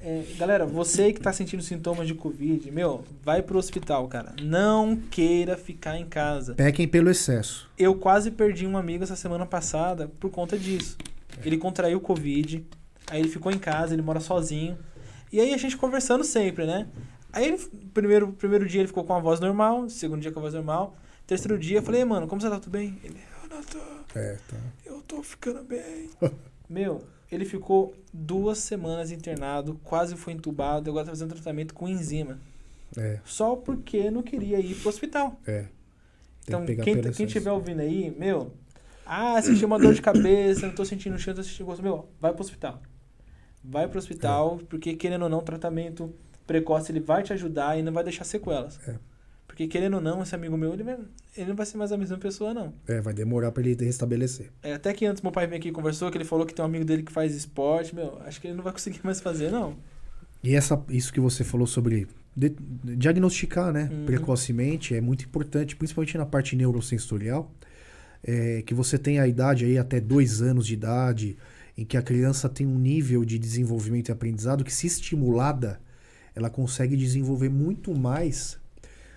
[0.00, 4.34] É, galera, você que tá sentindo sintomas de Covid, meu, vai pro hospital, cara.
[4.42, 6.54] Não queira ficar em casa.
[6.54, 7.68] Pequem pelo excesso.
[7.78, 10.96] Eu quase perdi um amigo essa semana passada por conta disso.
[11.44, 12.64] Ele contraiu Covid,
[13.10, 14.76] aí ele ficou em casa, ele mora sozinho.
[15.32, 16.88] E aí a gente conversando sempre, né?
[17.32, 17.58] Aí ele,
[17.94, 20.96] primeiro, primeiro dia ele ficou com a voz normal, segundo dia com a voz normal.
[21.32, 22.60] Terceiro dia eu falei, "Ei, mano, como você tá?
[22.60, 22.98] Tudo bem?
[23.02, 23.78] Ele, eu não tô,
[24.18, 24.56] É, tá.
[24.84, 26.10] eu tô ficando bem.
[26.68, 32.38] Meu, ele ficou duas semanas internado, quase foi entubado, agora tá fazendo tratamento com enzima.
[32.98, 35.40] É, Só porque não queria ir pro hospital.
[35.46, 35.62] é.
[35.62, 35.68] Tem
[36.48, 38.52] Então, que quem, quem estiver ouvindo aí, meu,
[39.06, 41.82] Ah, senti uma dor de cabeça, não tô sentindo cheiro, tô sentindo gosto.
[41.82, 42.82] Meu, vai pro hospital.
[43.64, 46.12] Vai pro hospital, porque querendo ou não, o tratamento
[46.46, 48.78] precoce ele vai te ajudar e não vai deixar sequelas.
[48.86, 48.96] É.
[49.52, 50.96] Porque querendo ou não, esse amigo meu, ele, vai-
[51.36, 52.72] ele não vai ser mais a mesma pessoa, não.
[52.88, 54.50] É, vai demorar pra ele restabelecer.
[54.62, 56.62] É, até que antes meu pai veio aqui e conversou, que ele falou que tem
[56.62, 59.50] um amigo dele que faz esporte, meu, acho que ele não vai conseguir mais fazer,
[59.52, 59.76] não.
[60.42, 62.56] E essa, isso que você falou sobre de-
[62.96, 64.06] diagnosticar, né, Uhum.
[64.06, 67.52] precocemente é muito importante, principalmente na parte neurosensorial,
[68.24, 71.36] é, que você tem a idade aí até dois anos de idade,
[71.76, 75.78] em que a criança tem um nível de desenvolvimento e aprendizado que, se estimulada,
[76.34, 78.58] ela consegue desenvolver muito mais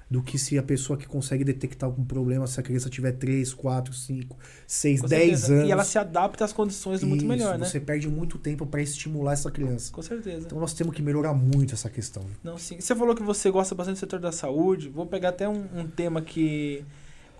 [0.10, 3.54] do que se a pessoa que consegue detectar algum problema, se a criança tiver 3,
[3.54, 4.38] 4, 5,
[4.68, 5.54] 6, Com 10 certeza.
[5.56, 5.68] anos.
[5.68, 7.66] E ela se adapta às condições muito Isso, melhor, né?
[7.66, 9.92] Você perde muito tempo para estimular essa criança.
[9.92, 10.46] Com certeza.
[10.46, 12.24] Então nós temos que melhorar muito essa questão.
[12.44, 12.80] Não, sim.
[12.80, 14.90] Você falou que você gosta bastante do setor da saúde.
[14.90, 16.84] Vou pegar até um, um tema que.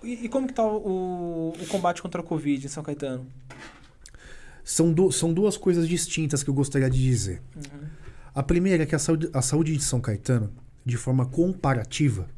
[0.02, 3.24] E, e como que tá o, o combate contra a Covid em São Caetano?
[4.64, 7.40] São, du- são duas coisas distintas que eu gostaria de dizer.
[7.54, 7.86] Uhum.
[8.34, 10.52] A primeira é que a saúde, a saúde de São Caetano,
[10.84, 12.28] de forma comparativa,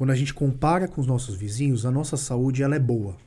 [0.00, 3.18] quando a gente compara com os nossos vizinhos, a nossa saúde ela é boa.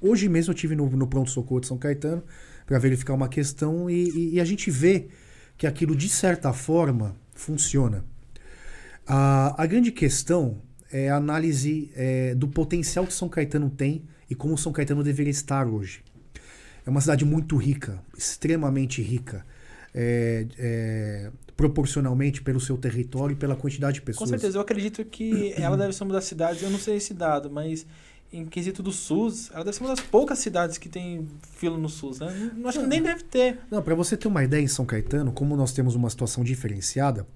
[0.00, 2.22] Hoje mesmo eu tive no, no pronto-socorro de São Caetano
[2.64, 5.08] para verificar uma questão e, e- e a gente vê
[5.58, 8.04] que aquilo, de certa forma, funciona.
[9.04, 10.62] A, a grande questão
[10.92, 15.32] é a análise é, do potencial que São Caetano tem e como São Caetano deveria
[15.32, 16.04] estar hoje.
[16.86, 19.44] É uma cidade muito rica, extremamente rica,
[19.92, 24.30] é, é, proporcionalmente pelo seu território e pela quantidade de Com pessoas.
[24.30, 27.50] certeza, eu acredito que ela deve ser uma das cidades, eu não sei esse dado,
[27.50, 27.86] mas
[28.32, 31.26] em quesito do SUS, ela deve ser uma das poucas cidades que tem
[31.56, 32.52] fila no SUS, né?
[32.56, 33.58] Não- Acho que nem deve ter.
[33.70, 37.26] Não, para você ter uma ideia, em São Caetano, como nós temos uma situação diferenciada,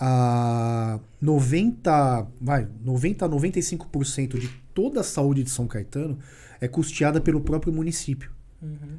[0.00, 6.18] a 90, vai, 90 a 95% de toda a saúde de São Caetano
[6.60, 8.30] é custeada pelo próprio município.
[8.62, 8.98] Uhum.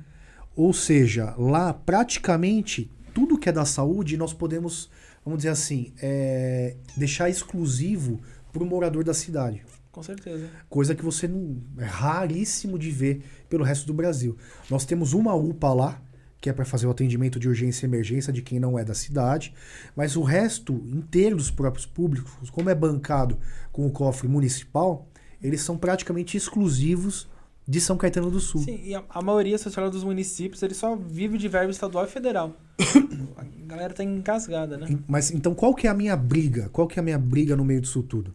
[0.56, 4.90] Ou seja, lá praticamente tudo que é da saúde nós podemos,
[5.24, 8.20] vamos dizer assim, é, deixar exclusivo
[8.52, 9.64] para o morador da cidade.
[9.92, 10.48] Com certeza.
[10.70, 11.58] Coisa que você não.
[11.78, 14.38] É raríssimo de ver pelo resto do Brasil.
[14.70, 16.02] Nós temos uma UPA lá,
[16.40, 18.94] que é para fazer o atendimento de urgência e emergência de quem não é da
[18.94, 19.54] cidade,
[19.96, 23.38] mas o resto inteiro dos próprios públicos, como é bancado
[23.72, 25.08] com o cofre municipal,
[25.42, 27.28] eles são praticamente exclusivos
[27.70, 28.64] de São Caetano do Sul.
[28.64, 32.08] Sim, e a, a maioria social dos municípios, ele só vive de verba estadual e
[32.08, 32.56] federal.
[33.38, 34.88] a galera tá encasgada, né?
[35.08, 36.68] Mas então qual que é a minha briga?
[36.70, 38.34] Qual que é a minha briga no meio disso tudo?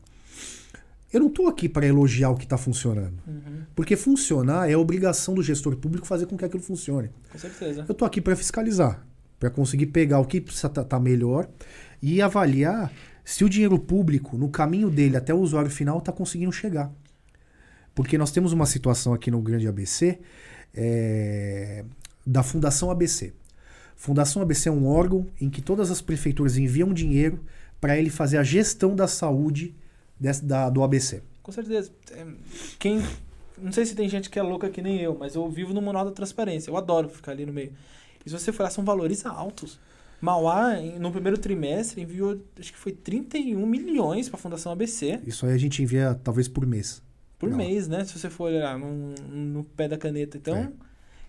[1.12, 3.14] Eu não estou aqui para elogiar o que está funcionando.
[3.26, 3.62] Uhum.
[3.74, 7.10] Porque funcionar é obrigação do gestor público fazer com que aquilo funcione.
[7.32, 7.84] Com certeza.
[7.88, 9.04] Eu tô aqui para fiscalizar,
[9.40, 11.48] para conseguir pegar o que precisa estar melhor
[12.00, 12.92] e avaliar
[13.24, 16.92] se o dinheiro público, no caminho dele até o usuário final, está conseguindo chegar.
[17.94, 20.18] Porque nós temos uma situação aqui no Grande ABC
[20.74, 21.84] é,
[22.26, 23.32] da Fundação ABC.
[23.96, 27.40] Fundação ABC é um órgão em que todas as prefeituras enviam dinheiro
[27.80, 29.74] para ele fazer a gestão da saúde
[30.18, 31.22] desse- da- do ABC.
[31.42, 31.90] Com certeza.
[32.10, 32.26] É,
[32.78, 33.00] Quem.
[33.56, 35.80] Não sei se tem gente que é louca que nem eu, mas eu vivo no
[35.80, 36.70] manual da transparência.
[36.70, 37.72] Eu adoro ficar ali no meio.
[38.26, 39.78] E se você for lá, são valores altos.
[40.20, 45.44] Mauá, no primeiro trimestre, enviou, acho que foi 31 milhões para a Fundação ABC Isso
[45.46, 47.02] aí a gente envia talvez por mês.
[47.44, 47.56] Por Não.
[47.58, 48.04] mês, né?
[48.04, 50.36] Se você for olhar no, no pé da caneta.
[50.36, 50.70] Então, É.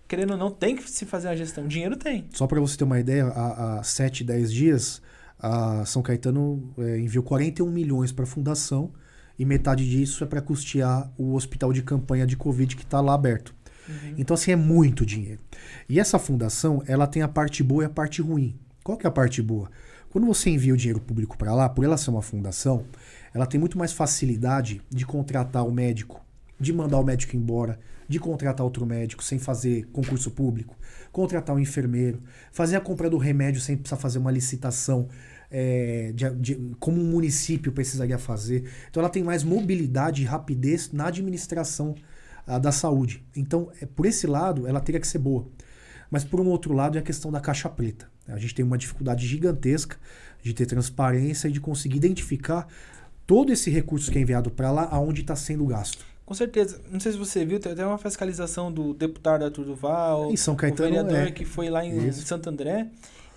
[0.08, 1.66] querendo ou não, tem que se fazer a gestão.
[1.66, 2.26] Dinheiro tem.
[2.32, 5.02] Só para você ter uma ideia, há, há 7, 10 dias,
[5.38, 8.90] a São Caetano eh, enviou 41 milhões para a fundação
[9.38, 13.14] e metade disso é para custear o hospital de campanha de Covid que está lá
[13.14, 13.54] aberto.
[13.88, 14.14] Uhum.
[14.16, 15.40] Então, assim, é muito dinheiro.
[15.88, 18.58] E essa fundação, ela tem a parte boa e a parte ruim.
[18.82, 19.70] Qual que é a parte boa?
[20.10, 22.84] Quando você envia o dinheiro público para lá, por ela ser uma fundação,
[23.36, 26.24] ela tem muito mais facilidade de contratar o médico,
[26.58, 30.74] de mandar o médico embora, de contratar outro médico sem fazer concurso público,
[31.12, 35.06] contratar um enfermeiro, fazer a compra do remédio sem precisar fazer uma licitação,
[35.50, 38.64] é, de- de- como um município precisaria fazer.
[38.88, 41.94] Então ela tem mais mobilidade e rapidez na administração
[42.46, 43.22] ah, da saúde.
[43.36, 45.46] Então, é, por esse lado, ela teria que ser boa.
[46.10, 48.08] Mas por um outro lado é a questão da caixa preta.
[48.28, 49.96] A gente tem uma dificuldade gigantesca
[50.42, 52.68] de ter transparência e de conseguir identificar
[53.26, 56.04] todo esse recurso que é enviado para lá, aonde está sendo gasto.
[56.24, 56.80] Com certeza.
[56.90, 60.54] Não sei se você viu, tem até uma fiscalização do deputado Arthur Duval, Em São
[60.54, 61.30] o Caetano vereador é.
[61.30, 62.26] que foi lá em Isso.
[62.26, 62.86] Santo André,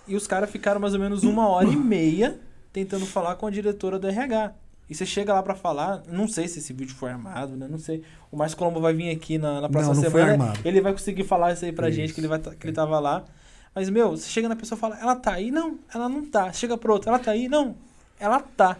[0.08, 2.38] e os caras ficaram mais ou menos uma hora e meia
[2.72, 4.52] tentando falar com a diretora do RH.
[4.88, 7.68] E você chega lá pra falar, não sei se esse vídeo foi armado, né?
[7.70, 8.02] Não sei.
[8.28, 10.44] O Márcio Colombo vai vir aqui na, na próxima Não, não foi semana.
[10.44, 10.60] armado.
[10.64, 11.96] Ele vai conseguir falar isso aí pra Isso.
[11.96, 13.24] gente, que ele, vai tá- que ele tava lá.
[13.72, 15.52] Mas, meu, você chega na pessoa e fala, ela tá aí?
[15.52, 16.52] Não, ela não tá.
[16.52, 17.48] Chega pro outro, ela tá aí?
[17.48, 17.76] Não,
[18.18, 18.76] ela tá.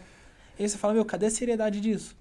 [0.61, 2.15] E aí você fala, meu, cadê a seriedade disso?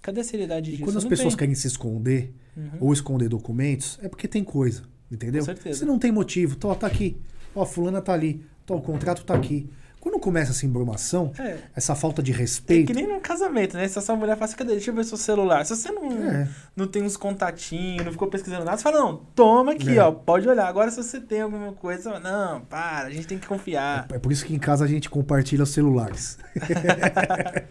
[0.00, 0.84] Cadê a seriedade E disso?
[0.84, 1.38] quando as Não pessoas tem.
[1.38, 2.70] querem se esconder Uhum.
[2.80, 5.40] ou esconder documentos, é porque tem coisa, entendeu?
[5.40, 5.80] Com certeza.
[5.80, 6.54] Você não tem motivo.
[6.54, 7.16] Tó, tá aqui.
[7.52, 8.44] Ó, fulana tá ali.
[8.64, 9.68] Tó, o contrato tá aqui.
[10.02, 11.58] Quando começa essa embromação, É.
[11.76, 12.88] essa falta de É respeito.
[12.88, 13.86] que nem num casamento, né?
[13.86, 14.72] Se essa mulher fala assim, cadê?
[14.72, 15.64] Deixa eu ver seu celular.
[15.64, 16.48] Se você não, É.
[16.74, 20.02] não tem uns contatinhos, não ficou pesquisando nada, você fala, não, toma aqui, É.
[20.02, 20.66] ó, pode olhar.
[20.66, 24.08] Agora, se você tem alguma coisa, não, para, a gente tem que confiar.
[24.12, 26.36] É por isso que em casa a gente compartilha os celulares.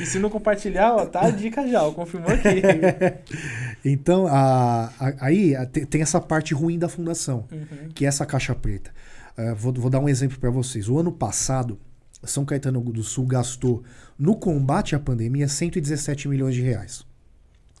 [0.00, 2.48] E se não compartilhar, ó, tá a dica já, ó, confirmou aqui.
[3.84, 7.88] Então, a- a- aí a- te- tem essa parte ruim da fundação, Uhum.
[7.94, 8.90] que é essa caixa preta.
[9.38, 10.88] Eh, vou, vou dar um exemplo para vocês.
[10.88, 11.78] O ano passado,
[12.24, 13.84] São Caetano do Sul gastou
[14.18, 17.06] no combate à pandemia 117 milhões de reais.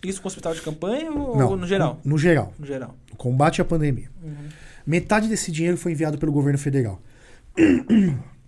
[0.04, 2.00] Isso com hospital de campanha ou Não, no geral?
[2.04, 2.54] No, no geral.
[2.56, 2.94] No geral.
[3.10, 4.08] No combate à pandemia.
[4.22, 4.48] Uhum.
[4.86, 7.02] Metade desse dinheiro foi enviado pelo governo federal.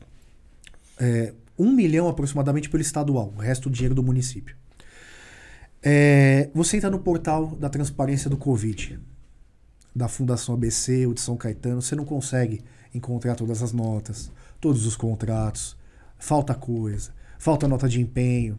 [1.03, 4.55] É, um milhão aproximadamente pelo estadual, o resto do dinheiro do município.
[5.83, 9.01] É, você entra no portal da transparência do Covid,
[9.97, 12.63] da Fundação ABC ou de São Caetano, você não consegue
[12.95, 14.31] encontrar todas as notas,
[14.61, 15.77] todos os contratos,
[16.19, 18.59] falta coisa, falta nota de empenho.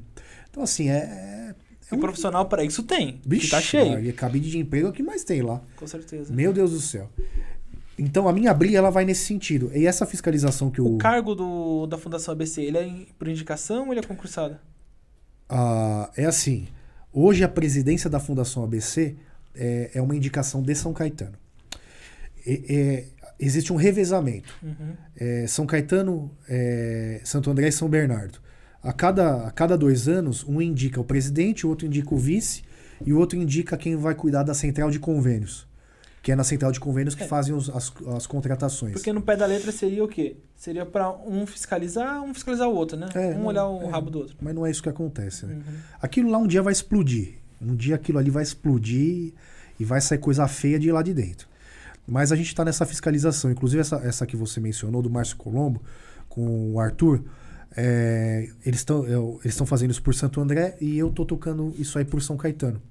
[0.50, 1.56] Então, assim, é.
[1.92, 3.18] E profissional para isso tem.
[3.18, 3.92] que Bicho, tá cheio.
[3.92, 5.62] Maria, cabide de emprego é o que mais tem lá.
[5.76, 6.34] Com certeza.
[6.34, 7.10] Meu Deus do céu.
[8.00, 9.70] Então a minha briga ela vai nesse sentido.
[9.76, 12.90] E essa fiscalização que o, O cargo do, da Fundação ABC, ele é
[13.20, 14.58] por indicação ou ele é concursado?
[15.50, 16.68] ah, é assim.
[17.12, 19.16] Hoje a presidência da Fundação ABC
[19.54, 21.34] é, é uma indicação de São Caetano.
[22.48, 23.06] E- é,
[23.46, 24.54] existe um revezamento.
[24.64, 24.94] Uhum.
[25.18, 28.40] É, São Caetano, é, Santo André e São Bernardo.
[28.84, 32.64] A cada, a cada dois anos, um indica o presidente, o outro indica o vice
[33.06, 35.68] e o outro indica quem vai cuidar da central de convênios.
[36.24, 37.28] Que é na central de convênios que É.
[37.28, 38.94] fazem os- as, as contratações.
[38.94, 40.36] Porque no pé da letra seria o quê?
[40.56, 43.08] Seria pra um fiscalizar, um fiscalizar o outro, né?
[43.16, 43.90] É, um não, olhar o é.
[43.90, 44.36] rabo do outro.
[44.40, 45.56] Mas não é isso que acontece, né?
[45.56, 45.74] Uhum.
[46.00, 47.36] Aquilo lá um dia vai explodir.
[47.60, 49.34] Um dia aquilo ali vai explodir
[49.80, 51.48] e vai sair coisa feia de lá de dentro.
[52.08, 53.52] Mas a gente está nessa fiscalização.
[53.52, 55.82] Inclusive, essa, essa que você mencionou, do Márcio Colombo,
[56.28, 57.24] com o Arthur,
[57.76, 61.98] é, eles estão eles estão fazendo isso por Santo André e eu tô tocando isso
[61.98, 62.82] aí por São Caetano.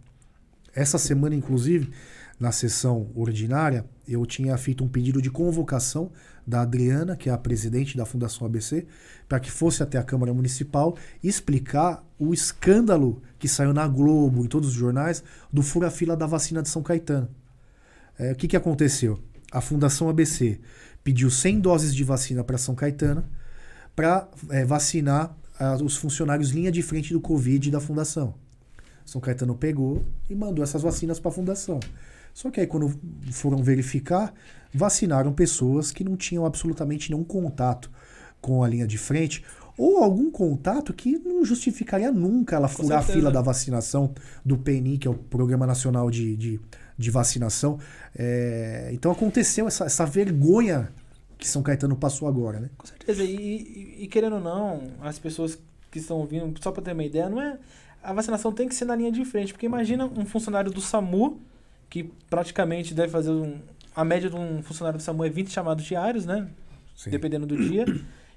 [0.74, 1.90] Essa semana, inclusive,
[2.38, 6.10] na sessão ordinária, eu tinha feito um pedido de convocação
[6.46, 8.86] da Adriana, que é a presidente da Fundação ABC,
[9.28, 14.48] para que fosse até a Câmara Municipal explicar o escândalo que saiu na Globo, em
[14.48, 15.22] todos os jornais,
[15.52, 17.28] do fura-fila da vacina de São Caetano.
[18.20, 19.18] É, o que, que aconteceu?
[19.51, 20.60] A Fundação ABC
[21.02, 23.24] pediu 100 doses de vacina para São Caetano
[23.97, 24.28] para
[24.66, 28.34] vacinar ah, os funcionários linha de frente do Covid da Fundação.
[29.06, 31.80] São Caetano pegou e mandou essas vacinas para a Fundação.
[32.34, 32.94] Só que aí, quando
[33.32, 34.34] foram verificar,
[34.72, 37.90] vacinaram pessoas que não tinham absolutamente nenhum contato
[38.38, 39.42] com a linha de frente,
[39.76, 44.12] ou algum contato que não justificaria nunca ela furar a fila da vacinação
[44.44, 46.60] do PNI, que é o Programa Nacional de, de,
[47.01, 47.78] de Vacinação.
[48.16, 50.90] É, então aconteceu essa, essa vergonha
[51.39, 52.68] que São Caetano passou agora, né?
[52.77, 53.24] Com certeza.
[53.24, 55.59] E, e- e querendo ou não, as pessoas
[55.90, 57.59] que estão ouvindo, só para ter uma ideia, não é.
[58.02, 59.52] A vacinação tem que ser na linha de frente.
[59.52, 61.40] Porque imagina um funcionário do SAMU,
[61.89, 63.59] que praticamente deve fazer um.
[63.97, 66.47] A média de um funcionário do SAMU é 20 chamados diários, né?
[66.97, 67.10] Sim.
[67.10, 67.85] Dependendo do dia.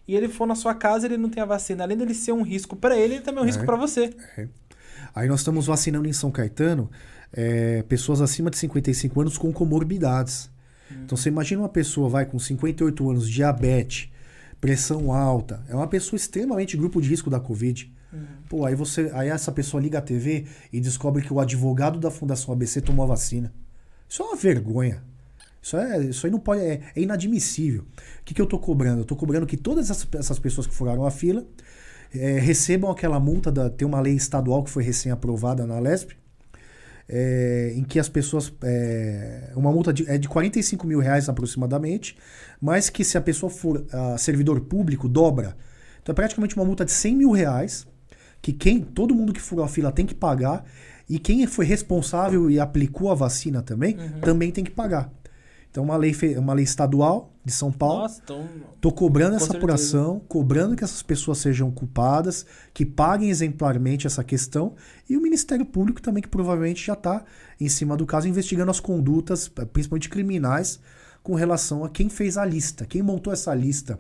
[0.07, 1.83] E ele for na sua casa ele não tem a vacina.
[1.83, 3.65] Além dele ser um risco para ele, ele também é um risco É.
[3.65, 4.13] para você.
[5.15, 6.89] Aí nós estamos vacinando em São Caetano
[7.33, 10.49] é, pessoas acima de 55 anos com comorbidades.
[10.91, 14.09] Então você imagina uma pessoa vai com 58 anos, diabetes,
[14.61, 17.91] pressão alta, é uma pessoa extremamente grupo de risco da Covid.
[18.47, 22.11] Pô, aí você, aí essa pessoa liga a TV e descobre que o advogado da
[22.11, 23.51] Fundação ABC tomou a vacina.
[24.07, 25.03] Isso é uma vergonha.
[25.59, 27.81] Isso, é, isso aí não pode, é, é inadmissível.
[27.81, 29.01] O que, que eu tô cobrando?
[29.01, 31.43] Eu tô cobrando que todas essas, essas pessoas que furaram a fila
[32.13, 33.69] é, recebam aquela multa da.
[33.69, 36.15] Tem uma lei estadual que foi recém-aprovada na LESP,
[37.07, 38.51] é, em que as pessoas.
[38.63, 42.17] É, uma multa de, é de 45 mil reais aproximadamente,
[42.61, 43.85] mas que se a pessoa for
[44.17, 45.55] servidor público, dobra.
[46.01, 47.87] Então é praticamente uma multa de 100 mil reais,
[48.41, 50.65] que quem, todo mundo que furou a fila tem que pagar,
[51.09, 55.11] e quem foi responsável e aplicou a vacina também, também tem que pagar.
[55.73, 58.03] Então, uma lei, uma lei estadual de São Paulo.
[58.03, 58.47] Nossa, então.
[58.79, 59.57] Tô cobrando essa certeza.
[59.57, 64.75] apuração, cobrando que essas pessoas sejam culpadas, que paguem exemplarmente essa questão,
[65.09, 67.25] e o Ministério Público também, que provavelmente já está
[67.59, 70.79] em cima do caso, investigando as condutas, principalmente criminais,
[71.23, 73.97] com relação a quem fez a lista, quem montou essa lista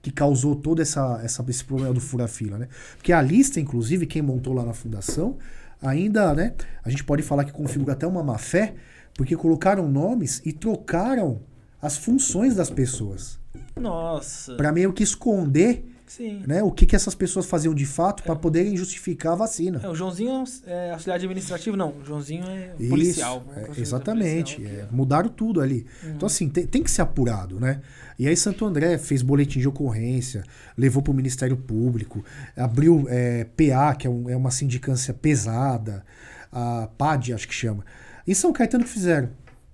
[0.00, 2.68] que causou todo essa, essa, esse problema do fura-fila, né?
[2.96, 5.36] Porque a lista, inclusive, quem montou lá na fundação,
[5.82, 6.54] ainda, né?
[6.82, 8.74] A gente pode falar que configura até uma má-fé,
[9.14, 11.40] porque colocaram nomes e trocaram
[11.80, 13.38] as funções das pessoas
[13.76, 14.54] Nossa.
[14.56, 16.42] Pra meio que esconder Sim.
[16.46, 16.62] Né?
[16.62, 19.80] O que, que essas pessoas faziam de fato para poderem justificar a vacina.
[19.82, 21.88] É, o Joãozinho é auxiliar administrativo, não.
[21.88, 23.42] O Joãozinho é Isso, policial.
[23.56, 24.56] é, exatamente.
[24.56, 25.86] Policial, é, mudaram tudo ali.
[26.04, 27.80] Então, assim, tem, tem que ser apurado, né?
[28.18, 30.44] E aí, Santo André fez boletim de ocorrência,
[30.76, 32.22] levou para o Ministério Público,
[32.54, 36.04] abriu é, PA, que é, um- é uma sindicância pesada,
[36.52, 37.86] a PAD, acho que chama.
[38.26, 39.30] Em São Caetano, o que fizeram?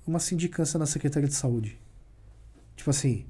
[0.07, 1.79] Uma sindicância na Secretaria de Saúde.
[2.77, 3.27] Tipo assim.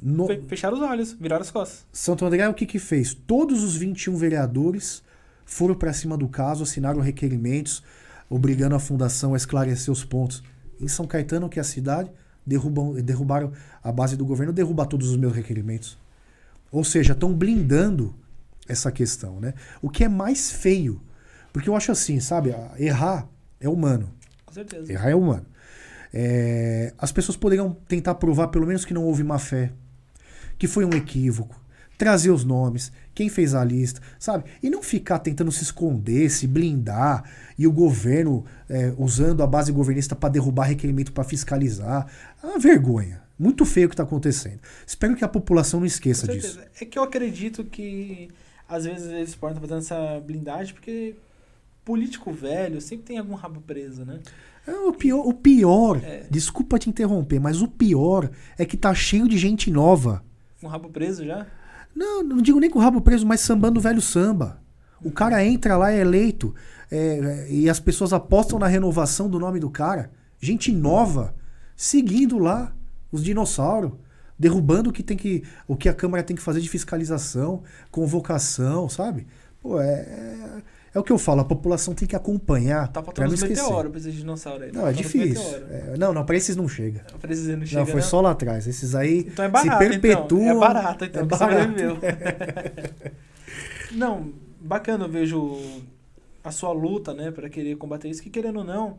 [0.00, 1.84] no- Fecharam os olhos, viraram as costas.
[1.92, 3.14] Santo André, o que que fez?
[3.14, 5.02] Todos os 21 vereadores
[5.46, 7.82] foram para cima do caso, assinaram requerimentos,
[8.28, 10.42] obrigando a fundação a esclarecer os pontos.
[10.80, 12.10] Em São Caetano, que é a cidade,
[12.46, 13.52] derrubam, derrubaram
[13.82, 15.96] a base do governo, derrubar todos os meus requerimentos.
[16.70, 18.14] Ou seja, estão blindando
[18.68, 19.54] essa questão, né?
[19.80, 21.00] O que é mais feio,
[21.52, 22.54] porque eu acho assim, sabe?
[22.78, 23.28] Errar
[23.60, 24.10] é humano.
[24.54, 24.92] Certeza.
[24.92, 25.46] Errar é humano.
[26.12, 29.72] É, as pessoas poderiam tentar provar, pelo menos, que não houve má fé,
[30.56, 31.60] que foi um equívoco,
[31.98, 34.44] trazer os nomes, quem fez a lista, sabe?
[34.62, 37.24] E não ficar tentando se esconder, se blindar,
[37.58, 42.06] e o governo é, usando a base governista para derrubar requerimento para fiscalizar.
[42.40, 43.22] É uma vergonha.
[43.36, 44.60] Muito feio o que está acontecendo.
[44.86, 46.60] Espero que a população não esqueça disso.
[46.80, 48.28] É que eu acredito que
[48.68, 51.16] às vezes eles podem estar fazendo essa blindagem porque
[51.84, 54.20] político velho sempre tem algum rabo preso, né?
[54.66, 56.26] É, o pior, o pior É.
[56.30, 60.24] desculpa te interromper, mas o pior é que tá cheio de gente nova.
[60.62, 61.46] Um rabo preso já?
[61.94, 64.62] Não, não digo nem com o rabo preso, mas sambando o velho samba.
[65.02, 66.54] O cara entra lá, é eleito,
[66.90, 70.10] é, e as pessoas apostam na renovação do nome do cara.
[70.40, 71.34] Gente nova,
[71.76, 72.74] seguindo lá
[73.12, 73.92] os dinossauros,
[74.38, 78.88] derrubando o que tem que, o que a Câmara tem que fazer de fiscalização, convocação,
[78.88, 79.26] sabe?
[79.60, 80.62] Pô, é, é,
[80.94, 83.62] é o que eu falo, a população tem que acompanhar Tá pra faltando não esquecer.
[83.62, 84.70] meteoros pra esses dinossauros aí.
[84.70, 85.58] Tá Não, é faltando os difícil.
[85.70, 87.04] É, não, não, pra esses não chega.
[87.20, 88.02] Pra esses não chega, Não, foi né?
[88.02, 88.66] só lá atrás.
[88.66, 90.42] Esses aí Então é barato, se perpetuam.
[90.42, 90.56] então.
[90.56, 91.72] É barato, então, É barato.
[93.92, 95.58] não, bacana, eu vejo
[96.42, 98.98] a sua luta, né, pra querer combater isso, que querendo ou não,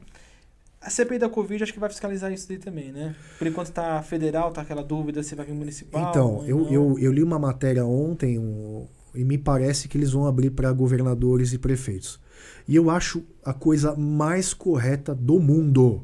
[0.81, 3.15] a CPI da Covid acho que vai fiscalizar isso daí também, né?
[3.37, 6.09] Por enquanto tá federal, tá aquela dúvida se vai vir municipal.
[6.09, 6.71] Então, eu, não.
[6.71, 8.85] eu, eu li uma matéria ontem um,
[9.15, 12.19] e me parece que eles vão abrir para governadores e prefeitos.
[12.67, 16.03] E eu acho a coisa mais correta do mundo.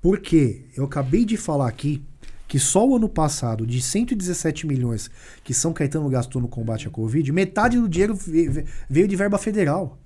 [0.00, 0.66] Por quê?
[0.76, 2.02] Eu acabei de falar aqui
[2.46, 5.10] que só o ano passado, de 117 milhões
[5.42, 9.16] que São Caetano gastou no combate à Covid, metade do dinheiro ve- ve- veio de
[9.16, 9.98] verba federal.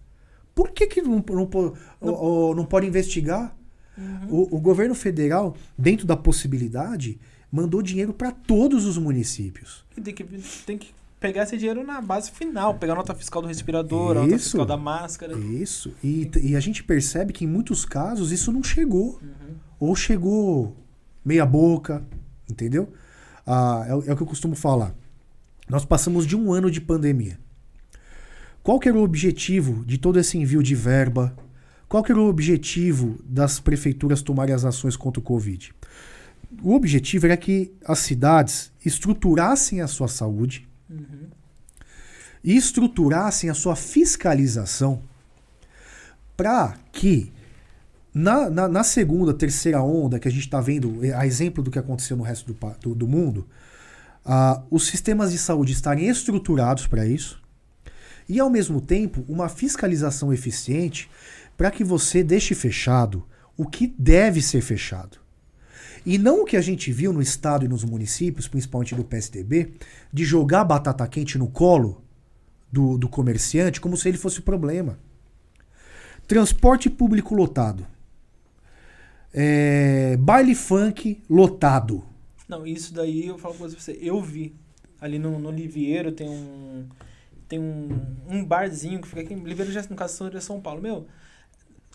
[0.55, 3.55] Por que, que não, não, po- o- o- não pode investigar?
[4.31, 7.19] O, o governo federal, dentro da possibilidade,
[7.51, 9.85] mandou dinheiro para todos os municípios.
[9.97, 10.25] E Tem que,
[10.65, 14.21] tem que pegar esse dinheiro na base final, pegar a nota fiscal do respirador, a
[14.23, 14.45] nota Isso.
[14.45, 15.37] fiscal da máscara.
[15.39, 15.93] Isso.
[16.03, 19.19] E, e a gente percebe que em muitos casos isso não chegou.
[19.23, 19.55] Uhum.
[19.81, 20.77] Ou chegou
[21.25, 22.05] meia boca,
[22.51, 22.93] entendeu?
[23.47, 24.95] Ah, é, o- é o que eu costumo falar.
[25.69, 27.39] Nós passamos de um ano de pandemia.
[28.63, 31.35] Qual que era o objetivo de todo esse envio de verba?
[31.89, 35.73] Qual que era o objetivo das prefeituras tomarem as ações contra o Covid?
[36.63, 41.29] O objetivo era que as cidades estruturassem a sua saúde, Uhum.
[42.43, 45.03] e estruturassem a sua fiscalização
[46.37, 47.33] para que
[48.15, 51.79] na, na, na segunda, terceira onda que a gente está vendo, a exemplo do que
[51.79, 53.47] aconteceu no resto do, do, do mundo,
[54.25, 57.43] ah, os sistemas de saúde estarem estruturados para isso
[58.29, 61.11] e, ao mesmo tempo, uma fiscalização eficiente
[61.57, 63.25] para que você deixe fechado
[63.57, 65.19] o que deve ser fechado.
[66.05, 69.75] E não o que a gente viu no estado e nos municípios, principalmente do PSDB,
[70.13, 72.03] de jogar batata quente no colo
[72.71, 74.99] do, do comerciante como se ele fosse o problema.
[76.27, 77.87] Transporte público lotado.
[79.33, 82.05] É, baile funk lotado.
[82.49, 84.55] Não, isso daí eu falo pra você, eu vi.
[85.01, 86.87] Ali no, no Livieiro tem um.
[87.47, 87.89] Tem um,
[88.29, 89.35] um barzinho que fica aqui.
[89.35, 90.83] Livieiro já no caso de São Paulo.
[90.83, 91.07] Meu,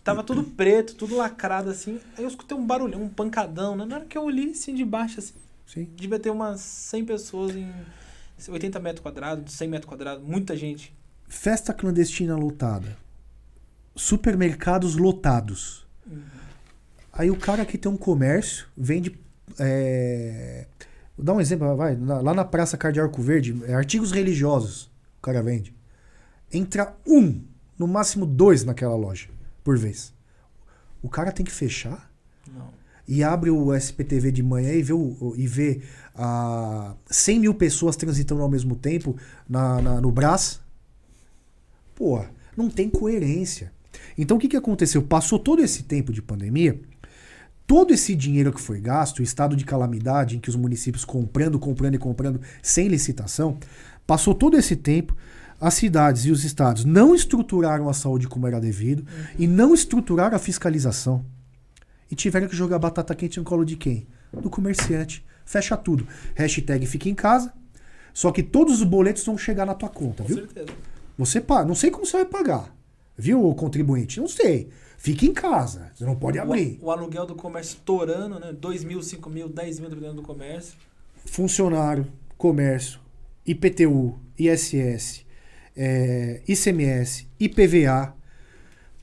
[0.04, 1.98] tava tudo preto, tudo lacrado assim.
[2.16, 3.74] Aí eu escutei um barulhão, um pancadão.
[3.74, 3.86] Né?
[3.86, 5.34] Na hora que eu olhei assim de baixo, assim,
[5.66, 5.88] Sim.
[5.96, 7.72] devia ter umas 100 pessoas em
[8.46, 10.94] 80 metros quadrados, 100 metros quadrados, muita gente.
[11.26, 12.96] Festa clandestina lotada.
[13.96, 15.86] Supermercados lotados.
[17.12, 19.18] Aí o cara que tem um comércio vende.
[19.58, 20.66] É...
[21.16, 21.96] Vou dar um exemplo, vai.
[21.96, 24.90] Lá na Praça Cardeal Arco Verde, é, artigos religiosos.
[25.18, 25.72] O cara vende.
[26.52, 27.40] Entra um,
[27.78, 29.28] no máximo dois naquela loja
[29.64, 30.12] por vez.
[31.02, 32.10] O cara tem que fechar
[32.54, 32.68] Não.
[33.08, 35.80] e abre o SPTV de manhã e vê, o, e vê
[36.14, 39.16] ah, 100 mil pessoas transitando ao mesmo tempo
[39.48, 40.60] na, na- no Brás.
[41.94, 42.24] Pô,
[42.56, 43.72] não tem coerência.
[44.16, 45.02] Então o que, que aconteceu?
[45.02, 46.80] Passou todo esse tempo de pandemia,
[47.66, 51.58] todo esse dinheiro que foi gasto, o estado de calamidade em que os municípios comprando,
[51.58, 53.58] comprando e comprando sem licitação,
[54.06, 55.16] Passou todo esse tempo,
[55.60, 59.04] as cidades e os estados não estruturaram a saúde como era devido
[59.38, 61.24] e não estruturaram a fiscalização.
[62.10, 64.06] E tiveram que jogar batata quente no colo de quem?
[64.32, 65.24] Do comerciante.
[65.44, 66.06] Fecha tudo.
[66.34, 67.52] Hashtag fica em casa.
[68.12, 70.36] Só que todos os boletos vão chegar na tua conta, Com viu?
[70.38, 70.68] certeza.
[71.18, 71.64] Você paga.
[71.66, 72.74] Não sei como você vai pagar.
[73.16, 74.20] Viu, o contribuinte?
[74.20, 74.68] Não sei.
[74.98, 75.90] Fique em casa.
[75.94, 76.78] Você não pode abrir.
[76.80, 78.52] O, o aluguel do comércio estourando, né?
[78.52, 80.74] 2 mil, 5 mil, 10 mil dependendo do comércio.
[81.24, 82.06] Funcionário,
[82.36, 83.00] comércio,
[83.46, 85.23] IPTU, ISS,
[85.76, 88.14] eh, ICMS, IPVA,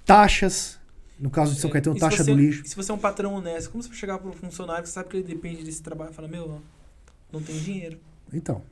[0.06, 0.80] taxas.
[1.20, 2.64] No caso de São É, Caetano, taxa você- do lixo.
[2.66, 5.08] Se você é um patrão honesto, como você vai chegar para um funcionário que sabe
[5.10, 6.60] que ele depende desse trabalho e fala, meu,
[7.32, 8.00] não tem dinheiro.
[8.34, 8.64] Então,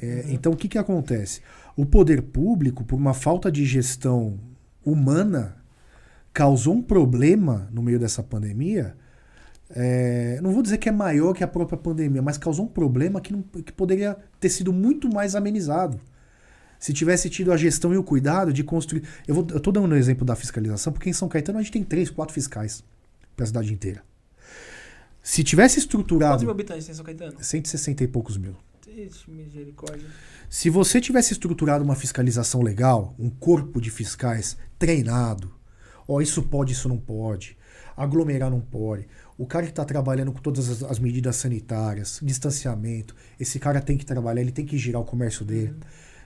[0.00, 0.32] é, Uhum.
[0.32, 1.40] então o que, que acontece?
[1.76, 4.38] O poder público, por uma falta de gestão
[4.84, 5.56] humana,
[6.32, 8.96] causou um problema no meio dessa pandemia.
[9.72, 13.20] é, não vou dizer que é maior que a própria pandemia, mas causou um problema
[13.20, 16.00] que, não- que poderia ter sido muito mais amenizado.
[16.80, 19.04] Se tivesse tido a gestão e o cuidado de construir.
[19.28, 21.72] Eu, vou, eu tô dando um exemplo da fiscalização, porque em São Caetano a gente
[21.72, 22.82] tem três, quatro fiscais
[23.36, 24.02] para a cidade inteira.
[25.22, 27.36] Se tivesse Quantos estruturado mil habitantes tem São Caetano?
[27.38, 28.56] 160 e poucos mil.
[28.88, 30.08] Ixi, misericórdia.
[30.48, 35.54] Se você tivesse estruturado uma fiscalização legal, um corpo de fiscais treinado,
[36.08, 37.58] ó, isso pode, isso não pode,
[37.94, 43.14] aglomerar não pode, o cara que está trabalhando com todas as, as medidas sanitárias, distanciamento,
[43.38, 45.76] esse cara tem que trabalhar, ele tem que girar o comércio dele.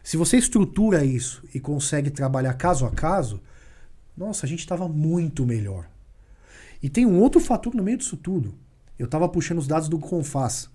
[0.04, 3.40] Se você estrutura isso e consegue trabalhar caso a caso,
[4.14, 5.88] nossa, a gente estava muito melhor.
[6.82, 8.54] E tem um outro fator no meio disso tudo.
[8.98, 10.68] Eu estava puxando os dados do Confas.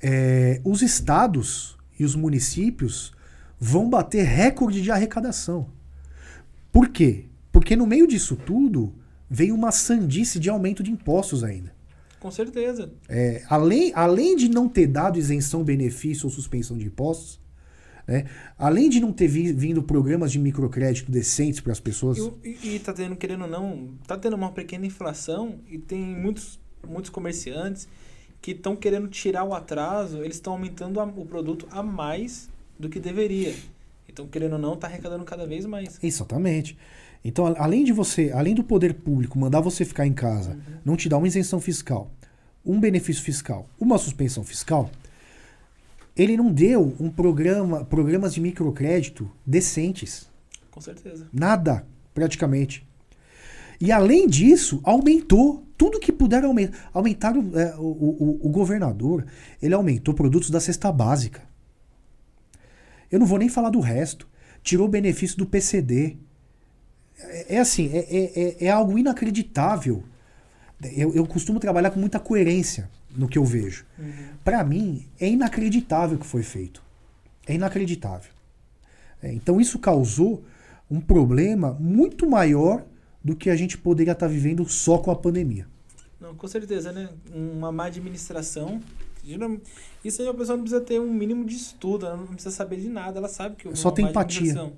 [0.00, 3.12] É, os estados e os municípios
[3.58, 5.68] vão bater recorde de arrecadação.
[6.70, 7.24] Por quê?
[7.50, 8.94] Porque no meio disso tudo
[9.28, 11.74] vem uma sandice de aumento de impostos ainda.
[12.20, 12.92] Com certeza.
[13.08, 17.40] É, além, além de não ter dado isenção, benefício ou suspensão de impostos,
[18.08, 18.24] né,
[18.58, 22.16] além de não ter vi- vindo programas de microcrédito decentes para as pessoas.
[22.16, 25.76] E, o- e, e tá tendo, querendo ou não, tá tendo uma pequena inflação e
[25.78, 26.58] tem muitos,
[26.88, 27.86] muitos comerciantes
[28.40, 32.48] que estão querendo tirar o atraso, eles estão aumentando a- o produto a mais
[32.78, 33.54] do que deveria.
[34.08, 35.98] Então, querendo ou não, tá arrecadando cada vez mais.
[36.02, 36.76] Exatamente.
[37.22, 41.08] Então, além de você, além do poder público mandar você ficar em casa, não te
[41.10, 42.10] dar uma isenção fiscal,
[42.64, 44.90] um benefício fiscal, uma suspensão fiscal,
[46.18, 50.28] ele não deu um programa, programas de microcrédito decentes.
[50.70, 51.28] Com certeza.
[51.32, 52.86] Nada, praticamente.
[53.80, 56.90] E além disso, aumentou tudo que puder aumentar.
[56.92, 59.24] Aumentaram é, o, o, o governador,
[59.62, 61.42] ele aumentou produtos da cesta básica.
[63.10, 64.28] Eu não vou nem falar do resto.
[64.60, 66.16] Tirou o benefício do PCD.
[67.20, 70.02] É, é assim, é, é, é- é algo inacreditável.
[70.82, 73.84] Eu, eu costumo trabalhar com muita coerência no que eu vejo.
[74.44, 76.82] Para mim, é inacreditável o que foi feito.
[77.46, 78.30] É inacreditável.
[79.22, 80.44] É, então isso causou
[80.90, 82.84] um problema muito maior
[83.22, 85.66] do que a gente poderia estar vivendo só com a pandemia.
[86.20, 87.08] Não, com certeza, né?
[87.32, 88.80] Uma má administração.
[90.04, 92.76] Isso aí a pessoa não precisa ter um mínimo de estudo, ela não precisa saber
[92.80, 94.38] de nada, ela sabe que houve Só uma tem má empatia.
[94.40, 94.76] administração.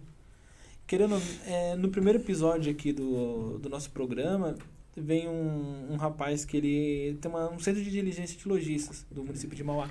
[0.87, 4.57] Querendo, é, no primeiro episódio aqui do, do nosso programa,
[4.97, 9.23] vem um, um rapaz que ele tem uma- um centro de diligência de lojistas do
[9.25, 9.89] município de Mauá.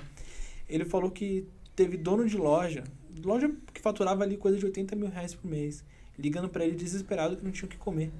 [0.68, 2.84] Ele falou que teve dono de loja,
[3.24, 5.82] loja que faturava ali coisa de 80 mil reais por mês,
[6.18, 8.10] ligando pra ele desesperado que não tinha o que comer.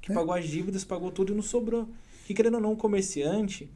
[0.00, 0.14] Que É.
[0.14, 1.88] pagou as dívidas, pagou tudo e não sobrou.
[2.26, 3.68] Que querendo ou não, um comerciante,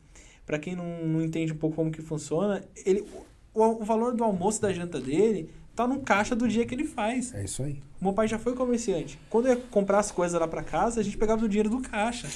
[0.47, 3.05] pra quem não, não entende um pouco como que funciona, ele,
[3.53, 6.85] o, o valor do almoço da janta dele tá no caixa do dia que ele
[6.85, 7.35] faz.
[7.35, 7.83] É isso aí.
[8.01, 9.19] Meu pai já foi comerciante.
[9.31, 11.81] Quando eu ia comprar as coisas lá pra casa, a gente pegava o dinheiro do
[11.81, 12.29] caixa.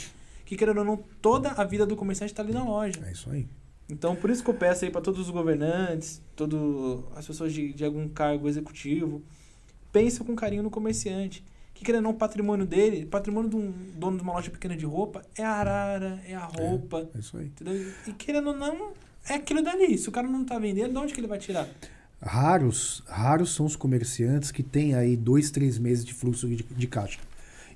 [0.44, 2.98] Que querendo ou não, toda a vida do comerciante tá ali na loja.
[3.06, 3.46] É isso aí.
[3.90, 7.72] Então, por isso que eu peço aí para todos os governantes, todo, as pessoas de,
[7.72, 9.22] de algum cargo executivo,
[9.92, 11.44] pensem com carinho no comerciante.
[11.74, 14.76] Que querendo ou não, o patrimônio dele, patrimônio de um dono de uma loja pequena
[14.76, 17.46] de roupa, é a arara, é a roupa, É isso aí.
[17.46, 17.92] entendeu?
[18.06, 18.92] E querendo ou não,
[19.28, 19.96] é aquilo dali.
[19.96, 21.68] Se o cara não tá vendendo, de onde que ele vai tirar?
[22.20, 26.86] Raros, raros são os comerciantes que têm aí dois, três meses de fluxo de, de
[26.86, 27.18] caixa.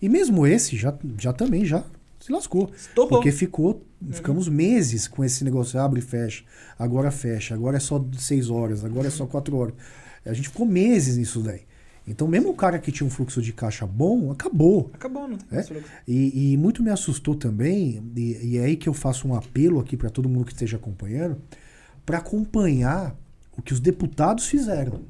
[0.01, 1.85] E mesmo esse já, já também já
[2.19, 2.71] se lascou.
[2.77, 3.09] Estourou.
[3.09, 6.45] Porque ficou, ficamos meses com esse negócio, abre e fecha,
[6.77, 9.75] agora fecha, agora é só seis horas, agora é só quatro horas.
[10.25, 11.63] A gente ficou meses nisso daí.
[12.07, 14.91] Então, mesmo o cara que tinha um fluxo de caixa bom, acabou.
[14.93, 15.65] Acabou, não tem É?
[16.07, 19.79] E, e muito me assustou também, e, e é aí que eu faço um apelo
[19.79, 21.37] aqui para todo mundo que esteja acompanhando,
[22.05, 23.17] para acompanhar
[23.57, 25.03] o que os deputados fizeram.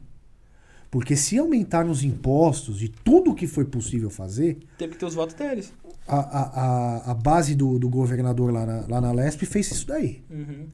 [0.91, 5.07] Porque se aumentaram os impostos de tudo o que foi possível fazer, Teve que ter
[5.07, 5.73] os votos deles.
[6.07, 9.87] a, a, a, a base do, do governador lá na, lá na Lesp fez isso
[9.87, 10.23] daí.
[10.31, 10.67] Uhum.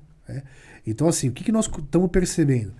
[0.86, 2.72] Então, assim, o que, que nós estamos percebendo?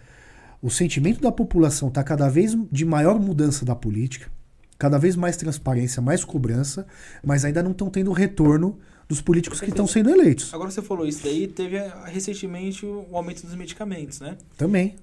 [0.61, 4.29] o sentimento da população está cada vez de maior mudança da política,
[4.77, 6.87] cada vez mais transparência, mais cobrança,
[7.25, 8.79] mas ainda não estão tendo retorno
[9.09, 10.53] dos políticos que estão sendo eleitos.
[10.53, 14.37] Agora você falou isso daí, teve ah, recentemente o aumento dos medicamentos, né?
[14.57, 14.97] Também.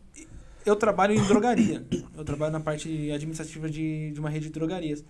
[0.63, 1.85] Eu trabalho em drogaria.
[2.15, 5.03] Eu trabalho na parte administrativa de, de uma rede de drogarias.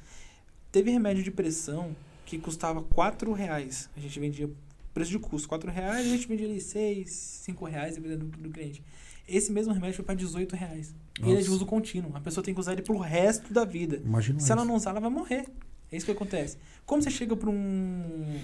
[0.72, 1.96] Teve remédio de pressão
[2.26, 3.90] que custava 4 reais.
[3.96, 4.50] A gente vendia
[4.94, 8.50] preço de custo, 4 reais, a gente vendia ali 6, 5 reais, dependendo do, do
[8.50, 8.82] cliente.
[9.28, 10.96] Esse mesmo remédio foi para 18 reais.
[11.22, 12.12] E ele é de uso contínuo.
[12.14, 14.02] A pessoa tem que usar ele pro resto da vida.
[14.04, 15.46] Imagina Se ela não usar, ela vai morrer.
[15.92, 16.58] É isso que acontece.
[16.86, 18.40] Como você chega para um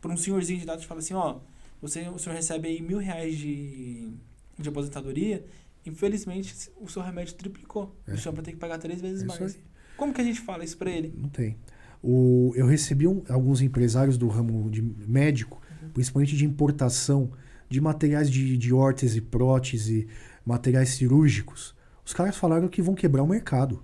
[0.00, 1.38] para um senhorzinho de idade e fala assim, ó,
[1.80, 4.10] você, o senhor recebe aí mil reais de,
[4.58, 5.44] de aposentadoria,
[5.84, 7.94] infelizmente o seu remédio triplicou.
[8.06, 8.14] É.
[8.14, 9.58] O senhor vai ter que pagar três vezes É mais.
[9.96, 11.12] Como que a gente fala isso para ele?
[11.16, 11.56] Não tem.
[12.02, 15.60] O, eu recebi um- alguns empresários do ramo de médico,
[15.92, 17.30] principalmente de importação
[17.68, 20.08] de materiais de, de órtese, prótese,
[20.44, 21.74] materiais cirúrgicos.
[22.04, 23.82] Os caras falaram que vão quebrar o mercado.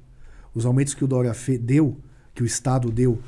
[0.55, 2.01] Os aumentos que o Dória fe- deu,
[2.35, 3.21] que o Estado deu,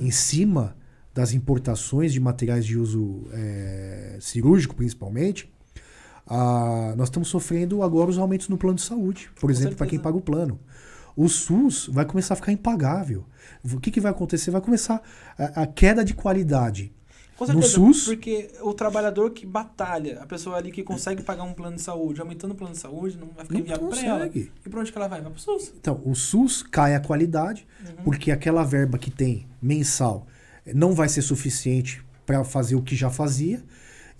[0.00, 0.76] em cima
[1.14, 5.52] das importações de materiais de uso eh, cirúrgico, principalmente,
[6.26, 9.86] ah, nós estamos sofrendo agora os aumentos no plano de saúde, por Com exemplo, para
[9.86, 10.58] quem paga o plano.
[11.14, 13.26] O SUS vai começar a ficar impagável.
[13.70, 14.50] O que, que vai acontecer?
[14.50, 15.02] Vai começar
[15.38, 16.90] a, a queda de qualidade.
[17.36, 18.04] Com No certeza, SUS?
[18.06, 22.20] porque o trabalhador que batalha, a pessoa ali que consegue pagar um plano de saúde,
[22.20, 24.26] aumentando o plano de saúde, não vai ficar inviável para ela.
[24.34, 25.20] E para onde que ela vai?
[25.20, 25.72] Vai pro SUS.
[25.78, 28.04] Então, o SUS cai a qualidade, Uhum.
[28.04, 30.26] porque aquela verba que tem mensal
[30.66, 33.62] não vai ser suficiente para fazer o que já fazia.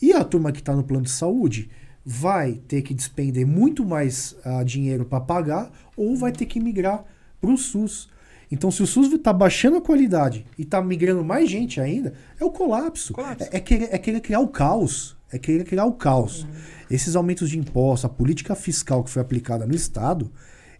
[0.00, 1.70] E a turma que está no plano de saúde
[2.04, 7.04] vai ter que despender muito mais ah, dinheiro para pagar ou vai ter que migrar
[7.40, 8.10] para o SUS.
[8.50, 12.44] Então, se o SUS está baixando a qualidade e está migrando mais gente ainda, é
[12.44, 13.14] o colapso.
[13.14, 13.48] Colapso.
[13.50, 15.16] É, é querer, é querer criar o caos.
[15.32, 16.46] É querer criar o caos.
[16.90, 20.30] Esses aumentos de impostos, a política fiscal que foi aplicada no Estado,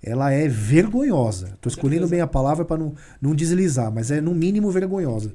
[0.03, 1.53] ela é vergonhosa.
[1.55, 5.35] Estou escolhendo bem a palavra para não, não deslizar, mas é no mínimo vergonhosa.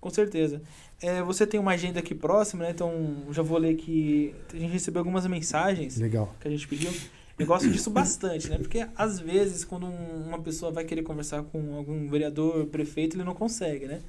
[0.00, 0.62] Com certeza.
[1.02, 2.70] É, você tem uma agenda aqui próxima, né?
[2.70, 2.92] Então,
[3.30, 6.34] já vou ler que a gente recebeu algumas mensagens Legal.
[6.40, 6.92] que a gente pediu.
[7.38, 8.56] Eu gosto disso bastante, né?
[8.56, 13.24] Porque às vezes, quando um- uma pessoa vai querer conversar com algum vereador, prefeito, ele
[13.24, 14.00] não consegue, né?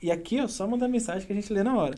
[0.00, 1.96] E aqui é só mandar mensagem que a gente lê na hora.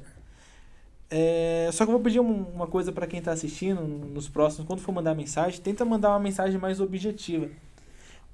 [1.10, 4.66] É, só que eu vou pedir um- uma coisa para quem tá assistindo nos próximos,
[4.66, 7.48] quando for mandar mensagem, tenta mandar uma mensagem mais objetiva.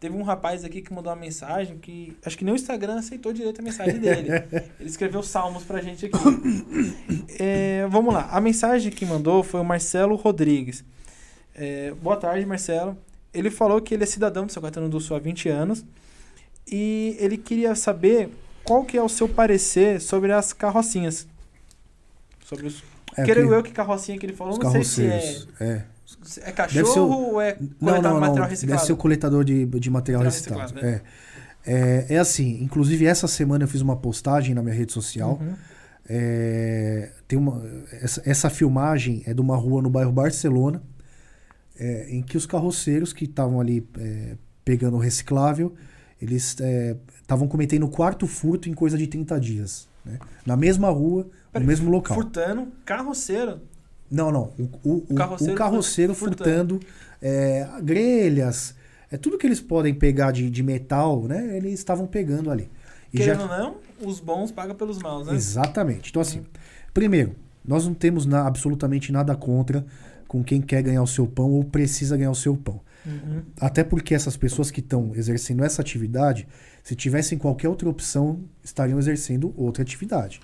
[0.01, 3.33] Teve um rapaz aqui que mandou uma mensagem que acho que nem o Instagram aceitou
[3.33, 4.29] direito a mensagem dele.
[4.79, 6.19] Ele escreveu salmos pra gente aqui.
[7.39, 8.29] É, vamos lá.
[8.31, 10.85] A mensagem que mandou foi o Marcelo Rodrigues.
[11.55, 12.99] É, boa tarde, Marcelo.
[13.33, 15.85] Ele falou que ele é cidadão de São Caetano do Sul há 20 anos
[16.71, 18.29] e ele queria saber
[18.63, 21.27] qual que é o seu parecer sobre as carrocinhas.
[22.45, 22.83] Sobre os...
[23.17, 25.43] É, Creio que- eu que carrocinha que ele falou, os não sei se é.
[25.61, 25.85] É.
[26.39, 28.51] é Deve ser cachorro o- ou é Não, coletar não, material não.
[28.51, 28.77] reciclado.
[28.77, 30.73] Deve ser o coletador de, de material Material reciclado.
[30.75, 31.03] reciclado, é.
[31.67, 35.39] É, é assim, inclusive essa semana eu fiz uma postagem na minha rede social.
[35.41, 35.55] Uhum.
[36.07, 40.83] É, tem uma, essa, essa filmagem é de uma rua no bairro Barcelona,
[41.79, 45.75] é, em que os carroceiros que estavam ali é, pegando o reciclável,
[46.21, 46.57] eles
[47.23, 49.89] estavam cometendo o quarto furto em coisa de 30 dias.
[50.05, 50.19] né?
[50.45, 52.15] Na mesma rua, Peraí, no mesmo local.
[52.15, 53.61] Furtando, carroceiro.
[54.15, 54.53] Não, não.
[54.59, 56.75] O, o, o- carroceiro o carroceiro furtando.
[56.79, 56.81] furtando,
[57.21, 58.75] é, grelhas,
[59.11, 61.57] é tudo que eles podem pegar de, de metal, né?
[61.57, 62.71] Eles estavam pegando ali.
[63.13, 63.77] E já- Querendo ou não,
[64.09, 65.35] os bons pagam pelos maus, né?
[65.35, 66.11] Exatamente.
[66.11, 66.45] Então, assim,
[66.93, 67.35] primeiro,
[67.65, 69.85] nós não temos na- absolutamente nada contra
[70.29, 72.81] com quem quer ganhar o seu pão ou precisa ganhar o seu pão.
[73.07, 73.43] Uhum.
[73.61, 76.49] Até porque essas pessoas que estão exercendo essa atividade,
[76.83, 80.41] se tivessem qualquer outra opção, estariam exercendo outra atividade.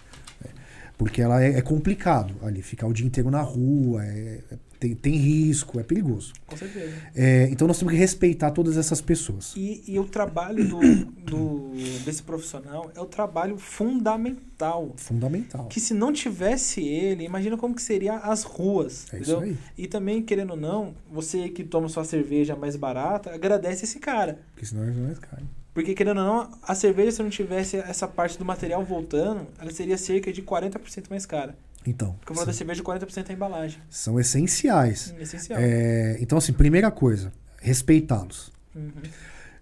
[1.01, 4.95] Porque ela é, é complicado ali, ficar o dia inteiro na rua, é- é- tem,
[4.95, 6.33] tem risco, é perigoso.
[6.47, 6.93] Com certeza.
[7.15, 9.55] É, então nós temos que respeitar todas essas pessoas.
[9.57, 11.73] E, e o trabalho do, do-
[12.05, 14.93] desse profissional é o trabalho fundamental.
[14.97, 15.67] Fundamental.
[15.69, 19.07] Que se não tivesse ele, imagina como que seria as ruas.
[19.13, 19.41] É isso entendeu?
[19.41, 19.59] aí.
[19.79, 24.39] E também, querendo ou não, você que toma sua cerveja mais barata, agradece esse cara.
[24.53, 25.47] Porque senão eles não é caro.
[25.81, 29.71] Porque, querendo ou não, a cerveja, se não tivesse essa parte do material voltando, ela
[29.71, 31.57] seria cerca de 40% mais cara.
[31.87, 33.81] Então, Porque o valor da cerveja, 40% é a embalagem.
[33.89, 35.15] são essenciais.
[35.17, 35.59] Hum, essencial.
[35.59, 37.33] É, então, assim, primeira coisa,
[37.63, 38.53] respeitá-los.
[38.75, 38.93] Uhum.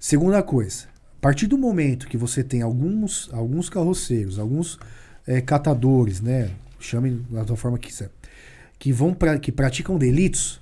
[0.01, 0.87] Segunda coisa,
[1.19, 4.77] a partir do momento que você tem alguns, alguns carroceiros, alguns
[5.25, 6.51] é, catadores, né?
[6.81, 8.11] Chame da forma que quiser,
[8.77, 10.61] que vão pra, que praticam delitos,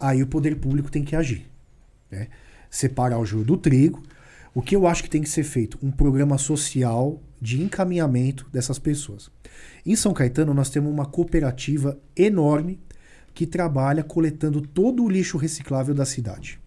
[0.00, 1.46] aí o poder público tem que agir.
[2.10, 2.28] Né?
[2.70, 4.02] Separar o joio do trigo.
[4.58, 5.78] O que eu acho que tem que ser feito?
[5.80, 9.30] Um programa social de encaminhamento dessas pessoas.
[9.86, 12.80] Em São Caetano, nós temos uma cooperativa enorme
[13.32, 16.58] que trabalha coletando todo o lixo reciclável da cidade.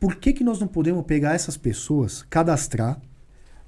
[0.00, 2.98] Por que, que nós não podemos pegar essas pessoas, cadastrar,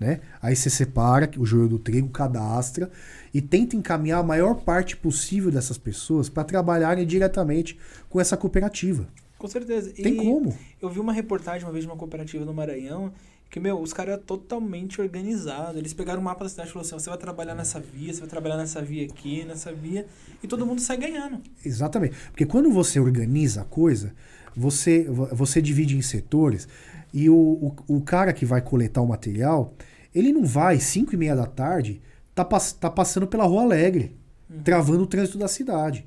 [0.00, 0.20] né?
[0.40, 2.90] Aí você separa o joio do trigo, cadastra
[3.34, 9.06] e tenta encaminhar a maior parte possível dessas pessoas para trabalharem diretamente com essa cooperativa.
[9.38, 9.90] Com certeza.
[9.92, 10.56] Tem E como?
[10.80, 13.12] Eu vi uma reportagem uma vez de uma cooperativa no Maranhão
[13.50, 15.76] que, meu, os caras eram totalmente organizados.
[15.76, 18.20] Eles pegaram o mapa da cidade e falaram assim: você vai trabalhar nessa via, você
[18.20, 20.06] vai trabalhar nessa via aqui, nessa via,
[20.42, 21.40] e todo mundo sai ganhando.
[21.64, 22.14] Exatamente.
[22.30, 24.14] Porque quando você organiza a coisa,
[24.56, 26.66] você, você divide em setores
[27.12, 29.74] e o, o, o cara que vai coletar o material,
[30.14, 32.00] ele não vai, 5 e meia da tarde,
[32.34, 34.16] tá, pass- tá passando pela Rua Alegre,
[34.64, 36.04] travando o trânsito da cidade.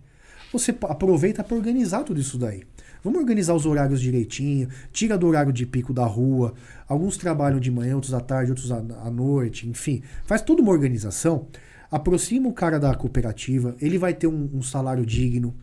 [0.51, 2.63] Você aproveita para organizar tudo isso daí.
[3.03, 6.53] Vamos organizar os horários direitinho, tira do horário de pico da rua.
[6.87, 10.01] Alguns trabalham de manhã, outros à tarde, outros à, noite, enfim.
[10.25, 11.47] Faz toda uma organização.
[11.91, 15.55] Aproxima o cara da cooperativa, ele vai ter um, um salário digno,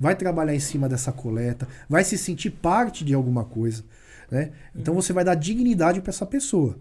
[0.00, 3.84] vai trabalhar em cima dessa coleta, vai se sentir parte de alguma coisa.
[4.30, 4.52] Né?
[4.74, 6.78] Então você vai dar dignidade para essa pessoa.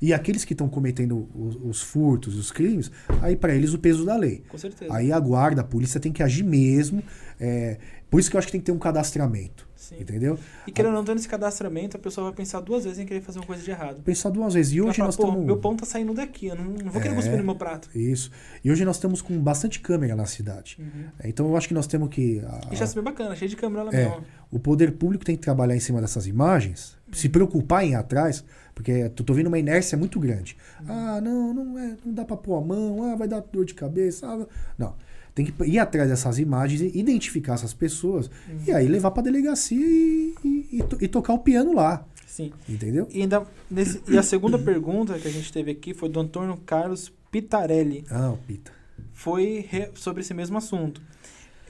[0.00, 2.90] E aqueles que estão cometendo os, os furtos, os crimes,
[3.22, 4.42] aí para eles o peso da lei.
[4.48, 4.94] Com certeza.
[4.94, 7.02] Aí a guarda, a polícia tem que agir mesmo.
[7.40, 7.78] é,
[8.10, 9.66] por isso que eu acho que tem que ter um cadastramento.
[9.76, 9.96] Sim.
[10.00, 10.36] Entendeu?
[10.66, 13.20] E querendo ou não, tendo esse cadastramento, a pessoa vai pensar duas vezes em querer
[13.20, 14.02] fazer uma coisa de errado.
[14.02, 14.72] Pensar duas vezes.
[14.72, 15.44] E hoje fala, nós estamos.
[15.44, 17.16] meu pão tá saindo daqui, eu não, não vou querer É.
[17.16, 17.88] cuspir no meu prato.
[17.94, 18.32] Isso.
[18.64, 20.76] E hoje nós estamos com bastante câmera na cidade.
[20.80, 21.04] Uhum.
[21.24, 22.40] Então eu acho que nós temos que.
[22.40, 24.08] a- E já vê bacana, cheio de câmera lá É.
[24.08, 24.24] mesmo.
[24.50, 28.44] o poder público tem que trabalhar em cima dessas imagens, se preocupar em ir atrás,
[28.74, 30.56] porque eu tô vendo uma inércia muito grande.
[30.88, 33.74] Ah, não, não, é, não dá pra pôr a mão, ah, vai dar dor de
[33.74, 34.26] cabeça.
[34.26, 34.46] ah,
[34.78, 34.94] não.
[35.36, 38.28] Tem que ir atrás dessas imagens, e identificar essas pessoas,
[38.66, 42.04] e aí levar pra delegacia e, e- e to- tocar o piano lá.
[42.26, 42.52] Sim.
[42.68, 43.06] Entendeu?
[43.12, 46.56] E, ainda nesse- e a segunda pergunta que a gente teve aqui foi do Antônio
[46.66, 48.04] Carlos Pitarelli.
[48.10, 48.72] Ah, o Pita.
[49.12, 51.00] Foi re- sobre esse mesmo assunto.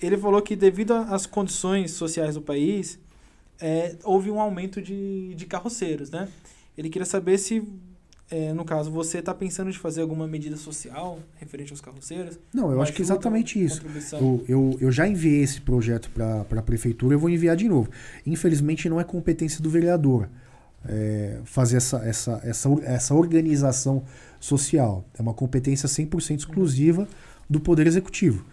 [0.01, 2.99] Ele falou que devido às condições sociais do país,
[3.61, 6.29] é, houve um aumento de, de carroceiros, né?
[6.79, 7.63] Ele queria saber se,
[8.31, 12.39] é, no caso, você está pensando de fazer alguma medida social referente aos carroceiros?
[12.53, 13.81] Não, eu acho que exatamente isso.
[14.21, 17.89] Eu, eu, eu já enviei esse projeto para a prefeitura, eu vou enviar de novo.
[18.27, 20.29] Infelizmente, não é competência do vereador
[20.89, 24.03] é, fazer essa, essa, essa, essa organização
[24.41, 25.05] social.
[25.19, 27.07] É uma competência 100% exclusiva
[27.49, 28.45] do Poder Executivo.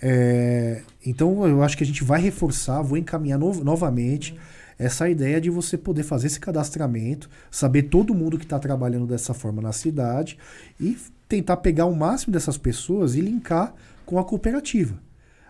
[0.00, 4.38] É, então, eu acho que a gente vai reforçar, vou encaminhar no- novamente
[4.78, 9.32] essa ideia de você poder fazer esse cadastramento, saber todo mundo que está trabalhando dessa
[9.32, 10.38] forma na cidade
[10.78, 10.96] e
[11.28, 13.74] tentar pegar o máximo dessas pessoas e linkar
[14.04, 15.00] com a cooperativa.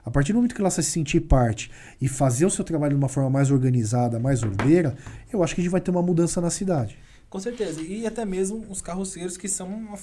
[0.05, 1.71] A partir do momento que ela se sentir parte
[2.01, 4.97] e fazer o seu trabalho de uma forma mais organizada, mais ordeira,
[5.33, 6.97] eu acho que a gente vai ter uma mudança na cidade.
[7.29, 7.83] Com certeza.
[7.83, 9.99] E até mesmo os carroceiros que são.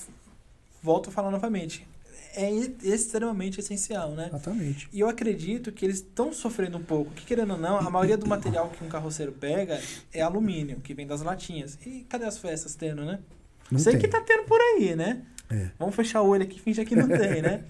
[0.81, 1.87] Volto a falar novamente.
[2.35, 2.51] É
[2.83, 4.27] extremamente essencial, né?
[4.27, 4.89] Exatamente.
[4.91, 7.11] E eu acredito que eles estão sofrendo um pouco.
[7.11, 9.79] Que querendo ou não, a maioria do material que um carroceiro pega
[10.11, 11.77] é alumínio, que vem das latinhas.
[11.85, 13.19] E cadê as festas tendo, né?
[13.71, 14.01] Não Sei tem.
[14.01, 15.21] que tá tendo por aí, né?
[15.49, 15.69] É.
[15.77, 17.63] Vamos fechar o olho aqui e fingir que não tem, né?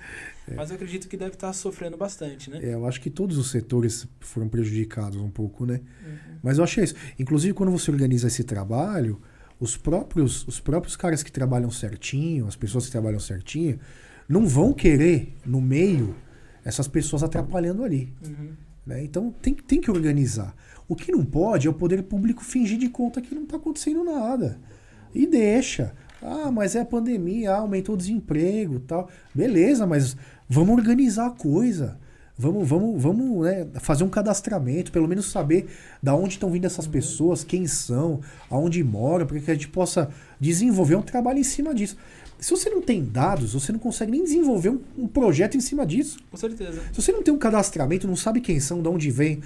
[0.55, 2.59] Mas eu acredito que deve estar sofrendo bastante, né?
[2.61, 5.81] É, eu acho que todos os setores foram prejudicados um pouco, né?
[6.05, 6.37] Uhum.
[6.41, 6.95] Mas eu achei isso.
[7.17, 9.21] Inclusive, quando você organiza esse trabalho,
[9.59, 13.79] os próprios, os próprios caras que trabalham certinho, as pessoas que trabalham certinho,
[14.33, 16.15] não vão querer, no meio,
[16.65, 18.11] essas pessoas atrapalhando ali.
[18.25, 18.49] Uhum.
[18.85, 19.03] né?
[19.03, 20.55] Então tem, tem que organizar.
[20.87, 24.03] O que não pode é o poder público fingir de conta que não está acontecendo
[24.03, 24.59] nada.
[25.13, 25.93] E deixa.
[26.21, 29.09] Ah, mas é a pandemia, ah, aumentou o desemprego tal.
[29.35, 30.17] Beleza, mas
[30.49, 31.99] vamos organizar a coisa.
[32.35, 35.67] Vamos, vamos, vamos né, fazer um cadastramento, pelo menos saber
[36.01, 40.09] da onde estão vindo essas pessoas, quem são, aonde moram, para que a gente possa
[40.39, 41.95] desenvolver um trabalho em cima disso.
[42.39, 45.85] Se você não tem dados, você não consegue nem desenvolver um, um projeto em cima
[45.85, 46.19] disso.
[46.29, 46.81] Com certeza.
[46.91, 49.41] Se você não tem um cadastramento, não sabe quem são, de onde vem,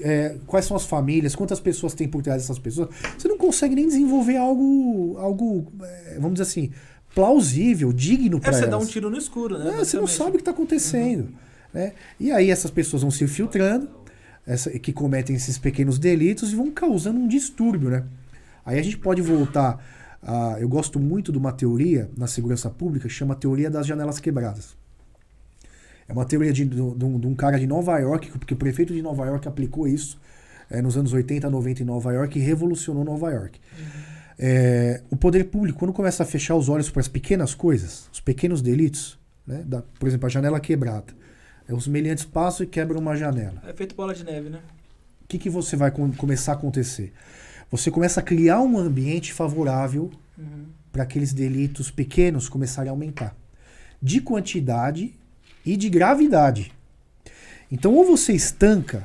[0.00, 3.74] é, quais são as famílias, quantas pessoas tem por trás dessas pessoas, você não consegue
[3.74, 6.70] nem desenvolver algo, algo é, vamos dizer assim,
[7.14, 8.70] plausível, digno É para você elas.
[8.70, 9.74] dar um tiro no escuro, né?
[9.74, 11.28] É, você não sabe o que está acontecendo.
[11.72, 11.92] Né?
[12.20, 13.88] E aí essas pessoas vão se filtrando,
[14.46, 17.90] essa, que cometem esses pequenos delitos e vão causando um distúrbio.
[17.90, 18.04] Né?
[18.64, 19.82] Aí a gente pode voltar.
[20.26, 24.18] A, eu gosto muito de uma teoria na segurança pública que chama teoria das janelas
[24.18, 24.76] quebradas.
[26.08, 28.92] É uma teoria de, de, um, de um cara de Nova York, porque o prefeito
[28.92, 30.20] de Nova York aplicou isso
[30.68, 33.60] é, nos anos 80, 90 em Nova York e revolucionou Nova York.
[34.38, 38.20] É, o poder público, quando começa a fechar os olhos para as pequenas coisas, os
[38.20, 41.06] pequenos delitos, né, da- por exemplo, a janela quebrada,
[41.68, 43.62] é, os meliantes passam e quebram uma janela.
[43.66, 44.58] É feito bola de neve, né?
[45.22, 47.12] O que, que você vai com- começar a acontecer?
[47.70, 50.66] Você começa a criar um ambiente favorável Uhum.
[50.92, 53.34] para aqueles delitos pequenos começarem a aumentar.
[54.02, 55.14] De quantidade
[55.64, 56.72] e de gravidade.
[57.70, 59.02] Então, ou você estanca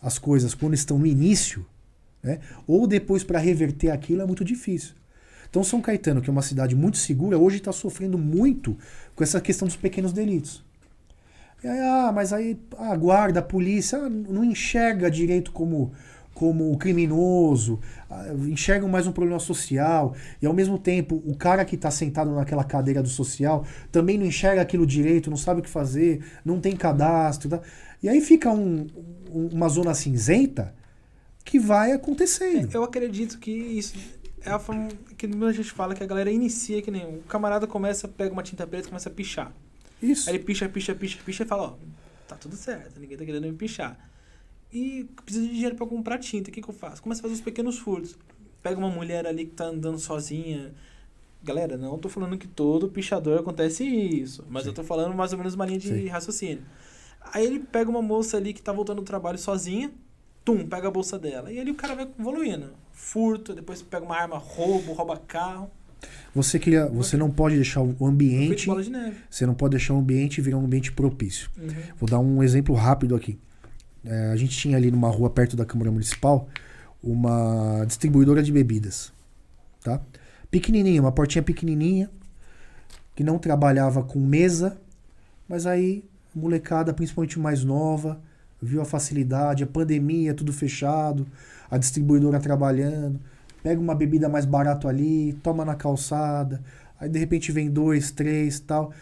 [0.00, 1.66] as coisas quando estão no início,
[2.22, 2.40] né?
[2.66, 4.94] ou depois para reverter aquilo é muito difícil.
[5.48, 8.76] Então, São Caetano, que é uma cidade muito segura, hoje está sofrendo muito
[9.14, 10.62] com essa questão dos pequenos delitos.
[11.64, 15.92] Aí, ah, mas aí a guarda, a polícia ah, não enxerga direito como
[16.36, 21.76] como criminoso, ah, enxergam mais um problema social, e ao mesmo tempo o cara que
[21.76, 25.70] está sentado naquela cadeira do social também não enxerga aquilo direito, não sabe o que
[25.70, 27.48] fazer, não tem cadastro.
[27.48, 27.62] Tá?
[28.02, 28.86] E aí fica um,
[29.32, 30.74] um, uma zona cinzenta
[31.42, 32.68] que vai acontecendo.
[32.70, 33.96] Eu acredito que isso
[34.44, 37.66] é a forma que a gente fala que a galera inicia que nem o camarada
[37.66, 39.54] começa, pega uma tinta preta e começa a pichar.
[40.02, 40.28] Isso.
[40.28, 41.74] Aí ele picha, picha, picha, picha e fala, ó,
[42.28, 43.98] tá tudo certo, ninguém tá querendo me pichar.
[44.76, 47.02] E precisa de dinheiro para comprar tinta, o que, que eu faço?
[47.02, 48.14] Começa a fazer os pequenos furtos.
[48.62, 50.74] Pega uma mulher ali que tá andando sozinha.
[51.42, 54.68] Galera, não tô falando que todo pichador acontece isso, mas Sim.
[54.68, 56.08] eu tô falando mais ou menos uma linha de Sim.
[56.08, 56.62] raciocínio.
[57.32, 59.90] Aí ele pega uma moça ali que tá voltando do trabalho sozinha,
[60.44, 61.50] tum, pega a bolsa dela.
[61.50, 62.74] E ali o cara vai evoluindo.
[62.92, 65.70] Furto, depois pega uma arma, roubo, rouba carro.
[66.34, 68.68] Você queria, você não pode deixar o ambiente.
[69.30, 71.48] Você não pode deixar o ambiente virar um ambiente propício.
[71.56, 71.68] Uhum.
[71.98, 73.38] Vou dar um exemplo rápido aqui.
[74.06, 76.48] É, a gente tinha ali numa rua perto da Câmara Municipal
[77.02, 79.12] uma distribuidora de bebidas,
[79.82, 80.00] tá?
[80.50, 82.08] Pequenininha, uma portinha pequenininha
[83.16, 84.78] que não trabalhava com mesa,
[85.48, 86.04] mas aí
[86.34, 88.20] a molecada, principalmente mais nova,
[88.62, 91.26] viu a facilidade, a pandemia, tudo fechado,
[91.68, 93.20] a distribuidora trabalhando,
[93.62, 96.62] pega uma bebida mais barato ali, toma na calçada,
[97.00, 98.92] aí de repente vem dois, três, tal.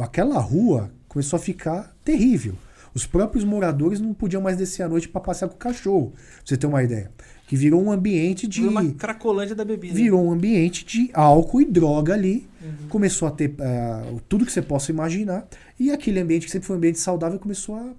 [0.00, 2.54] Aquela rua começou a ficar terrível.
[2.94, 6.10] Os próprios moradores não podiam mais descer à noite para passear com o cachorro.
[6.10, 7.10] Pra você ter uma ideia.
[7.46, 8.60] Que virou um ambiente de.
[8.60, 9.94] Virou uma cracolândia da bebida.
[9.94, 12.46] Virou um ambiente de álcool e droga ali.
[12.62, 12.88] Uhum.
[12.88, 15.46] Começou a ter uh, tudo que você possa imaginar.
[15.78, 17.92] E aquele ambiente que sempre foi um ambiente saudável começou a.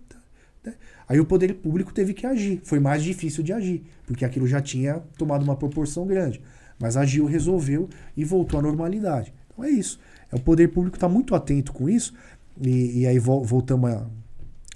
[0.63, 0.73] Né?
[1.07, 2.61] Aí o poder público teve que agir.
[2.63, 6.41] Foi mais difícil de agir, porque aquilo já tinha tomado uma proporção grande.
[6.79, 9.33] Mas agiu, resolveu e voltou à normalidade.
[9.51, 9.99] Então é isso.
[10.31, 12.13] É, o poder público está muito atento com isso.
[12.61, 14.05] E, e aí voltamos a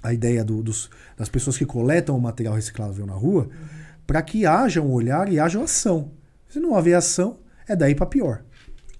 [0.02, 3.68] a ideia do, dos, das pessoas que coletam o material reciclável na rua, uhum.
[4.06, 6.12] para que haja um olhar e haja ação.
[6.48, 8.44] Se não haver ação, é daí para pior.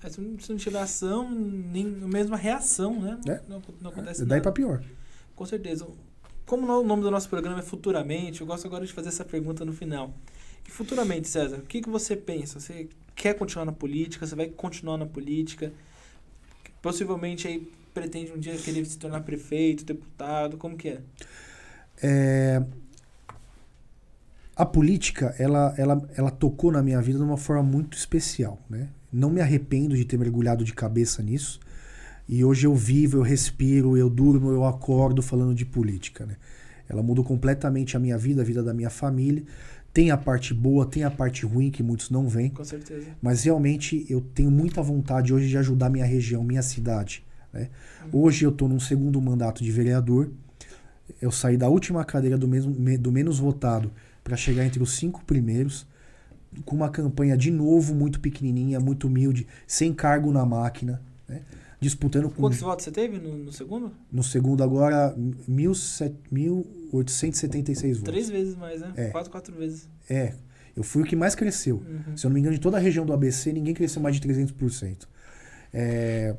[0.02, 3.18] É, se não tiver ação, nem a mesma reação, né?
[3.27, 3.41] É.
[3.49, 4.83] Não, não acontece é daí para pior.
[5.35, 5.86] Com certeza.
[6.47, 9.65] Como o nome do nosso programa é Futuramente, eu gosto agora de fazer essa pergunta
[9.65, 10.15] no final.
[10.67, 12.60] E futuramente, César, o que, que você pensa?
[12.60, 14.27] Você quer continuar na política?
[14.27, 15.73] Você vai continuar na política?
[16.81, 20.57] Possivelmente aí pretende um dia querer se tornar prefeito, deputado?
[20.57, 21.01] Como que é?
[22.02, 22.62] é
[24.55, 28.89] a política, ela, ela, ela tocou na minha vida de uma forma muito especial, né?
[29.12, 31.60] Não me arrependo de ter mergulhado de cabeça nisso.
[32.28, 36.36] E hoje eu vivo, eu respiro, eu durmo, eu acordo falando de política, né?
[36.89, 39.44] Ela mudou completamente a minha vida, a vida da minha família.
[39.93, 42.51] Tem a parte boa, tem a parte ruim que muitos não veem.
[42.51, 43.07] Com certeza.
[43.23, 47.25] Mas realmente eu tenho muita vontade hoje de ajudar minha região, minha cidade.
[47.52, 47.70] Né?
[48.12, 50.31] Hoje eu estou num segundo mandato de vereador.
[51.20, 53.91] Eu saí da última cadeira do, mesmo, do menos votado
[54.23, 55.86] para chegar entre os cinco primeiros,
[56.65, 61.43] com uma campanha de novo muito pequenininha, muito humilde, sem cargo na máquina, né?
[61.81, 62.43] disputando com.
[62.43, 63.93] Quantos votos você teve no, no segundo?
[64.12, 65.17] No segundo, agora,
[65.49, 68.02] 1.876 votos.
[68.02, 68.93] Três vezes mais, né?
[68.97, 69.09] É.
[69.09, 69.89] Quatro, quatro vezes.
[70.09, 70.35] É.
[70.77, 71.77] Eu fui o que mais cresceu.
[71.77, 72.17] Uhum.
[72.17, 74.28] Se eu não me engano, de toda a região do ABC, ninguém cresceu mais de
[74.28, 75.09] 300%.
[75.73, 76.36] É,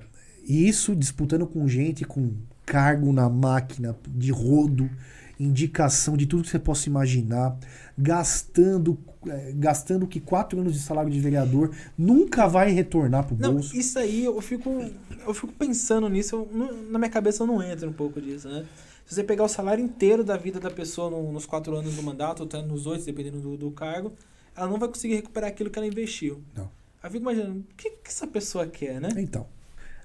[0.50, 2.34] e isso disputando com gente com
[2.66, 4.90] cargo na máquina, de rodo,
[5.40, 7.56] indicação de tudo que você possa imaginar,
[7.96, 8.98] gastando
[9.28, 13.76] é, gastando que quatro anos de salário de vereador nunca vai retornar pro não, bolso.
[13.76, 14.70] Isso aí eu fico
[15.26, 16.50] eu fico pensando nisso, eu,
[16.90, 18.66] na minha cabeça não entra um pouco disso, né?
[19.06, 22.04] Se você pegar o salário inteiro da vida da pessoa no, nos quatro anos do
[22.04, 24.14] mandato, ou até nos oito, dependendo do, do, cargo,
[24.56, 26.44] ela não vai conseguir recuperar aquilo que ela investiu.
[26.56, 26.66] Não.
[27.02, 29.10] Aí eu fico imaginando, o que, que essa pessoa quer, né?
[29.18, 29.48] Então.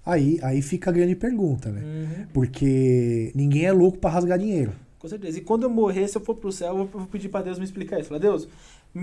[0.05, 1.81] Aí, aí fica a grande pergunta, né?
[1.83, 2.27] Uhum.
[2.33, 4.73] Porque ninguém é louco para rasgar dinheiro.
[4.99, 5.39] Com certeza.
[5.39, 7.65] E quando eu morrer, se eu for pro céu, eu vou pedir para Deus me
[7.65, 8.09] explicar isso.
[8.09, 8.49] Falar, Deus,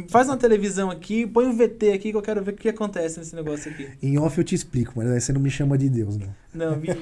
[0.10, 3.20] faz uma televisão aqui, põe um VT aqui que eu quero ver o que acontece
[3.20, 3.88] nesse negócio aqui.
[4.02, 6.36] Em off eu te explico, mas aí você não me chama de Deus, não.
[6.54, 6.88] Não, me...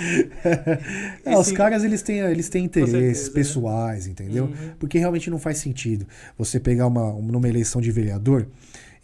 [1.24, 4.12] é, os caras eles têm, eles têm interesses certeza, pessoais, né?
[4.12, 4.44] entendeu?
[4.44, 4.72] Uhum.
[4.78, 6.06] Porque realmente não faz sentido
[6.38, 8.46] você pegar uma, numa eleição de vereador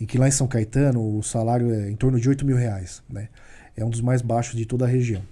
[0.01, 3.03] em que lá em São Caetano o salário é em torno de 8 mil reais,
[3.09, 3.29] né?
[3.77, 5.23] É um dos mais baixos de toda a região.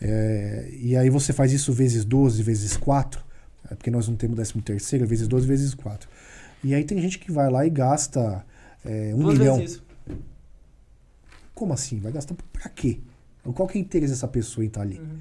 [0.00, 3.22] É, e aí você faz isso vezes 12, vezes 4,
[3.70, 6.08] é porque nós não temos 13 terceiro, vezes 12, vezes 4.
[6.64, 8.44] E aí tem gente que vai lá e gasta
[8.84, 9.56] é, um Duas milhão.
[9.56, 9.84] Vezes isso.
[11.54, 11.98] Como assim?
[12.00, 12.98] Vai gastar pra quê?
[13.42, 14.98] Qual que é o interesse dessa pessoa em estar tá ali?
[14.98, 15.18] Uhum.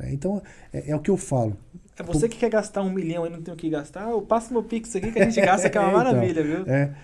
[0.00, 1.56] É, Então, é, é o que eu falo.
[1.98, 4.52] É você que quer gastar um milhão e não tem o que gastar, eu passo
[4.52, 6.64] meu Pix aqui que a gente gasta, que é uma Então, maravilha, viu?
[6.66, 6.94] É,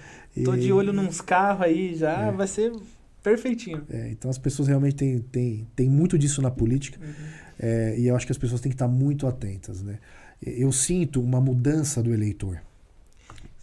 [0.44, 2.32] Tô e- de olho nos carros aí já, É.
[2.32, 2.72] vai ser
[3.22, 3.82] perfeitinho.
[3.90, 6.98] é, então as pessoas realmente têm, têm, têm muito disso na política.
[7.04, 7.12] Uhum.
[7.58, 9.98] É, e eu acho que as pessoas têm que estar muito atentas, né?
[10.42, 12.60] Eu sinto uma mudança do eleitor.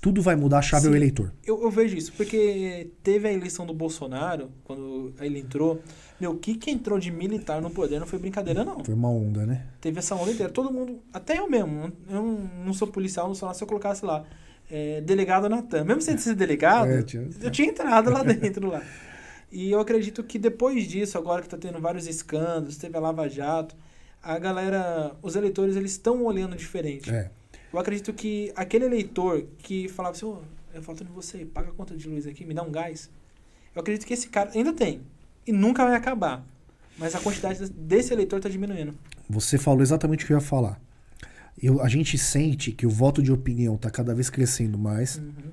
[0.02, 0.98] Tudo vai mudar, a chave é o Sim.
[0.98, 1.32] eleitor.
[1.46, 5.82] Eu, eu vejo isso, porque teve a eleição do Bolsonaro, quando ele entrou.
[6.20, 8.84] Meu, o que que entrou de militar no poder não foi brincadeira, não.
[8.84, 9.66] Foi uma onda, né?
[9.80, 10.52] Teve essa onda inteira.
[10.52, 12.22] Todo mundo, até eu mesmo, eu
[12.66, 14.26] não- sou policial, não sou lá, se eu colocasse lá,
[14.72, 15.84] é, delegado Natan.
[15.84, 18.82] Mesmo sem ser delegado, É, tinha- eu tinha entrado lá dentro lá.
[19.52, 23.30] E eu acredito que depois disso, agora que tá tendo vários escândalos, teve a Lava
[23.30, 23.76] Jato,
[24.22, 27.12] a galera, os eleitores, eles estão olhando diferente.
[27.14, 27.30] É.
[27.72, 30.38] Eu acredito que aquele eleitor que falava assim, ô,
[30.74, 33.10] eu falto em você, paga a conta de luz aqui, me dá um gás.
[33.76, 35.02] Eu acredito que esse cara ainda tem.
[35.46, 36.44] E nunca vai acabar.
[36.98, 38.94] Mas a quantidade desse eleitor tá diminuindo.
[39.30, 40.80] Você falou exatamente o que eu ia falar.
[41.62, 45.52] Eu, a gente sente que o voto de opinião está cada vez crescendo mais Uhum.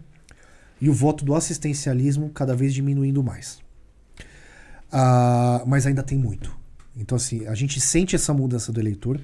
[0.81, 3.61] e o voto do assistencialismo cada vez diminuindo mais.
[4.91, 6.57] Ah, mas ainda tem muito.
[6.97, 9.21] Então, assim, a gente sente essa mudança do eleitor.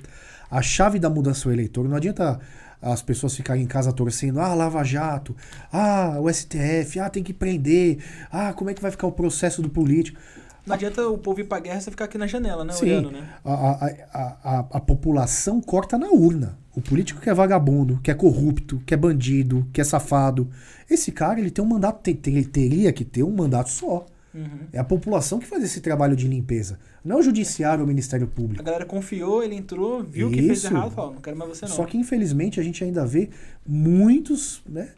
[0.50, 1.88] A chave da mudança é o eleitor.
[1.88, 2.38] Não adianta
[2.80, 5.34] as pessoas ficarem em casa torcendo, ah, Lava Jato,
[5.72, 7.98] ah, o STF, ah, tem que prender,
[8.30, 10.20] ah, como é que vai ficar o processo do político?
[10.66, 12.72] Não adianta o povo ir pra guerra e você ficar aqui na janela, né?
[12.72, 12.86] Sim.
[12.86, 13.28] Olhando, né?
[13.44, 16.58] A, a, a, a, a população corta na urna.
[16.74, 20.50] O político que é vagabundo, que é corrupto, que é bandido, que é safado.
[20.90, 24.04] Esse cara, ele tem um mandato, tem- tem- ele teria que ter um mandato só.
[24.34, 24.66] Uhum.
[24.72, 26.78] É a população que faz esse trabalho de limpeza.
[27.02, 28.62] Não é o judiciário ou o Ministério A Público.
[28.62, 31.72] galera confiou, ele entrou, viu que fez errado, falou, não quero mais você não.
[31.72, 33.30] Só que, infelizmente, a gente ainda vê
[33.66, 34.88] muitos né,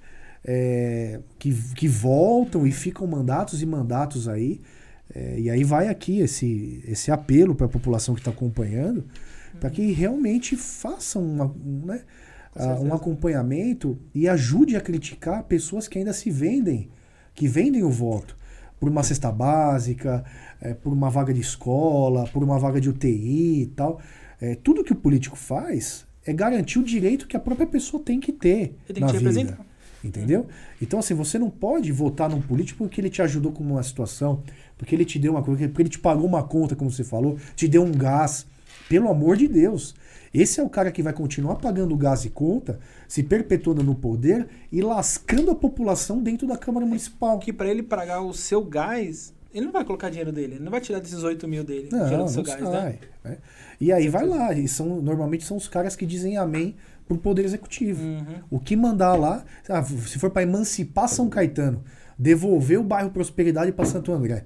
[0.44, 4.60] é, que, que voltam e ficam mandatos e mandatos aí.
[5.18, 9.04] É, e aí vai aqui esse, esse apelo para a população que está acompanhando,
[9.58, 12.02] para que realmente façam uma, um, né,
[12.80, 16.88] um acompanhamento e ajude a criticar pessoas que ainda se vendem,
[17.34, 18.36] que vendem o voto
[18.78, 20.24] por uma cesta básica,
[20.60, 24.00] eh, por uma vaga de escola, por uma vaga de UTI e tal.
[24.40, 28.20] Eh, tudo que o político faz é garantir o direito que a própria pessoa tem
[28.20, 29.30] que ter Ele tem na que te vida.
[29.30, 29.66] representar.
[30.08, 30.46] Entendeu?
[30.80, 34.42] Então, assim, você não pode votar num político porque ele te ajudou com uma situação,
[34.76, 37.36] porque ele te deu uma coisa, porque ele te pagou uma conta, como você falou,
[37.54, 38.46] te deu um gás.
[38.88, 39.94] Pelo amor de Deus.
[40.32, 44.46] Esse é o cara que vai continuar pagando gás e conta, se perpetuando no poder
[44.72, 47.38] e lascando a população dentro da Câmara Municipal.
[47.38, 50.70] Que pra ele pagar o seu gás, ele não vai colocar dinheiro dele, ele não
[50.70, 52.98] vai tirar desses 8 mil dele, Não, dinheiro do seu gás, sai.
[53.24, 53.38] né?
[53.80, 56.74] E aí vai lá, e são, normalmente são os caras que dizem amém
[57.08, 58.04] pro Poder Executivo.
[58.04, 58.24] Uhum.
[58.50, 61.82] O que mandar lá, ah, se for para emancipar São Caetano,
[62.18, 64.44] devolver o bairro Prosperidade para Santo André,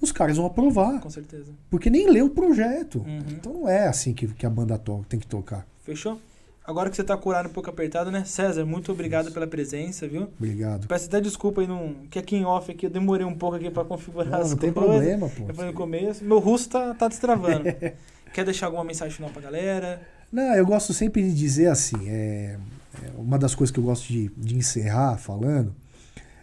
[0.00, 1.52] os caras vão aprovar, Com certeza.
[1.68, 3.00] porque nem leu o projeto.
[3.00, 3.18] Uhum.
[3.30, 5.66] Então não é assim que, que a banda to tem que tocar.
[5.82, 6.18] Fechou?
[6.64, 8.24] Agora que você tá com o horário um pouco apertado, né?
[8.26, 10.28] César, muito obrigado pela presença, viu?
[10.38, 10.86] Obrigado.
[10.86, 13.70] Peço até desculpa aí, num, que aqui em off aqui eu demorei um pouco aqui
[13.70, 14.92] pra configurar Não, as não tem coisas.
[14.96, 15.44] problema, pô.
[15.48, 16.22] Eu falei no começo.
[16.22, 17.64] Meu russo tá, tá destravando.
[18.34, 20.02] Quer deixar alguma mensagem final pra galera?
[20.30, 22.58] Não, eu gosto sempre de dizer assim, é,
[23.02, 25.74] é uma das coisas que eu gosto de, de encerrar falando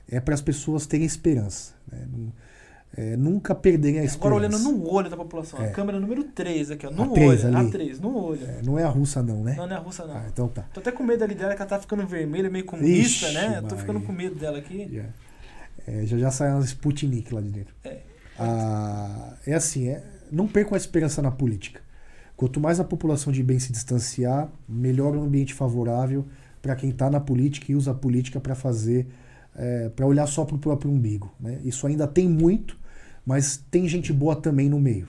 [0.09, 1.73] é para as pessoas terem esperança.
[1.91, 2.07] né?
[2.97, 4.17] É, nunca perderem a esperança.
[4.27, 5.59] Agora olhando no olho da população.
[5.59, 5.69] A É.
[5.71, 6.91] câmera número 3 aqui, ó.
[6.91, 7.57] No A três olho.
[7.57, 7.67] ali.
[7.67, 8.45] A 3, no olho.
[8.45, 9.53] É, não é a russa não, né?
[9.57, 10.15] Não, não é a russa, não.
[10.15, 10.61] Ah, então tá.
[10.73, 13.55] Tô até com medo ali dela, que ela tá ficando vermelha, meio comunista, Ixi, né?
[13.57, 13.77] Tô Maria.
[13.77, 14.77] ficando com medo dela aqui.
[14.89, 15.09] Yeah.
[15.85, 17.75] É, já já sai umas Sputnik lá de dentro.
[17.83, 17.97] É.
[18.39, 21.81] Ah, é assim, é, não percam a esperança na política.
[22.35, 26.25] Quanto mais a população de bem se distanciar, melhor o ambiente favorável
[26.61, 29.07] para quem está na política e usa a política para fazer,
[29.95, 31.33] para olhar só para o próprio umbigo.
[31.39, 31.61] Né?
[31.63, 32.77] Isso ainda tem muito,
[33.25, 35.07] mas tem gente boa também no meio.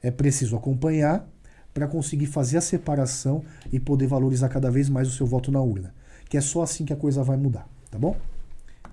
[0.00, 1.28] É preciso acompanhar
[1.74, 3.42] para conseguir fazer a separação
[3.72, 5.94] e poder valorizar cada vez mais o seu voto na urna.
[6.28, 8.16] Que é só assim que a coisa vai mudar, tá bom?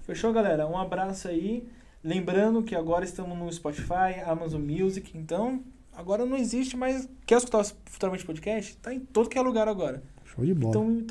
[0.03, 0.67] Fechou, galera?
[0.67, 1.67] Um abraço aí.
[2.03, 5.61] Lembrando que agora estamos no Spotify, Amazon Music, então
[5.99, 7.07] agora não existe mais.
[7.25, 8.77] Quer escutar o futuramente podcast?
[8.77, 10.01] Tá em todo que é lugar agora.
[10.23, 10.71] Show de bola.
[10.71, 11.07] Então, então